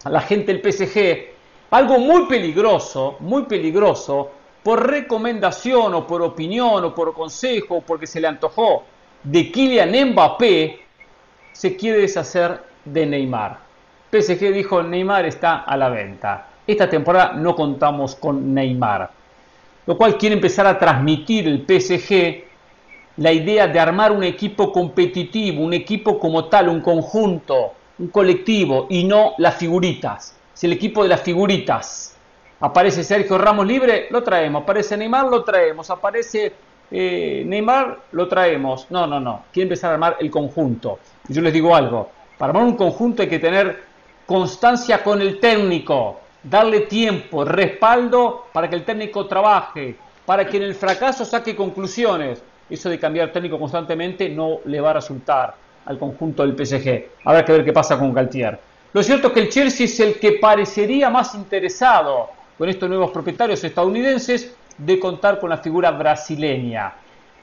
la 0.05 0.21
gente 0.21 0.53
del 0.53 0.61
PSG, 0.61 1.27
algo 1.71 1.99
muy 1.99 2.25
peligroso, 2.25 3.17
muy 3.19 3.43
peligroso, 3.43 4.31
por 4.63 4.89
recomendación 4.89 5.93
o 5.93 6.07
por 6.07 6.21
opinión 6.21 6.85
o 6.85 6.95
por 6.95 7.13
consejo, 7.13 7.83
porque 7.85 8.07
se 8.07 8.21
le 8.21 8.27
antojó 8.27 8.83
de 9.21 9.51
Kylian 9.51 10.11
Mbappé, 10.11 10.79
se 11.51 11.75
quiere 11.75 11.99
deshacer 11.99 12.63
de 12.85 13.05
Neymar. 13.05 13.59
PSG 14.09 14.53
dijo 14.53 14.81
Neymar 14.81 15.25
está 15.25 15.63
a 15.63 15.75
la 15.75 15.89
venta. 15.89 16.47
Esta 16.65 16.89
temporada 16.89 17.33
no 17.33 17.55
contamos 17.55 18.15
con 18.15 18.53
Neymar. 18.53 19.11
Lo 19.85 19.97
cual 19.97 20.17
quiere 20.17 20.35
empezar 20.35 20.65
a 20.65 20.79
transmitir 20.79 21.45
el 21.47 21.65
PSG 21.67 22.52
la 23.17 23.31
idea 23.31 23.67
de 23.67 23.79
armar 23.79 24.11
un 24.11 24.23
equipo 24.23 24.71
competitivo, 24.71 25.63
un 25.63 25.73
equipo 25.73 26.19
como 26.19 26.45
tal, 26.45 26.69
un 26.69 26.81
conjunto, 26.81 27.73
un 27.99 28.07
colectivo 28.07 28.87
y 28.89 29.03
no 29.03 29.33
las 29.37 29.55
figuritas. 29.55 30.35
Es 30.53 30.63
el 30.63 30.73
equipo 30.73 31.03
de 31.03 31.09
las 31.09 31.21
figuritas. 31.21 32.15
Aparece 32.59 33.03
Sergio 33.03 33.37
Ramos 33.37 33.67
libre, 33.67 34.07
lo 34.09 34.23
traemos. 34.23 34.63
Aparece 34.63 34.97
Neymar, 34.97 35.25
lo 35.27 35.43
traemos. 35.43 35.89
Aparece 35.89 36.53
eh, 36.89 37.43
Neymar 37.45 37.99
lo 38.11 38.27
traemos. 38.27 38.87
No, 38.89 39.05
no, 39.05 39.19
no. 39.19 39.43
Quiere 39.51 39.65
empezar 39.65 39.91
a 39.91 39.93
armar 39.95 40.17
el 40.19 40.31
conjunto. 40.31 40.99
Yo 41.27 41.41
les 41.41 41.53
digo 41.53 41.75
algo. 41.75 42.09
Para 42.37 42.51
armar 42.51 42.65
un 42.65 42.75
conjunto 42.75 43.21
hay 43.21 43.29
que 43.29 43.39
tener 43.39 43.83
constancia 44.25 45.03
con 45.03 45.21
el 45.21 45.39
técnico, 45.39 46.19
darle 46.41 46.81
tiempo, 46.81 47.43
respaldo 47.45 48.45
para 48.53 48.69
que 48.69 48.75
el 48.75 48.85
técnico 48.85 49.27
trabaje, 49.27 49.95
para 50.25 50.47
que 50.47 50.57
en 50.57 50.63
el 50.63 50.75
fracaso 50.75 51.25
saque 51.25 51.55
conclusiones. 51.55 52.41
Eso 52.69 52.89
de 52.89 52.99
cambiar 52.99 53.31
técnico 53.31 53.59
constantemente 53.59 54.29
no 54.29 54.59
le 54.65 54.81
va 54.81 54.91
a 54.91 54.93
resultar 54.93 55.55
al 55.85 55.99
conjunto 55.99 56.45
del 56.45 56.55
PSG. 56.55 57.05
Habrá 57.25 57.43
que 57.43 57.51
ver 57.51 57.65
qué 57.65 57.73
pasa 57.73 57.97
con 57.97 58.13
Galtier. 58.13 58.59
Lo 58.93 59.01
cierto 59.03 59.27
es 59.27 59.33
que 59.33 59.39
el 59.41 59.49
Chelsea 59.49 59.85
es 59.85 59.99
el 59.99 60.19
que 60.19 60.33
parecería 60.33 61.09
más 61.09 61.35
interesado 61.35 62.29
con 62.57 62.69
estos 62.69 62.87
nuevos 62.87 63.11
propietarios 63.11 63.63
estadounidenses 63.63 64.55
de 64.77 64.99
contar 64.99 65.39
con 65.39 65.49
la 65.49 65.57
figura 65.57 65.91
brasileña, 65.91 66.93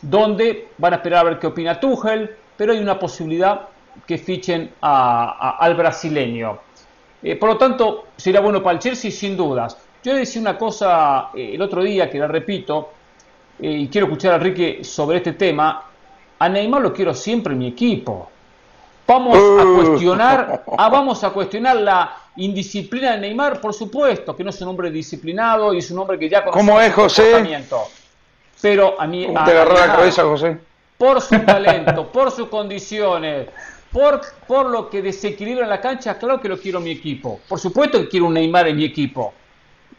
donde 0.03 0.69
van 0.79 0.95
a 0.95 0.97
esperar 0.97 1.27
a 1.27 1.31
ver 1.31 1.39
qué 1.39 1.49
opina 1.49 1.79
Tuchel, 1.79 2.31
pero 2.57 2.73
hay 2.73 2.79
una 2.79 2.99
posibilidad 2.99 3.63
que 4.07 4.19
fichen 4.19 4.73
al 4.81 5.75
brasileño. 5.75 6.59
Eh, 7.23 7.37
por 7.37 7.51
lo 7.51 7.59
tanto, 7.59 8.07
sería 8.17 8.41
bueno 8.41 8.63
para 8.63 8.75
el 8.75 8.79
Chelsea 8.79 9.11
sin 9.11 9.37
dudas. 9.37 9.77
Yo 10.03 10.13
le 10.13 10.21
decía 10.21 10.41
una 10.41 10.57
cosa 10.57 11.31
eh, 11.35 11.53
el 11.55 11.61
otro 11.63 11.83
día 11.83 12.09
que 12.09 12.19
la 12.19 12.27
repito, 12.27 12.91
eh, 13.63 13.71
y 13.71 13.89
quiero 13.89 14.07
escuchar 14.07 14.33
a 14.33 14.37
Enrique 14.37 14.83
sobre 14.83 15.19
este 15.19 15.33
tema. 15.33 15.85
A 16.39 16.49
Neymar 16.49 16.81
lo 16.81 16.93
quiero 16.93 17.15
siempre 17.15 17.53
en 17.53 17.59
mi 17.59 17.69
equipo. 17.69 18.31
Vamos 19.07 19.37
a 19.37 19.65
uh. 19.65 19.77
cuestionar, 19.77 20.65
ah, 20.79 20.89
vamos 20.89 21.25
a 21.25 21.31
cuestionar 21.31 21.77
la 21.77 22.17
indisciplina 22.37 23.13
de 23.13 23.19
Neymar, 23.19 23.61
por 23.61 23.75
supuesto, 23.75 24.37
que 24.37 24.45
no 24.45 24.51
es 24.51 24.61
un 24.63 24.69
hombre 24.69 24.91
disciplinado 24.91 25.75
y 25.75 25.79
es 25.79 25.91
un 25.91 25.99
hombre 25.99 26.19
que 26.19 26.29
ya 26.29 26.45
conoce 26.45 26.59
¿Cómo 26.59 26.81
es, 26.81 26.95
José? 26.95 27.65
Pero 28.63 29.01
a 29.01 29.07
mí. 29.07 29.27
te 29.27 29.51
agarró 29.51 29.75
la 29.75 29.87
cabeza, 29.97 30.23
José? 30.23 30.59
Por 30.97 31.21
su 31.21 31.39
talento, 31.47 32.07
por 32.13 32.31
sus 32.31 32.49
condiciones, 32.49 33.49
por, 33.91 34.21
por 34.47 34.67
lo 34.67 34.89
que 34.89 35.03
desequilibra 35.03 35.65
en 35.65 35.71
la 35.71 35.81
cancha, 35.81 36.17
claro 36.17 36.41
que 36.41 36.49
lo 36.49 36.59
quiero 36.61 36.79
en 36.79 36.85
mi 36.85 36.91
equipo. 36.93 37.41
Por 37.49 37.59
supuesto 37.59 37.99
que 38.01 38.09
quiero 38.09 38.27
un 38.27 38.35
Neymar 38.35 38.69
en 38.69 38.77
mi 38.77 38.85
equipo. 38.85 39.35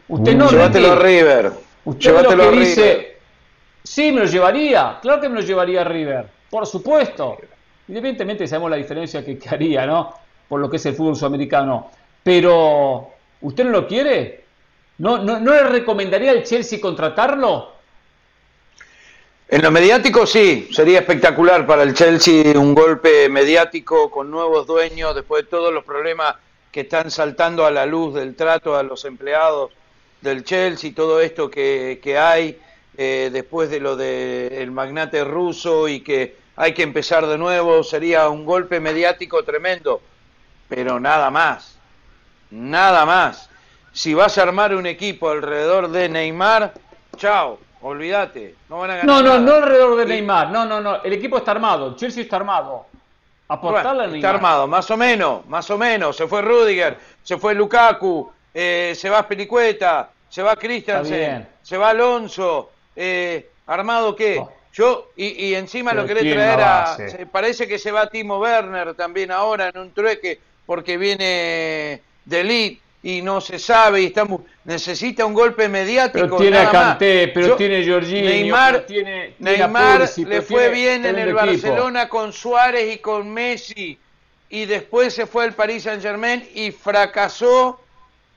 Usted 0.08 0.36
no 0.36 0.50
Llévatelo 0.50 0.94
a 0.94 0.96
River. 0.96 1.52
Usted 1.84 2.22
lo 2.22 2.52
que 2.52 2.52
dice, 2.52 3.18
sí, 3.94 4.12
me 4.12 4.22
lo 4.22 4.26
llevaría. 4.26 5.00
Claro 5.02 5.22
que 5.22 5.30
me 5.30 5.36
lo 5.36 5.42
llevaría 5.42 5.82
a 5.82 5.84
River. 5.84 6.28
Por 6.50 6.66
supuesto. 6.66 7.38
Evidentemente 7.88 8.48
sabemos 8.48 8.72
la 8.72 8.78
diferencia 8.78 9.24
que, 9.26 9.38
haría, 9.50 9.86
¿no? 9.86 10.14
Por 10.48 10.60
lo 10.60 10.70
que 10.70 10.78
es 10.78 10.86
el 10.86 10.96
fútbol 10.96 11.16
sudamericano. 11.16 11.92
Pero, 12.24 13.10
¿usted 13.42 13.66
no 13.66 13.72
lo 13.72 13.88
quiere? 13.88 14.46
¿No, 15.00 15.18
no, 15.18 15.40
no 15.40 15.52
le 15.54 15.64
recomendaría 15.64 16.32
al 16.32 16.44
Chelsea 16.44 16.80
contratarlo? 16.80 17.74
En 19.48 19.62
lo 19.62 19.72
mediático 19.72 20.26
sí, 20.26 20.70
sería 20.72 21.00
espectacular 21.00 21.68
para 21.68 21.84
el 21.84 21.94
Chelsea 21.94 22.58
un 22.58 22.74
golpe 22.74 23.28
mediático 23.28 24.10
con 24.10 24.32
nuevos 24.32 24.66
dueños 24.66 25.14
después 25.14 25.44
de 25.44 25.50
todos 25.50 25.74
los 25.74 25.84
problemas 25.84 26.36
que 26.72 26.82
están 26.82 27.12
saltando 27.12 27.66
a 27.66 27.72
la 27.72 27.86
luz 27.86 28.14
del 28.14 28.36
trato 28.36 28.78
a 28.78 28.84
los 28.84 29.04
empleados 29.04 29.72
del 30.22 30.44
Chelsea, 30.44 30.94
todo 30.96 31.20
esto 31.20 31.50
que, 31.50 32.00
hay 32.18 32.58
eh, 32.98 33.30
después 33.32 33.70
de 33.70 33.80
lo 33.80 33.96
del 33.96 34.72
magnate 34.72 35.24
ruso 35.24 35.88
y 35.88 36.02
que 36.02 36.36
hay 36.56 36.74
que 36.74 36.84
empezar 36.84 37.26
de 37.28 37.38
nuevo, 37.38 37.84
sería 37.84 38.30
un 38.30 38.46
golpe 38.46 38.80
mediático 38.80 39.44
tremendo, 39.44 40.02
pero 40.68 41.00
nada 41.00 41.30
más, 41.30 41.78
nada 42.50 43.06
más. 43.06 43.50
Si 43.94 44.14
vas 44.14 44.38
a 44.38 44.44
armar 44.44 44.74
un 44.76 44.86
equipo 44.86 45.30
alrededor 45.30 45.90
de 45.90 46.08
Neymar, 46.08 46.74
chao, 47.18 47.60
Olvídate, 47.84 48.56
no 48.70 48.80
van 48.80 48.92
a 48.92 48.96
ganar. 48.98 49.06
No, 49.06 49.22
no, 49.22 49.40
no 49.40 49.56
alrededor 49.56 49.98
de 49.98 50.06
Neymar. 50.06 50.52
No, 50.52 50.66
no, 50.66 50.80
no. 50.80 51.02
El 51.04 51.14
equipo 51.14 51.38
está 51.38 51.52
armado. 51.52 51.96
Chelsea 51.96 52.24
está 52.24 52.36
armado. 52.36 52.86
Aportarle 53.48 54.04
a 54.04 54.08
Neymar. 54.08 54.18
Está 54.18 54.30
armado, 54.30 54.68
más 54.68 54.92
o 54.92 54.98
menos, 54.98 55.46
más 55.48 55.70
o 55.72 55.78
menos. 55.78 56.16
Se 56.16 56.28
fue 56.28 56.42
Rudiger, 56.42 56.98
se 57.24 57.38
fue 57.38 57.56
Lukaku, 57.56 58.32
eh, 58.54 58.94
se 58.96 59.10
va 59.10 59.28
Pelicueta, 59.28 60.10
se 60.30 60.44
va 60.44 60.56
Christensen, 60.56 61.48
se 61.62 61.78
va 61.78 61.90
Alonso. 61.90 62.70
Eh, 62.96 63.50
¿Armado 63.68 64.16
qué? 64.16 64.40
Oh. 64.40 64.52
Yo, 64.74 65.10
y, 65.18 65.48
y 65.48 65.56
encima 65.56 65.94
lo 65.94 66.06
querés 66.06 66.24
traer 66.34 66.60
a. 66.62 66.98
parece 67.32 67.68
que 67.68 67.78
se 67.78 67.92
va 67.92 68.10
Timo 68.10 68.40
Werner 68.40 68.94
también 68.94 69.32
ahora 69.32 69.70
en 69.70 69.78
un 69.78 69.94
trueque 69.94 70.40
porque 70.66 70.98
viene 70.98 72.02
de 72.24 72.40
Elite 72.40 72.82
y 73.04 73.22
no 73.22 73.42
se 73.42 73.58
sabe 73.60 74.02
y 74.02 74.06
estamos 74.06 74.42
necesita 74.64 75.26
un 75.26 75.34
golpe 75.34 75.68
mediático 75.68 76.24
pero 76.24 76.38
tiene 76.38 76.58
a 76.60 76.72
Kanté, 76.72 77.30
pero 77.30 77.56
tiene 77.56 77.86
Jorginho 77.86 78.30
Neymar, 78.30 78.86
tiene, 78.86 79.34
Neymar 79.40 80.10
le 80.18 80.42
fue 80.42 80.70
bien 80.70 81.06
en 81.06 81.18
el 81.18 81.34
Barcelona 81.34 82.08
con 82.08 82.32
Suárez 82.32 82.96
y 82.96 83.00
con 83.00 83.30
Messi 83.34 83.98
y 84.50 84.66
después 84.66 85.14
se 85.14 85.26
fue 85.26 85.46
al 85.46 85.54
Paris 85.54 85.84
Saint 85.84 86.02
Germain 86.02 86.48
y 86.54 86.72
fracasó 86.72 87.82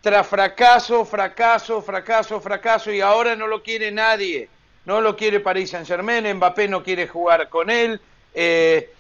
tras 0.05 0.27
fracaso, 0.27 1.05
fracaso, 1.05 1.83
fracaso, 1.83 2.41
fracaso 2.41 2.93
y 2.93 3.01
ahora 3.01 3.35
no 3.35 3.49
lo 3.49 3.63
quiere 3.63 3.91
nadie 3.91 4.49
no 4.85 5.01
lo 5.01 5.17
quiere 5.17 5.41
Paris 5.41 5.71
Saint 5.71 5.87
Germain 5.89 6.33
Mbappé 6.37 6.69
no 6.69 6.85
quiere 6.85 7.09
jugar 7.09 7.49
con 7.49 7.71
él 7.71 8.01
eh, 8.35 8.91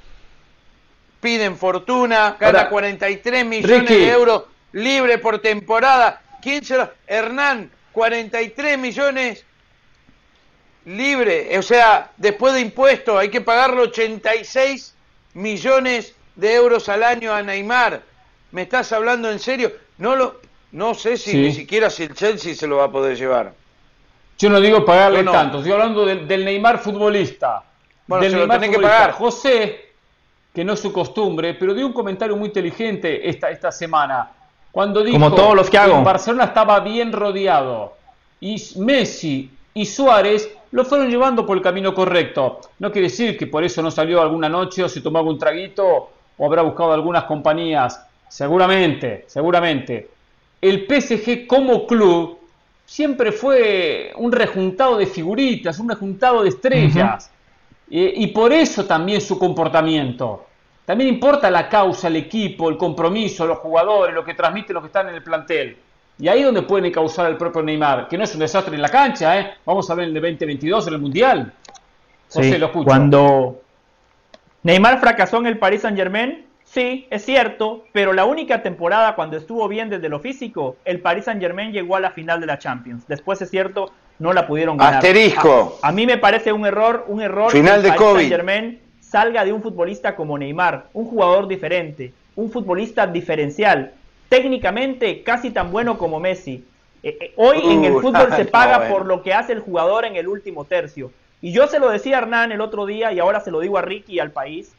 piden 1.20 1.56
fortuna 1.56 2.36
gana 2.40 2.68
43 2.68 3.44
millones 3.44 3.88
de 3.88 4.08
euros 4.08 4.44
libre 4.72 5.18
por 5.18 5.38
temporada. 5.38 6.20
¿Quién 6.42 6.64
se 6.64 6.76
Hernán, 7.06 7.70
43 7.92 8.78
millones 8.78 9.44
libre. 10.84 11.58
O 11.58 11.62
sea, 11.62 12.10
después 12.18 12.52
de 12.52 12.60
impuestos 12.60 13.18
hay 13.18 13.30
que 13.30 13.40
pagarle 13.40 13.80
86 13.82 14.94
millones 15.32 16.14
de 16.36 16.54
euros 16.54 16.88
al 16.88 17.02
año 17.02 17.32
a 17.32 17.42
Neymar. 17.42 18.02
¿Me 18.50 18.62
estás 18.62 18.92
hablando 18.92 19.30
en 19.30 19.38
serio? 19.38 19.72
No 19.96 20.16
lo, 20.16 20.40
no 20.74 20.92
sé 20.92 21.16
si 21.16 21.36
ni 21.36 21.52
siquiera 21.52 21.88
si 21.88 22.02
el 22.02 22.14
Chelsea 22.14 22.52
se 22.52 22.66
lo 22.66 22.78
va 22.78 22.86
a 22.86 22.90
poder 22.90 23.16
llevar. 23.16 23.52
Yo 24.36 24.50
no 24.50 24.60
digo 24.60 24.84
pagarle 24.84 25.22
tanto, 25.22 25.58
estoy 25.58 25.70
hablando 25.70 26.04
del, 26.04 26.44
Neymar 26.44 26.78
futbolista. 26.78 27.62
Bueno, 28.08 28.24
del 28.24 28.34
Neymar 28.34 28.60
que 28.60 28.80
pagar. 28.80 29.12
José, 29.12 29.92
que 30.52 30.64
no 30.64 30.72
es 30.72 30.80
su 30.80 30.92
costumbre, 30.92 31.54
pero 31.54 31.74
dio 31.74 31.86
un 31.86 31.92
comentario 31.92 32.36
muy 32.36 32.46
inteligente 32.46 33.28
esta, 33.28 33.50
esta 33.50 33.70
semana. 33.70 34.28
Cuando 34.72 35.04
dijo 35.04 35.16
Como 35.16 35.32
todos 35.32 35.54
los 35.54 35.70
que, 35.70 35.78
hago. 35.78 36.02
Barcelona 36.02 36.46
estaba 36.46 36.80
bien 36.80 37.12
rodeado 37.12 37.94
y 38.40 38.60
Messi 38.78 39.48
y 39.74 39.86
Suárez 39.86 40.56
lo 40.72 40.84
fueron 40.84 41.08
llevando 41.08 41.46
por 41.46 41.56
el 41.56 41.62
camino 41.62 41.94
correcto. 41.94 42.60
No 42.80 42.90
quiere 42.90 43.06
decir 43.06 43.38
que 43.38 43.46
por 43.46 43.62
eso 43.62 43.80
no 43.80 43.92
salió 43.92 44.20
alguna 44.20 44.48
noche 44.48 44.82
o 44.82 44.88
se 44.88 45.00
tomó 45.00 45.18
algún 45.18 45.38
traguito 45.38 46.10
o 46.36 46.44
habrá 46.44 46.62
buscado 46.62 46.92
algunas 46.92 47.22
compañías. 47.24 48.04
Seguramente, 48.28 49.24
seguramente. 49.28 50.13
El 50.64 50.86
PSG 50.86 51.46
como 51.46 51.86
club 51.86 52.38
siempre 52.86 53.32
fue 53.32 54.12
un 54.16 54.32
rejuntado 54.32 54.96
de 54.96 55.04
figuritas, 55.04 55.78
un 55.78 55.90
rejuntado 55.90 56.42
de 56.42 56.48
estrellas. 56.48 57.30
y 57.90 58.26
por 58.28 58.50
eso 58.50 58.86
también 58.86 59.20
su 59.20 59.38
comportamiento. 59.38 60.46
También 60.86 61.10
importa 61.10 61.50
la 61.50 61.68
causa, 61.68 62.08
el 62.08 62.16
equipo, 62.16 62.70
el 62.70 62.78
compromiso, 62.78 63.46
los 63.46 63.58
jugadores, 63.58 64.14
lo 64.14 64.24
que 64.24 64.32
transmiten 64.32 64.72
los 64.72 64.82
que 64.82 64.86
están 64.86 65.10
en 65.10 65.16
el 65.16 65.22
plantel. 65.22 65.76
Y 66.18 66.28
ahí 66.28 66.40
es 66.40 66.46
donde 66.46 66.62
pueden 66.62 66.90
causar 66.90 67.30
el 67.30 67.36
propio 67.36 67.62
Neymar, 67.62 68.08
que 68.08 68.16
no 68.16 68.24
es 68.24 68.32
un 68.32 68.40
desastre 68.40 68.74
en 68.74 68.80
la 68.80 68.88
cancha, 68.88 69.38
¿eh? 69.38 69.54
Vamos 69.66 69.90
a 69.90 69.94
ver 69.94 70.08
en 70.08 70.16
el 70.16 70.22
2022 70.22 70.86
en 70.86 70.94
el 70.94 71.00
Mundial. 71.00 71.52
José, 72.32 72.58
lo 72.58 72.66
escucho. 72.66 72.86
Cuando 72.86 73.60
Neymar 74.62 74.98
fracasó 74.98 75.36
en 75.38 75.46
el 75.46 75.58
Paris 75.58 75.82
Saint 75.82 75.98
Germain, 75.98 76.43
sí, 76.74 77.06
es 77.10 77.24
cierto, 77.24 77.84
pero 77.92 78.12
la 78.12 78.24
única 78.24 78.62
temporada 78.62 79.14
cuando 79.14 79.36
estuvo 79.36 79.66
bien 79.68 79.88
desde 79.88 80.08
lo 80.08 80.18
físico, 80.18 80.76
el 80.84 81.00
Paris 81.00 81.24
Saint 81.24 81.40
Germain 81.40 81.72
llegó 81.72 81.96
a 81.96 82.00
la 82.00 82.10
final 82.10 82.40
de 82.40 82.46
la 82.46 82.58
Champions. 82.58 83.06
Después 83.06 83.40
es 83.40 83.50
cierto, 83.50 83.92
no 84.18 84.32
la 84.32 84.46
pudieron 84.46 84.76
ganar. 84.76 84.96
Asterisco. 84.96 85.78
A, 85.80 85.92
mí 85.92 86.06
me 86.06 86.18
parece 86.18 86.52
un 86.52 86.66
error, 86.66 87.04
un 87.08 87.22
error. 87.22 87.50
Final 87.52 87.82
de 87.82 87.88
Paris 87.88 88.02
Saint 88.02 88.28
Germain 88.28 88.80
salga 89.00 89.44
de 89.44 89.52
un 89.52 89.62
futbolista 89.62 90.16
como 90.16 90.36
Neymar, 90.36 90.86
un 90.92 91.06
jugador 91.06 91.46
diferente, 91.46 92.12
un 92.34 92.50
futbolista 92.50 93.06
diferencial, 93.06 93.92
técnicamente 94.28 95.22
casi 95.22 95.50
tan 95.50 95.70
bueno 95.70 95.96
como 95.96 96.18
Messi. 96.18 96.64
Eh, 97.02 97.16
eh, 97.20 97.32
hoy 97.36 97.60
en 97.64 97.84
el 97.84 97.92
fútbol 97.92 98.32
se 98.36 98.44
paga 98.44 98.88
por 98.88 99.06
lo 99.06 99.22
que 99.22 99.32
hace 99.32 99.52
el 99.52 99.60
jugador 99.60 100.04
en 100.04 100.16
el 100.16 100.26
último 100.26 100.64
tercio. 100.64 101.12
Y 101.40 101.52
yo 101.52 101.68
se 101.68 101.78
lo 101.78 101.90
decía 101.90 102.16
a 102.16 102.22
Hernán 102.22 102.52
el 102.52 102.60
otro 102.60 102.86
día 102.86 103.12
y 103.12 103.20
ahora 103.20 103.40
se 103.40 103.50
lo 103.50 103.60
digo 103.60 103.78
a 103.78 103.82
Ricky 103.82 104.14
y 104.14 104.18
al 104.18 104.30
país. 104.30 104.74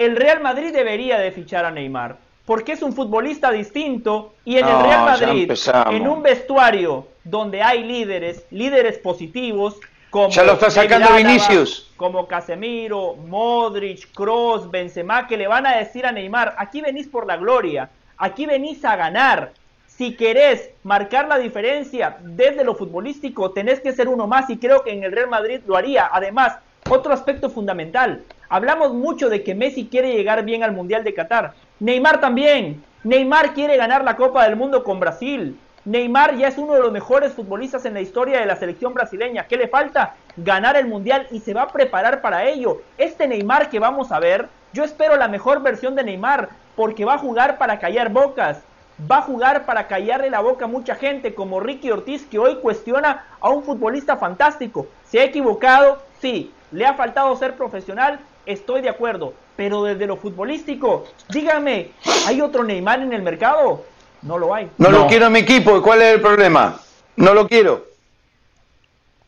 El 0.00 0.16
Real 0.16 0.40
Madrid 0.40 0.72
debería 0.72 1.18
de 1.18 1.30
fichar 1.30 1.66
a 1.66 1.70
Neymar 1.70 2.16
porque 2.46 2.72
es 2.72 2.80
un 2.80 2.94
futbolista 2.94 3.52
distinto 3.52 4.32
y 4.46 4.56
en 4.56 4.66
el 4.66 4.82
Real 4.82 5.04
Madrid, 5.04 5.52
en 5.90 6.08
un 6.08 6.22
vestuario 6.22 7.06
donde 7.22 7.62
hay 7.62 7.84
líderes, 7.84 8.46
líderes 8.50 8.96
positivos, 8.96 9.78
como 10.08 10.30
ya 10.30 10.42
lo 10.42 10.54
está 10.54 10.70
sacando 10.70 11.14
Vinicius. 11.14 11.92
Como 11.98 12.26
Casemiro, 12.26 13.14
Modric, 13.14 14.10
Cross, 14.14 14.70
Benzema, 14.70 15.26
que 15.26 15.36
le 15.36 15.46
van 15.46 15.66
a 15.66 15.76
decir 15.76 16.06
a 16.06 16.12
Neymar, 16.12 16.54
aquí 16.56 16.80
venís 16.80 17.06
por 17.06 17.26
la 17.26 17.36
gloria, 17.36 17.90
aquí 18.16 18.46
venís 18.46 18.82
a 18.86 18.96
ganar. 18.96 19.52
Si 19.86 20.16
querés 20.16 20.70
marcar 20.82 21.28
la 21.28 21.36
diferencia 21.36 22.16
desde 22.22 22.64
lo 22.64 22.74
futbolístico, 22.74 23.50
tenés 23.50 23.80
que 23.80 23.92
ser 23.92 24.08
uno 24.08 24.26
más 24.26 24.48
y 24.48 24.56
creo 24.56 24.82
que 24.82 24.92
en 24.92 25.04
el 25.04 25.12
Real 25.12 25.28
Madrid 25.28 25.60
lo 25.66 25.76
haría. 25.76 26.08
Además, 26.10 26.56
otro 26.90 27.12
aspecto 27.14 27.50
fundamental. 27.50 28.24
Hablamos 28.48 28.92
mucho 28.92 29.28
de 29.28 29.44
que 29.44 29.54
Messi 29.54 29.86
quiere 29.86 30.12
llegar 30.12 30.44
bien 30.44 30.64
al 30.64 30.72
Mundial 30.72 31.04
de 31.04 31.14
Qatar. 31.14 31.54
Neymar 31.78 32.20
también. 32.20 32.82
Neymar 33.04 33.54
quiere 33.54 33.76
ganar 33.76 34.04
la 34.04 34.16
Copa 34.16 34.44
del 34.44 34.56
Mundo 34.56 34.82
con 34.82 34.98
Brasil. 34.98 35.58
Neymar 35.84 36.36
ya 36.36 36.48
es 36.48 36.58
uno 36.58 36.74
de 36.74 36.80
los 36.80 36.92
mejores 36.92 37.32
futbolistas 37.32 37.84
en 37.86 37.94
la 37.94 38.00
historia 38.00 38.40
de 38.40 38.46
la 38.46 38.56
selección 38.56 38.92
brasileña. 38.92 39.46
¿Qué 39.46 39.56
le 39.56 39.68
falta? 39.68 40.14
Ganar 40.36 40.76
el 40.76 40.86
Mundial 40.86 41.26
y 41.30 41.40
se 41.40 41.54
va 41.54 41.62
a 41.62 41.72
preparar 41.72 42.20
para 42.20 42.44
ello. 42.44 42.82
Este 42.98 43.26
Neymar 43.28 43.70
que 43.70 43.78
vamos 43.78 44.10
a 44.10 44.18
ver, 44.18 44.48
yo 44.72 44.84
espero 44.84 45.16
la 45.16 45.28
mejor 45.28 45.62
versión 45.62 45.94
de 45.94 46.04
Neymar 46.04 46.48
porque 46.76 47.04
va 47.04 47.14
a 47.14 47.18
jugar 47.18 47.56
para 47.56 47.78
callar 47.78 48.10
bocas. 48.10 48.62
Va 49.10 49.18
a 49.18 49.22
jugar 49.22 49.64
para 49.64 49.86
callarle 49.86 50.28
la 50.28 50.40
boca 50.40 50.66
a 50.66 50.68
mucha 50.68 50.94
gente 50.96 51.34
como 51.34 51.60
Ricky 51.60 51.90
Ortiz 51.90 52.26
que 52.26 52.38
hoy 52.38 52.56
cuestiona 52.56 53.24
a 53.40 53.48
un 53.48 53.62
futbolista 53.62 54.16
fantástico. 54.16 54.88
¿Se 55.04 55.20
ha 55.20 55.24
equivocado? 55.24 56.02
Sí. 56.20 56.52
¿Le 56.72 56.86
ha 56.86 56.94
faltado 56.94 57.34
ser 57.36 57.54
profesional? 57.54 58.20
Estoy 58.46 58.80
de 58.82 58.88
acuerdo. 58.88 59.34
Pero 59.56 59.82
desde 59.82 60.06
lo 60.06 60.16
futbolístico, 60.16 61.06
dígame, 61.28 61.90
¿hay 62.26 62.40
otro 62.40 62.64
Neymar 62.64 63.00
en 63.00 63.12
el 63.12 63.22
mercado? 63.22 63.84
No 64.22 64.38
lo 64.38 64.54
hay. 64.54 64.70
No, 64.78 64.90
lo 64.90 65.06
quiero 65.06 65.26
en 65.26 65.32
mi 65.32 65.40
equipo. 65.40 65.82
¿Cuál 65.82 66.02
es 66.02 66.14
el 66.14 66.20
problema? 66.20 66.80
No 67.16 67.34
lo 67.34 67.46
quiero. 67.48 67.86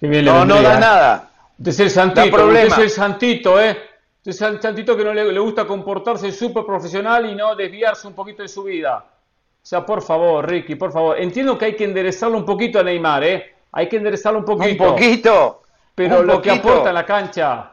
no, 0.01 0.45
no 0.45 0.63
da 0.63 0.79
nada. 0.79 1.31
Es 1.65 1.79
el 1.81 1.91
santito, 1.91 2.53
es 2.53 2.79
el 2.79 2.91
santito, 2.91 3.61
¿eh? 3.61 3.79
Es 4.25 4.41
el 4.41 4.61
santito 4.61 4.97
que 4.97 5.05
no 5.05 5.13
le, 5.13 5.39
gusta 5.39 5.67
comportarse 5.67 6.31
súper 6.33 6.65
profesional 6.65 7.29
y 7.29 7.35
no 7.35 7.55
desviarse 7.57 8.07
un 8.07 8.15
poquito 8.15 8.43
de 8.43 8.49
su 8.49 8.65
vida. 8.65 9.05
O 9.63 9.65
sea, 9.65 9.85
por 9.85 10.03
favor, 10.03 10.49
Ricky, 10.49 10.75
por 10.75 10.93
favor. 10.93 11.19
Entiendo 11.21 11.57
que 11.57 11.67
hay 11.67 11.77
que 11.77 11.85
enderezarlo 11.85 12.37
un 12.37 12.45
poquito 12.45 12.81
a 12.81 12.83
Neymar, 12.83 13.25
¿eh? 13.25 13.55
Hay 13.73 13.89
que 13.89 13.97
enderezarlo 13.97 14.41
un 14.41 14.45
poquito. 14.45 14.85
Un 14.85 14.91
poquito. 14.91 15.62
Pero 15.95 16.23
lo 16.23 16.41
que 16.41 16.51
aporta 16.51 16.93
la 16.93 17.05
cancha. 17.05 17.73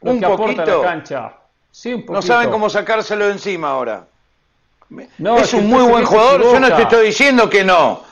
Lo 0.00 0.12
un 0.12 0.20
que 0.20 0.26
aporta 0.26 0.62
en 0.62 0.68
la 0.68 0.82
cancha. 0.82 1.32
Sí, 1.70 1.92
un 1.92 2.02
poquito. 2.02 2.12
No 2.12 2.22
saben 2.22 2.50
cómo 2.50 2.70
sacárselo 2.70 3.28
encima 3.28 3.70
ahora 3.70 4.06
es 5.38 5.54
un 5.54 5.68
muy 5.68 5.82
buen 5.82 6.04
jugador, 6.04 6.42
yo 6.42 6.60
no 6.60 6.74
te 6.74 6.82
estoy 6.82 7.06
diciendo 7.06 7.48
que 7.48 7.64
no. 7.64 8.02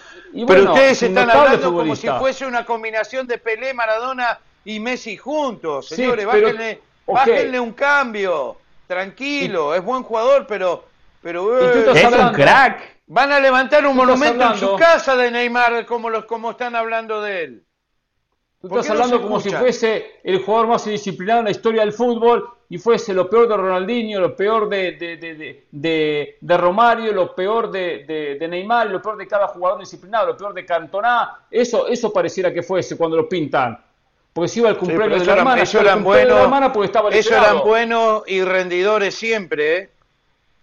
pero 0.46 0.72
ustedes 0.72 1.02
están 1.02 1.30
hablando 1.30 1.72
como 1.72 1.96
si 1.96 2.08
fuese 2.08 2.46
una 2.46 2.64
combinación 2.64 3.26
de 3.26 3.38
Pelé, 3.38 3.74
Maradona 3.74 4.38
y 4.64 4.80
Messi 4.80 5.16
juntos. 5.16 5.88
Señores, 5.88 6.26
bájenle, 7.06 7.60
un 7.60 7.72
cambio. 7.72 8.56
Tranquilo, 8.86 9.74
es 9.74 9.82
buen 9.82 10.02
jugador, 10.02 10.46
pero... 10.46 10.84
pero 11.22 11.58
es 11.58 12.04
un 12.04 12.32
crack. 12.32 12.92
Van 13.06 13.32
a 13.32 13.40
levantar 13.40 13.86
un 13.86 13.96
monumento 13.96 14.52
en 14.52 14.58
su 14.58 14.76
casa 14.76 15.16
de 15.16 15.30
Neymar 15.30 15.86
como, 15.86 16.08
los, 16.08 16.24
como 16.24 16.52
están 16.52 16.76
hablando 16.76 17.20
de 17.20 17.44
él. 17.44 17.62
Tú 18.62 18.68
estás 18.68 18.90
hablando 18.90 19.20
como 19.20 19.40
si 19.40 19.50
fuese 19.50 20.20
el 20.22 20.40
jugador 20.44 20.68
más 20.68 20.86
indisciplinado 20.86 21.40
en 21.40 21.46
la 21.46 21.50
historia 21.50 21.80
del 21.80 21.92
fútbol 21.92 22.48
y 22.68 22.78
fuese 22.78 23.12
lo 23.12 23.28
peor 23.28 23.48
de 23.48 23.56
Ronaldinho, 23.56 24.20
lo 24.20 24.36
peor 24.36 24.68
de, 24.68 24.92
de, 24.92 26.36
de, 26.40 26.56
Romario, 26.56 27.12
lo 27.12 27.34
peor 27.34 27.72
de, 27.72 28.38
Neymar, 28.48 28.88
lo 28.88 29.02
peor 29.02 29.16
de 29.16 29.26
cada 29.26 29.48
jugador 29.48 29.80
disciplinado, 29.80 30.28
lo 30.28 30.36
peor 30.36 30.54
de 30.54 30.64
Cantona. 30.64 31.40
Eso, 31.50 31.88
eso 31.88 32.12
pareciera 32.12 32.52
que 32.52 32.62
fuese 32.62 32.96
cuando 32.96 33.16
lo 33.16 33.28
pintan. 33.28 33.78
Porque 34.32 34.48
si 34.48 34.60
iba 34.60 34.68
al 34.68 34.78
cumpleaños 34.78 35.20
de 35.20 35.26
la 35.26 35.32
hermana, 35.32 35.62
eso 35.62 35.80
eran 35.80 36.04
buenos, 36.04 36.48
Eso 37.10 37.34
eran 37.34 37.64
buenos 37.64 38.22
y 38.28 38.42
rendidores 38.42 39.14
siempre, 39.16 39.76
¿eh? 39.76 39.90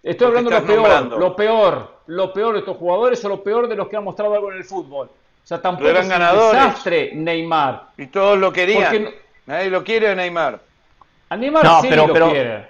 Estoy 0.02 0.28
hablando 0.28 0.50
de 0.50 0.62
lo 0.62 0.66
peor, 0.66 1.20
lo 1.20 1.36
peor, 1.36 1.92
lo 2.08 2.34
peor 2.34 2.54
de 2.54 2.60
estos 2.60 2.78
jugadores 2.78 3.24
o 3.26 3.30
lo 3.30 3.44
peor 3.44 3.68
de 3.68 3.76
los 3.76 3.90
que 3.90 3.98
han 3.98 4.06
mostrado 4.06 4.34
algo 4.34 4.50
en 4.52 4.58
el 4.58 4.64
fútbol. 4.64 5.10
O 5.50 5.56
sea, 5.56 5.60
tampoco 5.64 5.90
eran 5.90 6.04
es 6.04 6.10
ganadores. 6.10 6.62
desastre 6.62 7.12
Neymar. 7.16 7.88
Y 7.98 8.06
todos 8.06 8.38
lo 8.38 8.54
querían. 8.54 9.10
Nadie 9.48 9.72
lo 9.72 9.84
quiere 9.84 10.10
a 10.10 10.14
Neymar. 10.14 10.60
A 11.28 11.36
Neymar 11.36 11.64
no, 11.64 11.82
sí 11.82 11.88
pero, 11.90 12.06
lo 12.06 12.14
pero, 12.14 12.30
quiere. 12.30 12.70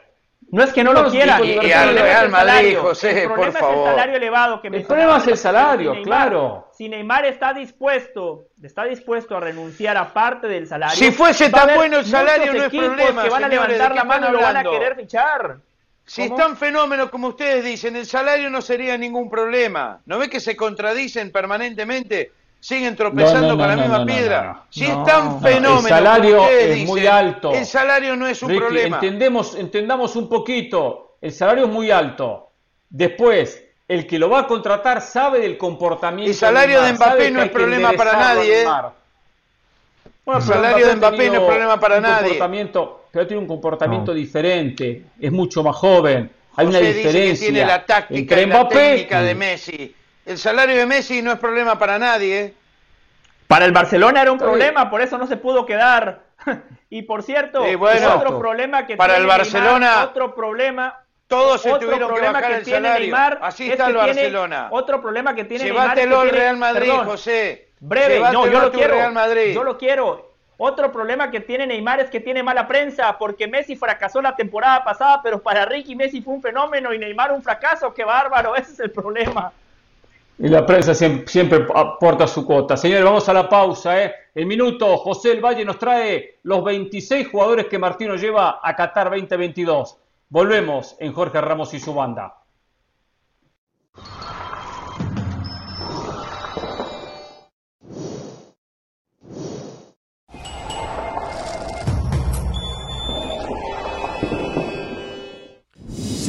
No 0.49 0.63
es 0.63 0.71
que 0.71 0.81
no, 0.81 0.93
lo 0.93 1.09
quiera. 1.11 1.41
Y, 1.43 1.59
y 1.59 1.71
al 1.73 1.93
Real 1.93 2.29
Madrid, 2.29 2.77
José, 2.77 3.23
el 3.23 3.31
por 3.31 3.51
favor. 3.51 3.89
El 3.89 3.95
salario 3.95 4.15
elevado 4.15 4.61
que 4.61 4.69
El 4.69 4.83
problema 4.83 5.17
es 5.17 5.27
el 5.27 5.37
salario, 5.37 6.01
claro. 6.03 6.69
Si 6.71 6.87
Neymar 6.87 7.25
está 7.25 7.53
dispuesto, 7.53 8.45
está 8.63 8.85
dispuesto 8.85 9.35
a 9.35 9.41
renunciar 9.41 9.97
a 9.97 10.13
parte 10.13 10.47
del 10.47 10.65
salario. 10.65 10.95
Si 10.95 11.11
fuese 11.11 11.49
tan 11.49 11.75
bueno 11.75 11.97
el 11.97 12.05
salario, 12.05 12.53
no 12.53 12.63
es 12.63 12.69
problema. 12.69 13.23
que 13.23 13.29
van 13.29 13.43
a 13.43 13.47
levantar 13.49 13.93
la 13.93 14.03
mano 14.05 14.29
y 14.29 14.31
lo 14.31 14.39
van 14.39 14.55
a 14.55 14.63
querer 14.63 14.95
fichar. 14.95 15.57
Si 16.05 16.21
es 16.21 16.33
tan 16.33 16.55
fenómeno 16.55 17.11
como 17.11 17.27
ustedes 17.27 17.65
dicen, 17.65 17.97
el 17.97 18.05
salario 18.05 18.49
no 18.49 18.61
sería 18.61 18.97
ningún 18.97 19.29
problema. 19.29 19.99
¿No 20.05 20.17
ve 20.17 20.29
que 20.29 20.39
se 20.39 20.55
contradicen 20.55 21.33
permanentemente? 21.33 22.31
Siguen 22.59 22.95
tropezando 22.95 23.57
con 23.57 23.67
la 23.67 23.75
misma 23.75 24.05
piedra. 24.05 24.63
Si 24.69 24.85
es 24.85 25.03
tan 25.05 25.41
fenómeno. 25.41 25.79
El 25.79 25.87
salario 25.87 26.49
es 26.49 26.85
muy 26.85 27.07
alto. 27.07 27.53
El 27.53 27.65
salario 27.65 28.15
no 28.15 28.27
es 28.27 28.41
un 28.43 28.55
problema. 28.55 28.97
Entendemos, 28.97 29.55
entendamos 29.55 30.15
un 30.15 30.27
poquito. 30.27 31.15
El 31.21 31.31
salario 31.31 31.65
es 31.65 31.71
muy 31.71 31.91
alto. 31.91 32.49
Después, 32.89 33.63
el 33.87 34.07
que 34.07 34.19
lo 34.19 34.29
va 34.29 34.39
a 34.39 34.47
contratar 34.47 35.01
sabe 35.01 35.39
del 35.39 35.57
comportamiento. 35.57 36.29
El 36.29 36.35
salario 36.35 36.81
de, 36.81 36.93
Mbappé 36.93 37.31
no 37.31 37.41
es 37.41 37.49
problema 37.49 37.93
para 37.93 38.13
nadie. 38.13 38.63
¿eh? 38.63 38.67
el 40.25 40.41
salario 40.41 40.87
de 40.87 40.95
Mbappé 40.95 41.29
no 41.29 41.35
es 41.35 41.41
problema 41.41 41.79
para 41.79 41.99
nadie. 41.99 42.29
Comportamiento, 42.29 43.05
pero 43.11 43.27
tiene 43.27 43.41
un 43.41 43.47
comportamiento 43.47 44.13
diferente. 44.13 45.03
Es 45.19 45.31
mucho 45.31 45.63
más 45.63 45.75
joven. 45.75 46.31
Hay 46.55 46.67
una 46.67 46.79
diferencia. 46.79 47.47
tiene 47.47 47.65
la 47.65 47.85
táctica 47.85 48.17
entre 48.17 48.47
Mbappé, 48.47 48.75
la 48.75 48.81
técnica 48.81 49.21
de 49.21 49.35
Messi 49.35 49.95
el 50.29 50.37
salario 50.37 50.77
de 50.77 50.85
Messi 50.85 51.23
no 51.23 51.31
es 51.31 51.39
problema 51.39 51.79
para 51.79 51.97
nadie. 51.97 52.39
¿eh? 52.39 52.53
Para 53.47 53.65
el 53.65 53.71
Barcelona 53.71 54.21
era 54.21 54.31
un 54.31 54.37
problema, 54.37 54.87
por 54.89 55.01
eso 55.01 55.17
no 55.17 55.25
se 55.25 55.37
pudo 55.37 55.65
quedar. 55.65 56.21
y 56.89 57.01
por 57.01 57.23
cierto, 57.23 57.63
otro 57.63 58.37
problema 58.37 58.85
que 58.85 58.95
para 58.95 59.15
tiene 59.15 59.23
el 59.23 59.27
Barcelona, 59.27 60.03
otro 60.03 60.35
problema 60.35 60.99
todos 61.27 61.63
se 61.63 61.71
tuvieron 61.79 62.13
que 62.13 62.21
bajar 62.21 62.51
el 62.51 62.65
salario. 62.65 62.99
Neymar 62.99 63.39
Así 63.41 63.71
está 63.71 63.87
el 63.87 63.95
Barcelona. 63.95 64.67
Otro 64.69 65.01
problema 65.01 65.33
que 65.33 65.45
tiene 65.45 65.63
Llévatelo 65.63 66.19
al 66.19 66.29
Real 66.29 66.57
Madrid, 66.57 66.91
José. 67.05 67.69
Breve, 67.79 68.19
no, 68.31 68.45
yo 68.45 68.61
lo 68.61 68.71
quiero. 68.71 68.95
Real 68.95 69.13
Madrid. 69.13 69.53
Yo 69.53 69.63
lo 69.63 69.77
quiero. 69.79 70.29
Otro 70.57 70.91
problema 70.91 71.31
que 71.31 71.39
tiene 71.39 71.65
Neymar 71.65 72.01
es 72.01 72.09
que 72.09 72.19
tiene 72.19 72.43
mala 72.43 72.67
prensa, 72.67 73.17
porque 73.17 73.47
Messi 73.47 73.77
fracasó 73.77 74.21
la 74.21 74.35
temporada 74.35 74.83
pasada, 74.83 75.21
pero 75.23 75.41
para 75.41 75.65
Ricky 75.65 75.95
Messi 75.95 76.21
fue 76.21 76.33
un 76.33 76.41
fenómeno 76.41 76.93
y 76.93 76.99
Neymar 76.99 77.31
un 77.31 77.41
fracaso. 77.41 77.93
¡Qué 77.93 78.03
bárbaro! 78.03 78.55
Ese 78.57 78.73
es 78.73 78.79
el 78.79 78.91
problema. 78.91 79.51
Y 80.41 80.47
la 80.47 80.65
prensa 80.65 80.93
siempre, 80.93 81.67
aporta 81.75 82.25
su 82.25 82.45
cuota. 82.45 82.77
Señores, 82.77 83.03
vamos 83.03 83.27
a 83.27 83.33
la 83.33 83.49
pausa. 83.49 84.01
¿eh? 84.01 84.13
El 84.33 84.45
minuto, 84.45 84.95
José 84.95 85.33
El 85.33 85.41
Valle 85.43 85.65
nos 85.65 85.77
trae 85.77 86.39
los 86.43 86.63
26 86.63 87.27
jugadores 87.27 87.65
que 87.65 87.77
Martino 87.77 88.15
lleva 88.15 88.61
a 88.63 88.73
Qatar 88.73 89.09
2022. 89.09 89.97
Volvemos 90.29 90.95
en 90.99 91.11
Jorge 91.11 91.41
Ramos 91.41 91.73
y 91.73 91.79
su 91.81 91.93
banda. 91.93 92.35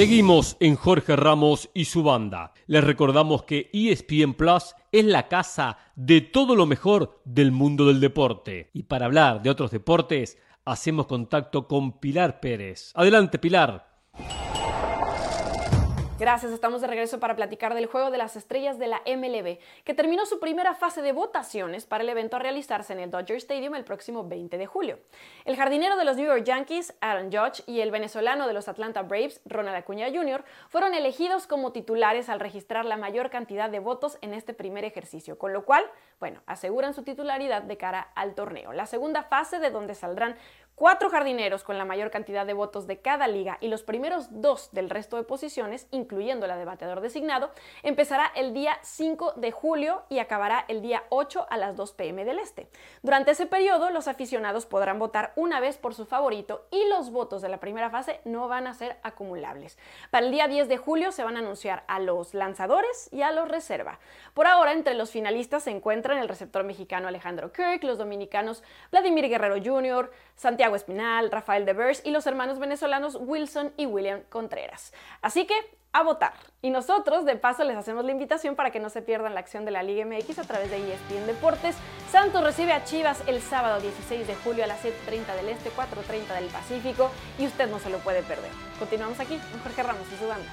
Seguimos 0.01 0.57
en 0.61 0.77
Jorge 0.77 1.15
Ramos 1.15 1.69
y 1.75 1.85
su 1.85 2.03
banda. 2.03 2.55
Les 2.67 2.83
recordamos 2.83 3.43
que 3.43 3.69
ESPN 3.75 4.33
Plus 4.33 4.75
es 4.93 5.05
la 5.05 5.29
casa 5.29 5.77
de 5.95 6.23
todo 6.23 6.57
lo 6.57 6.65
mejor 6.65 7.21
del 7.27 7.53
mundo 7.53 7.87
del 7.87 8.01
deporte. 8.01 8.71
Y 8.73 8.85
para 8.85 9.05
hablar 9.05 9.43
de 9.43 9.51
otros 9.51 9.71
deportes, 9.71 10.39
hacemos 10.65 11.07
contacto 11.07 11.69
con 11.69 12.01
Pilar 12.01 12.41
Pérez. 12.41 12.93
Adelante, 12.95 13.39
Pilar. 13.39 13.91
Gracias, 16.21 16.53
estamos 16.53 16.83
de 16.83 16.87
regreso 16.87 17.19
para 17.19 17.35
platicar 17.35 17.73
del 17.73 17.87
Juego 17.87 18.11
de 18.11 18.19
las 18.19 18.37
Estrellas 18.37 18.79
de 18.79 18.89
la 18.89 19.01
MLB, 19.07 19.57
que 19.85 19.95
terminó 19.95 20.27
su 20.27 20.39
primera 20.39 20.75
fase 20.75 21.01
de 21.01 21.13
votaciones 21.13 21.87
para 21.87 22.05
el 22.05 22.11
evento 22.11 22.37
a 22.37 22.41
realizarse 22.41 22.93
en 22.93 22.99
el 22.99 23.11
Dodger 23.11 23.39
Stadium 23.39 23.75
el 23.75 23.85
próximo 23.85 24.29
20 24.29 24.59
de 24.59 24.67
julio. 24.67 24.99
El 25.47 25.57
jardinero 25.57 25.97
de 25.97 26.05
los 26.05 26.19
New 26.19 26.27
York 26.27 26.45
Yankees, 26.45 26.95
Aaron 27.01 27.33
Judge, 27.33 27.63
y 27.67 27.81
el 27.81 27.91
venezolano 27.91 28.47
de 28.47 28.53
los 28.53 28.69
Atlanta 28.69 29.01
Braves, 29.01 29.41
Ronald 29.47 29.79
Acuña 29.79 30.09
Jr., 30.13 30.45
fueron 30.69 30.93
elegidos 30.93 31.47
como 31.47 31.73
titulares 31.73 32.29
al 32.29 32.39
registrar 32.39 32.85
la 32.85 32.99
mayor 32.99 33.31
cantidad 33.31 33.71
de 33.71 33.79
votos 33.79 34.19
en 34.21 34.35
este 34.35 34.53
primer 34.53 34.85
ejercicio, 34.85 35.39
con 35.39 35.55
lo 35.55 35.65
cual, 35.65 35.87
bueno, 36.19 36.43
aseguran 36.45 36.93
su 36.93 37.03
titularidad 37.03 37.63
de 37.63 37.79
cara 37.79 38.11
al 38.15 38.35
torneo. 38.35 38.75
La 38.75 38.85
segunda 38.85 39.23
fase, 39.23 39.59
de 39.59 39.71
donde 39.71 39.95
saldrán 39.95 40.37
cuatro 40.81 41.11
jardineros 41.11 41.63
con 41.63 41.77
la 41.77 41.85
mayor 41.85 42.11
cantidad 42.11 42.47
de 42.47 42.55
votos 42.55 42.87
de 42.87 43.03
cada 43.03 43.29
liga 43.29 43.59
y 43.61 43.69
los 43.69 43.83
primeros 43.83 44.29
dos 44.31 44.71
del 44.73 44.89
resto 44.89 45.19
de 45.19 45.25
posiciones, 45.25 45.87
incluyendo 45.91 46.47
la 46.47 46.57
de 46.57 46.65
bateador 46.65 47.03
designado, 47.03 47.51
empezará 47.83 48.33
el 48.35 48.55
día 48.55 48.79
5 48.81 49.35
de 49.37 49.53
julio 49.53 50.05
y 50.09 50.21
acabará 50.21 50.65
el 50.69 50.81
día 50.81 51.05
8 51.11 51.47
a 51.51 51.59
las 51.59 51.77
2 51.77 51.93
pm 51.93 52.25
del 52.25 52.39
este. 52.39 52.71
Durante 53.03 53.33
ese 53.33 53.45
periodo, 53.45 53.91
los 53.91 54.09
aficionados 54.09 54.65
podrán 54.65 54.99
votar 54.99 55.35
una 55.37 55.61
vez 55.61 55.77
por 55.77 55.95
su 55.95 56.07
favorito 56.07 56.67
y 56.71 56.83
los 56.89 57.11
votos 57.11 57.43
de 57.43 57.51
la 57.51 57.61
primera 57.61 57.91
fase 57.91 58.23
no 58.25 58.49
van 58.49 58.67
a 58.67 58.73
ser 58.73 58.97
acumulables. 59.03 59.77
Para 60.11 60.25
el 60.25 60.33
día 60.33 60.49
10 60.49 60.67
de 60.71 60.79
julio 60.79 61.13
se 61.13 61.25
van 61.25 61.37
a 61.37 61.41
anunciar 61.41 61.85
a 61.89 61.99
los 61.99 62.33
lanzadores 62.33 63.11
y 63.13 63.21
a 63.21 63.33
los 63.33 63.49
reserva. 63.49 63.99
Por 64.33 64.47
ahora, 64.47 64.73
entre 64.73 64.95
los 64.95 65.11
finalistas 65.11 65.65
se 65.65 65.73
encuentran 65.73 66.17
el 66.17 66.29
receptor 66.29 66.65
mexicano 66.65 67.07
Alejandro 67.07 67.53
Kirk, 67.53 67.85
los 67.85 67.99
dominicanos 67.99 68.63
Vladimir 68.91 69.29
Guerrero 69.29 69.57
Jr., 69.63 70.11
Santiago 70.37 70.70
Espinal, 70.77 71.31
Rafael 71.31 71.65
Devers 71.65 72.03
y 72.05 72.11
los 72.11 72.27
hermanos 72.27 72.59
venezolanos 72.59 73.17
Wilson 73.21 73.73
y 73.77 73.87
William 73.87 74.23
Contreras. 74.29 74.93
Así 75.23 75.47
que 75.47 75.55
a 75.93 76.03
votar. 76.03 76.33
Y 76.63 76.71
nosotros, 76.71 77.25
de 77.25 77.37
paso, 77.37 77.65
les 77.65 77.77
hacemos 77.77 78.05
la 78.05 78.13
invitación 78.13 78.55
para 78.55 78.71
que 78.71 78.81
no 78.81 78.91
se 78.91 79.03
pierdan 79.03 79.35
la 79.35 79.41
acción 79.41 79.65
de 79.65 79.71
la 79.71 79.83
Liga 79.83 80.05
MX 80.05 80.39
a 80.39 80.45
través 80.45 80.71
de 80.71 80.77
ESPN 80.77 81.27
Deportes. 81.27 81.77
Santos 82.11 82.45
recibe 82.45 82.73
a 82.73 82.85
Chivas 82.85 83.23
el 83.27 83.41
sábado 83.41 83.81
16 83.81 84.27
de 84.27 84.35
julio 84.37 84.65
a 84.65 84.67
las 84.67 84.85
7.30 84.85 85.35
del 85.37 85.49
Este, 85.49 85.71
4.30 85.71 86.35
del 86.35 86.47
Pacífico 86.47 87.11
y 87.39 87.47
usted 87.47 87.69
no 87.69 87.79
se 87.79 87.91
lo 87.91 87.99
puede 87.99 88.23
perder. 88.23 88.51
Continuamos 88.79 89.19
aquí 89.21 89.39
con 89.51 89.61
Jorge 89.61 89.83
Ramos 89.83 90.07
y 90.13 90.17
su 90.17 90.29
banda. 90.29 90.51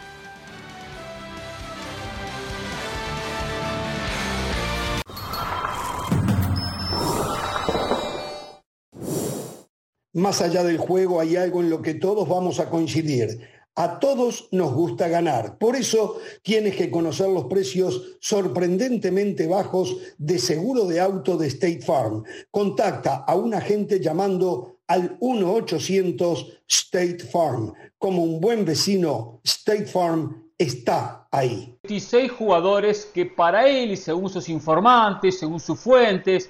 Más 10.17 10.41
allá 10.41 10.63
del 10.63 10.79
juego 10.79 11.21
hay 11.21 11.35
algo 11.35 11.61
en 11.61 11.69
lo 11.69 11.79
que 11.79 11.93
todos 11.93 12.27
vamos 12.27 12.59
a 12.59 12.71
coincidir. 12.71 13.39
A 13.75 13.99
todos 13.99 14.49
nos 14.51 14.73
gusta 14.73 15.07
ganar. 15.07 15.59
Por 15.59 15.75
eso 15.75 16.17
tienes 16.41 16.75
que 16.75 16.89
conocer 16.89 17.29
los 17.29 17.45
precios 17.45 18.17
sorprendentemente 18.19 19.45
bajos 19.45 19.95
de 20.17 20.39
seguro 20.39 20.85
de 20.85 20.99
auto 20.99 21.37
de 21.37 21.45
State 21.45 21.81
Farm. 21.83 22.23
Contacta 22.49 23.17
a 23.27 23.35
un 23.35 23.53
agente 23.53 23.99
llamando 23.99 24.79
al 24.87 25.19
1-800 25.19 26.61
State 26.67 27.19
Farm. 27.19 27.73
Como 27.99 28.23
un 28.23 28.41
buen 28.41 28.65
vecino, 28.65 29.39
State 29.43 29.85
Farm 29.85 30.49
está 30.57 31.27
ahí. 31.29 31.77
26 31.83 32.31
jugadores 32.31 33.05
que 33.13 33.27
para 33.27 33.69
él, 33.69 33.95
según 33.95 34.31
sus 34.31 34.49
informantes, 34.49 35.37
según 35.37 35.59
sus 35.59 35.79
fuentes, 35.79 36.49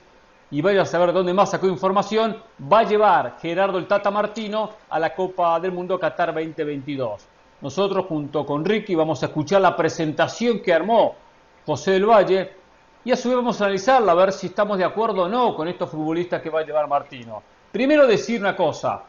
y 0.49 0.61
vaya 0.61 0.84
a 0.84 0.86
saber 0.86 1.11
dónde 1.11 1.34
más 1.34 1.52
sacó 1.52 1.68
información, 1.68 2.38
va 2.72 2.80
a 2.80 2.84
llevar 2.84 3.38
Gerardo 3.41 3.78
el 3.78 3.88
Tata 3.88 4.10
Martino 4.10 4.69
a 4.90 4.99
la 4.99 5.14
Copa 5.14 5.60
del 5.60 5.72
Mundo 5.72 5.99
Qatar 5.99 6.34
2022. 6.34 7.26
Nosotros 7.60 8.06
junto 8.07 8.45
con 8.45 8.64
Ricky 8.64 8.95
vamos 8.95 9.22
a 9.24 9.26
escuchar 9.26 9.61
la 9.61 9.76
presentación 9.76 10.60
que 10.61 10.74
armó 10.74 11.15
José 11.65 11.91
del 11.91 12.06
Valle 12.06 12.52
y 13.03 13.11
a 13.11 13.15
su 13.15 13.30
vez 13.30 13.38
vamos 13.38 13.60
a 13.60 13.65
analizarla, 13.65 14.11
a 14.11 14.15
ver 14.15 14.32
si 14.32 14.48
estamos 14.48 14.78
de 14.78 14.86
acuerdo 14.86 15.24
o 15.24 15.30
no 15.30 15.56
con 15.56 15.68
estos 15.68 15.90
futbolistas 15.90 16.41
que 16.41 16.49
va 16.49 16.61
a 16.61 16.65
llevar 16.65 16.88
Martino. 16.88 17.41
Primero 17.72 18.07
decir 18.07 18.40
una 18.40 18.56
cosa, 18.56 19.03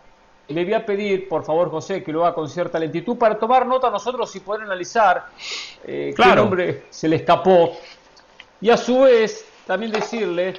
le 0.48 0.64
voy 0.64 0.74
a 0.74 0.84
pedir, 0.84 1.28
por 1.28 1.44
favor, 1.44 1.70
José, 1.70 2.02
que 2.02 2.12
lo 2.12 2.24
haga 2.24 2.34
con 2.34 2.48
cierta 2.48 2.78
lentitud 2.78 3.16
para 3.16 3.38
tomar 3.38 3.66
nota 3.66 3.90
nosotros 3.90 4.34
y 4.34 4.40
poder 4.40 4.62
analizar 4.62 5.26
eh, 5.84 6.14
qué 6.16 6.34
nombre 6.34 6.84
se 6.90 7.06
le 7.06 7.16
escapó. 7.16 7.72
Y 8.60 8.70
a 8.70 8.76
su 8.76 9.00
vez, 9.00 9.46
también 9.66 9.92
decirle 9.92 10.54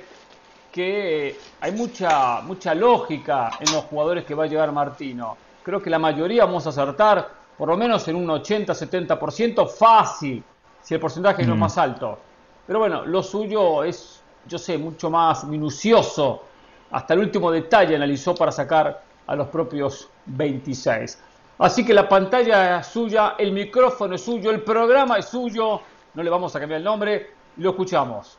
que 0.72 1.38
hay 1.62 1.72
mucha, 1.72 2.42
mucha 2.42 2.74
lógica 2.76 3.52
en 3.60 3.74
los 3.74 3.86
jugadores 3.86 4.26
que 4.26 4.36
va 4.36 4.44
a 4.44 4.48
llevar 4.48 4.72
Martino. 4.72 5.38
Creo 5.64 5.82
que 5.82 5.90
la 5.90 6.00
mayoría 6.00 6.46
vamos 6.46 6.66
a 6.66 6.70
acertar 6.70 7.40
por 7.58 7.68
lo 7.68 7.76
menos 7.76 8.08
en 8.08 8.16
un 8.16 8.28
80-70% 8.28 9.68
fácil, 9.68 10.42
si 10.82 10.94
el 10.94 11.00
porcentaje 11.00 11.44
no 11.44 11.54
es 11.54 11.58
mm. 11.58 11.62
más 11.62 11.78
alto. 11.78 12.18
Pero 12.66 12.80
bueno, 12.80 13.06
lo 13.06 13.22
suyo 13.22 13.84
es, 13.84 14.22
yo 14.48 14.58
sé, 14.58 14.78
mucho 14.78 15.10
más 15.10 15.44
minucioso. 15.44 16.44
Hasta 16.92 17.14
el 17.14 17.20
último 17.20 17.52
detalle 17.52 17.96
analizó 17.96 18.34
para 18.34 18.52
sacar 18.52 19.04
a 19.28 19.36
los 19.36 19.48
propios 19.48 20.08
26. 20.28 21.22
Así 21.58 21.86
que 21.86 21.94
la 21.94 22.08
pantalla 22.08 22.80
es 22.80 22.88
suya, 22.88 23.36
el 23.38 23.52
micrófono 23.52 24.16
es 24.16 24.22
suyo, 24.22 24.52
el 24.52 24.62
programa 24.62 25.18
es 25.18 25.26
suyo. 25.26 25.82
No 26.14 26.24
le 26.24 26.30
vamos 26.30 26.56
a 26.56 26.60
cambiar 26.60 26.78
el 26.78 26.86
nombre, 26.86 27.32
lo 27.58 27.72
escuchamos. 27.72 28.38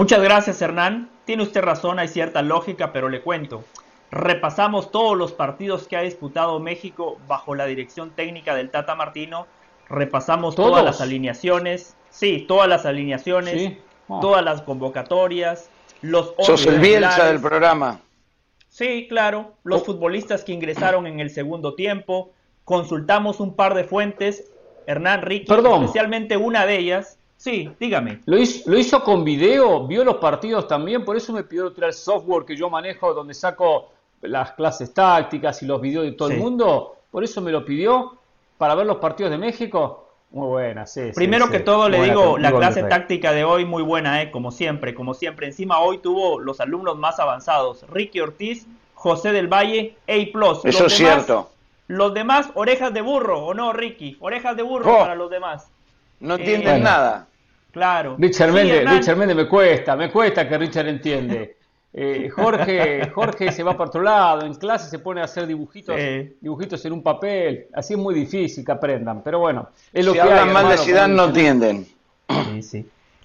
Muchas 0.00 0.22
gracias 0.22 0.62
Hernán. 0.62 1.10
Tiene 1.26 1.42
usted 1.42 1.60
razón, 1.60 1.98
hay 1.98 2.08
cierta 2.08 2.40
lógica, 2.40 2.90
pero 2.90 3.10
le 3.10 3.20
cuento. 3.20 3.64
Repasamos 4.10 4.90
todos 4.90 5.14
los 5.14 5.32
partidos 5.32 5.86
que 5.86 5.94
ha 5.94 6.00
disputado 6.00 6.58
México 6.58 7.18
bajo 7.28 7.54
la 7.54 7.66
dirección 7.66 8.08
técnica 8.08 8.54
del 8.54 8.70
Tata 8.70 8.94
Martino. 8.94 9.46
Repasamos 9.90 10.54
todas 10.54 10.82
las 10.82 11.02
alineaciones. 11.02 11.96
Sí, 12.08 12.46
todas 12.48 12.66
las 12.66 12.86
alineaciones, 12.86 13.76
oh. 14.08 14.20
todas 14.20 14.42
las 14.42 14.62
convocatorias, 14.62 15.68
los 16.00 16.32
Sos 16.38 16.64
el 16.64 16.80
Bielsa 16.80 17.26
del 17.26 17.38
programa. 17.38 18.00
Sí, 18.70 19.06
claro, 19.06 19.52
los 19.64 19.82
oh. 19.82 19.84
futbolistas 19.84 20.44
que 20.44 20.52
ingresaron 20.52 21.06
en 21.06 21.20
el 21.20 21.28
segundo 21.28 21.74
tiempo. 21.74 22.32
Consultamos 22.64 23.38
un 23.38 23.54
par 23.54 23.74
de 23.74 23.84
fuentes, 23.84 24.50
Hernán 24.86 25.20
Ricky, 25.20 25.52
especialmente 25.52 26.38
una 26.38 26.64
de 26.64 26.78
ellas, 26.78 27.18
Sí, 27.40 27.70
dígame. 27.80 28.20
¿Lo 28.26 28.38
hizo, 28.38 29.02
con 29.02 29.24
video? 29.24 29.86
¿Vio 29.86 30.04
los 30.04 30.16
partidos 30.16 30.68
también? 30.68 31.06
Por 31.06 31.16
eso 31.16 31.32
me 31.32 31.42
pidió 31.42 31.72
tirar 31.72 31.88
el 31.88 31.94
software 31.94 32.44
que 32.44 32.54
yo 32.54 32.68
manejo 32.68 33.14
donde 33.14 33.32
saco 33.32 33.92
las 34.20 34.52
clases 34.52 34.92
tácticas 34.92 35.62
y 35.62 35.66
los 35.66 35.80
videos 35.80 36.04
de 36.04 36.12
todo 36.12 36.28
el 36.28 36.36
mundo. 36.36 36.96
Por 37.10 37.24
eso 37.24 37.40
me 37.40 37.50
lo 37.50 37.64
pidió 37.64 38.18
para 38.58 38.74
ver 38.74 38.84
los 38.84 38.98
partidos 38.98 39.32
de 39.32 39.38
México. 39.38 40.06
Muy 40.32 40.48
buena, 40.48 40.86
sí. 40.86 41.12
Primero 41.14 41.48
que 41.48 41.60
todo 41.60 41.88
le 41.88 42.02
digo, 42.02 42.36
la 42.36 42.52
clase 42.52 42.82
táctica 42.82 43.32
de 43.32 43.42
hoy 43.42 43.64
muy 43.64 43.82
buena, 43.82 44.20
eh, 44.20 44.30
como 44.30 44.50
siempre, 44.50 44.94
como 44.94 45.14
siempre. 45.14 45.46
Encima 45.46 45.78
hoy 45.78 45.96
tuvo 45.96 46.40
los 46.40 46.60
alumnos 46.60 46.98
más 46.98 47.18
avanzados, 47.20 47.86
Ricky 47.88 48.20
Ortiz, 48.20 48.66
José 48.92 49.32
del 49.32 49.48
Valle, 49.48 49.96
A+. 50.06 50.12
Eso 50.12 50.86
es 50.86 50.92
cierto. 50.92 51.50
Los 51.86 52.12
demás, 52.12 52.50
orejas 52.52 52.92
de 52.92 53.00
burro, 53.00 53.46
¿o 53.46 53.54
no, 53.54 53.72
Ricky? 53.72 54.18
Orejas 54.20 54.58
de 54.58 54.62
burro 54.62 54.94
oh. 54.94 54.98
para 54.98 55.14
los 55.14 55.30
demás. 55.30 55.70
No 56.20 56.34
entienden 56.34 56.76
eh, 56.76 56.80
nada. 56.80 57.26
Claro. 57.72 58.16
Richard, 58.18 58.52
Méndez, 58.52 59.36
me 59.36 59.48
cuesta, 59.48 59.96
me 59.96 60.10
cuesta 60.10 60.48
que 60.48 60.58
Richard 60.58 60.88
entiende. 60.88 61.56
Eh, 61.92 62.30
Jorge, 62.30 63.10
Jorge 63.10 63.50
se 63.50 63.62
va 63.64 63.72
para 63.72 63.88
otro 63.88 64.02
lado, 64.02 64.46
en 64.46 64.54
clase 64.54 64.88
se 64.88 65.00
pone 65.00 65.20
a 65.20 65.24
hacer 65.24 65.46
dibujitos, 65.46 65.96
dibujitos 66.40 66.84
en 66.84 66.92
un 66.92 67.02
papel, 67.02 67.66
así 67.72 67.94
es 67.94 67.98
muy 67.98 68.14
difícil 68.14 68.64
que 68.64 68.70
aprendan, 68.70 69.22
pero 69.24 69.40
bueno, 69.40 69.70
es 69.92 70.04
lo 70.04 70.12
si 70.12 70.18
que 70.18 70.22
hablan 70.22 70.52
mal 70.52 70.68
de 70.68 70.78
ciudad 70.78 71.08
no 71.08 71.24
entienden. 71.24 71.86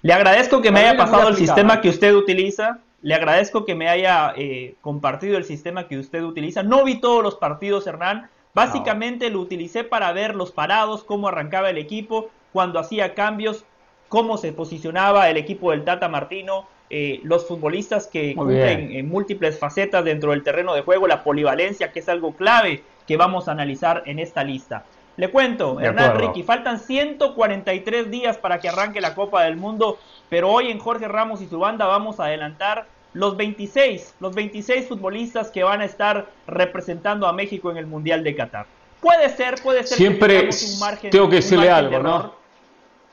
Le 0.02 0.12
agradezco 0.12 0.60
que 0.60 0.72
me 0.72 0.80
haya 0.80 0.96
pasado 0.96 1.28
el 1.28 1.36
sistema 1.36 1.80
que 1.80 1.88
usted 1.88 2.12
utiliza, 2.14 2.80
le 3.02 3.14
agradezco 3.14 3.64
que 3.64 3.76
me 3.76 3.88
haya 3.88 4.32
eh, 4.36 4.74
compartido 4.80 5.38
el 5.38 5.44
sistema 5.44 5.86
que 5.86 5.98
usted 5.98 6.24
utiliza. 6.24 6.64
No 6.64 6.84
vi 6.84 7.00
todos 7.00 7.22
los 7.22 7.36
partidos, 7.36 7.86
Hernán, 7.86 8.28
básicamente 8.52 9.30
lo 9.30 9.40
utilicé 9.40 9.84
para 9.84 10.12
ver 10.12 10.34
los 10.34 10.50
parados, 10.50 11.04
cómo 11.04 11.28
arrancaba 11.28 11.70
el 11.70 11.78
equipo, 11.78 12.30
cuando 12.52 12.80
hacía 12.80 13.14
cambios, 13.14 13.64
cómo 14.08 14.36
se 14.36 14.52
posicionaba 14.52 15.30
el 15.30 15.36
equipo 15.36 15.70
del 15.70 15.84
Tata 15.84 16.08
Martino, 16.08 16.66
eh, 16.88 17.20
los 17.24 17.46
futbolistas 17.46 18.06
que 18.06 18.34
cumplen 18.34 18.92
en 18.92 19.08
múltiples 19.08 19.58
facetas 19.58 20.04
dentro 20.04 20.30
del 20.30 20.42
terreno 20.42 20.74
de 20.74 20.82
juego, 20.82 21.08
la 21.08 21.24
polivalencia, 21.24 21.90
que 21.90 21.98
es 21.98 22.08
algo 22.08 22.34
clave 22.34 22.82
que 23.06 23.16
vamos 23.16 23.48
a 23.48 23.52
analizar 23.52 24.02
en 24.06 24.18
esta 24.18 24.44
lista. 24.44 24.84
Le 25.16 25.30
cuento, 25.30 25.80
Hernán 25.80 26.18
Ricky, 26.18 26.42
faltan 26.42 26.78
143 26.78 28.10
días 28.10 28.36
para 28.36 28.60
que 28.60 28.68
arranque 28.68 29.00
la 29.00 29.14
Copa 29.14 29.44
del 29.44 29.56
Mundo, 29.56 29.98
pero 30.28 30.50
hoy 30.50 30.70
en 30.70 30.78
Jorge 30.78 31.08
Ramos 31.08 31.40
y 31.40 31.46
su 31.46 31.58
banda 31.58 31.86
vamos 31.86 32.20
a 32.20 32.26
adelantar 32.26 32.86
los 33.14 33.36
26, 33.36 34.16
los 34.20 34.34
26 34.34 34.86
futbolistas 34.86 35.50
que 35.50 35.64
van 35.64 35.80
a 35.80 35.86
estar 35.86 36.26
representando 36.46 37.26
a 37.26 37.32
México 37.32 37.70
en 37.70 37.78
el 37.78 37.86
Mundial 37.86 38.22
de 38.22 38.36
Qatar. 38.36 38.66
Puede 39.00 39.30
ser, 39.30 39.54
puede 39.62 39.84
ser 39.84 39.96
Siempre 39.96 40.50
un 40.50 40.78
margen, 40.78 41.10
tengo 41.10 41.28
que 41.30 41.36
decirle 41.36 41.70
algo, 41.70 41.98
¿no? 41.98 42.45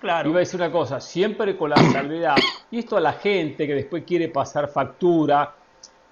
Claro. 0.03 0.31
Iba 0.31 0.39
a 0.39 0.41
decir 0.41 0.59
una 0.59 0.69
cosa, 0.69 0.99
siempre 0.99 1.55
con 1.55 1.69
la 1.69 1.77
salvedad, 1.77 2.35
y 2.71 2.79
esto 2.79 2.97
a 2.97 2.99
la 2.99 3.13
gente 3.13 3.65
que 3.65 3.73
después 3.73 4.03
quiere 4.05 4.27
pasar 4.27 4.67
factura, 4.67 5.55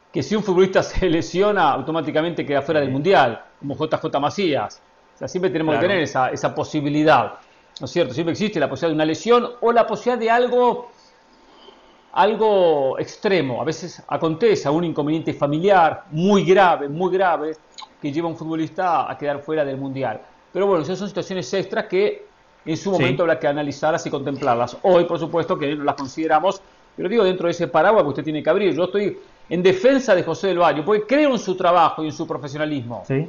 que 0.10 0.24
si 0.24 0.34
un 0.34 0.42
futbolista 0.42 0.82
se 0.84 1.10
lesiona, 1.10 1.74
automáticamente 1.74 2.46
queda 2.46 2.62
fuera 2.62 2.80
del 2.80 2.90
Mundial, 2.90 3.44
como 3.60 3.76
JJ 3.76 4.18
Macías. 4.18 4.82
O 5.14 5.18
sea, 5.18 5.28
siempre 5.28 5.52
tenemos 5.52 5.76
que 5.76 5.82
tener 5.82 6.00
esa, 6.00 6.30
esa 6.30 6.56
posibilidad, 6.56 7.34
¿no 7.82 7.86
es 7.86 7.92
cierto? 7.92 8.14
Siempre 8.14 8.32
existe 8.32 8.62
la 8.62 8.70
posibilidad 8.70 8.92
de 8.92 8.96
una 8.96 9.06
lesión 9.06 9.50
o 9.60 9.74
la 9.74 9.86
posibilidad 9.86 10.20
de 10.20 10.32
algo, 10.32 10.90
algo 12.14 12.98
extremo. 12.98 13.62
A 13.62 13.66
veces 13.66 14.02
acontece 14.08 14.70
un 14.70 14.86
inconveniente 14.86 15.34
familiar 15.34 16.06
muy 16.12 16.46
grave, 16.46 16.88
muy 16.88 17.12
grave, 17.12 17.58
que 18.02 18.10
lleva 18.10 18.30
a 18.30 18.32
un 18.32 18.38
futbolista 18.38 19.12
a 19.12 19.18
quedar 19.18 19.42
fuera 19.42 19.66
del 19.66 19.76
Mundial. 19.76 20.22
Pero 20.54 20.66
bueno, 20.66 20.82
esas 20.82 20.98
son 20.98 21.10
situaciones 21.10 21.54
extras 21.54 21.88
que 21.88 22.31
en 22.66 22.78
su 22.78 22.92
momento 22.92 23.24
habrá 23.24 23.40
que 23.40 23.48
analizarlas 23.48 24.06
y 24.06 24.10
contemplarlas. 24.10 24.78
Hoy, 24.84 25.06
por 25.06 25.20
supuesto, 25.20 25.58
que 25.58 25.76
las 25.76 25.96
consideramos, 25.96 26.62
pero 26.96 27.10
digo 27.10 27.24
dentro 27.24 27.48
de 27.48 27.52
ese 27.52 27.68
paraguas 27.68 28.04
que 28.04 28.10
usted 28.10 28.24
tiene 28.24 28.44
que 28.44 28.50
abrir. 28.50 28.76
Yo 28.76 28.86
estoy 28.86 29.18
en 29.50 29.64
defensa 29.64 30.16
de 30.16 30.24
José 30.24 30.48
del 30.48 30.60
Valle, 30.60 30.84
porque 30.84 31.06
creo 31.06 31.32
en 31.32 31.40
su 31.40 31.56
trabajo 31.56 32.04
y 32.04 32.08
en 32.08 32.14
su 32.14 32.28
profesionalismo. 32.28 33.04
Sí. 33.08 33.28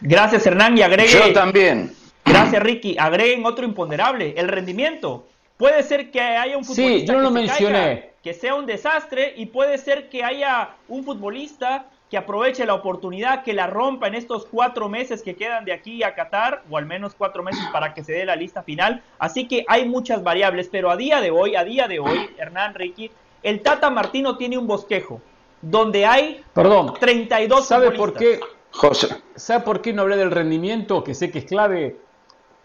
Gracias, 0.00 0.46
Hernán, 0.46 0.76
y 0.78 0.82
agregue. 0.82 1.12
Yo 1.12 1.32
también. 1.32 1.92
Gracias, 2.24 2.62
Ricky. 2.62 2.96
Agreguen 2.98 3.44
otro 3.44 3.64
imponderable, 3.64 4.34
el 4.36 4.48
rendimiento. 4.48 5.26
Puede 5.56 5.82
ser 5.82 6.10
que 6.10 6.20
haya 6.20 6.56
un 6.56 6.64
futbolista 6.64 7.00
sí, 7.00 7.06
yo 7.06 7.12
no 7.14 7.20
lo 7.20 7.30
mencioné. 7.30 8.12
que 8.22 8.32
sea 8.32 8.54
un 8.54 8.64
desastre, 8.64 9.34
y 9.36 9.46
puede 9.46 9.76
ser 9.76 10.08
que 10.08 10.24
haya 10.24 10.70
un 10.88 11.04
futbolista 11.04 11.86
que 12.10 12.18
aproveche 12.18 12.66
la 12.66 12.74
oportunidad, 12.74 13.44
que 13.44 13.52
la 13.52 13.68
rompa 13.68 14.08
en 14.08 14.16
estos 14.16 14.44
cuatro 14.44 14.88
meses 14.88 15.22
que 15.22 15.36
quedan 15.36 15.64
de 15.64 15.72
aquí 15.72 16.02
a 16.02 16.14
Qatar, 16.14 16.64
o 16.68 16.76
al 16.76 16.84
menos 16.84 17.14
cuatro 17.16 17.44
meses 17.44 17.64
para 17.72 17.94
que 17.94 18.02
se 18.02 18.12
dé 18.12 18.24
la 18.26 18.34
lista 18.34 18.64
final. 18.64 19.02
Así 19.18 19.46
que 19.46 19.64
hay 19.68 19.88
muchas 19.88 20.24
variables, 20.24 20.68
pero 20.70 20.90
a 20.90 20.96
día 20.96 21.20
de 21.20 21.30
hoy, 21.30 21.54
a 21.54 21.62
día 21.62 21.86
de 21.86 22.00
hoy, 22.00 22.28
Hernán 22.36 22.74
Ricky, 22.74 23.12
el 23.44 23.62
Tata 23.62 23.90
Martino 23.90 24.36
tiene 24.36 24.58
un 24.58 24.66
bosquejo 24.66 25.22
donde 25.62 26.04
hay 26.04 26.42
Perdón, 26.52 26.94
32 26.98 27.64
¿Sabe 27.64 27.92
por 27.92 28.14
qué? 28.14 28.40
José. 28.72 29.08
¿Sabe 29.36 29.64
por 29.64 29.80
qué 29.80 29.92
no 29.92 30.02
hablé 30.02 30.16
del 30.16 30.30
rendimiento? 30.30 31.04
Que 31.04 31.14
sé 31.14 31.30
que 31.30 31.40
es 31.40 31.44
clave. 31.44 31.96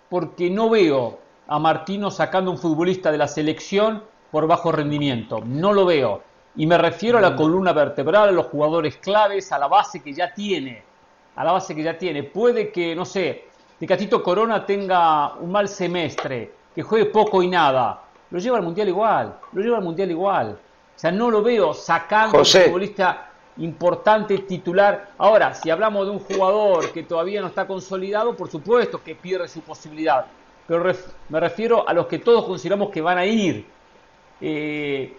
Porque 0.10 0.50
no 0.50 0.70
veo 0.70 1.20
a 1.48 1.60
Martino 1.60 2.10
sacando 2.10 2.52
un 2.52 2.58
futbolista 2.58 3.12
de 3.12 3.18
la 3.18 3.28
selección 3.28 4.04
por 4.32 4.48
bajo 4.48 4.72
rendimiento. 4.72 5.42
No 5.46 5.74
lo 5.74 5.86
veo. 5.86 6.24
Y 6.58 6.66
me 6.66 6.78
refiero 6.78 7.18
a 7.18 7.22
la 7.22 7.32
mm. 7.32 7.36
columna 7.36 7.74
vertebral, 7.74 8.30
a 8.30 8.32
los 8.32 8.46
jugadores 8.48 8.98
claves, 8.98 9.52
a 9.52 9.60
la 9.60 9.68
base 9.68 10.02
que 10.02 10.14
ya 10.14 10.34
tiene. 10.34 10.84
A 11.36 11.44
la 11.44 11.52
base 11.52 11.76
que 11.76 11.84
ya 11.84 11.98
tiene. 11.98 12.24
Puede 12.24 12.72
que, 12.72 12.96
no 12.96 13.04
sé, 13.04 13.46
que 13.80 13.86
Catito 13.86 14.24
Corona 14.24 14.66
tenga 14.66 15.34
un 15.36 15.52
mal 15.52 15.68
semestre, 15.68 16.52
que 16.74 16.82
juegue 16.82 17.06
poco 17.06 17.44
y 17.44 17.48
nada. 17.50 18.02
Lo 18.32 18.40
lleva 18.40 18.58
al 18.58 18.64
Mundial 18.64 18.88
igual. 18.88 19.38
Lo 19.52 19.62
lleva 19.62 19.78
al 19.78 19.84
Mundial 19.84 20.10
igual. 20.12 20.58
O 20.96 21.00
sea, 21.00 21.12
no 21.12 21.30
lo 21.30 21.42
veo 21.42 21.74
sacando 21.74 22.40
un 22.40 22.46
futbolista 22.46 23.30
importante 23.58 24.38
titular. 24.40 25.12
Ahora, 25.18 25.54
si 25.54 25.70
hablamos 25.70 26.06
de 26.06 26.12
un 26.12 26.20
jugador 26.20 26.92
que 26.92 27.04
todavía 27.04 27.42
no 27.42 27.48
está 27.48 27.68
consolidado, 27.68 28.36
por 28.36 28.50
supuesto 28.50 29.04
que 29.04 29.16
pierde 29.16 29.48
su 29.50 29.62
posibilidad. 29.62 30.26
Pero 30.68 30.84
me 31.30 31.40
refiero 31.40 31.88
a 31.88 31.94
los 31.94 32.08
que 32.08 32.20
todos 32.20 32.46
consideramos 32.46 32.90
que 32.90 33.02
van 33.02 33.18
a 33.18 33.26
ir. 33.26 33.66
Eh, 34.42 35.18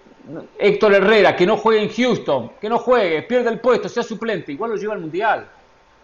Héctor 0.59 0.95
Herrera, 0.95 1.37
que 1.37 1.47
no 1.47 1.57
juegue 1.57 1.83
en 1.83 1.89
Houston, 1.89 2.53
que 2.61 2.69
no 2.69 2.79
juegue, 2.79 3.23
pierde 3.23 3.51
el 3.51 3.61
puesto, 3.61 3.89
sea 3.89 4.03
suplente, 4.03 4.53
igual 4.53 4.73
lo 4.73 4.77
lleva 4.77 4.95
al 4.95 5.01
Mundial. 5.01 5.49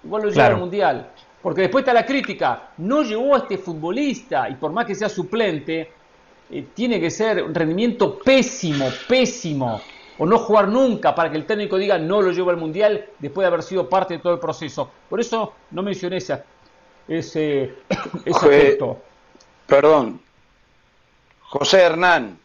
Igual 0.05 0.23
lo 0.23 0.31
lleva 0.31 0.47
al 0.47 0.57
Mundial. 0.57 1.11
Porque 1.43 1.63
después 1.63 1.83
está 1.83 1.93
la 1.93 2.07
crítica, 2.07 2.71
no 2.79 3.03
llevó 3.03 3.35
a 3.35 3.39
este 3.39 3.59
futbolista 3.59 4.49
y 4.49 4.55
por 4.55 4.71
más 4.73 4.87
que 4.87 4.95
sea 4.95 5.09
suplente, 5.09 5.91
eh, 6.51 6.67
tiene 6.73 7.01
que 7.01 7.11
ser 7.11 7.43
un 7.43 7.53
rendimiento 7.53 8.19
pésimo, 8.19 8.89
pésimo, 9.09 9.81
o 10.19 10.27
no 10.27 10.39
jugar 10.39 10.69
nunca 10.69 11.15
para 11.15 11.31
que 11.31 11.37
el 11.37 11.47
técnico 11.47 11.77
diga 11.77 11.99
no 11.99 12.23
lo 12.23 12.31
llevo 12.31 12.51
al 12.51 12.59
Mundial 12.59 13.07
después 13.19 13.43
de 13.43 13.49
haber 13.49 13.63
sido 13.63 13.89
parte 13.89 14.15
de 14.15 14.21
todo 14.21 14.35
el 14.35 14.39
proceso. 14.39 14.89
Por 15.09 15.19
eso 15.19 15.55
no 15.73 15.83
mencioné 15.83 16.19
ese, 16.19 16.45
ese, 17.09 17.75
aspecto. 18.33 18.99
Perdón. 19.67 20.21
José 21.41 21.83
Hernán, 21.83 22.39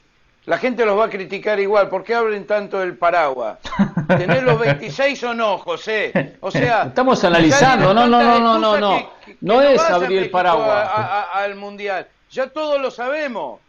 la 0.48 0.58
gente 0.58 0.86
los 0.86 0.98
va 0.98 1.06
a 1.06 1.10
criticar 1.10 1.60
igual. 1.60 1.90
¿Por 1.90 2.06
qué 2.06 2.16
hablen 2.16 2.48
tanto 2.48 2.80
del 2.80 2.98
paraguas? 2.98 3.60
¿Tener 4.08 4.44
los 4.44 4.58
26 4.58 5.22
o 5.26 5.34
no, 5.34 5.58
José? 5.58 6.38
O 6.40 6.50
sea, 6.50 6.84
estamos 6.88 7.22
analizando. 7.26 7.94
No, 7.94 8.08
no, 8.08 8.24
no, 8.24 8.40
no, 8.40 8.58
no, 8.58 8.78
no. 8.80 9.12
no 9.42 9.62
es 9.62 9.82
abrir 9.82 10.20
el 10.24 10.30
paraguas 10.30 10.90
al 11.34 11.56
mundial. 11.56 12.08
Ya 12.32 12.48
todos 12.48 12.82
lo 12.82 12.90
sabemos. 12.90 13.60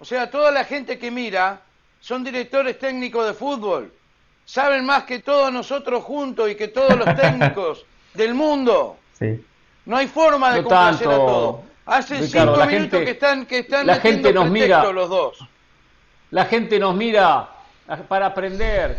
O 0.00 0.04
sea, 0.04 0.28
toda 0.28 0.50
la 0.50 0.64
gente 0.64 0.98
que 0.98 1.12
mira 1.12 1.60
son 2.00 2.24
directores 2.24 2.80
técnicos 2.80 3.24
de 3.28 3.34
fútbol. 3.34 3.92
Saben 4.44 4.84
más 4.84 5.04
que 5.04 5.20
todos 5.20 5.52
nosotros 5.52 6.02
juntos 6.02 6.50
y 6.50 6.56
que 6.56 6.66
todos 6.66 6.98
los 6.98 7.14
técnicos 7.16 7.86
del 8.12 8.34
mundo. 8.34 8.96
Sí. 9.16 9.40
No 9.86 9.96
hay 9.98 10.08
forma 10.08 10.52
de 10.52 10.64
complacer 10.64 11.06
a 11.06 11.14
todos. 11.14 11.60
Hace 11.86 12.26
cinco 12.26 12.66
minutos 12.66 13.00
que 13.02 13.10
están 13.10 13.46
que 13.46 13.58
están 13.60 13.86
la 13.86 14.00
gente 14.00 14.32
nos 14.32 14.50
mira 14.50 14.90
los 14.90 15.08
dos. 15.08 15.38
La 16.34 16.46
gente 16.46 16.80
nos 16.80 16.96
mira 16.96 17.48
para 18.08 18.26
aprender, 18.26 18.98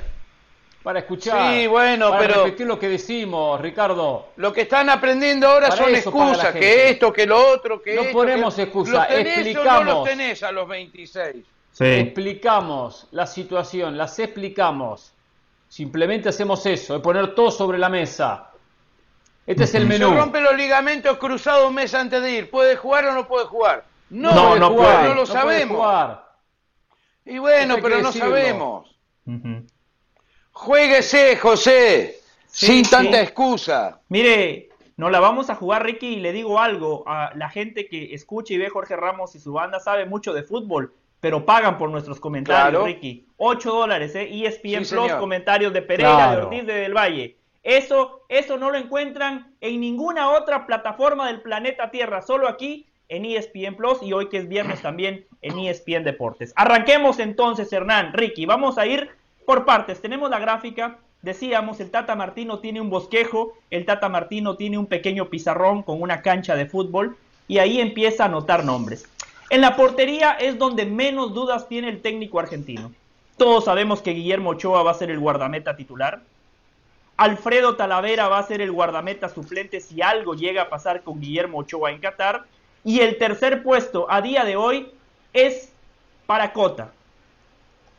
para 0.81 0.99
escuchar. 0.99 1.53
Sí, 1.53 1.67
bueno, 1.67 2.09
para 2.09 2.27
pero. 2.27 2.45
repetir 2.45 2.65
lo 2.65 2.79
que 2.79 2.87
decimos, 2.87 3.59
Ricardo. 3.59 4.29
Lo 4.37 4.53
que 4.53 4.61
están 4.61 4.89
aprendiendo 4.89 5.49
ahora 5.49 5.69
son 5.69 5.93
excusas, 5.93 6.53
que 6.53 6.91
esto, 6.91 7.11
que 7.11 7.25
lo 7.25 7.45
otro, 7.51 7.81
que 7.81 7.93
no 7.93 8.03
esto. 8.03 8.13
No 8.13 8.19
ponemos 8.19 8.57
excusas, 8.57 9.07
explicamos. 9.11 9.83
no 9.83 9.93
los 9.95 10.03
tenés 10.05 10.43
a 10.43 10.51
los 10.53 10.65
26. 10.65 11.35
Sí. 11.73 11.83
Explicamos 11.83 13.09
la 13.11 13.27
situación, 13.27 13.97
las 13.97 14.17
explicamos. 14.17 15.11
Simplemente 15.67 16.29
hacemos 16.29 16.65
eso, 16.65 16.93
de 16.93 16.99
poner 17.01 17.35
todo 17.35 17.51
sobre 17.51 17.77
la 17.77 17.89
mesa. 17.89 18.49
Este 19.45 19.65
es 19.65 19.75
el 19.75 19.87
menú. 19.87 20.07
Se 20.07 20.15
rompe 20.15 20.39
los 20.39 20.55
ligamentos 20.55 21.17
cruzados 21.17 21.67
un 21.67 21.75
mes 21.75 21.93
antes 21.93 22.21
de 22.21 22.31
ir. 22.31 22.49
¿Puede 22.49 22.77
jugar 22.77 23.07
o 23.07 23.13
no 23.13 23.27
puede 23.27 23.45
jugar? 23.47 23.83
No, 24.09 24.55
no, 24.55 24.73
puede, 24.73 25.09
no 25.09 25.15
lo 25.15 25.25
sabemos. 25.25 26.23
Y 27.25 27.39
bueno, 27.39 27.77
pero 27.81 28.01
no 28.01 28.11
sabemos. 28.11 28.95
Jueguese, 30.51 31.35
José, 31.37 32.19
sin 32.47 32.83
tanta 32.89 33.21
excusa. 33.21 33.99
Mire, 34.09 34.69
no 34.95 35.09
la 35.09 35.19
vamos 35.19 35.49
a 35.49 35.55
jugar, 35.55 35.83
Ricky, 35.83 36.13
y 36.13 36.19
le 36.21 36.31
digo 36.31 36.59
algo. 36.59 37.03
A 37.07 37.31
la 37.35 37.49
gente 37.49 37.87
que 37.87 38.13
escucha 38.13 38.53
y 38.53 38.57
ve 38.57 38.69
Jorge 38.69 38.95
Ramos 38.95 39.35
y 39.35 39.39
su 39.39 39.53
banda 39.53 39.79
sabe 39.79 40.05
mucho 40.05 40.33
de 40.33 40.43
fútbol, 40.43 40.93
pero 41.19 41.45
pagan 41.45 41.77
por 41.77 41.89
nuestros 41.89 42.19
comentarios, 42.19 42.85
Ricky. 42.85 43.25
8 43.37 43.73
dólares, 43.73 44.15
¿eh? 44.15 44.29
ESPN 44.31 44.87
Plus, 44.87 45.11
comentarios 45.13 45.73
de 45.73 45.81
Pereira, 45.81 46.35
de 46.35 46.41
Ortiz, 46.43 46.65
de 46.65 46.73
Del 46.73 46.93
Valle. 46.93 47.35
Eso, 47.63 48.21
eso 48.29 48.57
no 48.57 48.69
lo 48.69 48.77
encuentran 48.77 49.55
en 49.59 49.81
ninguna 49.81 50.29
otra 50.29 50.67
plataforma 50.67 51.27
del 51.27 51.41
planeta 51.41 51.89
Tierra, 51.89 52.21
solo 52.21 52.47
aquí 52.47 52.85
en 53.09 53.25
ESPN 53.25 53.75
Plus 53.75 54.01
y 54.01 54.13
hoy 54.13 54.29
que 54.29 54.37
es 54.37 54.47
viernes 54.47 54.81
también 54.81 55.25
en 55.41 55.59
ESPN 55.59 56.03
Deportes. 56.03 56.53
Arranquemos 56.55 57.19
entonces, 57.19 57.71
Hernán, 57.71 58.13
Ricky, 58.13 58.45
vamos 58.45 58.77
a 58.77 58.85
ir 58.85 59.09
por 59.45 59.65
partes. 59.65 60.01
Tenemos 60.01 60.29
la 60.29 60.39
gráfica, 60.39 60.99
decíamos, 61.21 61.79
el 61.79 61.91
Tata 61.91 62.15
Martino 62.15 62.59
tiene 62.59 62.81
un 62.81 62.89
bosquejo, 62.89 63.53
el 63.69 63.85
Tata 63.85 64.09
Martino 64.09 64.55
tiene 64.55 64.77
un 64.77 64.87
pequeño 64.87 65.29
pizarrón 65.29 65.83
con 65.83 66.01
una 66.01 66.21
cancha 66.21 66.55
de 66.55 66.65
fútbol 66.65 67.17
y 67.47 67.59
ahí 67.59 67.79
empieza 67.79 68.23
a 68.23 68.27
anotar 68.27 68.65
nombres. 68.65 69.07
En 69.49 69.61
la 69.61 69.75
portería 69.75 70.31
es 70.33 70.57
donde 70.57 70.85
menos 70.85 71.33
dudas 71.33 71.69
tiene 71.69 71.89
el 71.89 72.01
técnico 72.01 72.39
argentino. 72.39 72.91
Todos 73.37 73.65
sabemos 73.65 74.01
que 74.01 74.11
Guillermo 74.11 74.51
Ochoa 74.51 74.81
va 74.81 74.91
a 74.91 74.95
ser 74.95 75.11
el 75.11 75.19
guardameta 75.19 75.75
titular. 75.75 76.21
Alfredo 77.17 77.75
Talavera 77.75 78.27
va 78.27 78.39
a 78.39 78.43
ser 78.43 78.61
el 78.61 78.71
guardameta 78.71 79.29
suplente 79.29 79.79
si 79.79 80.01
algo 80.01 80.33
llega 80.33 80.63
a 80.63 80.69
pasar 80.69 81.03
con 81.03 81.21
Guillermo 81.21 81.59
Ochoa 81.59 81.91
en 81.91 81.99
Qatar. 81.99 82.45
Y 82.85 82.99
el 82.99 83.17
tercer 83.17 83.63
puesto 83.63 84.05
a 84.09 84.21
día 84.21 84.45
de 84.45 84.55
hoy 84.55 84.91
es 85.33 85.73
para 86.27 86.53
Cota. 86.53 86.91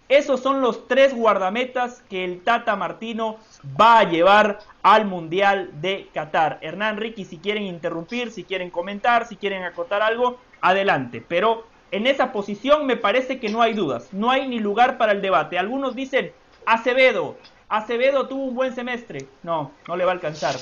Esos 0.08 0.40
son 0.40 0.60
los 0.60 0.86
tres 0.86 1.12
guardametas 1.12 2.04
que 2.08 2.24
el 2.24 2.40
Tata 2.42 2.76
Martino 2.76 3.38
va 3.78 3.98
a 3.98 4.04
llevar 4.04 4.60
al 4.84 5.04
Mundial 5.04 5.70
de 5.80 6.08
Qatar. 6.14 6.60
Hernán 6.62 6.98
Ricky, 6.98 7.24
si 7.24 7.38
quieren 7.38 7.64
interrumpir, 7.64 8.30
si 8.30 8.44
quieren 8.44 8.70
comentar, 8.70 9.26
si 9.26 9.34
quieren 9.34 9.64
acotar 9.64 10.02
algo, 10.02 10.38
adelante. 10.60 11.20
Pero 11.26 11.66
en 11.90 12.06
esa 12.06 12.30
posición 12.30 12.86
me 12.86 12.96
parece 12.96 13.40
que 13.40 13.48
no 13.48 13.62
hay 13.62 13.74
dudas, 13.74 14.12
no 14.12 14.30
hay 14.30 14.46
ni 14.46 14.60
lugar 14.60 14.98
para 14.98 15.10
el 15.10 15.20
debate. 15.20 15.58
Algunos 15.58 15.96
dicen, 15.96 16.30
Acevedo, 16.64 17.36
Acevedo 17.68 18.28
tuvo 18.28 18.44
un 18.44 18.54
buen 18.54 18.72
semestre. 18.72 19.26
No, 19.42 19.72
no 19.88 19.96
le 19.96 20.04
va 20.04 20.12
a 20.12 20.14
alcanzar. 20.14 20.54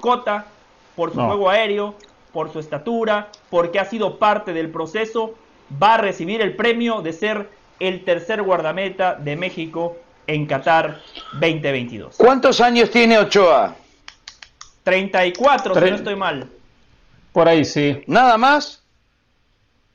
Cota, 0.00 0.46
por 0.94 1.12
su 1.12 1.20
juego 1.20 1.50
aéreo, 1.50 1.96
por 2.32 2.52
su 2.52 2.58
estatura, 2.58 3.28
porque 3.50 3.78
ha 3.78 3.84
sido 3.84 4.18
parte 4.18 4.52
del 4.52 4.70
proceso, 4.70 5.34
va 5.82 5.94
a 5.94 5.98
recibir 5.98 6.40
el 6.40 6.56
premio 6.56 7.02
de 7.02 7.12
ser 7.12 7.48
el 7.80 8.04
tercer 8.04 8.42
guardameta 8.42 9.14
de 9.14 9.36
México 9.36 9.96
en 10.26 10.46
Qatar 10.46 11.00
2022. 11.32 12.16
¿Cuántos 12.16 12.60
años 12.60 12.90
tiene 12.90 13.18
Ochoa? 13.18 13.76
34, 14.84 15.74
si 15.74 15.80
no 15.80 15.96
estoy 15.96 16.16
mal. 16.16 16.48
Por 17.32 17.48
ahí 17.48 17.64
sí. 17.64 18.02
¿Nada 18.06 18.36
más? 18.36 18.82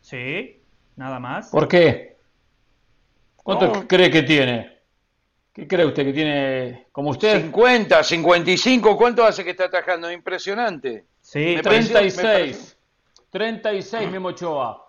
Sí, 0.01 0.59
nada 0.95 1.19
más. 1.19 1.49
¿Por 1.49 1.67
qué? 1.67 2.17
¿Cuánto 3.35 3.87
cree 3.87 4.09
que 4.09 4.23
tiene? 4.23 4.77
¿Qué 5.53 5.67
cree 5.67 5.85
usted 5.85 6.05
que 6.05 6.13
tiene 6.13 6.87
como 6.91 7.11
usted? 7.11 7.41
50, 7.41 8.03
55, 8.03 8.97
¿cuánto 8.97 9.23
hace 9.23 9.43
que 9.43 9.51
está 9.51 9.65
atajando? 9.65 10.11
Impresionante. 10.11 11.05
Sí, 11.27 11.57
36. 11.61 12.77
36 13.31 14.11
Memo 14.11 14.29
Ochoa. 14.29 14.81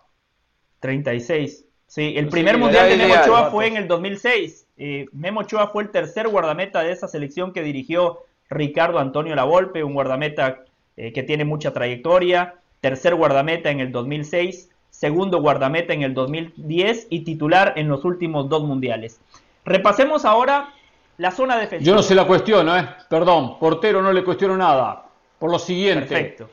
36. 0.79 1.65
Sí, 1.85 2.15
el 2.17 2.29
primer 2.29 2.59
mundial 2.59 2.89
de 2.89 2.97
Memo 2.97 3.15
Ochoa 3.21 3.51
fue 3.51 3.67
en 3.67 3.77
el 3.77 3.89
2006. 3.89 4.69
Eh, 4.77 5.07
Memo 5.11 5.41
Ochoa 5.41 5.67
fue 5.67 5.83
el 5.83 5.91
tercer 5.91 6.29
guardameta 6.29 6.85
de 6.85 6.93
esa 6.93 7.09
selección 7.09 7.53
que 7.53 7.65
dirigió 7.65 8.21
Ricardo 8.49 9.01
Antonio 9.01 9.35
Lavolpe, 9.35 9.83
un 9.83 9.95
guardameta 9.95 10.61
eh, 10.97 11.13
que 11.13 11.25
tiene 11.25 11.45
mucha 11.45 11.73
trayectoria. 11.73 12.55
Tercer 12.81 13.17
guardameta 13.17 13.71
en 13.71 13.81
el 13.81 13.91
2006, 13.91 14.71
segundo 14.91 15.41
guardameta 15.41 15.93
en 15.93 16.03
el 16.03 16.15
2010 16.15 17.09
y 17.11 17.25
titular 17.25 17.73
en 17.75 17.89
los 17.89 18.05
últimos 18.05 18.49
dos 18.49 18.63
mundiales. 18.63 19.19
Repasemos 19.65 20.25
ahora 20.25 20.73
La 21.17 21.33
zona 21.33 21.59
defensiva. 21.59 21.85
Yo 21.85 21.97
no 21.97 22.03
se 22.03 22.15
la 22.15 22.29
cuestiono, 22.29 22.79
¿eh? 22.79 22.89
Perdón, 23.11 23.59
portero 23.59 24.01
no 24.01 24.13
le 24.13 24.23
cuestiono 24.23 24.57
nada. 24.57 25.08
Por 25.39 25.51
lo 25.51 25.59
siguiente. 25.59 26.07
Perfecto. 26.07 26.51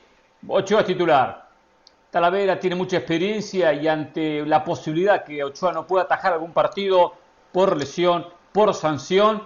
Ochoa 0.47 0.81
es 0.81 0.87
titular. 0.87 1.45
Talavera 2.11 2.59
tiene 2.59 2.75
mucha 2.75 2.97
experiencia 2.97 3.73
y 3.73 3.87
ante 3.87 4.45
la 4.45 4.63
posibilidad 4.63 5.23
que 5.23 5.43
Ochoa 5.43 5.73
no 5.73 5.85
pueda 5.85 6.03
atajar 6.03 6.33
algún 6.33 6.53
partido 6.53 7.13
por 7.51 7.75
lesión, 7.75 8.25
por 8.51 8.73
sanción, 8.73 9.43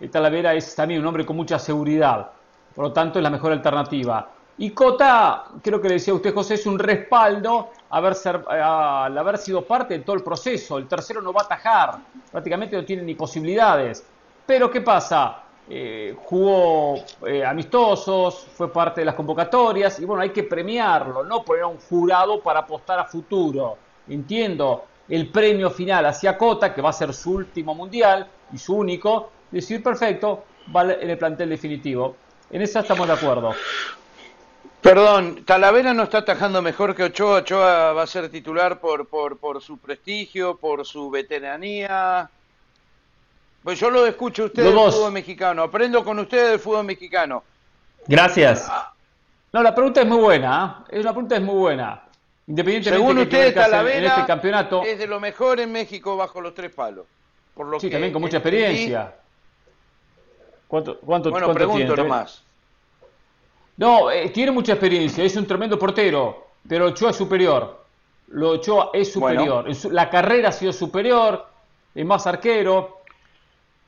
eh, 0.00 0.08
Talavera 0.08 0.54
es 0.54 0.74
también 0.74 1.00
un 1.00 1.06
hombre 1.06 1.24
con 1.24 1.36
mucha 1.36 1.58
seguridad. 1.58 2.30
Por 2.74 2.86
lo 2.86 2.92
tanto, 2.92 3.18
es 3.18 3.22
la 3.22 3.30
mejor 3.30 3.52
alternativa. 3.52 4.30
Y 4.58 4.70
Cota, 4.70 5.44
creo 5.62 5.80
que 5.80 5.88
le 5.88 5.94
decía 5.94 6.12
usted, 6.14 6.34
José, 6.34 6.54
es 6.54 6.66
un 6.66 6.78
respaldo 6.78 7.70
haber 7.90 8.14
ser, 8.16 8.44
al 8.48 9.16
haber 9.16 9.38
sido 9.38 9.64
parte 9.64 9.94
de 9.94 10.04
todo 10.04 10.16
el 10.16 10.24
proceso. 10.24 10.78
El 10.78 10.88
tercero 10.88 11.22
no 11.22 11.32
va 11.32 11.42
a 11.42 11.44
atajar, 11.44 11.98
prácticamente 12.32 12.76
no 12.76 12.84
tiene 12.84 13.02
ni 13.02 13.14
posibilidades. 13.14 14.04
Pero 14.44 14.68
¿qué 14.70 14.80
pasa? 14.80 15.42
Eh, 15.70 16.16
jugó 16.24 16.94
eh, 17.26 17.44
amistosos, 17.44 18.46
fue 18.54 18.72
parte 18.72 19.02
de 19.02 19.04
las 19.04 19.14
convocatorias 19.14 20.00
y 20.00 20.06
bueno, 20.06 20.22
hay 20.22 20.30
que 20.30 20.44
premiarlo, 20.44 21.24
no 21.24 21.44
poner 21.44 21.64
a 21.64 21.66
un 21.66 21.78
jurado 21.78 22.40
para 22.40 22.60
apostar 22.60 22.98
a 22.98 23.04
futuro. 23.04 23.76
Entiendo 24.08 24.84
el 25.08 25.28
premio 25.28 25.70
final 25.70 26.06
hacia 26.06 26.38
Cota, 26.38 26.72
que 26.72 26.80
va 26.80 26.88
a 26.90 26.94
ser 26.94 27.12
su 27.12 27.32
último 27.32 27.74
mundial 27.74 28.26
y 28.50 28.56
su 28.56 28.76
único, 28.76 29.30
decir 29.50 29.82
perfecto, 29.82 30.44
vale 30.68 30.98
en 31.02 31.10
el 31.10 31.18
plantel 31.18 31.50
definitivo. 31.50 32.16
En 32.50 32.62
eso 32.62 32.78
estamos 32.78 33.06
de 33.06 33.12
acuerdo. 33.12 33.54
Perdón, 34.80 35.44
Talavera 35.44 35.92
no 35.92 36.04
está 36.04 36.18
atajando 36.18 36.62
mejor 36.62 36.94
que 36.94 37.02
Ochoa. 37.02 37.40
Ochoa 37.40 37.92
va 37.92 38.02
a 38.02 38.06
ser 38.06 38.30
titular 38.30 38.80
por, 38.80 39.06
por, 39.08 39.36
por 39.36 39.60
su 39.60 39.76
prestigio, 39.76 40.56
por 40.56 40.86
su 40.86 41.10
veteranía. 41.10 42.30
Pues 43.68 43.78
yo 43.78 43.90
lo 43.90 44.06
escucho 44.06 44.44
a 44.44 44.46
ustedes 44.46 44.74
del 44.74 44.90
fútbol 44.90 45.12
mexicano, 45.12 45.64
aprendo 45.64 46.02
con 46.02 46.18
ustedes 46.18 46.52
del 46.52 46.58
fútbol 46.58 46.86
mexicano. 46.86 47.44
Gracias. 48.06 48.66
No, 49.52 49.62
la 49.62 49.74
pregunta 49.74 50.00
es 50.00 50.06
muy 50.06 50.16
buena, 50.16 50.86
¿eh? 50.88 50.96
es 50.96 51.00
una 51.02 51.12
pregunta 51.12 51.36
es 51.36 51.42
muy 51.42 51.54
buena. 51.54 52.02
Independientemente 52.46 52.98
Según 52.98 53.16
de 53.16 53.22
ustedes, 53.24 53.54
Talavera 53.54 53.98
en 53.98 54.04
este 54.06 54.24
campeonato, 54.24 54.82
es 54.84 54.98
de 54.98 55.06
lo 55.06 55.20
mejor 55.20 55.60
en 55.60 55.70
México 55.70 56.16
bajo 56.16 56.40
los 56.40 56.54
tres 56.54 56.74
palos. 56.74 57.04
Por 57.52 57.66
lo 57.66 57.78
sí, 57.78 57.88
que 57.88 57.96
también 57.96 58.10
con 58.10 58.22
mucha 58.22 58.38
experiencia. 58.38 59.14
¿Cuánto, 60.66 60.98
cuánto, 61.00 61.30
bueno, 61.30 61.48
cuánto 61.48 61.58
pregunto 61.58 61.94
tiene? 61.94 62.08
nomás. 62.08 62.42
No, 63.76 64.10
eh, 64.10 64.30
tiene 64.30 64.50
mucha 64.50 64.72
experiencia, 64.72 65.22
es 65.22 65.36
un 65.36 65.46
tremendo 65.46 65.78
portero, 65.78 66.52
pero 66.66 66.86
Ochoa 66.86 67.10
es 67.10 67.16
superior. 67.16 67.84
Lo 68.28 68.52
Ochoa 68.52 68.92
es 68.94 69.12
superior. 69.12 69.66
La 69.90 70.08
carrera 70.08 70.48
ha 70.48 70.52
sido 70.52 70.72
superior, 70.72 71.46
es 71.94 72.06
más 72.06 72.26
arquero. 72.26 72.97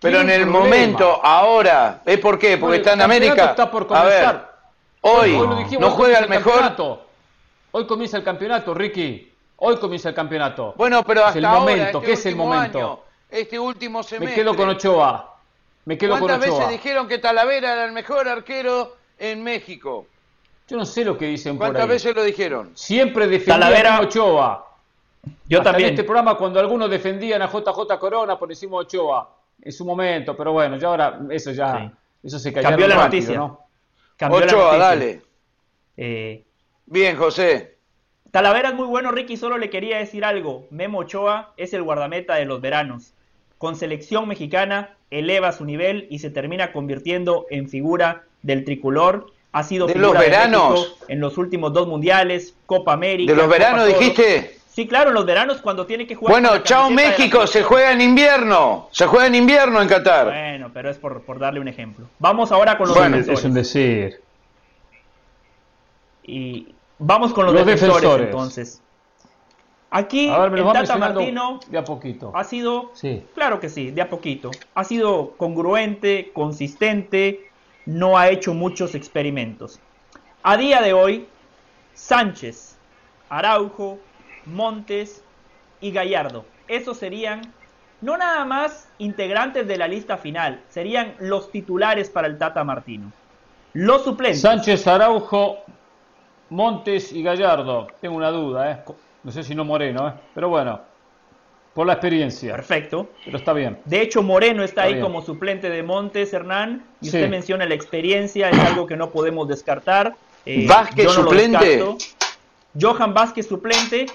Pero 0.00 0.20
en 0.20 0.30
el 0.30 0.42
problema. 0.42 0.58
momento, 0.64 1.20
ahora, 1.22 2.00
¿es 2.06 2.18
por 2.18 2.38
qué? 2.38 2.56
Porque 2.56 2.60
Bueno, 2.60 2.74
está 2.76 2.92
en 2.94 2.98
el 3.00 3.04
América. 3.04 3.44
Está 3.50 3.70
por 3.70 3.82
a 3.94 4.04
ver, 4.04 4.24
comenzar. 4.24 4.56
hoy 5.02 5.32
lo 5.32 5.56
dijimos, 5.56 5.80
no 5.80 5.86
hoy 5.88 5.92
juega 5.94 6.20
comienza 6.20 6.24
el 6.24 6.28
mejor. 6.30 6.52
campeonato. 6.54 7.06
Hoy 7.72 7.86
comienza 7.86 8.16
el 8.16 8.24
campeonato, 8.24 8.74
Ricky. 8.74 9.32
Hoy 9.58 9.76
comienza 9.76 10.08
el 10.08 10.14
campeonato. 10.14 10.74
Bueno, 10.76 11.04
pero 11.04 11.20
Es 11.20 11.26
hasta 11.26 11.38
el 11.38 11.44
ahora, 11.44 11.60
momento. 11.60 11.98
este 11.98 12.06
¿Qué 12.06 12.12
es 12.14 12.26
el 12.26 12.32
último 12.32 12.46
momento? 12.54 12.78
año, 12.78 12.98
este 13.30 13.58
último 13.58 14.02
semestre. 14.02 14.28
Me 14.30 14.34
quedo 14.34 14.56
con 14.56 14.68
Ochoa. 14.70 15.34
Me 15.84 15.98
quedo 15.98 16.12
con 16.12 16.20
¿Cuántas 16.20 16.48
Ochoa. 16.48 16.58
veces 16.66 16.70
dijeron 16.82 17.06
que 17.06 17.18
Talavera 17.18 17.72
era 17.74 17.84
el 17.84 17.92
mejor 17.92 18.26
arquero 18.26 18.96
en 19.18 19.42
México? 19.42 20.06
Yo 20.66 20.76
no 20.78 20.86
sé 20.86 21.04
lo 21.04 21.18
que 21.18 21.26
dicen 21.26 21.58
por 21.58 21.66
¿Cuántas 21.66 21.88
veces 21.88 22.14
lo 22.16 22.22
dijeron? 22.22 22.70
Siempre 22.74 23.26
defendían 23.26 23.60
Talavera- 23.60 23.96
a 23.96 24.00
Ochoa. 24.00 24.66
Yo 25.46 25.58
Hasta 25.58 25.72
también. 25.72 25.88
En 25.90 25.94
este 25.94 26.04
programa, 26.04 26.36
cuando 26.36 26.58
algunos 26.58 26.88
defendían 26.88 27.42
a 27.42 27.46
JJ 27.48 27.98
Corona 27.98 28.38
por 28.38 28.50
encima 28.50 28.78
de 28.78 28.84
Ochoa, 28.84 29.28
en 29.62 29.72
su 29.72 29.84
momento, 29.84 30.36
pero 30.36 30.52
bueno, 30.52 30.76
ya 30.76 30.88
ahora 30.88 31.20
eso 31.30 31.50
ya, 31.52 31.78
Sí. 31.78 31.90
eso 32.28 32.38
se 32.38 32.52
cayó 32.52 32.68
Cambió 32.68 32.88
la 32.88 32.94
rápido, 32.96 33.06
noticia. 33.20 33.36
¿no? 33.38 33.60
Cambió 34.16 34.40
la 34.40 34.46
Ochoa, 34.46 34.62
noticia. 34.64 34.84
dale. 34.86 35.22
Eh, 35.96 36.44
Bien, 36.86 37.16
José. 37.16 37.76
Talavera 38.30 38.70
es 38.70 38.74
muy 38.74 38.86
bueno, 38.86 39.10
Ricky. 39.12 39.36
Solo 39.36 39.58
le 39.58 39.70
quería 39.70 39.98
decir 39.98 40.24
algo. 40.24 40.66
Memo 40.70 40.98
Ochoa 41.00 41.52
es 41.56 41.72
el 41.74 41.82
guardameta 41.82 42.34
de 42.34 42.44
los 42.46 42.60
veranos. 42.60 43.12
Con 43.58 43.76
selección 43.76 44.26
mexicana 44.28 44.96
eleva 45.10 45.52
su 45.52 45.64
nivel 45.64 46.06
y 46.10 46.18
se 46.20 46.30
termina 46.30 46.72
convirtiendo 46.72 47.46
en 47.50 47.68
figura 47.68 48.24
del 48.42 48.64
tricolor. 48.64 49.26
Ha 49.52 49.62
sido 49.64 49.86
¿De 49.86 49.92
figura 49.94 50.12
los 50.12 50.18
veranos? 50.20 50.72
México 50.80 51.04
en 51.08 51.20
los 51.20 51.38
últimos 51.38 51.72
dos 51.72 51.86
mundiales, 51.88 52.54
Copa 52.66 52.92
América. 52.92 53.32
¿De 53.32 53.36
los 53.36 53.46
Copa 53.46 53.58
veranos 53.58 53.84
Todos. 53.86 53.98
dijiste? 53.98 54.56
Sí, 54.80 54.86
claro, 54.88 55.10
en 55.10 55.14
los 55.14 55.26
veranos 55.26 55.60
cuando 55.60 55.84
tiene 55.84 56.06
que 56.06 56.14
jugar. 56.14 56.32
Bueno, 56.32 56.56
chao 56.62 56.88
México, 56.88 57.46
se 57.46 57.62
juega 57.62 57.92
en 57.92 58.00
invierno. 58.00 58.88
Se 58.92 59.06
juega 59.06 59.26
en 59.26 59.34
invierno 59.34 59.82
en 59.82 59.88
Qatar. 59.88 60.28
Bueno, 60.28 60.70
pero 60.72 60.88
es 60.88 60.96
por, 60.96 61.20
por 61.20 61.38
darle 61.38 61.60
un 61.60 61.68
ejemplo. 61.68 62.06
Vamos 62.18 62.50
ahora 62.50 62.78
con 62.78 62.88
los 62.88 62.96
Bueno, 62.96 63.18
defensores. 63.18 63.40
Es 63.40 63.44
un 63.44 63.52
decir. 63.52 64.22
Y 66.22 66.74
vamos 66.98 67.34
con 67.34 67.44
los, 67.44 67.52
Los 67.52 67.66
defensores, 67.66 67.94
defensores. 68.00 68.26
entonces. 68.28 68.82
Aquí 69.90 70.30
ver, 70.30 70.58
el 70.58 70.72
Tata 70.72 70.96
Martino 70.96 71.60
de 71.68 71.76
a 71.76 71.84
poquito. 71.84 72.32
ha 72.34 72.44
sido, 72.44 72.90
Sí. 72.94 73.22
claro 73.34 73.60
que 73.60 73.68
sí, 73.68 73.90
de 73.90 74.00
a 74.00 74.08
poquito, 74.08 74.50
ha 74.74 74.84
sido 74.84 75.32
congruente, 75.36 76.30
consistente, 76.32 77.50
no 77.84 78.16
ha 78.16 78.30
hecho 78.30 78.54
muchos 78.54 78.94
experimentos. 78.94 79.78
A 80.42 80.56
día 80.56 80.80
de 80.80 80.94
hoy, 80.94 81.26
Sánchez, 81.92 82.78
Araujo, 83.28 83.98
Montes 84.46 85.22
y 85.80 85.90
Gallardo, 85.92 86.44
esos 86.68 86.96
serían 86.98 87.42
no 88.00 88.16
nada 88.16 88.44
más 88.46 88.88
integrantes 88.98 89.66
de 89.68 89.76
la 89.76 89.86
lista 89.86 90.16
final, 90.16 90.60
serían 90.70 91.14
los 91.18 91.50
titulares 91.50 92.08
para 92.08 92.26
el 92.28 92.38
Tata 92.38 92.64
Martino. 92.64 93.12
Los 93.74 94.04
suplentes. 94.04 94.40
Sánchez, 94.40 94.86
Araujo, 94.86 95.58
Montes 96.48 97.12
y 97.12 97.22
Gallardo. 97.22 97.88
Tengo 98.00 98.16
una 98.16 98.30
duda, 98.30 98.70
¿eh? 98.72 98.78
No 99.22 99.30
sé 99.30 99.42
si 99.44 99.54
no 99.54 99.64
Moreno, 99.64 100.08
¿eh? 100.08 100.12
Pero 100.34 100.48
bueno, 100.48 100.80
por 101.74 101.86
la 101.86 101.92
experiencia. 101.92 102.56
Perfecto. 102.56 103.10
Pero 103.24 103.36
está 103.36 103.52
bien. 103.52 103.78
De 103.84 104.00
hecho, 104.00 104.22
Moreno 104.22 104.64
está, 104.64 104.80
Está 104.80 104.82
ahí 104.82 104.94
bien. 104.94 105.04
como 105.04 105.22
suplente 105.22 105.70
de 105.70 105.82
Montes, 105.82 106.32
Hernán. 106.32 106.84
Y 107.00 107.10
Sí. 107.10 107.16
usted 107.16 107.28
menciona 107.30 107.66
la 107.66 107.74
experiencia, 107.74 108.50
es 108.50 108.58
algo 108.58 108.86
que 108.86 108.96
no 108.96 109.10
podemos 109.10 109.46
descartar. 109.46 110.16
Eh, 110.46 110.66
¿Vázquez 110.66 111.04
yo 111.04 111.10
no 111.12 111.22
lo 111.22 111.30
suplente? 111.30 111.84
Johan 112.80 113.14
Vázquez 113.14 113.46
suplente. 113.46 114.06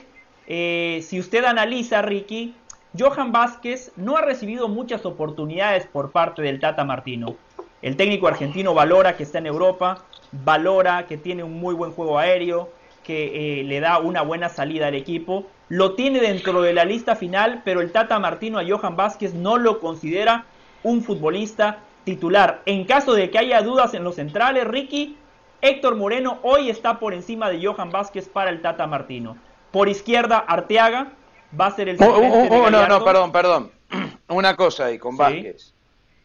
Eh, 0.47 1.03
si 1.07 1.19
usted 1.19 1.43
analiza, 1.43 2.01
Ricky, 2.01 2.53
Johan 2.97 3.31
Vázquez 3.31 3.91
no 3.95 4.15
ha 4.17 4.21
recibido 4.21 4.67
muchas 4.67 5.05
oportunidades 5.05 5.87
por 5.87 6.11
parte 6.11 6.41
del 6.41 6.59
Tata 6.59 6.85
Martino. 6.85 7.35
El 7.81 7.97
técnico 7.97 8.27
argentino 8.27 8.73
valora 8.73 9.17
que 9.17 9.23
está 9.23 9.39
en 9.39 9.47
Europa, 9.47 10.03
valora 10.31 11.05
que 11.07 11.17
tiene 11.17 11.43
un 11.43 11.59
muy 11.59 11.75
buen 11.75 11.91
juego 11.91 12.17
aéreo, 12.17 12.69
que 13.03 13.59
eh, 13.59 13.63
le 13.63 13.79
da 13.79 13.99
una 13.99 14.21
buena 14.21 14.49
salida 14.49 14.87
al 14.87 14.95
equipo. 14.95 15.45
Lo 15.69 15.93
tiene 15.93 16.19
dentro 16.19 16.61
de 16.61 16.73
la 16.73 16.85
lista 16.85 17.15
final, 17.15 17.61
pero 17.65 17.81
el 17.81 17.91
Tata 17.91 18.17
Martino 18.19 18.59
a 18.59 18.63
Johan 18.67 18.95
Vázquez 18.95 19.33
no 19.33 19.57
lo 19.57 19.79
considera 19.79 20.45
un 20.83 21.03
futbolista 21.03 21.79
titular. 22.03 22.61
En 22.65 22.85
caso 22.85 23.13
de 23.13 23.29
que 23.29 23.39
haya 23.39 23.61
dudas 23.61 23.93
en 23.93 24.03
los 24.03 24.15
centrales, 24.15 24.65
Ricky, 24.65 25.17
Héctor 25.61 25.95
Moreno 25.95 26.39
hoy 26.43 26.69
está 26.69 26.99
por 26.99 27.13
encima 27.13 27.49
de 27.49 27.65
Johan 27.65 27.89
Vázquez 27.89 28.29
para 28.29 28.51
el 28.51 28.61
Tata 28.61 28.87
Martino. 28.87 29.37
Por 29.75 29.89
izquierda, 29.89 30.37
Arteaga 30.37 31.11
va 31.59 31.65
a 31.65 31.71
ser 31.75 31.89
el 31.89 31.97
Oh, 32.01 32.05
oh, 32.05 32.21
de 32.21 32.27
oh, 32.29 32.31
no, 32.31 32.71
no, 32.71 32.77
Gallardo. 32.79 33.03
perdón, 33.03 33.31
perdón. 33.33 33.71
Una 34.29 34.55
cosa 34.55 34.85
ahí 34.85 34.97
con 34.97 35.11
Sí. 35.11 35.17
Vázquez. 35.17 35.73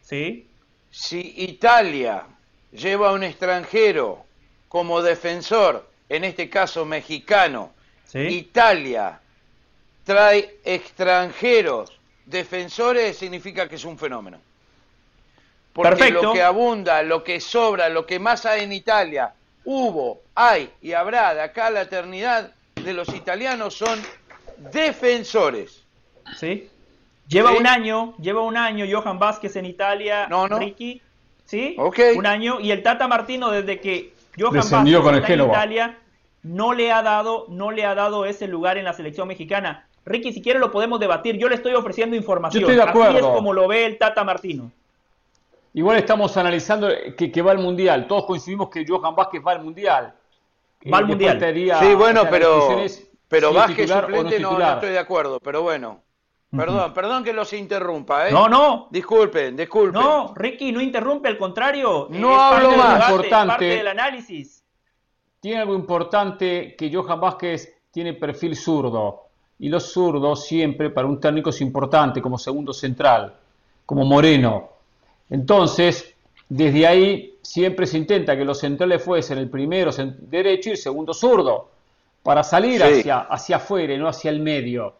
Sí, 0.01 0.47
Si 0.89 1.33
Italia 1.35 2.23
lleva 2.71 3.09
a 3.09 3.11
un 3.11 3.23
extranjero 3.23 4.23
como 4.69 5.01
defensor, 5.01 5.85
en 6.07 6.23
este 6.23 6.49
caso 6.49 6.85
mexicano, 6.85 7.73
sí. 8.05 8.19
Italia 8.19 9.19
trae 10.05 10.59
extranjeros 10.63 11.99
defensores, 12.25 13.17
significa 13.17 13.67
que 13.67 13.75
es 13.75 13.83
un 13.83 13.97
fenómeno. 13.97 14.39
Porque 15.73 15.89
Perfecto. 15.89 16.21
lo 16.21 16.31
que 16.33 16.41
abunda, 16.41 17.03
lo 17.03 17.21
que 17.21 17.41
sobra, 17.41 17.89
lo 17.89 18.05
que 18.05 18.17
más 18.17 18.45
hay 18.45 18.63
en 18.63 18.71
Italia, 18.71 19.33
hubo, 19.65 20.21
hay 20.35 20.71
y 20.81 20.93
habrá 20.93 21.33
de 21.33 21.41
acá 21.41 21.67
a 21.67 21.71
la 21.71 21.81
eternidad 21.81 22.53
de 22.83 22.93
los 22.93 23.09
italianos 23.13 23.73
son 23.75 23.99
defensores. 24.71 25.83
Sí. 26.37 26.69
Lleva 27.27 27.51
Sí. 27.51 27.57
un 27.59 27.67
año, 27.67 28.13
lleva 28.17 28.41
un 28.41 28.57
año 28.57 28.85
Johan 28.89 29.19
Vázquez 29.19 29.55
en 29.55 29.65
Italia, 29.65 30.27
No, 30.29 30.47
no. 30.47 30.59
Ricky. 30.59 31.01
Sí, 31.45 31.75
un 32.15 32.25
año. 32.25 32.59
Y 32.59 32.71
el 32.71 32.81
Tata 32.83 33.07
Martino, 33.07 33.49
desde 33.51 33.79
que 33.79 34.13
Johan 34.39 34.53
Descendió 34.53 35.01
Vázquez 35.03 35.21
con 35.25 35.33
el 35.33 35.41
en. 35.41 35.49
Italia, 35.49 35.97
no 36.43 36.73
le 36.73 36.91
ha 36.91 37.01
dado, 37.01 37.45
no 37.49 37.71
le 37.71 37.85
ha 37.85 37.93
dado 37.95 38.25
ese 38.25 38.47
lugar 38.47 38.77
en 38.77 38.85
la 38.85 38.93
selección 38.93 39.27
mexicana. 39.27 39.85
Ricky, 40.05 40.33
si 40.33 40.41
quiere 40.41 40.59
lo 40.59 40.71
podemos 40.71 40.99
debatir. 40.99 41.37
Yo 41.37 41.47
le 41.49 41.55
estoy 41.55 41.73
ofreciendo 41.73 42.15
información. 42.15 42.61
Yo 42.61 42.67
estoy 42.67 42.77
de 42.77 42.81
Así 42.89 42.97
es 42.99 43.05
acuerdo. 43.05 43.33
como 43.33 43.53
lo 43.53 43.67
ve 43.67 43.85
el 43.85 43.97
Tata 43.97 44.23
Martino. 44.23 44.71
Igual 45.73 45.97
estamos 45.97 46.35
analizando 46.37 46.89
que, 47.17 47.31
que 47.31 47.41
va 47.41 47.51
al 47.51 47.59
Mundial. 47.59 48.07
Todos 48.07 48.25
coincidimos 48.25 48.69
que 48.69 48.85
Johan 48.87 49.15
Vázquez 49.15 49.41
va 49.45 49.51
al 49.53 49.63
Mundial. 49.63 50.13
Va 50.91 50.99
al 50.99 51.07
Mundial. 51.07 51.39
sí, 51.79 51.93
bueno, 51.95 52.23
pero, 52.29 52.81
pero 53.27 53.49
si 53.49 53.55
Vázquez 53.55 53.89
suplente 53.89 54.39
no, 54.39 54.73
estoy 54.73 54.89
de 54.89 54.99
acuerdo, 54.99 55.39
pero 55.39 55.61
bueno. 55.61 56.03
Perdón, 56.55 56.93
perdón 56.93 57.23
que 57.23 57.31
los 57.31 57.53
interrumpa, 57.53 58.27
¿eh? 58.27 58.31
No, 58.33 58.49
no. 58.49 58.87
Disculpen, 58.91 59.55
disculpen. 59.55 60.01
No, 60.01 60.33
Ricky, 60.35 60.73
no 60.73 60.81
interrumpe, 60.81 61.29
al 61.29 61.37
contrario. 61.37 62.07
No 62.09 62.37
hablo 62.37 62.71
más. 62.71 63.09
importante, 63.09 63.47
parte 63.47 63.65
del 63.65 63.87
análisis. 63.87 64.61
Tiene 65.39 65.61
algo 65.61 65.75
importante 65.75 66.75
que 66.75 66.93
Johan 66.93 67.21
Vázquez 67.21 67.73
tiene 67.89 68.13
perfil 68.13 68.57
zurdo. 68.57 69.27
Y 69.59 69.69
los 69.69 69.93
zurdos 69.93 70.45
siempre 70.45 70.89
para 70.89 71.07
un 71.07 71.21
técnico 71.21 71.51
es 71.51 71.61
importante 71.61 72.21
como 72.21 72.37
segundo 72.37 72.73
central, 72.73 73.33
como 73.85 74.03
Moreno. 74.03 74.69
Entonces, 75.29 76.13
desde 76.49 76.85
ahí 76.85 77.30
siempre 77.41 77.87
se 77.87 77.97
intenta 77.97 78.37
que 78.37 78.45
los 78.45 78.59
centrales 78.59 79.03
fuesen 79.03 79.37
el 79.37 79.49
primero 79.49 79.91
derecho 79.91 80.69
y 80.69 80.73
el 80.73 80.77
segundo 80.77 81.13
zurdo, 81.13 81.69
para 82.23 82.43
salir 82.43 82.83
hacia, 82.83 83.21
hacia 83.21 83.55
afuera 83.55 83.93
y 83.93 83.97
no 83.97 84.07
hacia 84.07 84.29
el 84.29 84.39
medio. 84.39 84.93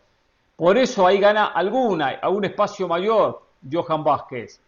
Por 0.56 0.78
eso 0.78 1.06
ahí 1.06 1.20
gana 1.20 1.48
alguna, 1.48 2.20
a 2.22 2.30
un 2.30 2.46
espacio 2.46 2.88
mayor 2.88 3.42
Johan 3.72 4.04
Vázquez, 4.04 4.60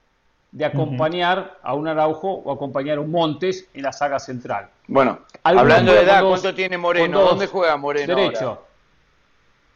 de 0.51 0.65
acompañar 0.65 1.59
a 1.63 1.73
un 1.73 1.87
Araujo 1.87 2.31
o 2.31 2.51
acompañar 2.51 2.99
a 2.99 3.01
un 3.01 3.09
Montes 3.09 3.67
en 3.73 3.81
la 3.81 3.91
saga 3.91 4.19
central. 4.19 4.69
Bueno, 4.87 5.19
hablando 5.43 5.93
de 5.93 6.01
edad, 6.01 6.23
¿cuánto 6.23 6.53
tiene 6.53 6.77
Moreno? 6.77 7.21
¿Dónde 7.21 7.47
juega 7.47 7.75
Moreno? 7.77 8.15
Derecho. 8.15 8.63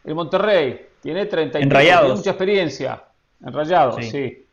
El 0.04 0.14
Monterrey 0.14 0.88
tiene 1.02 1.26
30 1.26 1.58
tiene 1.58 2.14
mucha 2.14 2.30
experiencia. 2.30 3.02
Enrayado, 3.44 4.00
sí. 4.00 4.10
sí. 4.10 4.46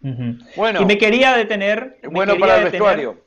Bueno, 0.00 0.82
y 0.82 0.84
me 0.84 0.98
quería 0.98 1.36
detener. 1.36 1.98
Bueno 2.10 2.38
para 2.38 2.58
el 2.58 2.64
vestuario. 2.64 3.22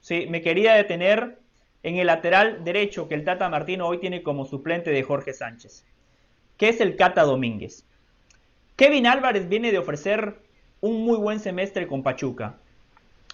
Sí, 0.00 0.26
me 0.28 0.42
quería 0.42 0.74
detener 0.74 1.38
en 1.82 1.96
el 1.96 2.08
lateral 2.08 2.64
derecho 2.64 3.08
que 3.08 3.14
el 3.14 3.24
Tata 3.24 3.48
Martino 3.48 3.86
hoy 3.86 3.98
tiene 3.98 4.22
como 4.22 4.44
suplente 4.44 4.90
de 4.90 5.02
Jorge 5.02 5.32
Sánchez 5.32 5.84
que 6.62 6.68
es 6.68 6.80
el 6.80 6.94
Cata 6.94 7.22
Domínguez. 7.22 7.84
Kevin 8.76 9.08
Álvarez 9.08 9.48
viene 9.48 9.72
de 9.72 9.78
ofrecer 9.78 10.36
un 10.80 11.04
muy 11.04 11.18
buen 11.18 11.40
semestre 11.40 11.88
con 11.88 12.04
Pachuca. 12.04 12.54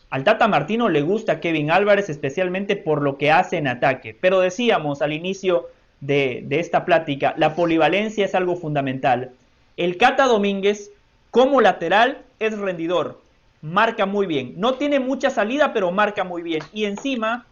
Al 0.09 0.25
Tata 0.25 0.49
Martino 0.49 0.89
le 0.89 1.03
gusta 1.03 1.39
Kevin 1.39 1.71
Álvarez 1.71 2.09
especialmente 2.09 2.75
por 2.75 3.03
lo 3.03 3.19
que 3.19 3.31
hace 3.31 3.59
en 3.59 3.69
ataque, 3.69 4.17
pero 4.19 4.41
decíamos 4.41 5.03
al 5.03 5.13
inicio 5.13 5.69
de, 6.01 6.43
de 6.47 6.61
esta 6.61 6.87
plática, 6.87 7.35
la 7.37 7.55
polivalencia 7.55 8.25
es 8.25 8.35
algo 8.35 8.57
fundamental. 8.57 9.33
El 9.77 9.99
Cata 9.99 10.25
Domínguez 10.25 10.91
como 11.31 11.61
lateral 11.61 12.23
es 12.39 12.57
rendidor, 12.59 13.21
marca 13.63 14.07
muy 14.07 14.27
bien, 14.27 14.55
no 14.57 14.75
tiene 14.75 15.01
mucha 15.01 15.31
salida 15.31 15.73
pero 15.73 15.91
marca 15.91 16.25
muy 16.25 16.43
bien 16.43 16.63
y 16.73 16.85
encima 16.85 17.47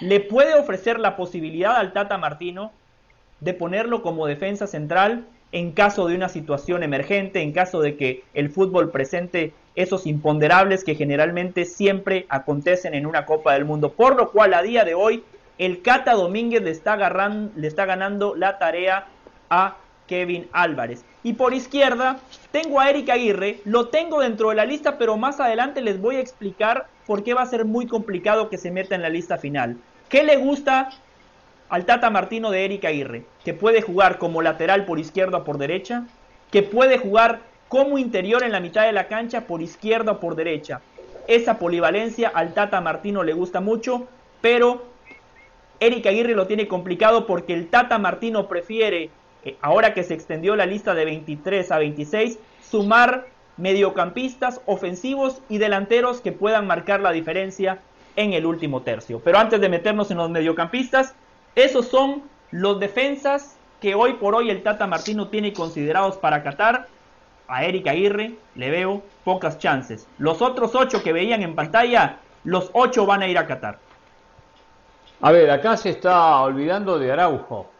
le 0.00 0.20
puede 0.20 0.54
ofrecer 0.54 0.98
la 0.98 1.16
posibilidad 1.16 1.76
al 1.76 1.92
Tata 1.92 2.18
Martino 2.18 2.72
de 3.40 3.54
ponerlo 3.54 4.02
como 4.02 4.26
defensa 4.26 4.66
central 4.66 5.26
en 5.50 5.72
caso 5.72 6.08
de 6.08 6.14
una 6.14 6.28
situación 6.28 6.82
emergente, 6.82 7.42
en 7.42 7.52
caso 7.52 7.80
de 7.80 7.96
que 7.96 8.24
el 8.32 8.50
fútbol 8.50 8.90
presente 8.90 9.52
esos 9.74 10.06
imponderables 10.06 10.84
que 10.84 10.94
generalmente 10.94 11.64
siempre 11.64 12.26
acontecen 12.28 12.94
en 12.94 13.06
una 13.06 13.26
Copa 13.26 13.54
del 13.54 13.64
Mundo. 13.64 13.92
Por 13.92 14.16
lo 14.16 14.30
cual 14.30 14.54
a 14.54 14.62
día 14.62 14.84
de 14.84 14.94
hoy 14.94 15.24
el 15.58 15.82
Cata 15.82 16.12
Domínguez 16.14 16.62
le 16.62 16.70
está, 16.70 16.94
agarrando, 16.94 17.52
le 17.56 17.68
está 17.68 17.84
ganando 17.84 18.34
la 18.34 18.58
tarea 18.58 19.06
a 19.50 19.76
Kevin 20.06 20.48
Álvarez. 20.52 21.04
Y 21.24 21.34
por 21.34 21.54
izquierda 21.54 22.18
tengo 22.50 22.80
a 22.80 22.90
Eric 22.90 23.10
Aguirre, 23.10 23.60
lo 23.64 23.88
tengo 23.88 24.20
dentro 24.20 24.48
de 24.48 24.56
la 24.56 24.64
lista, 24.64 24.98
pero 24.98 25.16
más 25.16 25.38
adelante 25.40 25.80
les 25.80 26.00
voy 26.00 26.16
a 26.16 26.20
explicar 26.20 26.88
por 27.06 27.22
qué 27.22 27.34
va 27.34 27.42
a 27.42 27.46
ser 27.46 27.64
muy 27.64 27.86
complicado 27.86 28.48
que 28.48 28.58
se 28.58 28.70
meta 28.70 28.94
en 28.94 29.02
la 29.02 29.08
lista 29.08 29.38
final. 29.38 29.76
¿Qué 30.08 30.24
le 30.24 30.36
gusta 30.36 30.90
al 31.68 31.86
Tata 31.86 32.10
Martino 32.10 32.50
de 32.50 32.64
Erika 32.64 32.88
Aguirre, 32.88 33.24
que 33.44 33.54
puede 33.54 33.80
jugar 33.80 34.18
como 34.18 34.42
lateral 34.42 34.84
por 34.84 34.98
izquierda 34.98 35.38
o 35.38 35.44
por 35.44 35.58
derecha, 35.58 36.04
que 36.50 36.62
puede 36.62 36.98
jugar 36.98 37.40
como 37.68 37.96
interior 37.96 38.42
en 38.42 38.52
la 38.52 38.60
mitad 38.60 38.84
de 38.84 38.92
la 38.92 39.08
cancha 39.08 39.46
por 39.46 39.62
izquierda 39.62 40.12
o 40.12 40.20
por 40.20 40.36
derecha. 40.36 40.82
Esa 41.28 41.58
polivalencia 41.58 42.28
al 42.28 42.52
Tata 42.52 42.80
Martino 42.82 43.22
le 43.22 43.32
gusta 43.32 43.60
mucho, 43.60 44.06
pero 44.42 44.82
Erika 45.80 46.10
Aguirre 46.10 46.34
lo 46.34 46.46
tiene 46.46 46.68
complicado 46.68 47.26
porque 47.26 47.54
el 47.54 47.68
Tata 47.68 47.96
Martino 47.96 48.48
prefiere, 48.48 49.08
eh, 49.44 49.56
ahora 49.60 49.94
que 49.94 50.04
se 50.04 50.14
extendió 50.14 50.56
la 50.56 50.66
lista 50.66 50.94
de 50.94 51.04
23 51.04 51.70
a 51.72 51.78
26, 51.78 52.38
sumar 52.62 53.26
mediocampistas, 53.56 54.60
ofensivos 54.66 55.42
y 55.48 55.58
delanteros 55.58 56.20
que 56.20 56.32
puedan 56.32 56.66
marcar 56.66 57.00
la 57.00 57.12
diferencia 57.12 57.80
en 58.16 58.32
el 58.32 58.46
último 58.46 58.82
tercio. 58.82 59.20
Pero 59.20 59.38
antes 59.38 59.60
de 59.60 59.68
meternos 59.68 60.10
en 60.10 60.18
los 60.18 60.30
mediocampistas, 60.30 61.14
esos 61.54 61.86
son 61.86 62.22
los 62.50 62.80
defensas 62.80 63.56
que 63.80 63.94
hoy 63.94 64.14
por 64.14 64.34
hoy 64.34 64.50
el 64.50 64.62
Tata 64.62 64.86
Martino 64.86 65.28
tiene 65.28 65.52
considerados 65.52 66.16
para 66.16 66.42
Qatar. 66.42 66.86
A 67.48 67.64
Eric 67.64 67.88
Aguirre 67.88 68.36
le 68.54 68.70
veo 68.70 69.02
pocas 69.24 69.58
chances. 69.58 70.06
Los 70.18 70.40
otros 70.40 70.74
ocho 70.74 71.02
que 71.02 71.12
veían 71.12 71.42
en 71.42 71.54
pantalla, 71.54 72.18
los 72.44 72.70
ocho 72.72 73.04
van 73.06 73.22
a 73.22 73.28
ir 73.28 73.36
a 73.36 73.46
Qatar. 73.46 73.78
A 75.20 75.32
ver, 75.32 75.50
acá 75.50 75.76
se 75.76 75.90
está 75.90 76.40
olvidando 76.40 76.98
de 76.98 77.12
Araujo. 77.12 77.71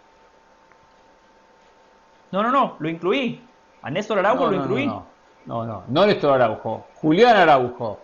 No, 2.33 2.43
no, 2.43 2.51
no, 2.51 2.77
lo 2.79 2.89
incluí. 2.89 3.41
A 3.83 3.91
Néstor 3.91 4.19
Araujo 4.19 4.47
lo 4.47 4.57
incluí. 4.57 4.87
No, 4.87 5.07
no, 5.47 5.65
no, 5.65 5.85
no, 5.87 6.07
Néstor 6.07 6.33
Araujo. 6.33 6.87
Julián 6.97 7.37
Araujo. 7.37 8.01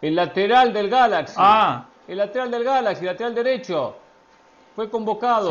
El 0.00 0.14
lateral 0.14 0.72
del 0.72 0.88
Galaxy. 0.88 1.34
Ah. 1.36 1.86
El 2.06 2.18
lateral 2.18 2.50
del 2.50 2.64
Galaxy, 2.64 3.04
lateral 3.04 3.34
derecho 3.34 3.96
fue 4.74 4.88
convocado, 4.88 5.50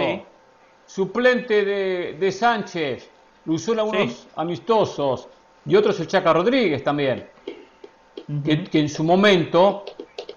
suplente 0.85 1.65
de, 1.65 2.31
Sánchez, 2.31 3.09
lo 3.43 3.55
usó 3.55 3.73
en 3.73 3.79
algunos 3.79 4.27
amistosos, 4.37 5.27
y 5.65 5.75
otros 5.75 5.99
el 5.99 6.07
Chaca 6.07 6.31
Rodríguez 6.31 6.81
también, 6.83 7.27
que, 8.45 8.69
en 8.71 8.87
su 8.87 9.03
momento 9.03 9.83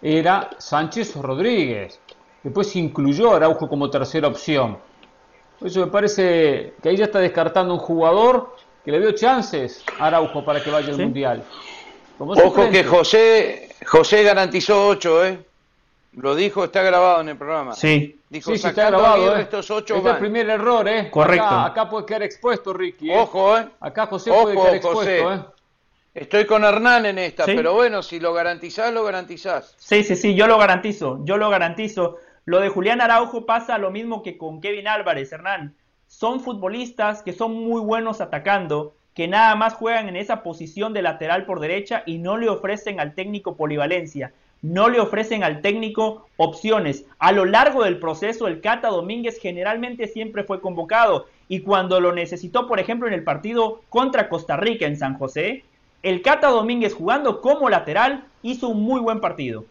era 0.02 0.50
Sánchez 0.58 1.16
o 1.16 1.22
Rodríguez. 1.22 2.00
Después 2.42 2.68
se 2.68 2.80
incluyó 2.80 3.32
Araujo 3.32 3.68
como 3.68 3.88
tercera 3.88 4.26
opción. 4.26 4.78
Por 5.60 5.68
eso 5.68 5.80
me 5.80 5.86
parece 5.88 6.72
que 6.82 6.88
ahí 6.88 6.96
ya 6.96 7.04
está 7.04 7.18
descartando 7.18 7.74
un 7.74 7.80
jugador 7.80 8.56
que 8.82 8.90
le 8.90 8.98
dio 8.98 9.12
chances 9.12 9.84
a 9.98 10.06
Araujo 10.06 10.42
para 10.42 10.62
que 10.62 10.70
vaya 10.70 10.88
al 10.88 10.98
Mundial. 10.98 11.44
Ojo 12.18 12.70
que 12.70 12.82
José, 12.82 13.68
José 13.86 14.22
garantizó 14.22 14.88
ocho, 14.88 15.24
¿eh? 15.24 15.38
Lo 16.14 16.34
dijo, 16.34 16.64
está 16.64 16.82
grabado 16.82 17.20
en 17.20 17.28
el 17.28 17.36
programa. 17.36 17.74
Sí. 17.74 18.18
Dijo, 18.30 18.50
sí, 18.50 18.66
está 18.66 18.72
grabado. 18.72 19.36
¿eh? 19.36 19.42
Estos 19.42 19.70
ocho 19.70 19.96
este 19.96 20.08
es 20.08 20.14
el 20.14 20.20
primer 20.20 20.48
error, 20.48 20.88
¿eh? 20.88 21.10
Correcto. 21.10 21.46
Acá, 21.46 21.88
puede 21.90 22.06
quedar 22.06 22.22
expuesto, 22.22 22.72
Ricky. 22.72 23.10
¿eh? 23.10 23.18
Ojo, 23.18 23.58
¿eh? 23.58 23.68
Acá 23.80 24.06
José 24.06 24.32
puede 24.32 24.56
quedar 24.56 24.74
expuesto, 24.74 25.32
¿eh? 25.34 25.44
Estoy 26.14 26.46
con 26.46 26.64
Hernán 26.64 27.06
en 27.06 27.18
esta, 27.18 27.44
pero 27.44 27.74
bueno, 27.74 28.02
si 28.02 28.18
lo 28.18 28.32
garantizás, 28.32 28.92
lo 28.92 29.04
garantizás. 29.04 29.76
Sí, 29.78 30.02
sí, 30.02 30.16
sí, 30.16 30.34
yo 30.34 30.46
lo 30.48 30.58
garantizo, 30.58 31.20
yo 31.22 31.36
lo 31.36 31.50
garantizo. 31.50 32.16
Lo 32.50 32.58
de 32.58 32.68
Julián 32.68 33.00
Araujo 33.00 33.46
pasa 33.46 33.78
lo 33.78 33.92
mismo 33.92 34.24
que 34.24 34.36
con 34.36 34.60
Kevin 34.60 34.88
Álvarez, 34.88 35.30
Hernán. 35.30 35.76
Son 36.08 36.40
futbolistas 36.40 37.22
que 37.22 37.32
son 37.32 37.54
muy 37.54 37.80
buenos 37.80 38.20
atacando, 38.20 38.96
que 39.14 39.28
nada 39.28 39.54
más 39.54 39.74
juegan 39.74 40.08
en 40.08 40.16
esa 40.16 40.42
posición 40.42 40.92
de 40.92 41.00
lateral 41.00 41.46
por 41.46 41.60
derecha 41.60 42.02
y 42.06 42.18
no 42.18 42.36
le 42.38 42.48
ofrecen 42.48 42.98
al 42.98 43.14
técnico 43.14 43.54
polivalencia 43.54 44.32
no 44.62 44.88
le 44.88 45.00
ofrecen 45.00 45.44
al 45.44 45.62
técnico 45.62 46.26
opciones. 46.36 47.06
A 47.18 47.32
lo 47.32 47.44
largo 47.44 47.84
del 47.84 47.98
proceso, 47.98 48.48
el 48.48 48.60
Cata 48.60 48.88
Domínguez 48.88 49.38
generalmente 49.40 50.06
siempre 50.08 50.44
fue 50.44 50.60
convocado 50.60 51.28
y 51.48 51.60
cuando 51.60 51.98
lo 52.00 52.12
necesitó, 52.12 52.66
por 52.66 52.80
ejemplo, 52.80 53.08
en 53.08 53.14
el 53.14 53.24
partido 53.24 53.80
contra 53.88 54.28
Costa 54.28 54.56
Rica 54.56 54.86
en 54.86 54.98
San 54.98 55.16
José, 55.16 55.64
el 56.02 56.20
Cata 56.20 56.48
Domínguez 56.48 56.94
jugando 56.94 57.40
como 57.40 57.70
lateral 57.70 58.24
hizo 58.42 58.68
un 58.68 58.82
muy 58.82 59.00
buen 59.00 59.20
partido. 59.20 59.64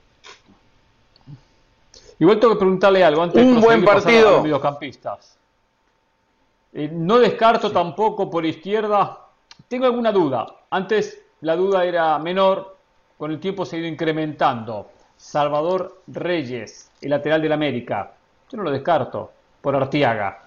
Igual 2.19 2.39
tengo 2.39 2.53
que 2.53 2.59
preguntarle 2.59 3.03
algo 3.03 3.23
antes 3.23 3.43
un 3.43 3.61
buen 3.61 3.83
partido. 3.83 4.31
los 4.31 4.43
mediocampistas. 4.43 5.37
Eh, 6.73 6.89
no 6.91 7.17
descarto 7.17 7.71
tampoco 7.71 8.29
por 8.29 8.45
izquierda. 8.45 9.25
Tengo 9.67 9.85
alguna 9.85 10.11
duda. 10.11 10.47
Antes 10.69 11.21
la 11.41 11.55
duda 11.55 11.85
era 11.85 12.19
menor, 12.19 12.77
con 13.17 13.31
el 13.31 13.39
tiempo 13.39 13.65
se 13.65 13.77
ha 13.77 13.79
ido 13.79 13.87
incrementando. 13.87 14.91
Salvador 15.15 16.01
Reyes, 16.07 16.91
el 17.01 17.09
lateral 17.09 17.41
del 17.41 17.51
América. 17.51 18.11
Yo 18.49 18.57
no 18.57 18.63
lo 18.63 18.71
descarto 18.71 19.31
por 19.61 19.75
Artiaga, 19.75 20.43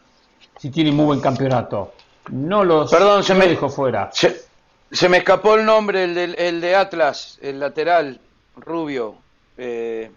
si 0.56 0.70
tiene 0.70 0.92
muy 0.92 1.06
buen 1.06 1.20
campeonato. 1.20 1.92
No 2.30 2.64
los 2.64 2.90
Perdón, 2.90 3.22
se 3.22 3.34
me 3.34 3.46
dijo 3.46 3.68
fuera. 3.68 4.10
Se, 4.12 5.08
me 5.08 5.18
escapó 5.18 5.56
el 5.56 5.64
nombre, 5.64 6.04
el, 6.04 6.60
de 6.60 6.76
Atlas, 6.76 7.38
el 7.42 7.60
lateral 7.60 8.20
rubio, 8.56 9.16
eh, 9.56 10.10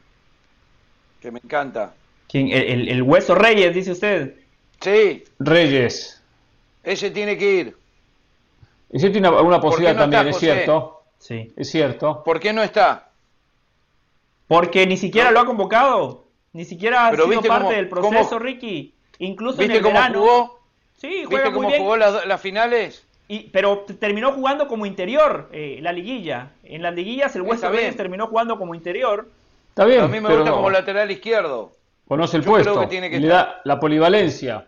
que 1.26 1.32
me 1.32 1.40
encanta. 1.44 1.94
¿Quién? 2.28 2.50
El, 2.50 2.88
el, 2.88 3.02
Hueso 3.02 3.34
Reyes, 3.34 3.74
dice 3.74 3.92
usted. 3.92 4.36
Sí. 4.80 5.24
Reyes. 5.40 6.22
Ese 6.84 7.10
tiene 7.10 7.36
que 7.36 7.52
ir. 7.52 7.78
Ese 8.92 9.10
tiene 9.10 9.28
una 9.30 9.60
posibilidad 9.60 9.98
también, 9.98 10.28
es 10.28 10.38
cierto. 10.38 11.02
Sí. 11.18 11.52
Es 11.58 11.72
cierto. 11.72 12.24
¿Por 12.24 12.40
qué 12.40 12.54
no 12.54 12.62
está? 12.62 13.10
Porque 14.48 14.86
ni 14.86 14.98
siquiera 14.98 15.32
lo 15.32 15.40
ha 15.40 15.46
convocado. 15.46 16.26
Ni 16.54 16.64
siquiera 16.64 17.08
ha 17.08 17.16
sido 17.16 17.42
parte 17.42 17.74
del 17.74 17.90
proceso, 17.90 18.38
Ricky. 18.38 18.94
Incluso 19.18 19.62
en 19.64 19.72
el 19.72 19.82
cómo 19.82 19.96
verano. 19.96 20.20
Jugó? 20.20 20.60
Sí, 20.98 21.24
juega 21.26 21.46
¿Viste 21.46 21.56
cómo 21.56 21.72
jugó 21.72 21.98
las, 21.98 22.40
finales? 22.42 23.06
Y, 23.28 23.50
pero 23.50 23.80
terminó 24.00 24.32
jugando 24.32 24.68
como 24.68 24.86
interior 24.86 25.50
eh, 25.52 25.80
la 25.82 25.92
liguilla. 25.92 26.52
En 26.64 26.84
las 26.84 26.94
liguillas 26.94 27.36
el 27.36 27.42
West 27.42 27.64
Ham 27.64 27.76
terminó 27.98 28.28
jugando 28.28 28.60
como 28.60 28.76
interior. 28.76 29.28
Está 29.76 29.84
bien. 29.84 30.04
A 30.06 30.08
mí 30.08 30.22
me 30.22 30.34
gusta 30.34 30.52
como 30.54 30.70
lateral 30.70 31.12
izquierdo. 31.12 31.74
Conoce 32.08 32.38
el 32.38 32.44
puesto. 32.44 32.88
tiene 32.88 33.10
que 33.10 33.20
le 33.20 33.28
da 33.28 33.60
la 33.66 33.78
polivalencia. 33.78 34.66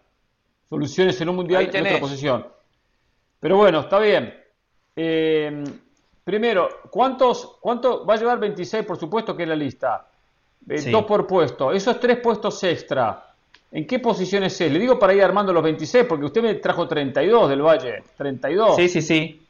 Soluciones 0.67 1.21
en 1.21 1.29
un 1.29 1.38
mundial 1.38 1.69
en 1.73 1.85
otra 1.85 1.99
posición. 2.01 2.45
Pero 3.39 3.55
bueno, 3.55 3.79
está 3.79 3.99
bien. 3.99 4.34
Eh, 4.97 5.63
primero, 6.25 6.81
¿cuántos, 6.89 7.57
¿cuánto 7.61 8.05
va 8.05 8.15
a 8.15 8.17
llevar 8.17 8.38
26? 8.38 8.84
Por 8.84 8.97
supuesto 8.99 9.34
que 9.34 9.43
es 9.43 9.49
la 9.49 9.55
lista. 9.55 10.07
Eh, 10.67 10.91
dos 10.91 11.05
por 11.05 11.25
puesto. 11.25 11.71
Esos 11.71 12.01
tres 12.01 12.17
puestos 12.17 12.61
extra. 12.65 13.27
¿En 13.71 13.88
qué 13.88 13.99
posiciones 13.99 14.59
es? 14.59 14.69
Le 14.69 14.77
digo 14.77 14.99
para 14.99 15.13
ir 15.13 15.23
armando 15.23 15.53
los 15.53 15.63
26, 15.63 16.03
porque 16.03 16.25
usted 16.25 16.41
me 16.41 16.53
trajo 16.55 16.85
32 16.85 17.49
del 17.49 17.61
Valle. 17.61 18.03
32. 18.17 18.75
Sí, 18.75 18.89
sí, 18.89 19.01
sí. 19.01 19.46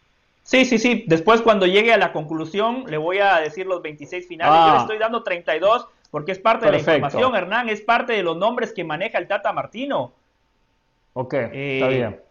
Sí, 0.48 0.64
sí, 0.64 0.78
sí. 0.78 1.04
Después, 1.08 1.42
cuando 1.42 1.66
llegue 1.66 1.92
a 1.92 1.98
la 1.98 2.14
conclusión, 2.14 2.86
le 2.88 2.96
voy 2.96 3.18
a 3.18 3.36
decir 3.42 3.66
los 3.66 3.82
26 3.82 4.26
finales. 4.30 4.56
Yo 4.56 4.72
le 4.72 4.78
ah. 4.78 4.82
estoy 4.82 4.98
dando 4.98 5.22
32 5.22 5.90
porque 6.10 6.32
es 6.32 6.40
parte 6.40 6.68
de 6.68 6.72
la 6.72 6.78
información, 6.78 7.36
Hernán. 7.36 7.68
Es 7.68 7.82
parte 7.82 8.14
de 8.14 8.24
los 8.24 8.38
nombres 8.38 8.72
que 8.72 8.86
maneja 8.86 9.18
el 9.18 9.28
Tata 9.28 9.52
Martino. 9.52 10.14
Ok, 11.12 11.34
está 11.34 11.52
eh, 11.54 11.90
bien. 11.90 12.22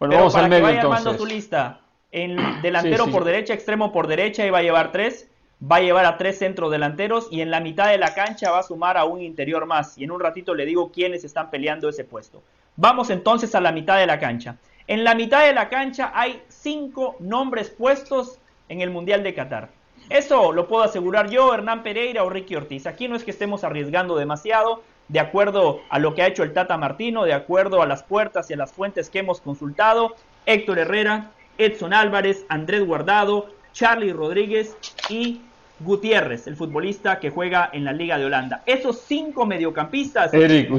Bueno, 0.00 0.16
vamos 0.16 0.32
para 0.32 0.46
al 0.46 0.50
medio, 0.50 0.66
que 0.66 0.72
vaya 0.72 0.82
armando 0.82 1.14
su 1.16 1.24
lista. 1.24 1.80
En 2.10 2.60
delantero 2.60 3.06
por 3.06 3.22
derecha, 3.22 3.54
extremo 3.54 3.92
por 3.92 4.08
derecha, 4.08 4.44
y 4.44 4.50
va 4.50 4.58
a 4.58 4.62
llevar 4.62 4.90
tres 4.90 5.28
va 5.62 5.76
a 5.76 5.80
llevar 5.80 6.04
a 6.06 6.16
tres 6.16 6.38
centros 6.38 6.72
delanteros 6.72 7.28
y 7.30 7.40
en 7.40 7.50
la 7.50 7.60
mitad 7.60 7.88
de 7.88 7.98
la 7.98 8.14
cancha 8.14 8.50
va 8.50 8.58
a 8.58 8.62
sumar 8.64 8.96
a 8.96 9.04
un 9.04 9.22
interior 9.22 9.66
más. 9.66 9.96
Y 9.96 10.04
en 10.04 10.10
un 10.10 10.18
ratito 10.20 10.54
le 10.54 10.66
digo 10.66 10.90
quiénes 10.90 11.22
están 11.24 11.50
peleando 11.50 11.88
ese 11.88 12.04
puesto. 12.04 12.42
Vamos 12.76 13.10
entonces 13.10 13.54
a 13.54 13.60
la 13.60 13.70
mitad 13.70 13.98
de 13.98 14.06
la 14.06 14.18
cancha. 14.18 14.56
En 14.86 15.04
la 15.04 15.14
mitad 15.14 15.46
de 15.46 15.52
la 15.52 15.68
cancha 15.68 16.10
hay 16.14 16.42
cinco 16.62 17.16
nombres 17.18 17.70
puestos 17.70 18.38
en 18.68 18.80
el 18.80 18.90
Mundial 18.90 19.22
de 19.22 19.34
Qatar. 19.34 19.68
Eso 20.08 20.52
lo 20.52 20.68
puedo 20.68 20.84
asegurar 20.84 21.28
yo, 21.30 21.52
Hernán 21.52 21.82
Pereira 21.82 22.24
o 22.24 22.30
Ricky 22.30 22.54
Ortiz. 22.54 22.86
Aquí 22.86 23.08
no 23.08 23.16
es 23.16 23.24
que 23.24 23.30
estemos 23.30 23.64
arriesgando 23.64 24.16
demasiado, 24.16 24.82
de 25.08 25.20
acuerdo 25.20 25.80
a 25.90 25.98
lo 25.98 26.14
que 26.14 26.22
ha 26.22 26.26
hecho 26.26 26.42
el 26.42 26.52
Tata 26.52 26.76
Martino, 26.76 27.24
de 27.24 27.34
acuerdo 27.34 27.82
a 27.82 27.86
las 27.86 28.02
puertas 28.02 28.50
y 28.50 28.54
a 28.54 28.56
las 28.56 28.72
fuentes 28.72 29.10
que 29.10 29.18
hemos 29.18 29.40
consultado. 29.40 30.14
Héctor 30.46 30.78
Herrera, 30.78 31.30
Edson 31.58 31.92
Álvarez, 31.92 32.44
Andrés 32.48 32.84
Guardado, 32.84 33.48
Charlie 33.72 34.12
Rodríguez 34.12 34.76
y 35.08 35.40
Gutiérrez, 35.80 36.46
el 36.46 36.56
futbolista 36.56 37.18
que 37.18 37.30
juega 37.30 37.70
en 37.72 37.84
la 37.84 37.92
Liga 37.92 38.18
de 38.18 38.26
Holanda. 38.26 38.62
Esos 38.66 39.00
cinco 39.00 39.46
mediocampistas 39.46 40.30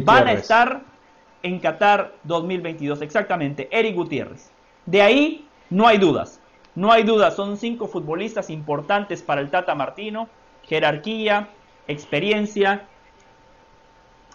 van 0.03 0.27
a 0.27 0.33
estar 0.33 0.81
en 1.41 1.59
Qatar 1.59 2.13
2022, 2.23 3.01
exactamente, 3.01 3.67
Eric 3.71 3.95
Gutiérrez. 3.95 4.49
De 4.85 5.01
ahí 5.01 5.45
no 5.73 5.87
hay 5.87 5.97
dudas, 5.97 6.39
no 6.75 6.91
hay 6.91 7.01
dudas, 7.01 7.35
son 7.35 7.57
cinco 7.57 7.87
futbolistas 7.87 8.51
importantes 8.51 9.23
para 9.23 9.41
el 9.41 9.49
Tata 9.49 9.73
Martino, 9.73 10.29
jerarquía, 10.61 11.49
experiencia. 11.87 12.85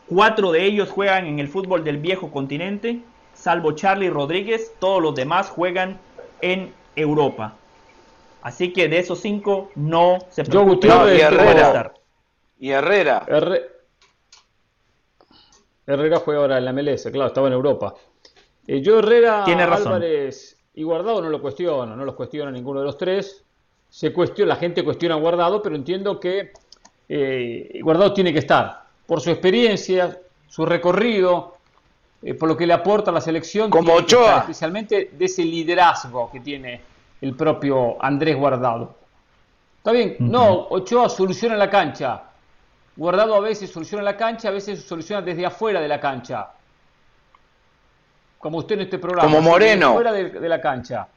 Cuatro 0.09 0.51
de 0.51 0.65
ellos 0.65 0.91
juegan 0.91 1.27
en 1.27 1.39
el 1.39 1.47
fútbol 1.47 1.85
del 1.85 1.99
viejo 1.99 2.33
continente, 2.33 3.03
salvo 3.35 3.73
Charlie 3.73 4.11
Rodríguez, 4.11 4.75
todos 4.81 5.01
los 5.01 5.15
demás 5.15 5.49
juegan 5.49 6.01
en 6.41 6.75
Europa. 6.97 7.55
Así 8.43 8.73
que 8.73 8.89
de 8.89 8.99
esos 8.99 9.21
cinco 9.21 9.71
no 9.77 10.19
se 10.31 10.43
preocupe. 10.45 10.89
Yo 10.89 11.15
y 11.15 11.21
Herrera. 11.21 11.95
Y 12.59 12.71
Herrera. 12.71 13.25
Herrera 15.87 16.19
juega 16.19 16.41
ahora 16.41 16.59
en 16.59 16.65
la 16.65 16.73
MLS, 16.73 17.09
claro, 17.13 17.29
estaba 17.29 17.47
en 17.47 17.53
Europa. 17.53 17.95
Eh, 18.67 18.81
yo 18.81 18.99
Herrera, 18.99 19.45
Tiene 19.45 19.65
razón. 19.67 19.95
Álvarez 19.95 20.58
y 20.79 20.85
Guardado 20.85 21.21
no 21.21 21.29
lo 21.29 21.43
cuestiono, 21.43 21.97
no 21.97 22.05
los 22.05 22.15
cuestiona 22.15 22.53
ninguno 22.53 22.79
de 22.79 22.87
los 22.87 22.97
tres. 22.97 23.43
Se 23.91 24.13
cuestiona, 24.13 24.55
la 24.55 24.61
gente 24.61 24.85
cuestiona 24.85 25.17
a 25.17 25.19
Guardado, 25.19 25.61
pero 25.61 25.75
entiendo 25.75 26.21
que 26.21 26.53
eh, 27.09 27.81
Guardado 27.83 28.15
tiene 28.15 28.33
que 28.33 28.39
estar 28.39 28.85
por 29.05 29.21
su 29.21 29.29
experiencia, 29.31 30.21
su 30.47 30.65
recorrido, 30.65 31.57
eh, 32.23 32.35
por 32.35 32.49
lo 32.49 32.57
que 32.57 32.65
le 32.65 32.75
aporta 32.75 33.11
a 33.11 33.15
la 33.15 33.21
selección. 33.21 33.71
Como 33.71 33.93
Ochoa. 33.93 34.39
especialmente 34.39 35.11
de 35.19 35.25
ese 35.25 35.45
liderazgo 35.45 36.31
que 36.31 36.39
tiene 36.39 36.81
el 37.23 37.35
propio 37.35 38.01
Andrés 38.01 38.37
Guardado. 38.37 38.95
Está 39.79 39.91
bien, 39.91 40.15
no, 40.21 40.69
Ochoa 40.71 41.09
soluciona 41.09 41.57
la 41.57 41.69
cancha. 41.69 42.23
Guardado 42.95 43.35
a 43.35 43.41
veces 43.41 43.69
soluciona 43.69 44.05
la 44.05 44.17
cancha, 44.17 44.47
a 44.47 44.53
veces 44.53 44.85
soluciona 44.85 45.23
desde 45.23 45.45
afuera 45.45 45.81
de 45.81 45.89
la 45.89 45.99
cancha. 45.99 46.51
Como 48.39 48.59
usted 48.59 48.77
en 48.77 48.83
este 48.83 48.99
programa. 48.99 49.29
Como 49.29 49.41
Moreno. 49.43 49.95
Fuera 49.95 50.13
de, 50.13 50.49
la 50.49 50.61
cancha. 50.61 51.09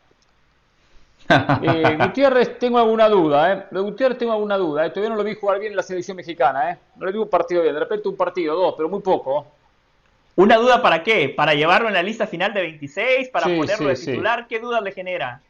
Eh, 1.62 1.98
Gutiérrez, 1.98 2.60
tengo 2.60 2.80
alguna 2.80 3.08
duda, 3.08 3.54
¿eh? 3.54 3.66
Gutiérrez, 3.72 4.18
tengo 4.18 4.34
alguna 4.34 4.58
duda. 4.58 4.86
¿eh? 4.86 4.90
Todavía 4.90 5.12
no 5.12 5.16
lo 5.16 5.24
vi 5.24 5.36
jugar 5.36 5.60
bien 5.60 5.72
en 5.72 5.78
la 5.78 5.84
selección 5.84 6.18
mexicana, 6.18 6.72
¿eh? 6.72 6.78
No 6.98 7.06
le 7.06 7.14
digo 7.14 7.24
un 7.24 7.30
partido 7.30 7.62
bien, 7.62 7.74
de 7.74 7.80
repente 7.80 8.10
un 8.10 8.18
partido, 8.18 8.54
dos, 8.54 8.74
pero 8.76 8.90
muy 8.90 9.00
poco. 9.00 9.46
¿Una 10.36 10.58
duda 10.58 10.82
para 10.82 11.04
qué? 11.04 11.30
¿Para 11.30 11.54
llevarlo 11.54 11.88
en 11.88 11.94
la 11.94 12.04
lista 12.04 12.28
final 12.28 12.54
de 12.54 12.62
26? 12.62 13.30
¿Para 13.30 13.46
ponerlo 13.46 13.88
de 13.88 13.96
titular? 13.96 14.48
¿Qué 14.48 14.60
duda 14.60 14.82
le 14.82 14.92
genera? 14.92 15.42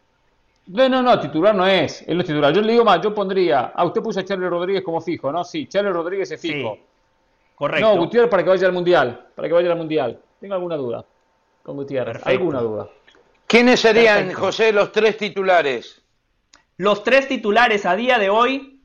No, 0.68 0.90
no, 0.90 1.02
no, 1.02 1.20
titular 1.20 1.56
no 1.56 1.66
es. 1.66 2.04
Él 2.08 2.16
no 2.18 2.22
es 2.22 2.28
titular. 2.28 2.54
Yo 2.54 2.62
le 2.62 2.74
digo 2.74 2.84
más, 2.84 3.02
yo 3.02 3.16
pondría. 3.16 3.72
Ah, 3.74 3.86
usted 3.86 4.02
puso 4.02 4.20
a 4.20 4.26
Charlie 4.26 4.50
Rodríguez 4.50 4.84
como 4.84 5.02
fijo, 5.02 5.32
¿no? 5.32 5.44
Sí, 5.44 5.66
Charlie 5.68 5.92
Rodríguez 5.92 6.30
es 6.32 6.40
fijo. 6.40 6.78
correcto. 7.56 7.88
No, 7.88 7.98
Gutiérrez 7.98 8.30
para 8.30 8.44
que 8.44 8.50
vaya 8.50 8.68
al 8.68 8.74
mundial. 8.74 9.30
Para 9.34 9.48
que 9.48 9.54
vaya 9.54 9.72
al 9.72 9.78
mundial. 9.78 10.20
Tengo 10.40 10.54
alguna 10.54 10.76
duda 10.76 11.06
con 11.64 11.76
Gutiérrez. 11.78 12.26
Alguna 12.26 12.62
duda. 12.62 12.90
¿Quiénes 13.48 13.80
serían, 13.80 14.34
José, 14.34 14.72
los 14.72 14.92
tres 14.92 15.18
titulares? 15.18 16.02
Los 16.78 17.04
tres 17.04 17.28
titulares 17.28 17.86
a 17.86 17.96
día 17.96 18.18
de 18.18 18.30
hoy: 18.30 18.82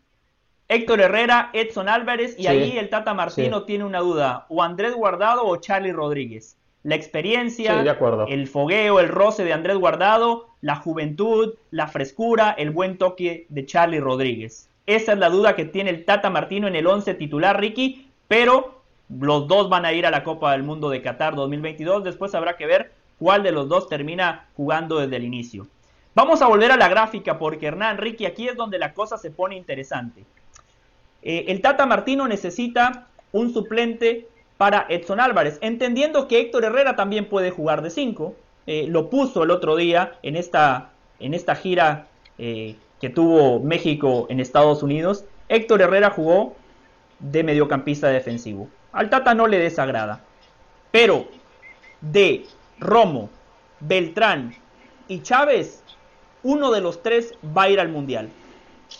Héctor 0.68 1.00
Herrera, 1.00 1.50
Edson 1.52 1.88
Álvarez. 1.88 2.34
Y 2.38 2.46
ahí 2.46 2.76
el 2.76 2.88
Tata 2.88 3.14
Martino 3.14 3.64
tiene 3.64 3.84
una 3.84 4.00
duda: 4.00 4.46
o 4.48 4.62
Andrés 4.62 4.94
Guardado 4.94 5.46
o 5.46 5.56
Charlie 5.56 5.92
Rodríguez 5.92 6.56
la 6.86 6.94
experiencia, 6.94 7.84
el 8.28 8.46
fogueo, 8.46 9.00
el 9.00 9.08
roce 9.08 9.42
de 9.42 9.52
Andrés 9.52 9.76
Guardado, 9.76 10.50
la 10.60 10.76
juventud, 10.76 11.54
la 11.72 11.88
frescura, 11.88 12.54
el 12.56 12.70
buen 12.70 12.96
toque 12.96 13.46
de 13.48 13.66
Charlie 13.66 13.98
Rodríguez. 13.98 14.68
Esa 14.86 15.14
es 15.14 15.18
la 15.18 15.28
duda 15.28 15.56
que 15.56 15.64
tiene 15.64 15.90
el 15.90 16.04
Tata 16.04 16.30
Martino 16.30 16.68
en 16.68 16.76
el 16.76 16.86
11 16.86 17.14
titular, 17.14 17.58
Ricky, 17.58 18.08
pero 18.28 18.75
los 19.08 19.46
dos 19.48 19.68
van 19.68 19.84
a 19.84 19.92
ir 19.92 20.06
a 20.06 20.10
la 20.10 20.24
Copa 20.24 20.52
del 20.52 20.62
Mundo 20.62 20.90
de 20.90 21.02
Qatar 21.02 21.34
2022. 21.34 22.04
Después 22.04 22.34
habrá 22.34 22.56
que 22.56 22.66
ver 22.66 22.92
cuál 23.18 23.42
de 23.42 23.52
los 23.52 23.68
dos 23.68 23.88
termina 23.88 24.46
jugando 24.56 24.98
desde 24.98 25.16
el 25.16 25.24
inicio. 25.24 25.66
Vamos 26.14 26.40
a 26.42 26.48
volver 26.48 26.72
a 26.72 26.76
la 26.76 26.88
gráfica 26.88 27.38
porque 27.38 27.66
Hernán, 27.66 27.98
Ricky, 27.98 28.26
aquí 28.26 28.48
es 28.48 28.56
donde 28.56 28.78
la 28.78 28.94
cosa 28.94 29.18
se 29.18 29.30
pone 29.30 29.56
interesante. 29.56 30.24
Eh, 31.22 31.44
el 31.48 31.60
Tata 31.60 31.86
Martino 31.86 32.26
necesita 32.26 33.06
un 33.32 33.52
suplente 33.52 34.26
para 34.56 34.86
Edson 34.88 35.20
Álvarez, 35.20 35.58
entendiendo 35.60 36.28
que 36.28 36.40
Héctor 36.40 36.64
Herrera 36.64 36.96
también 36.96 37.28
puede 37.28 37.50
jugar 37.50 37.82
de 37.82 37.90
5. 37.90 38.34
Eh, 38.66 38.86
lo 38.88 39.10
puso 39.10 39.42
el 39.42 39.50
otro 39.50 39.76
día 39.76 40.14
en 40.22 40.36
esta, 40.36 40.90
en 41.20 41.34
esta 41.34 41.54
gira 41.54 42.06
eh, 42.38 42.76
que 43.00 43.10
tuvo 43.10 43.60
México 43.60 44.26
en 44.30 44.40
Estados 44.40 44.82
Unidos. 44.82 45.24
Héctor 45.48 45.82
Herrera 45.82 46.10
jugó 46.10 46.56
de 47.18 47.44
mediocampista 47.44 48.08
defensivo. 48.08 48.68
Al 48.96 49.10
Tata 49.10 49.34
no 49.34 49.46
le 49.46 49.58
desagrada. 49.58 50.20
Pero 50.90 51.26
de 52.00 52.46
Romo, 52.78 53.28
Beltrán 53.80 54.54
y 55.06 55.20
Chávez, 55.20 55.84
uno 56.42 56.70
de 56.70 56.80
los 56.80 57.02
tres 57.02 57.34
va 57.54 57.64
a 57.64 57.68
ir 57.68 57.78
al 57.78 57.90
Mundial. 57.90 58.30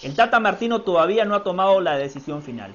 El 0.02 0.14
Tata 0.14 0.38
Martino 0.38 0.82
todavía 0.82 1.24
no 1.24 1.34
ha 1.34 1.42
tomado 1.42 1.80
la 1.80 1.96
decisión 1.96 2.42
final. 2.42 2.74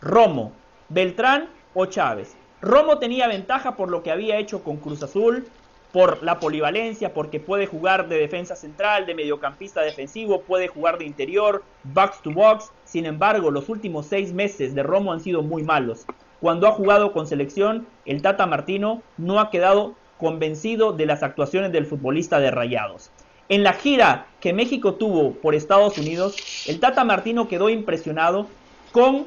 Romo, 0.00 0.52
Beltrán 0.88 1.50
o 1.74 1.84
Chávez. 1.84 2.34
Romo 2.62 2.98
tenía 2.98 3.28
ventaja 3.28 3.76
por 3.76 3.90
lo 3.90 4.02
que 4.02 4.10
había 4.10 4.38
hecho 4.38 4.64
con 4.64 4.78
Cruz 4.78 5.02
Azul, 5.02 5.46
por 5.92 6.22
la 6.22 6.40
polivalencia, 6.40 7.12
porque 7.12 7.40
puede 7.40 7.66
jugar 7.66 8.08
de 8.08 8.16
defensa 8.16 8.56
central, 8.56 9.04
de 9.04 9.14
mediocampista 9.14 9.82
defensivo, 9.82 10.40
puede 10.40 10.68
jugar 10.68 10.96
de 10.96 11.04
interior, 11.04 11.62
box 11.82 12.22
to 12.22 12.30
box. 12.30 12.70
Sin 12.86 13.04
embargo, 13.04 13.50
los 13.50 13.68
últimos 13.68 14.06
seis 14.06 14.32
meses 14.32 14.74
de 14.74 14.82
Romo 14.82 15.12
han 15.12 15.20
sido 15.20 15.42
muy 15.42 15.62
malos. 15.62 16.06
Cuando 16.44 16.68
ha 16.68 16.72
jugado 16.72 17.14
con 17.14 17.26
selección, 17.26 17.86
el 18.04 18.20
Tata 18.20 18.44
Martino 18.44 19.00
no 19.16 19.40
ha 19.40 19.48
quedado 19.48 19.94
convencido 20.18 20.92
de 20.92 21.06
las 21.06 21.22
actuaciones 21.22 21.72
del 21.72 21.86
futbolista 21.86 22.38
de 22.38 22.50
Rayados. 22.50 23.10
En 23.48 23.62
la 23.62 23.72
gira 23.72 24.26
que 24.40 24.52
México 24.52 24.96
tuvo 24.96 25.32
por 25.36 25.54
Estados 25.54 25.96
Unidos, 25.96 26.36
el 26.68 26.80
Tata 26.80 27.02
Martino 27.02 27.48
quedó 27.48 27.70
impresionado 27.70 28.46
con 28.92 29.24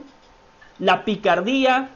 la 0.77 1.06
picardía 1.06 1.89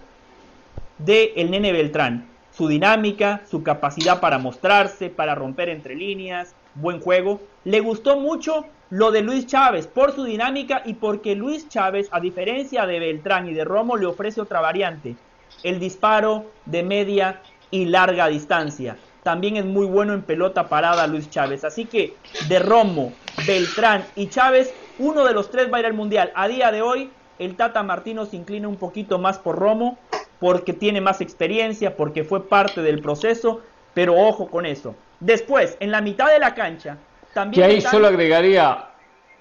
de 0.97 1.33
el 1.35 1.51
nene 1.51 1.71
Beltrán. 1.71 2.27
Su 2.49 2.67
dinámica, 2.67 3.43
su 3.47 3.61
capacidad 3.61 4.21
para 4.21 4.39
mostrarse, 4.39 5.11
para 5.11 5.35
romper 5.35 5.69
entre 5.69 5.93
líneas, 5.93 6.55
buen 6.73 6.99
juego. 6.99 7.39
Le 7.63 7.79
gustó 7.79 8.17
mucho 8.17 8.65
lo 8.91 9.09
de 9.09 9.21
Luis 9.21 9.47
Chávez 9.47 9.87
por 9.87 10.13
su 10.13 10.25
dinámica 10.25 10.81
y 10.85 10.95
porque 10.95 11.33
Luis 11.33 11.69
Chávez, 11.69 12.09
a 12.11 12.19
diferencia 12.19 12.85
de 12.85 12.99
Beltrán 12.99 13.47
y 13.47 13.53
de 13.53 13.63
Romo, 13.63 13.95
le 13.95 14.05
ofrece 14.05 14.41
otra 14.41 14.59
variante, 14.59 15.15
el 15.63 15.79
disparo 15.79 16.45
de 16.65 16.83
media 16.83 17.41
y 17.71 17.85
larga 17.85 18.27
distancia. 18.27 18.97
también 19.23 19.55
es 19.55 19.65
muy 19.65 19.85
bueno 19.85 20.13
en 20.13 20.23
pelota 20.23 20.67
parada 20.67 21.05
Luis 21.05 21.29
Chávez. 21.29 21.63
Así 21.63 21.85
que 21.85 22.15
de 22.49 22.59
Romo, 22.59 23.13
Beltrán 23.45 24.03
y 24.15 24.27
Chávez, 24.27 24.73
uno 24.97 25.23
de 25.23 25.33
los 25.33 25.51
tres 25.51 25.71
va 25.71 25.77
a 25.77 25.79
ir 25.79 25.85
al 25.85 25.93
Mundial. 25.93 26.31
A 26.35 26.47
día 26.47 26.71
de 26.71 26.81
hoy, 26.81 27.11
el 27.37 27.55
Tata 27.55 27.83
Martino 27.83 28.25
se 28.25 28.35
inclina 28.35 28.67
un 28.67 28.77
poquito 28.77 29.19
más 29.19 29.37
por 29.37 29.59
Romo 29.59 29.99
porque 30.39 30.73
tiene 30.73 31.01
más 31.01 31.21
experiencia, 31.21 31.95
porque 31.95 32.23
fue 32.23 32.49
parte 32.49 32.81
del 32.81 32.99
proceso, 32.99 33.61
pero 33.93 34.17
ojo 34.17 34.49
con 34.49 34.65
eso. 34.65 34.95
Después, 35.19 35.77
en 35.79 35.91
la 35.91 36.01
mitad 36.01 36.27
de 36.27 36.39
la 36.39 36.55
cancha, 36.55 36.97
también... 37.33 37.65
Que 37.67 37.73
ahí 37.73 37.81
solo 37.81 38.07
agregaría, 38.07 38.89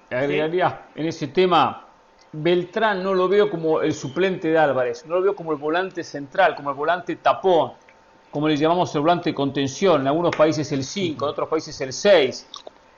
agregaría 0.09 0.87
en 0.95 1.05
ese 1.07 1.27
tema, 1.27 1.85
Beltrán 2.33 3.03
no 3.03 3.13
lo 3.13 3.27
veo 3.27 3.49
como 3.49 3.81
el 3.81 3.93
suplente 3.93 4.49
de 4.49 4.57
Álvarez, 4.57 5.05
no 5.05 5.15
lo 5.15 5.21
veo 5.21 5.35
como 5.35 5.51
el 5.51 5.57
volante 5.57 6.03
central, 6.03 6.55
como 6.55 6.69
el 6.69 6.75
volante 6.75 7.17
tapón, 7.17 7.73
como 8.31 8.47
le 8.47 8.55
llamamos 8.55 8.95
el 8.95 9.01
volante 9.01 9.31
de 9.31 9.35
contención, 9.35 10.01
en 10.01 10.07
algunos 10.07 10.33
países 10.35 10.71
el 10.71 10.83
5, 10.83 11.25
en 11.25 11.29
otros 11.29 11.49
países 11.49 11.79
el 11.81 11.91
6, 11.91 12.47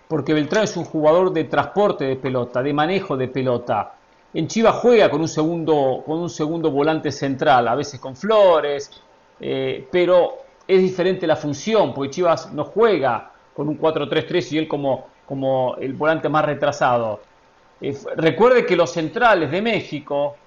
porque 0.08 0.34
Beltrán 0.34 0.66
es 0.66 0.78
un 0.78 0.86
jugador 0.86 1.34
de 1.34 1.46
transporte 1.46 2.06
de 2.06 2.16
pelota, 2.16 2.62
de 2.62 2.74
manejo 2.74 3.18
de 3.18 3.28
pelota. 3.28 3.96
En 4.36 4.48
Chivas 4.48 4.76
juega 4.76 5.10
con 5.10 5.22
un 5.22 5.28
segundo, 5.28 6.04
con 6.06 6.20
un 6.20 6.30
segundo 6.30 6.70
volante 6.70 7.12
central, 7.12 7.68
a 7.68 7.76
veces 7.76 8.00
con 8.00 8.16
Flores, 8.16 8.92
eh, 9.40 9.88
pero 9.92 10.38
es 10.68 10.80
diferente 10.80 11.26
la 11.26 11.36
función, 11.36 11.94
porque 11.94 12.12
Chivas 12.12 12.54
no 12.54 12.66
juega 12.66 13.33
con 13.56 13.68
un 13.68 13.80
4-3-3 13.80 14.52
y 14.52 14.58
él 14.58 14.68
como, 14.68 15.08
como 15.26 15.76
el 15.80 15.94
volante 15.94 16.30
más 16.30 16.46
retrasado. 16.46 17.22
Eh, 17.82 17.96
recuerde 18.16 18.66
que 18.66 18.76
los 18.76 18.92
centrales 18.92 19.52
de 19.52 19.62
México, 19.62 20.38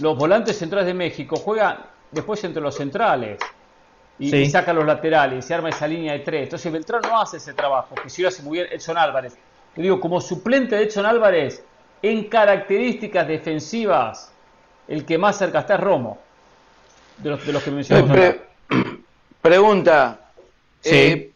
los 0.00 0.16
volantes 0.16 0.58
centrales 0.58 0.86
de 0.86 0.94
México 0.94 1.36
juegan 1.36 1.78
después 2.10 2.42
entre 2.44 2.62
los 2.62 2.74
centrales 2.74 3.38
y, 4.18 4.50
sacan 4.50 4.76
los 4.76 4.84
laterales 4.84 5.44
y 5.44 5.48
se 5.48 5.54
arma 5.54 5.68
esa 5.68 5.86
línea 5.86 6.12
de 6.12 6.20
tres. 6.20 6.42
Entonces 6.44 6.72
Beltrán 6.72 7.02
no 7.02 7.20
hace 7.20 7.36
ese 7.36 7.54
trabajo, 7.54 7.94
que 7.94 8.10
si 8.10 8.22
lo 8.22 8.28
hace 8.28 8.42
muy 8.42 8.58
bien 8.58 8.68
Edson 8.72 8.98
Álvarez. 8.98 9.36
Te 9.74 9.82
digo, 9.82 10.00
como 10.00 10.20
suplente 10.20 10.74
de 10.74 10.84
Edson 10.84 11.06
Álvarez, 11.06 11.62
en 12.02 12.24
características 12.24 13.28
defensivas, 13.28 14.32
el 14.88 15.04
que 15.04 15.18
más 15.18 15.38
cerca 15.38 15.60
está 15.60 15.74
es 15.74 15.80
Romo, 15.80 16.18
de 17.18 17.30
los, 17.30 17.46
de 17.46 17.52
los 17.52 17.62
que 17.62 17.70
mencionamos. 17.70 18.16
Pregunta. 19.42 20.20
Eh, 20.84 21.32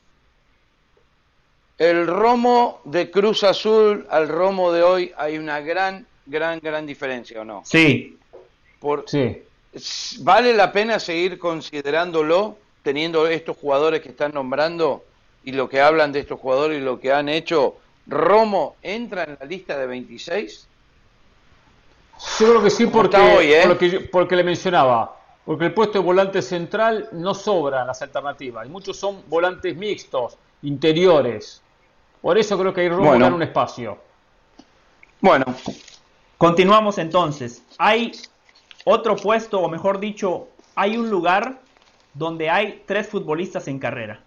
el 1.78 2.06
romo 2.06 2.80
de 2.84 3.10
Cruz 3.10 3.44
Azul 3.44 4.06
al 4.10 4.28
romo 4.28 4.72
de 4.72 4.82
hoy 4.82 5.12
hay 5.16 5.38
una 5.38 5.60
gran, 5.60 6.06
gran, 6.26 6.60
gran 6.60 6.86
diferencia, 6.86 7.40
¿o 7.40 7.44
no? 7.44 7.62
Sí. 7.64 8.18
Por, 8.78 9.04
sí. 9.06 9.42
¿Vale 10.20 10.54
la 10.54 10.72
pena 10.72 10.98
seguir 10.98 11.38
considerándolo, 11.38 12.58
teniendo 12.82 13.26
estos 13.26 13.56
jugadores 13.56 14.00
que 14.00 14.10
están 14.10 14.32
nombrando 14.32 15.04
y 15.44 15.52
lo 15.52 15.68
que 15.68 15.80
hablan 15.80 16.12
de 16.12 16.20
estos 16.20 16.38
jugadores 16.38 16.78
y 16.78 16.84
lo 16.84 17.00
que 17.00 17.12
han 17.12 17.28
hecho? 17.28 17.76
¿Romo 18.06 18.76
entra 18.82 19.24
en 19.24 19.36
la 19.40 19.46
lista 19.46 19.78
de 19.78 19.86
26? 19.86 20.66
Yo 22.38 22.48
creo 22.50 22.62
que 22.62 22.70
sí, 22.70 22.86
porque, 22.86 23.16
hoy, 23.16 23.52
¿eh? 23.52 24.08
porque 24.10 24.36
le 24.36 24.44
mencionaba. 24.44 25.16
Porque 25.44 25.66
el 25.66 25.74
puesto 25.74 25.98
de 25.98 26.04
volante 26.04 26.40
central 26.40 27.08
no 27.12 27.34
sobra 27.34 27.84
las 27.84 28.00
alternativas. 28.02 28.66
Y 28.66 28.68
muchos 28.68 28.96
son 28.96 29.22
volantes 29.26 29.76
mixtos, 29.76 30.36
interiores. 30.62 31.62
Por 32.20 32.38
eso 32.38 32.58
creo 32.58 32.72
que 32.72 32.82
hay 32.82 32.88
Romo 32.88 33.08
bueno. 33.08 33.34
un 33.34 33.42
espacio. 33.42 33.98
Bueno, 35.20 35.44
continuamos 36.38 36.98
entonces. 36.98 37.62
Hay 37.78 38.12
otro 38.84 39.16
puesto, 39.16 39.60
o 39.60 39.68
mejor 39.68 40.00
dicho, 40.00 40.48
hay 40.74 40.96
un 40.96 41.10
lugar 41.10 41.60
donde 42.14 42.50
hay 42.50 42.82
tres 42.86 43.08
futbolistas 43.08 43.68
en 43.68 43.78
carrera. 43.78 44.20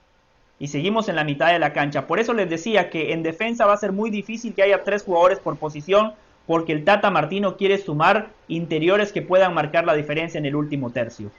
Y 0.57 0.67
seguimos 0.67 1.09
en 1.09 1.15
la 1.17 1.23
mitad 1.23 1.51
de 1.51 1.59
la 1.59 1.73
cancha. 1.73 2.07
Por 2.07 2.19
eso 2.19 2.33
les 2.33 2.49
decía 2.49 2.89
que 2.89 3.11
en 3.11 3.23
defensa 3.23 3.65
va 3.65 3.73
a 3.73 3.77
ser 3.77 3.91
muy 3.91 4.09
difícil 4.09 4.53
que 4.53 4.63
haya 4.63 4.83
tres 4.83 5.03
jugadores 5.03 5.39
por 5.39 5.57
posición 5.57 6.13
porque 6.47 6.71
el 6.71 6.85
Tata 6.85 7.09
Martino 7.09 7.57
quiere 7.57 7.77
sumar 7.77 8.29
interiores 8.47 9.11
que 9.11 9.21
puedan 9.21 9.53
marcar 9.53 9.85
la 9.85 9.95
diferencia 9.95 10.37
en 10.37 10.45
el 10.45 10.55
último 10.55 10.91
tercio. 10.91 11.31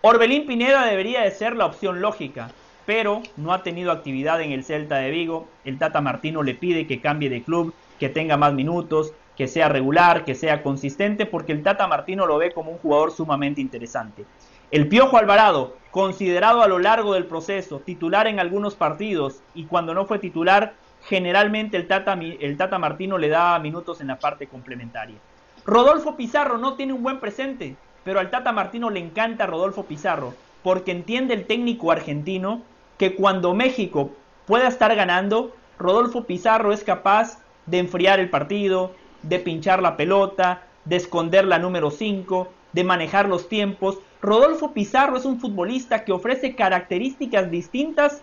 Orbelín 0.00 0.46
Pineda 0.46 0.84
debería 0.84 1.22
de 1.22 1.30
ser 1.30 1.56
la 1.56 1.66
opción 1.66 2.00
lógica, 2.00 2.50
pero 2.88 3.20
no 3.36 3.52
ha 3.52 3.62
tenido 3.62 3.92
actividad 3.92 4.40
en 4.40 4.50
el 4.50 4.64
Celta 4.64 4.96
de 4.96 5.10
Vigo. 5.10 5.46
El 5.66 5.76
Tata 5.76 6.00
Martino 6.00 6.42
le 6.42 6.54
pide 6.54 6.86
que 6.86 7.02
cambie 7.02 7.28
de 7.28 7.42
club, 7.42 7.74
que 8.00 8.08
tenga 8.08 8.38
más 8.38 8.54
minutos, 8.54 9.12
que 9.36 9.46
sea 9.46 9.68
regular, 9.68 10.24
que 10.24 10.34
sea 10.34 10.62
consistente, 10.62 11.26
porque 11.26 11.52
el 11.52 11.62
Tata 11.62 11.86
Martino 11.86 12.24
lo 12.24 12.38
ve 12.38 12.50
como 12.50 12.70
un 12.70 12.78
jugador 12.78 13.10
sumamente 13.10 13.60
interesante. 13.60 14.24
El 14.70 14.88
Piojo 14.88 15.18
Alvarado, 15.18 15.76
considerado 15.90 16.62
a 16.62 16.66
lo 16.66 16.78
largo 16.78 17.12
del 17.12 17.26
proceso, 17.26 17.80
titular 17.80 18.26
en 18.26 18.40
algunos 18.40 18.74
partidos 18.74 19.42
y 19.54 19.66
cuando 19.66 19.92
no 19.92 20.06
fue 20.06 20.18
titular, 20.18 20.72
generalmente 21.02 21.76
el 21.76 21.88
Tata, 21.88 22.14
el 22.14 22.56
Tata 22.56 22.78
Martino 22.78 23.18
le 23.18 23.28
da 23.28 23.58
minutos 23.58 24.00
en 24.00 24.06
la 24.06 24.18
parte 24.18 24.46
complementaria. 24.46 25.18
Rodolfo 25.66 26.16
Pizarro 26.16 26.56
no 26.56 26.72
tiene 26.72 26.94
un 26.94 27.02
buen 27.02 27.20
presente, 27.20 27.76
pero 28.02 28.18
al 28.18 28.30
Tata 28.30 28.50
Martino 28.52 28.88
le 28.88 29.00
encanta 29.00 29.44
Rodolfo 29.44 29.84
Pizarro, 29.84 30.32
porque 30.62 30.90
entiende 30.90 31.34
el 31.34 31.44
técnico 31.44 31.92
argentino 31.92 32.62
que 32.98 33.14
cuando 33.14 33.54
México 33.54 34.10
pueda 34.46 34.68
estar 34.68 34.94
ganando, 34.94 35.54
Rodolfo 35.78 36.24
Pizarro 36.24 36.72
es 36.72 36.84
capaz 36.84 37.38
de 37.66 37.78
enfriar 37.78 38.18
el 38.18 38.30
partido, 38.30 38.92
de 39.22 39.38
pinchar 39.38 39.80
la 39.80 39.96
pelota, 39.96 40.62
de 40.84 40.96
esconder 40.96 41.46
la 41.46 41.58
número 41.58 41.90
5, 41.90 42.48
de 42.72 42.84
manejar 42.84 43.28
los 43.28 43.48
tiempos. 43.48 43.98
Rodolfo 44.20 44.72
Pizarro 44.72 45.16
es 45.16 45.24
un 45.24 45.40
futbolista 45.40 46.04
que 46.04 46.12
ofrece 46.12 46.54
características 46.54 47.50
distintas 47.50 48.22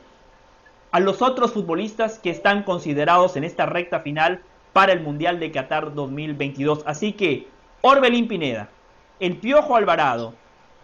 a 0.91 0.99
los 0.99 1.21
otros 1.21 1.53
futbolistas 1.53 2.19
que 2.19 2.29
están 2.29 2.63
considerados 2.63 3.35
en 3.35 3.43
esta 3.43 3.65
recta 3.65 3.99
final 3.99 4.41
para 4.73 4.93
el 4.93 5.01
Mundial 5.01 5.39
de 5.39 5.51
Qatar 5.51 5.93
2022. 5.93 6.83
Así 6.85 7.13
que 7.13 7.47
Orbelín 7.81 8.27
Pineda, 8.27 8.69
el 9.19 9.37
Piojo 9.37 9.75
Alvarado 9.75 10.33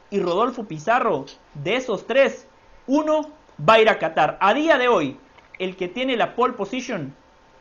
y 0.10 0.20
Rodolfo 0.20 0.66
Pizarro, 0.66 1.26
de 1.56 1.76
esos 1.76 2.06
tres, 2.08 2.48
uno 2.88 3.30
va 3.68 3.74
a 3.74 3.82
ir 3.82 3.90
a 3.90 4.00
Qatar. 4.00 4.38
A 4.40 4.54
día 4.54 4.78
de 4.78 4.88
hoy, 4.88 5.18
el 5.60 5.76
que 5.76 5.88
tiene 5.88 6.18
la 6.18 6.36
pole 6.36 6.54
position 6.54 7.14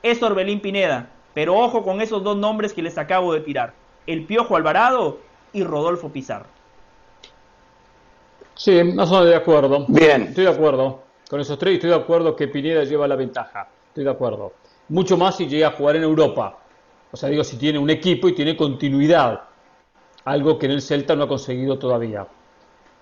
es 0.03 0.23
Orbelín 0.23 0.61
Pineda. 0.61 1.11
Pero 1.35 1.57
ojo 1.57 1.83
con 1.83 2.01
esos 2.01 2.23
dos 2.23 2.37
nombres 2.37 2.73
que 2.73 2.83
les 2.83 2.99
acabo 2.99 3.33
de 3.33 3.41
tirar. 3.41 3.73
El 4.07 4.25
Piojo 4.27 4.57
Alvarado 4.57 5.19
y 5.53 5.63
Rodolfo 5.63 6.09
Pizarro. 6.09 6.47
Sí, 8.55 8.83
no 8.83 9.07
soy 9.07 9.29
de 9.29 9.37
acuerdo. 9.37 9.87
Bien. 9.89 10.23
Estoy 10.23 10.45
de 10.45 10.51
acuerdo. 10.51 11.03
Con 11.29 11.41
esos 11.41 11.59
tres 11.59 11.75
estoy 11.75 11.91
de 11.91 11.97
acuerdo 11.97 12.35
que 12.35 12.49
Pineda 12.49 12.85
lleva 12.85 13.07
la 13.07 13.17
ventaja. 13.17 13.69
Estoy 13.89 14.05
de 14.05 14.11
acuerdo. 14.11 14.53
Mucho 14.89 15.17
más 15.17 15.37
si 15.37 15.47
llega 15.47 15.69
a 15.69 15.73
jugar 15.73 15.97
en 15.97 16.03
Europa. 16.03 16.59
O 17.13 17.17
sea, 17.17 17.29
digo, 17.29 17.45
si 17.45 17.57
tiene 17.57 17.79
un 17.79 17.91
equipo 17.91 18.29
y 18.29 18.35
tiene 18.35 18.57
continuidad. 18.57 19.43
Algo 20.25 20.59
que 20.59 20.67
en 20.67 20.73
el 20.73 20.83
Celta 20.83 21.15
no 21.15 21.25
ha 21.25 21.29
conseguido 21.29 21.79
todavía. 21.79 22.27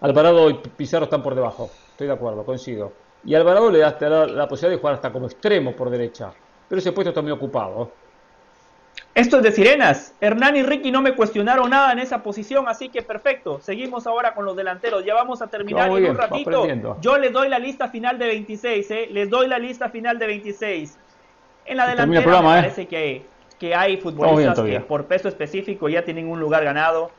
Alvarado 0.00 0.50
y 0.50 0.54
Pizarro 0.54 1.04
están 1.04 1.22
por 1.22 1.34
debajo. 1.34 1.70
Estoy 1.98 2.06
de 2.06 2.14
acuerdo, 2.14 2.44
coincido. 2.44 2.92
Y 3.24 3.34
Alvarado 3.34 3.72
le 3.72 3.80
da 3.80 3.96
la, 4.02 4.24
la 4.24 4.46
posibilidad 4.46 4.76
de 4.76 4.80
jugar 4.80 4.94
hasta 4.94 5.10
como 5.10 5.26
extremo 5.26 5.74
por 5.74 5.90
derecha. 5.90 6.30
Pero 6.68 6.78
ese 6.78 6.92
puesto 6.92 7.08
está 7.08 7.22
muy 7.22 7.32
ocupado. 7.32 7.90
Esto 9.16 9.38
es 9.38 9.42
de 9.42 9.50
Sirenas. 9.50 10.14
Hernán 10.20 10.54
y 10.54 10.62
Ricky 10.62 10.92
no 10.92 11.02
me 11.02 11.16
cuestionaron 11.16 11.70
nada 11.70 11.90
en 11.90 11.98
esa 11.98 12.22
posición, 12.22 12.68
así 12.68 12.88
que 12.88 13.02
perfecto. 13.02 13.58
Seguimos 13.60 14.06
ahora 14.06 14.32
con 14.32 14.44
los 14.44 14.56
delanteros. 14.56 15.04
Ya 15.04 15.14
vamos 15.14 15.42
a 15.42 15.48
terminar 15.48 15.90
en 15.90 16.10
un 16.10 16.16
ratito. 16.16 16.68
Yo 17.00 17.18
les 17.18 17.32
doy 17.32 17.48
la 17.48 17.58
lista 17.58 17.88
final 17.88 18.16
de 18.16 18.26
26, 18.26 18.90
¿eh? 18.92 19.08
Les 19.10 19.28
doy 19.28 19.48
la 19.48 19.58
lista 19.58 19.88
final 19.88 20.20
de 20.20 20.26
26. 20.28 20.96
En 21.66 21.76
la 21.78 21.88
delantera 21.88 22.42
me 22.42 22.58
¿eh? 22.58 22.60
parece 22.60 22.86
que, 22.86 23.26
que 23.58 23.74
hay 23.74 23.96
futbolistas 23.96 24.60
que 24.60 24.78
por 24.78 25.06
peso 25.06 25.26
específico 25.26 25.88
ya 25.88 26.04
tienen 26.04 26.28
un 26.28 26.38
lugar 26.38 26.62
ganado. 26.62 27.10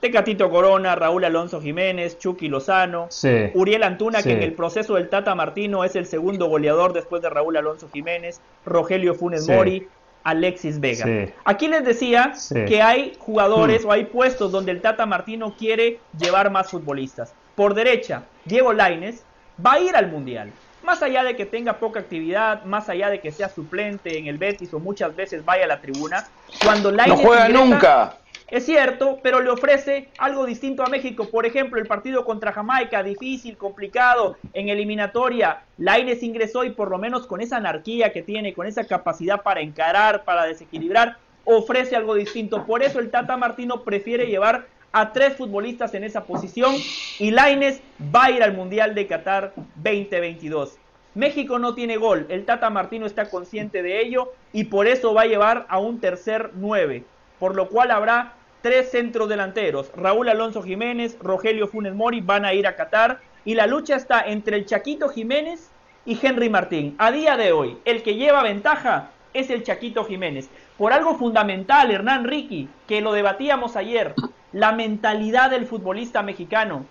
Tecatito 0.00 0.50
Corona, 0.50 0.94
Raúl 0.94 1.24
Alonso 1.24 1.60
Jiménez, 1.60 2.18
Chucky 2.18 2.48
Lozano, 2.48 3.08
Uriel 3.54 3.82
Antuna, 3.82 4.22
que 4.22 4.32
en 4.32 4.42
el 4.42 4.54
proceso 4.54 4.94
del 4.94 5.08
Tata 5.08 5.34
Martino 5.34 5.84
es 5.84 5.94
el 5.94 6.06
segundo 6.06 6.46
goleador 6.46 6.94
después 6.94 7.20
de 7.20 7.28
Raúl 7.28 7.56
Alonso 7.56 7.88
Jiménez, 7.92 8.40
Rogelio 8.64 9.14
Funes 9.14 9.46
Mori, 9.46 9.86
Alexis 10.24 10.80
Vega. 10.80 11.32
Aquí 11.44 11.68
les 11.68 11.84
decía 11.84 12.32
que 12.66 12.80
hay 12.80 13.14
jugadores 13.18 13.84
hmm. 13.84 13.88
o 13.88 13.92
hay 13.92 14.04
puestos 14.04 14.52
donde 14.52 14.72
el 14.72 14.80
Tata 14.80 15.04
Martino 15.04 15.54
quiere 15.58 15.98
llevar 16.18 16.50
más 16.50 16.70
futbolistas. 16.70 17.34
Por 17.54 17.74
derecha, 17.74 18.24
Diego 18.46 18.72
Laines 18.72 19.24
va 19.64 19.74
a 19.74 19.80
ir 19.80 19.96
al 19.96 20.10
Mundial. 20.10 20.50
Más 20.82 21.02
allá 21.02 21.22
de 21.24 21.36
que 21.36 21.44
tenga 21.44 21.74
poca 21.74 22.00
actividad, 22.00 22.64
más 22.64 22.88
allá 22.88 23.10
de 23.10 23.20
que 23.20 23.32
sea 23.32 23.50
suplente 23.50 24.18
en 24.18 24.28
el 24.28 24.38
Betis 24.38 24.72
o 24.72 24.78
muchas 24.78 25.14
veces 25.14 25.44
vaya 25.44 25.64
a 25.64 25.68
la 25.68 25.82
tribuna, 25.82 26.26
cuando 26.64 26.90
Laines 26.90 27.18
no 27.18 27.28
juega 27.28 27.48
nunca. 27.50 28.19
Es 28.50 28.66
cierto, 28.66 29.20
pero 29.22 29.40
le 29.40 29.48
ofrece 29.48 30.08
algo 30.18 30.44
distinto 30.44 30.82
a 30.82 30.88
México. 30.88 31.28
Por 31.30 31.46
ejemplo, 31.46 31.78
el 31.78 31.86
partido 31.86 32.24
contra 32.24 32.52
Jamaica, 32.52 33.02
difícil, 33.04 33.56
complicado, 33.56 34.36
en 34.52 34.68
eliminatoria. 34.68 35.62
Laines 35.78 36.24
ingresó 36.24 36.64
y 36.64 36.70
por 36.70 36.90
lo 36.90 36.98
menos 36.98 37.28
con 37.28 37.40
esa 37.40 37.58
anarquía 37.58 38.12
que 38.12 38.22
tiene, 38.22 38.52
con 38.52 38.66
esa 38.66 38.84
capacidad 38.84 39.42
para 39.42 39.60
encarar, 39.60 40.24
para 40.24 40.46
desequilibrar, 40.46 41.16
ofrece 41.44 41.94
algo 41.94 42.16
distinto. 42.16 42.66
Por 42.66 42.82
eso 42.82 42.98
el 42.98 43.12
Tata 43.12 43.36
Martino 43.36 43.82
prefiere 43.84 44.26
llevar 44.26 44.66
a 44.90 45.12
tres 45.12 45.36
futbolistas 45.36 45.94
en 45.94 46.02
esa 46.02 46.24
posición 46.24 46.74
y 47.20 47.30
Laines 47.30 47.80
va 48.12 48.24
a 48.24 48.30
ir 48.32 48.42
al 48.42 48.54
Mundial 48.54 48.96
de 48.96 49.06
Qatar 49.06 49.52
2022. 49.76 50.76
México 51.14 51.60
no 51.60 51.74
tiene 51.74 51.96
gol, 51.96 52.26
el 52.28 52.44
Tata 52.44 52.68
Martino 52.70 53.06
está 53.06 53.30
consciente 53.30 53.84
de 53.84 54.00
ello 54.00 54.32
y 54.52 54.64
por 54.64 54.88
eso 54.88 55.14
va 55.14 55.22
a 55.22 55.26
llevar 55.26 55.66
a 55.68 55.78
un 55.78 56.00
tercer 56.00 56.50
9, 56.54 57.04
por 57.38 57.54
lo 57.54 57.68
cual 57.68 57.92
habrá 57.92 58.34
tres 58.62 58.90
centros 58.90 59.28
delanteros. 59.28 59.90
Raúl 59.96 60.28
Alonso 60.28 60.62
Jiménez, 60.62 61.16
Rogelio 61.20 61.68
Funes 61.68 61.94
Mori 61.94 62.20
van 62.20 62.44
a 62.44 62.54
ir 62.54 62.66
a 62.66 62.76
Qatar 62.76 63.20
y 63.44 63.54
la 63.54 63.66
lucha 63.66 63.96
está 63.96 64.22
entre 64.22 64.56
el 64.56 64.66
Chaquito 64.66 65.08
Jiménez 65.08 65.70
y 66.04 66.18
Henry 66.20 66.48
Martín. 66.48 66.94
A 66.98 67.10
día 67.10 67.36
de 67.36 67.52
hoy, 67.52 67.78
el 67.84 68.02
que 68.02 68.14
lleva 68.14 68.42
ventaja 68.42 69.10
es 69.34 69.50
el 69.50 69.62
Chaquito 69.62 70.04
Jiménez. 70.04 70.50
Por 70.76 70.92
algo 70.92 71.14
fundamental, 71.16 71.90
Hernán 71.90 72.24
Ricky, 72.24 72.68
que 72.86 73.00
lo 73.00 73.12
debatíamos 73.12 73.76
ayer, 73.76 74.14
la 74.52 74.72
mentalidad 74.72 75.50
del 75.50 75.66
futbolista 75.66 76.22
mexicano. 76.22 76.84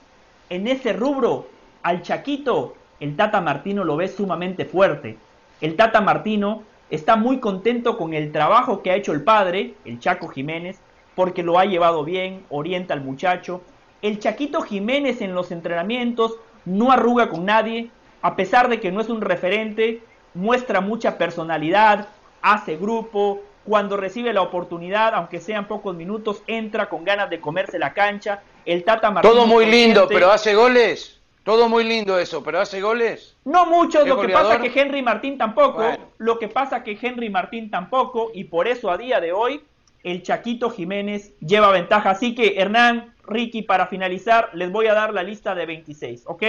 En 0.50 0.68
ese 0.68 0.94
rubro, 0.94 1.48
al 1.84 2.02
Chaquito, 2.02 2.76
el 3.00 3.16
Tata 3.16 3.42
Martino 3.42 3.84
lo 3.84 3.98
ve 3.98 4.08
sumamente 4.08 4.66
fuerte. 4.66 5.18
El 5.62 5.76
Tata 5.76 6.02
Martino 6.02 6.64
está 6.90 7.16
muy 7.16 7.40
contento 7.40 7.98
con 7.98 8.14
el 8.14 8.32
trabajo 8.32 8.82
que 8.82 8.92
ha 8.92 8.96
hecho 8.96 9.12
el 9.12 9.24
padre, 9.24 9.74
el 9.86 10.00
Chaco 10.00 10.28
Jiménez, 10.28 10.80
porque 11.16 11.44
lo 11.44 11.60
ha 11.60 11.66
llevado 11.66 12.04
bien, 12.04 12.46
orienta 12.50 12.94
al 12.94 13.02
muchacho. 13.02 13.62
El 14.02 14.20
Chaquito 14.20 14.62
Jiménez 14.62 15.22
en 15.22 15.36
los 15.36 15.52
entrenamientos 15.52 16.38
no 16.66 16.92
arruga 16.92 17.30
con 17.30 17.46
nadie, 17.46 17.90
a 18.22 18.36
pesar 18.36 18.70
de 18.70 18.80
que 18.80 18.92
no 18.92 19.02
es 19.02 19.10
un 19.10 19.22
referente, 19.22 20.02
muestra 20.34 20.82
mucha 20.82 21.18
personalidad, 21.18 22.08
hace 22.42 22.78
grupo, 22.78 23.42
cuando 23.66 23.98
recibe 23.98 24.34
la 24.34 24.42
oportunidad, 24.42 25.14
aunque 25.14 25.40
sean 25.40 25.68
pocos 25.68 25.96
minutos, 25.96 26.42
entra 26.48 26.90
con 26.90 27.04
ganas 27.04 27.30
de 27.30 27.40
comerse 27.40 27.78
la 27.78 27.94
cancha. 27.94 28.42
El 28.66 28.84
Tata 28.84 29.12
Martínez. 29.12 29.36
Todo 29.36 29.48
muy 29.48 29.66
lindo, 29.66 30.08
pero 30.08 30.32
hace 30.32 30.56
goles. 30.56 31.20
Todo 31.44 31.70
muy 31.70 31.84
lindo 31.84 32.20
eso, 32.20 32.44
pero 32.44 32.60
hace 32.60 32.82
goles. 32.82 33.36
No 33.46 33.66
muchos, 33.66 34.08
lo 34.08 34.20
que 34.20 34.30
pasa 34.30 34.60
que 34.60 34.72
Henry 34.80 35.02
Martín 35.02 35.38
tampoco. 35.38 35.84
Lo 36.18 36.38
que 36.38 36.48
pasa 36.48 36.84
que 36.84 36.98
Henry 37.02 37.30
Martín 37.30 37.70
tampoco, 37.70 38.32
y 38.34 38.46
por 38.46 38.68
eso 38.68 38.92
a 38.92 38.98
día 38.98 39.20
de 39.20 39.32
hoy 39.32 39.64
el 40.04 40.24
Chaquito 40.24 40.70
Jiménez 40.70 41.34
lleva 41.40 41.72
ventaja. 41.72 42.12
Así 42.12 42.36
que 42.36 42.56
Hernán, 42.58 43.14
Ricky, 43.28 43.62
para 43.64 43.88
finalizar, 43.88 44.50
les 44.54 44.72
voy 44.72 44.88
a 44.88 44.94
dar 44.94 45.14
la 45.14 45.24
lista 45.24 45.56
de 45.56 45.66
26, 45.66 46.24
¿ok? 46.26 46.44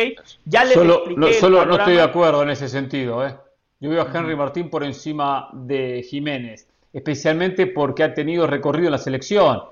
Ya 0.44 0.64
les 0.64 0.74
solo, 0.74 0.94
expliqué. 0.94 1.20
No, 1.20 1.32
solo 1.32 1.66
no 1.66 1.76
estoy 1.76 1.94
de 1.94 2.02
acuerdo 2.02 2.42
en 2.42 2.50
ese 2.50 2.68
sentido, 2.68 3.26
¿eh? 3.26 3.34
Yo 3.80 3.90
veo 3.90 4.02
a 4.02 4.10
Henry 4.12 4.36
Martín 4.36 4.68
por 4.68 4.84
encima 4.84 5.48
de 5.52 6.02
Jiménez 6.02 6.66
especialmente 6.92 7.66
porque 7.66 8.02
ha 8.02 8.14
tenido 8.14 8.46
recorrido 8.46 8.86
en 8.86 8.92
la 8.92 8.98
selección, 8.98 9.62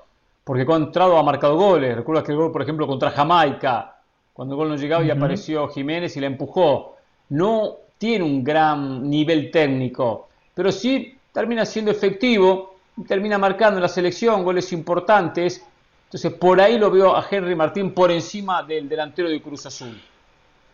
porque 0.43 0.65
cuando 0.65 0.85
ha 0.85 0.89
entrado 0.89 1.17
ha 1.17 1.23
marcado 1.23 1.55
goles. 1.57 1.95
Recuerdas 1.95 2.23
que 2.23 2.31
el 2.31 2.37
gol, 2.37 2.51
por 2.51 2.61
ejemplo, 2.61 2.87
contra 2.87 3.11
Jamaica, 3.11 3.97
cuando 4.33 4.55
el 4.55 4.57
gol 4.57 4.69
no 4.69 4.75
llegaba 4.75 5.03
y 5.03 5.11
apareció 5.11 5.67
Jiménez 5.67 6.15
y 6.15 6.21
la 6.21 6.27
empujó. 6.27 6.95
No 7.29 7.75
tiene 7.97 8.23
un 8.23 8.43
gran 8.43 9.09
nivel 9.09 9.51
técnico, 9.51 10.29
pero 10.53 10.71
sí 10.71 11.15
termina 11.33 11.65
siendo 11.65 11.91
efectivo, 11.91 12.68
termina 13.07 13.37
marcando 13.37 13.77
en 13.77 13.83
la 13.83 13.89
selección 13.89 14.43
goles 14.43 14.71
importantes. 14.71 15.65
Entonces, 16.05 16.33
por 16.33 16.59
ahí 16.59 16.77
lo 16.77 16.89
veo 16.89 17.15
a 17.15 17.25
Henry 17.29 17.55
Martín 17.55 17.93
por 17.93 18.11
encima 18.11 18.63
del 18.63 18.89
delantero 18.89 19.29
de 19.29 19.41
Cruz 19.41 19.65
Azul. 19.65 19.99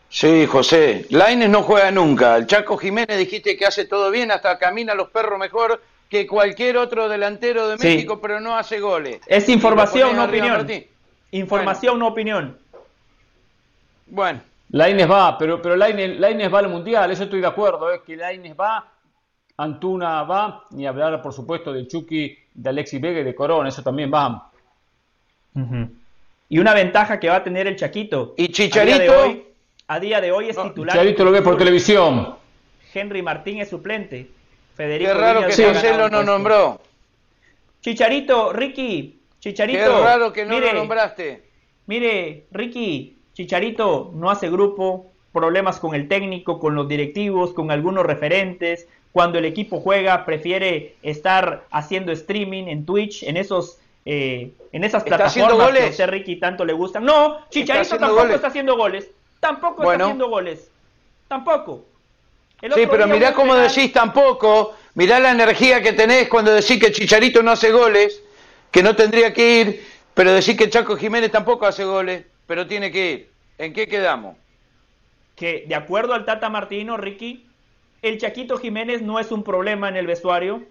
Sí, 0.08 0.46
José. 0.46 1.06
Laines 1.10 1.50
no 1.50 1.62
juega 1.62 1.90
nunca. 1.90 2.36
El 2.36 2.46
Chaco 2.46 2.76
Jiménez 2.76 3.18
dijiste 3.18 3.56
que 3.56 3.66
hace 3.66 3.84
todo 3.84 4.10
bien, 4.10 4.30
hasta 4.30 4.58
camina 4.58 4.94
los 4.94 5.10
perros 5.10 5.38
mejor 5.38 5.82
que 6.08 6.26
cualquier 6.26 6.76
otro 6.76 7.08
delantero 7.08 7.68
de 7.68 7.76
México, 7.76 8.20
pero 8.20 8.40
no 8.40 8.56
hace 8.56 8.78
goles. 8.80 9.20
Es 9.26 9.48
información, 9.48 10.16
no 10.16 10.24
opinión. 10.24 10.66
Información, 11.32 11.98
no 11.98 12.08
opinión. 12.08 12.56
Bueno. 14.06 14.40
Laines 14.70 15.08
va, 15.08 15.38
pero, 15.38 15.62
pero 15.62 15.76
Laines, 15.76 16.52
va 16.52 16.58
al 16.58 16.68
Mundial, 16.68 17.10
eso 17.10 17.24
estoy 17.24 17.40
de 17.40 17.46
acuerdo, 17.46 17.92
es 17.92 18.00
que 18.02 18.16
Laines 18.16 18.54
va, 18.58 18.84
Antuna 19.58 20.22
va, 20.24 20.64
ni 20.70 20.86
hablar 20.86 21.22
por 21.22 21.32
supuesto 21.32 21.72
de 21.72 21.86
Chucky, 21.86 22.36
de 22.54 22.68
Alexis 22.68 23.00
Vega 23.00 23.20
y 23.20 23.24
de 23.24 23.34
Corona, 23.34 23.68
eso 23.68 23.82
también 23.82 24.10
va. 24.12 24.50
Y 26.48 26.58
una 26.58 26.74
ventaja 26.74 27.18
que 27.18 27.28
va 27.28 27.36
a 27.36 27.44
tener 27.44 27.66
el 27.66 27.76
Chaquito. 27.76 28.34
Y 28.36 28.48
Chicharito. 28.48 29.44
A 29.88 30.00
día 30.00 30.20
de 30.20 30.32
hoy, 30.32 30.48
es 30.48 30.56
titular. 30.56 30.94
Chicharito 30.94 31.24
lo 31.24 31.30
ve 31.30 31.42
por 31.42 31.56
televisión. 31.56 32.36
Henry 32.92 33.22
Martín 33.22 33.60
es 33.60 33.70
suplente. 33.70 34.28
Federico 34.74 35.12
Qué 35.12 35.18
raro 35.18 35.40
que 35.48 35.66
Marcelo 35.66 36.08
no 36.10 36.22
nombró. 36.22 36.80
Chicharito, 37.80 38.52
Ricky, 38.52 39.20
Chicharito. 39.40 39.78
Qué 39.78 39.88
raro 39.88 40.32
que 40.32 40.44
no 40.44 40.58
lo 40.58 40.72
nombraste. 40.72 41.44
Mire, 41.86 42.46
Ricky, 42.50 43.16
Chicharito 43.32 44.10
no 44.12 44.30
hace 44.30 44.50
grupo, 44.50 45.12
problemas 45.32 45.78
con 45.78 45.94
el 45.94 46.08
técnico, 46.08 46.58
con 46.58 46.74
los 46.74 46.88
directivos, 46.88 47.52
con 47.52 47.70
algunos 47.70 48.04
referentes. 48.04 48.88
Cuando 49.16 49.38
el 49.38 49.46
equipo 49.46 49.80
juega, 49.80 50.26
prefiere 50.26 50.96
estar 51.00 51.64
haciendo 51.70 52.12
streaming 52.12 52.64
en 52.64 52.84
Twitch, 52.84 53.22
en 53.22 53.38
esos 53.38 53.78
eh, 54.04 54.50
en 54.72 54.84
esas 54.84 55.04
plataformas 55.04 55.72
que 55.72 55.82
a 55.82 55.88
usted, 55.88 56.08
Ricky 56.10 56.36
tanto 56.36 56.66
le 56.66 56.74
gustan. 56.74 57.02
No, 57.02 57.38
Chicharito 57.48 57.96
tampoco 57.96 58.28
está 58.28 58.48
haciendo 58.48 58.76
goles. 58.76 59.08
Tampoco 59.40 59.90
está 59.90 60.04
haciendo 60.04 60.28
goles. 60.28 60.70
Tampoco 61.28 61.86
sí, 62.60 62.86
pero 62.90 63.06
mirá 63.06 63.32
cómo 63.32 63.54
decís 63.54 63.90
tampoco, 63.90 64.74
mirá 64.94 65.18
la 65.18 65.30
energía 65.30 65.82
que 65.82 65.92
tenés 65.92 66.28
cuando 66.28 66.52
decís 66.52 66.78
que 66.78 66.92
Chicharito 66.92 67.42
no 67.42 67.52
hace 67.52 67.70
goles, 67.70 68.22
que 68.70 68.82
no 68.82 68.94
tendría 68.96 69.32
que 69.32 69.60
ir, 69.60 69.86
pero 70.14 70.32
decís 70.32 70.56
que 70.56 70.70
Chaco 70.70 70.96
Jiménez 70.96 71.30
tampoco 71.30 71.66
hace 71.66 71.84
goles, 71.84 72.24
pero 72.46 72.66
tiene 72.66 72.90
que 72.90 73.10
ir. 73.10 73.30
¿En 73.58 73.72
qué 73.72 73.88
quedamos? 73.88 74.36
Que 75.34 75.64
de 75.66 75.74
acuerdo 75.74 76.14
al 76.14 76.24
Tata 76.24 76.48
Martino, 76.48 76.96
Ricky, 76.96 77.45
el 78.08 78.18
Chaquito 78.18 78.58
Jiménez 78.58 79.02
no 79.02 79.18
es 79.18 79.32
un 79.32 79.42
problema 79.42 79.88
en 79.88 79.96
el 79.96 80.06
vestuario. 80.06 80.62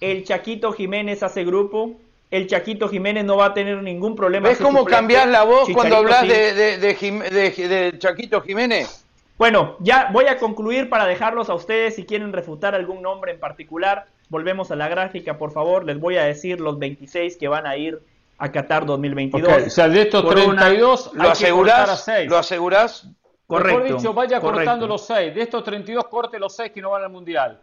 El 0.00 0.24
Chaquito 0.24 0.72
Jiménez 0.72 1.22
hace 1.22 1.44
grupo. 1.44 1.92
El 2.30 2.46
Chaquito 2.46 2.88
Jiménez 2.88 3.24
no 3.24 3.36
va 3.36 3.46
a 3.46 3.54
tener 3.54 3.82
ningún 3.82 4.16
problema. 4.16 4.48
¿Ves 4.48 4.58
cómo 4.58 4.84
cambiás 4.84 5.28
la 5.28 5.44
voz 5.44 5.68
cuando 5.72 5.96
hablas 5.96 6.26
de, 6.26 6.78
de 6.78 7.98
Chaquito 7.98 8.40
Jiménez? 8.40 9.04
Bueno, 9.36 9.76
ya 9.80 10.08
voy 10.12 10.26
a 10.26 10.38
concluir 10.38 10.88
para 10.88 11.06
dejarlos 11.06 11.50
a 11.50 11.54
ustedes 11.54 11.96
si 11.96 12.04
quieren 12.04 12.32
refutar 12.32 12.74
algún 12.74 13.02
nombre 13.02 13.32
en 13.32 13.40
particular. 13.40 14.06
Volvemos 14.28 14.70
a 14.70 14.76
la 14.76 14.88
gráfica, 14.88 15.36
por 15.36 15.52
favor. 15.52 15.84
Les 15.84 15.98
voy 15.98 16.16
a 16.16 16.24
decir 16.24 16.60
los 16.60 16.78
26 16.78 17.36
que 17.36 17.48
van 17.48 17.66
a 17.66 17.76
ir 17.76 18.00
a 18.38 18.50
Qatar 18.50 18.86
2022. 18.86 19.66
O 19.66 19.70
sea, 19.70 19.88
de 19.88 20.02
estos 20.02 20.28
32, 20.28 21.10
¿lo 21.14 21.30
asegurás? 21.30 22.08
¿Lo 22.26 22.38
asegurás? 22.38 23.08
Correcto. 23.52 23.82
Mejor 23.82 23.98
dicho, 23.98 24.14
vaya 24.14 24.40
cortando 24.40 24.86
los 24.86 25.06
6. 25.06 25.34
De 25.34 25.42
estos 25.42 25.62
32, 25.62 26.06
corte 26.08 26.38
los 26.38 26.56
6 26.56 26.72
que 26.72 26.80
no 26.80 26.90
van 26.90 27.02
al 27.02 27.10
Mundial. 27.10 27.60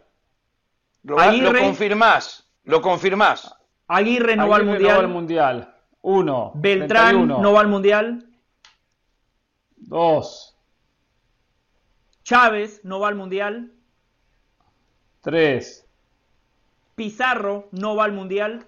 Lo, 1.02 1.18
Aguirre, 1.18 1.52
lo 1.52 1.66
confirmás. 1.66 2.48
Lo 2.64 2.80
confirmás. 2.80 3.52
Aguirre 3.88 4.36
no 4.36 4.48
va 4.48 4.56
al 4.56 4.64
Mundial. 4.66 4.82
No 4.82 4.88
va 4.88 5.00
al 5.00 5.08
Mundial. 5.08 5.74
Uno. 6.02 6.52
Beltrán 6.54 7.26
no 7.26 7.52
va 7.52 7.60
al 7.60 7.66
Mundial. 7.66 8.24
Dos. 9.76 10.56
Chávez 12.22 12.84
no 12.84 13.00
va 13.00 13.08
al 13.08 13.16
Mundial. 13.16 13.72
Tres. 15.20 15.84
Pizarro 16.94 17.66
no 17.72 17.96
va 17.96 18.04
al 18.04 18.12
Mundial. 18.12 18.64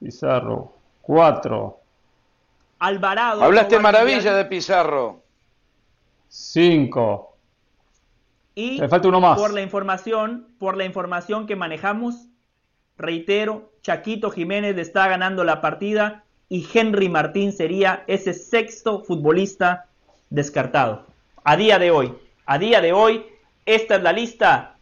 Pizarro. 0.00 0.72
Cuatro. 1.02 1.80
Alvarado. 2.78 3.42
Hablaste 3.42 3.78
maravilla 3.78 4.34
de 4.34 4.46
Pizarro. 4.46 5.23
Cinco. 6.36 7.36
Y 8.56 8.80
falta 8.88 9.06
uno 9.06 9.20
más. 9.20 9.38
Por 9.38 9.52
la 9.52 9.62
información, 9.62 10.48
por 10.58 10.76
la 10.76 10.84
información 10.84 11.46
que 11.46 11.54
manejamos, 11.54 12.26
reitero, 12.98 13.70
Chaquito 13.82 14.32
Jiménez 14.32 14.76
está 14.76 15.06
ganando 15.06 15.44
la 15.44 15.60
partida 15.60 16.24
y 16.48 16.66
Henry 16.74 17.08
Martín 17.08 17.52
sería 17.52 18.02
ese 18.08 18.34
sexto 18.34 19.04
futbolista 19.04 19.86
descartado 20.28 21.06
a 21.44 21.56
día 21.56 21.78
de 21.78 21.92
hoy. 21.92 22.12
A 22.46 22.58
día 22.58 22.80
de 22.80 22.92
hoy, 22.92 23.24
esta 23.64 23.94
es 23.94 24.02
la 24.02 24.12
lista 24.12 24.74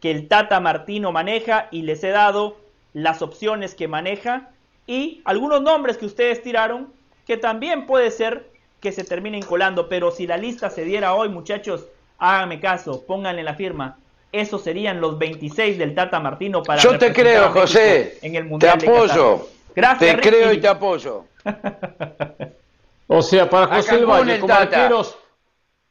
que 0.00 0.10
el 0.10 0.26
Tata 0.26 0.58
Martino 0.58 1.12
maneja 1.12 1.68
y 1.70 1.82
les 1.82 2.02
he 2.02 2.10
dado 2.10 2.56
las 2.94 3.22
opciones 3.22 3.76
que 3.76 3.86
maneja 3.86 4.50
y 4.88 5.22
algunos 5.24 5.62
nombres 5.62 5.98
que 5.98 6.06
ustedes 6.06 6.42
tiraron 6.42 6.92
que 7.26 7.36
también 7.36 7.86
puede 7.86 8.10
ser 8.10 8.55
que 8.86 8.92
se 8.92 9.02
terminen 9.02 9.42
colando, 9.42 9.88
pero 9.88 10.12
si 10.12 10.28
la 10.28 10.36
lista 10.36 10.70
se 10.70 10.84
diera 10.84 11.12
hoy, 11.12 11.28
muchachos, 11.28 11.86
háganme 12.18 12.60
caso, 12.60 13.04
pónganle 13.04 13.42
la 13.42 13.54
firma. 13.54 13.98
Esos 14.30 14.62
serían 14.62 15.00
los 15.00 15.18
26 15.18 15.76
del 15.76 15.92
Tata 15.92 16.20
Martino 16.20 16.62
para 16.62 16.80
Yo 16.80 16.96
te 16.96 17.12
creo, 17.12 17.50
José. 17.50 18.16
En 18.22 18.36
el 18.36 18.44
Mundial 18.44 18.78
te 18.78 18.86
apoyo. 18.86 19.48
Gracias. 19.74 20.14
Te 20.14 20.22
creo 20.22 20.52
y 20.52 20.60
te 20.60 20.68
apoyo. 20.68 21.24
o 23.08 23.22
sea, 23.22 23.50
para 23.50 23.74
José 23.74 24.04
Valle, 24.04 24.38
como 24.38 24.54
arqueros, 24.54 25.18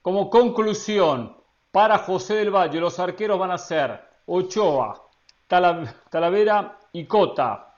como 0.01 0.29
conclusión, 0.29 1.35
para 1.71 1.97
José 1.97 2.35
del 2.35 2.51
Valle, 2.51 2.79
los 2.79 2.97
arqueros 2.97 3.37
van 3.37 3.51
a 3.51 3.57
ser 3.57 3.99
Ochoa, 4.25 5.03
Talavera 5.47 6.77
y 6.93 7.03
Cota. 7.03 7.73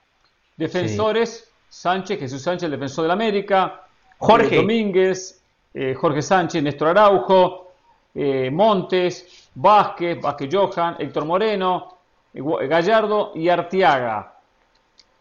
Defensores, 0.56 1.52
Sánchez, 1.70 2.20
Jesús 2.20 2.44
Sánchez, 2.44 2.70
defensor 2.70 3.06
del 3.06 3.12
América, 3.12 3.87
Jorge 4.18 4.56
Domínguez, 4.56 5.42
Jorge 5.96 6.22
Sánchez, 6.22 6.64
Néstor 6.64 6.90
Araujo, 6.90 7.72
Montes, 8.52 9.50
Vázquez, 9.54 10.20
Vázquez 10.20 10.50
Johan, 10.52 10.96
Héctor 11.00 11.26
Moreno, 11.26 11.98
Gallardo 12.34 13.32
y 13.36 13.50
Artiaga. 13.50 14.34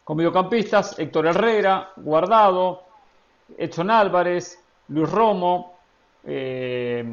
Con 0.04 0.16
mediocampistas, 0.16 0.98
Héctor 0.98 1.26
Herrera, 1.26 1.90
Guardado, 1.96 2.84
Edson 3.58 3.90
Álvarez, 3.90 4.58
Luis 4.88 5.10
Romo, 5.10 5.76
eh, 6.24 7.04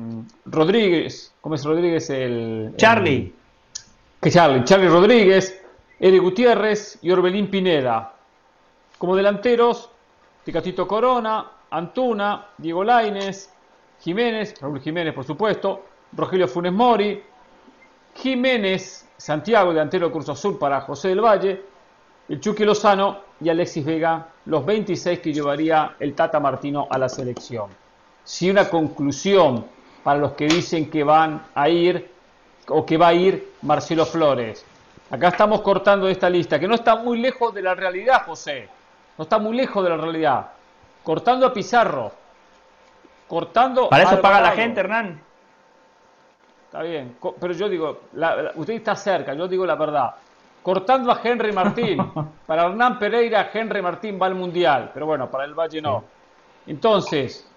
Rodríguez, 0.45 1.33
¿cómo 1.41 1.55
es 1.55 1.63
Rodríguez? 1.63 2.09
El, 2.09 2.73
Charlie. 2.77 3.33
que 4.21 4.31
Charlie, 4.31 4.63
Charlie 4.63 4.89
Rodríguez, 4.89 5.61
Eri 5.99 6.17
Gutiérrez 6.17 6.99
y 7.01 7.11
Orbelín 7.11 7.49
Pineda. 7.49 8.13
Como 8.97 9.15
delanteros, 9.15 9.89
Ticatito 10.43 10.87
Corona, 10.87 11.49
Antuna, 11.73 12.47
Diego 12.57 12.83
Laines, 12.83 13.51
Jiménez, 13.99 14.53
Raúl 14.61 14.79
Jiménez 14.79 15.13
por 15.13 15.23
supuesto, 15.23 15.85
Rogelio 16.11 16.47
Funes 16.47 16.71
Mori, 16.71 17.21
Jiménez, 18.15 19.09
Santiago, 19.17 19.71
delantero 19.71 20.11
Cruz 20.11 20.29
Azul 20.29 20.57
para 20.59 20.81
José 20.81 21.09
del 21.09 21.21
Valle, 21.21 21.61
el 22.29 22.39
Chucky 22.39 22.63
Lozano 22.63 23.19
y 23.41 23.49
Alexis 23.49 23.83
Vega, 23.83 24.27
los 24.45 24.65
26 24.65 25.19
que 25.19 25.33
llevaría 25.33 25.95
el 25.99 26.13
Tata 26.13 26.39
Martino 26.39 26.87
a 26.89 26.97
la 26.97 27.09
selección. 27.09 27.69
Si 28.23 28.49
una 28.49 28.69
conclusión 28.69 29.65
para 30.03 30.19
los 30.19 30.33
que 30.33 30.45
dicen 30.45 30.91
que 30.91 31.03
van 31.03 31.47
a 31.55 31.69
ir 31.69 32.11
o 32.67 32.85
que 32.85 32.97
va 32.97 33.07
a 33.07 33.13
ir 33.13 33.53
Marcelo 33.63 34.05
Flores. 34.05 34.63
Acá 35.09 35.29
estamos 35.29 35.61
cortando 35.61 36.07
esta 36.07 36.29
lista, 36.29 36.59
que 36.59 36.67
no 36.67 36.75
está 36.75 36.95
muy 36.95 37.19
lejos 37.19 37.53
de 37.53 37.61
la 37.61 37.73
realidad, 37.73 38.25
José. 38.25 38.69
No 39.17 39.23
está 39.23 39.39
muy 39.39 39.55
lejos 39.55 39.83
de 39.83 39.89
la 39.89 39.97
realidad. 39.97 40.51
Cortando 41.03 41.45
a 41.47 41.53
Pizarro. 41.53 42.11
Cortando 43.27 43.89
Para 43.89 44.03
eso 44.03 44.21
paga 44.21 44.41
la 44.41 44.51
gente, 44.51 44.79
Hernán. 44.79 45.21
Está 46.65 46.81
bien, 46.81 47.17
pero 47.39 47.53
yo 47.53 47.69
digo, 47.69 48.01
usted 48.55 48.73
está 48.73 48.95
cerca, 48.95 49.33
yo 49.33 49.47
digo 49.47 49.65
la 49.65 49.75
verdad 49.75 50.15
cortando 50.63 51.11
a 51.11 51.19
Henry 51.21 51.51
Martín. 51.51 51.97
Para 52.47 52.65
Hernán 52.65 52.97
Pereira, 52.97 53.51
Henry 53.53 53.81
Martín 53.81 54.17
va 54.19 54.25
al 54.25 54.35
Mundial, 54.35 54.89
pero 54.93 55.05
bueno, 55.05 55.29
para 55.29 55.45
el 55.45 55.53
Valle 55.53 55.81
no. 55.81 56.03
Entonces, 56.65 57.47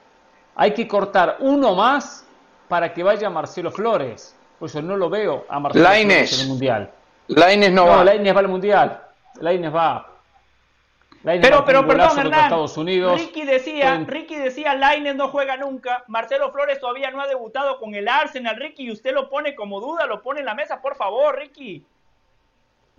hay 0.56 0.72
que 0.72 0.86
cortar 0.86 1.36
uno 1.40 1.74
más 1.74 2.26
para 2.68 2.92
que 2.92 3.02
vaya 3.02 3.30
Marcelo 3.30 3.70
Flores. 3.70 4.34
Por 4.58 4.68
eso 4.68 4.82
no 4.82 4.96
lo 4.96 5.08
veo 5.08 5.44
a 5.48 5.60
Marcelo 5.60 5.86
Flores 5.86 6.32
en 6.32 6.40
el 6.40 6.48
Mundial. 6.48 6.90
Laines 7.28 7.72
no, 7.72 7.86
va. 7.86 8.04
Laines 8.04 8.34
va 8.34 8.40
al 8.40 8.48
Mundial. 8.48 9.02
Laines 9.40 9.74
va. 9.74 10.06
Pero, 11.26 11.64
pero, 11.64 11.86
perdón, 11.86 12.18
Hernán. 12.18 12.44
Estados 12.44 12.76
Unidos. 12.76 13.20
Ricky 13.20 13.44
decía, 13.44 13.96
Ricky 14.06 14.36
decía, 14.36 14.74
Laines 14.74 15.16
no 15.16 15.28
juega 15.28 15.56
nunca. 15.56 16.04
Marcelo 16.06 16.52
Flores 16.52 16.78
todavía 16.78 17.10
no 17.10 17.20
ha 17.20 17.26
debutado 17.26 17.80
con 17.80 17.96
el 17.96 18.06
Arsenal, 18.06 18.56
Ricky, 18.56 18.84
y 18.84 18.92
usted 18.92 19.12
lo 19.12 19.28
pone 19.28 19.56
como 19.56 19.80
duda, 19.80 20.06
lo 20.06 20.22
pone 20.22 20.40
en 20.40 20.46
la 20.46 20.54
mesa, 20.54 20.80
por 20.80 20.94
favor, 20.94 21.36
Ricky. 21.36 21.84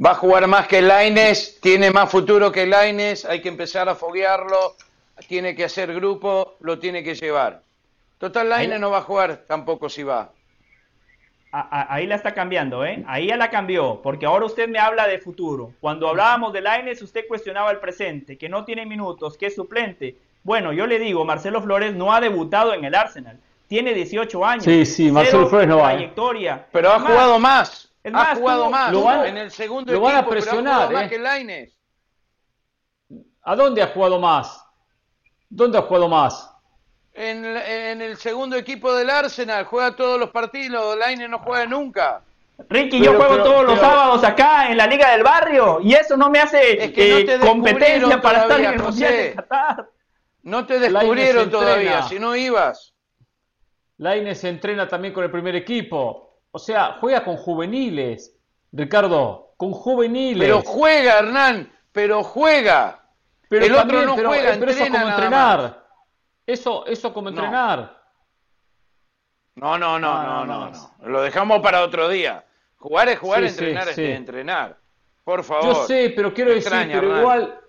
Va 0.06 0.12
a 0.12 0.16
jugar 0.16 0.45
más 0.48 0.68
que 0.68 0.82
Laines, 0.82 1.60
tiene 1.62 1.90
más 1.90 2.12
futuro 2.12 2.52
que 2.52 2.68
Laines, 2.68 3.24
hay 3.24 3.41
que 3.41 3.48
empezar 3.48 3.88
a 3.88 3.95
foguearlo, 3.95 4.76
tiene 5.28 5.56
que 5.56 5.64
hacer 5.64 5.94
grupo, 5.94 6.58
lo 6.60 6.78
tiene 6.80 7.04
que 7.04 7.16
llevar. 7.16 7.62
Total, 8.18 8.49
Laines 8.49 8.80
no 8.80 8.91
va 8.91 8.98
a 8.98 9.04
jugar 9.04 9.45
tampoco 9.48 9.88
si 9.88 10.04
va. 10.04 10.32
Ahí 11.70 12.08
la 12.08 12.16
está 12.16 12.34
cambiando, 12.34 12.86
¿eh? 12.86 13.04
Ahí 13.08 13.28
ya 13.28 13.38
la 13.38 13.50
cambió, 13.50 14.02
porque 14.02 14.26
ahora 14.26 14.46
usted 14.46 14.68
me 14.68 14.80
habla 14.80 15.08
de 15.08 15.20
futuro. 15.20 15.74
Cuando 15.80 16.08
hablábamos 16.08 16.54
de 16.54 16.62
Laines, 16.62 17.02
usted 17.02 17.28
cuestionaba 17.28 17.72
el 17.72 17.80
presente, 17.80 18.38
que 18.38 18.50
no 18.50 18.66
tiene 18.66 18.86
minutos, 18.86 19.38
que 19.38 19.48
es 19.48 19.56
suplente. 19.56 20.18
Bueno, 20.44 20.74
yo 20.74 20.88
le 20.88 21.00
digo, 21.00 21.26
Marcelo 21.26 21.62
Flores 21.62 21.96
no 21.96 22.14
ha 22.14 22.22
debutado 22.22 22.74
en 22.74 22.86
el 22.86 22.96
Arsenal. 22.96 23.40
Tiene 23.68 23.94
18 23.94 24.46
años. 24.46 24.64
Sí, 24.64 24.86
sí, 24.86 25.12
Marcelo 25.12 25.48
Flores 25.48 25.68
no 25.68 25.78
va. 25.78 25.96
¿eh? 25.96 26.12
Pero 26.72 26.92
ha 26.92 27.00
jugado 27.00 27.40
más 27.40 27.88
ha 28.14 28.36
jugado 28.36 28.70
más 28.70 28.94
en 29.26 29.38
el 29.38 29.52
segundo 29.52 29.94
lo 29.94 30.02
van 30.02 30.16
a 30.18 30.26
presionar, 30.26 30.92
más 30.92 31.12
eh. 31.12 31.74
¿A 33.42 33.56
dónde 33.56 33.82
ha 33.82 33.88
jugado 33.88 34.20
más? 34.20 34.64
¿Dónde 35.50 35.78
ha 35.78 35.82
jugado 35.82 36.10
más? 36.10 36.54
En, 37.19 37.99
el 37.99 38.15
segundo 38.18 38.56
equipo 38.56 38.94
del 38.94 39.10
Arsenal, 39.10 39.65
juega 39.65 39.95
todos 39.95 40.19
los 40.19 40.30
partidos, 40.30 40.95
Laine 40.95 41.27
no 41.27 41.39
juega 41.39 41.65
nunca. 41.65 42.22
Ricky, 42.69 43.03
yo 43.03 43.15
juego 43.15 43.44
todos 43.44 43.65
los 43.65 43.80
sábados 43.80 44.23
acá 44.23 44.69
en 44.69 44.77
la 44.77 44.85
Liga 44.85 45.11
del 45.11 45.23
Barrio 45.23 45.80
y 45.81 45.94
eso 45.94 46.15
no 46.15 46.30
me 46.30 46.39
hace 46.39 46.84
eh, 46.84 47.39
competencia 47.39 48.22
para 48.22 48.44
estar 48.44 48.60
en 48.60 48.65
el 48.73 48.80
Mundial 48.80 49.14
de 49.14 49.34
Qatar. 49.34 49.89
No 50.44 50.68
te 50.68 50.80
descubrieron 50.80 51.49
todavía, 51.49 52.03
si 52.03 52.19
no 52.19 52.35
ibas. 52.35 52.94
Laine 53.98 54.35
se 54.35 54.49
entrena 54.49 54.88
también 54.88 55.11
con 55.11 55.23
el 55.23 55.31
primer 55.31 55.56
equipo. 55.56 56.41
O 56.52 56.60
sea, 56.60 56.98
juega 56.99 57.23
con 57.23 57.35
juveniles, 57.35 58.38
Ricardo, 58.72 59.53
con 59.57 59.72
juveniles. 59.72 60.48
Pero 60.48 60.61
juega, 60.61 61.18
Hernán, 61.18 61.73
pero 61.91 62.23
juega. 62.23 63.10
Pero 63.49 63.65
el 63.65 63.73
otro 63.73 64.03
no 64.03 64.15
juega, 64.15 64.53
eh, 64.53 64.57
pero 64.60 64.72
eso 64.72 64.85
como 64.91 65.10
entrenar. 65.10 65.86
Eso, 66.48 66.86
eso 66.86 67.14
como 67.14 67.30
entrenar. 67.30 67.98
No, 69.56 69.78
no, 69.78 69.99
no, 69.99 70.24
no, 70.24 70.45
no, 70.45 70.69
no, 70.69 70.91
Lo 71.06 71.22
dejamos 71.22 71.61
para 71.61 71.84
otro 71.84 72.07
día. 72.07 72.45
Jugar 72.78 73.10
es 73.10 73.19
jugar, 73.19 73.44
entrenar 73.44 73.90
es 73.90 73.98
entrenar. 73.98 74.78
Por 75.24 75.44
favor. 75.44 75.65
Yo 75.65 75.86
sé, 75.86 76.14
pero 76.15 76.34
quiero 76.34 76.52
decir, 76.52 76.72
pero 76.72 77.19
igual, 77.19 77.60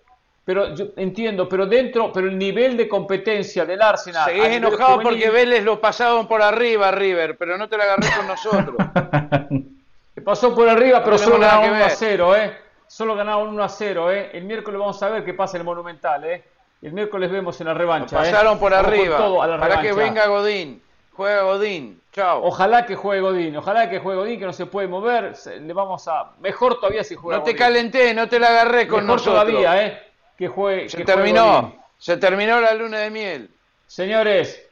pero 0.44 0.74
yo 0.74 0.86
entiendo, 0.96 1.48
pero 1.48 1.66
dentro, 1.66 2.12
pero 2.12 2.28
el 2.28 2.38
nivel 2.38 2.76
de 2.76 2.88
competencia 2.88 3.66
del 3.66 3.82
Arsenal. 3.82 4.26
Seguís 4.26 4.44
enojado 4.44 5.00
porque 5.00 5.28
Vélez 5.28 5.64
lo 5.64 5.80
pasaron 5.80 6.28
por 6.28 6.40
arriba, 6.40 6.90
River, 6.92 7.36
pero 7.36 7.58
no 7.58 7.68
te 7.68 7.76
la 7.76 7.84
agarré 7.84 8.08
con 8.16 8.26
nosotros. 8.28 8.76
pasó 10.24 10.54
por 10.54 10.68
arriba, 10.68 11.02
pero 11.02 11.18
solo 11.18 11.38
ganaron 11.38 11.70
1 11.74 11.84
a 11.84 11.90
0, 11.90 12.36
¿eh? 12.36 12.58
Solo 12.86 13.16
ganaron 13.16 13.48
1 13.48 13.64
a 13.64 13.68
0, 13.68 14.12
¿eh? 14.12 14.30
El 14.34 14.44
miércoles 14.44 14.78
vamos 14.78 15.02
a 15.02 15.08
ver 15.08 15.24
qué 15.24 15.34
pasa 15.34 15.56
en 15.56 15.62
el 15.62 15.64
Monumental, 15.64 16.24
¿eh? 16.24 16.44
El 16.80 16.92
miércoles 16.92 17.30
vemos 17.30 17.60
en 17.60 17.66
la 17.66 17.74
revancha. 17.74 18.16
Lo 18.16 18.22
pasaron 18.22 18.58
por 18.58 18.72
arriba. 18.72 19.18
para 19.58 19.80
que 19.80 19.92
venga 19.92 20.26
Godín. 20.26 20.82
Juega 21.12 21.42
Godín. 21.42 22.00
Chao. 22.12 22.44
Ojalá 22.44 22.86
que 22.86 22.94
juegue 22.94 23.20
Godín. 23.20 23.56
Ojalá 23.56 23.90
que 23.90 23.98
juegue 23.98 24.20
Godín, 24.20 24.38
que 24.38 24.46
no 24.46 24.52
se 24.52 24.66
puede 24.66 24.86
mover. 24.86 25.34
Le 25.60 25.72
vamos 25.72 26.06
a. 26.06 26.32
Mejor 26.40 26.76
todavía 26.76 27.02
si 27.02 27.16
juega. 27.16 27.38
No 27.38 27.44
te 27.44 27.56
calenté, 27.56 28.14
no 28.14 28.28
te 28.28 28.38
la 28.38 28.48
agarré 28.48 28.86
con 28.86 29.00
Mejor 29.00 29.18
nosotros. 29.18 29.44
todavía, 29.44 29.84
¿eh? 29.84 30.02
que 30.36 30.46
juegue. 30.46 30.88
Se 30.88 31.04
terminó, 31.04 31.74
se 31.98 32.16
terminó 32.16 32.60
la 32.60 32.72
luna 32.74 32.98
de 32.98 33.10
miel. 33.10 33.50
Señores, 33.88 34.64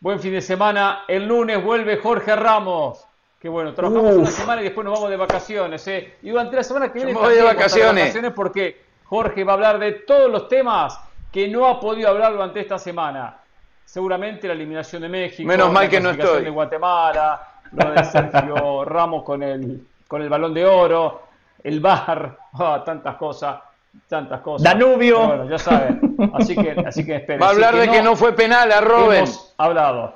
buen 0.00 0.18
fin 0.20 0.32
de 0.32 0.40
semana. 0.40 1.04
El 1.06 1.26
lunes 1.26 1.62
vuelve 1.62 1.98
Jorge 1.98 2.34
Ramos. 2.34 3.04
Que 3.38 3.50
bueno, 3.50 3.74
trabajamos 3.74 4.16
una 4.16 4.30
semana 4.30 4.60
y 4.62 4.64
después 4.64 4.84
nos 4.84 4.94
vamos 4.94 5.10
de 5.10 5.16
vacaciones. 5.16 5.86
¿eh? 5.88 6.14
Y 6.22 6.30
durante 6.30 6.56
la 6.56 6.62
semana 6.62 6.90
que 6.90 6.98
viene 6.98 7.12
voy 7.12 7.34
de 7.34 7.42
vacaciones. 7.42 8.14
porque 8.34 8.80
Jorge 9.04 9.44
va 9.44 9.52
a 9.52 9.54
hablar 9.54 9.78
de 9.78 9.92
todos 9.92 10.30
los 10.30 10.48
temas 10.48 10.98
que 11.32 11.48
no 11.48 11.66
ha 11.66 11.80
podido 11.80 12.08
hablar 12.08 12.32
durante 12.32 12.60
esta 12.60 12.78
semana. 12.78 13.36
Seguramente 13.84 14.46
la 14.46 14.54
eliminación 14.54 15.02
de 15.02 15.08
México, 15.08 15.48
Menos 15.48 15.72
mal 15.72 15.88
que 15.88 16.00
no 16.00 16.10
estoy. 16.10 16.44
de 16.44 16.50
Guatemala, 16.50 17.40
lo 17.72 17.90
de 17.90 18.04
Sergio 18.04 18.84
Ramos 18.84 19.24
con 19.24 19.42
el, 19.42 19.86
con 20.06 20.22
el 20.22 20.28
balón 20.28 20.54
de 20.54 20.64
oro, 20.64 21.22
el 21.62 21.80
bar, 21.80 22.38
ah, 22.54 22.82
tantas 22.84 23.16
cosas 23.16 23.60
tantas 24.08 24.40
cosas. 24.40 24.62
Danubio. 24.62 25.26
bueno, 25.26 25.48
ya 25.48 25.58
saben. 25.58 26.16
Así 26.34 26.54
que, 26.54 26.70
así 26.86 27.04
que 27.04 27.16
esperen. 27.16 27.42
Va 27.42 27.46
a 27.46 27.50
hablar 27.50 27.76
de 27.76 27.88
que 27.88 28.02
no 28.02 28.14
fue 28.14 28.32
penal 28.32 28.70
a 28.70 28.80
Robin. 28.80 29.18
Hemos 29.18 29.54
hablado. 29.58 30.14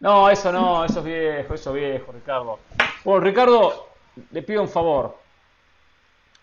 No, 0.00 0.30
eso 0.30 0.50
no, 0.50 0.84
eso 0.84 1.00
es 1.00 1.04
viejo, 1.04 1.54
eso 1.54 1.70
es 1.70 1.76
viejo, 1.76 2.12
Ricardo. 2.12 2.58
Bueno, 3.04 3.20
Ricardo, 3.20 3.88
le 4.30 4.42
pido 4.42 4.62
un 4.62 4.68
favor. 4.68 5.18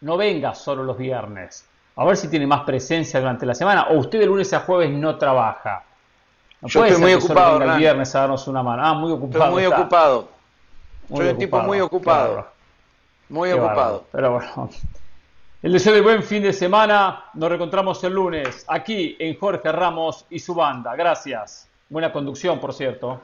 No 0.01 0.15
venga 0.15 0.53
solo 0.53 0.83
los 0.83 0.97
viernes. 0.97 1.67
A 1.97 2.05
ver 2.05 2.15
si 2.15 2.27
tiene 2.27 2.45
más 2.45 2.61
presencia 2.61 3.19
durante 3.19 3.45
la 3.45 3.55
semana. 3.55 3.87
O 3.89 3.97
usted 3.97 4.19
de 4.19 4.27
lunes 4.27 4.53
a 4.53 4.59
jueves 4.59 4.91
no 4.91 5.17
trabaja. 5.17 5.83
No 6.61 6.67
Yo 6.67 6.85
estoy 6.85 7.01
muy 7.01 7.13
ocupado. 7.13 7.61
el 7.61 7.77
viernes 7.79 8.13
a 8.15 8.21
darnos 8.21 8.47
una 8.47 8.61
mano. 8.61 8.85
Ah, 8.85 8.93
muy 8.93 9.11
ocupado. 9.11 9.45
Estoy 9.45 9.53
muy 9.53 9.65
ocupado. 9.65 10.29
Soy 11.09 11.27
un 11.27 11.37
tipo 11.37 11.59
muy 11.59 11.81
ocupado. 11.81 12.47
Muy 13.29 13.51
ocupado. 13.51 14.05
Pero 14.11 14.33
bueno. 14.33 14.69
El 15.63 15.73
deseo 15.73 15.93
de 15.93 16.01
buen 16.01 16.21
fin 16.21 16.43
de 16.43 16.53
semana. 16.53 17.25
Nos 17.33 17.49
reencontramos 17.49 18.03
el 18.03 18.13
lunes 18.13 18.63
aquí 18.67 19.15
en 19.17 19.37
Jorge 19.39 19.71
Ramos 19.71 20.25
y 20.29 20.37
su 20.37 20.53
banda. 20.53 20.95
Gracias. 20.95 21.67
Buena 21.89 22.13
conducción, 22.13 22.59
por 22.59 22.73
cierto. 22.73 23.21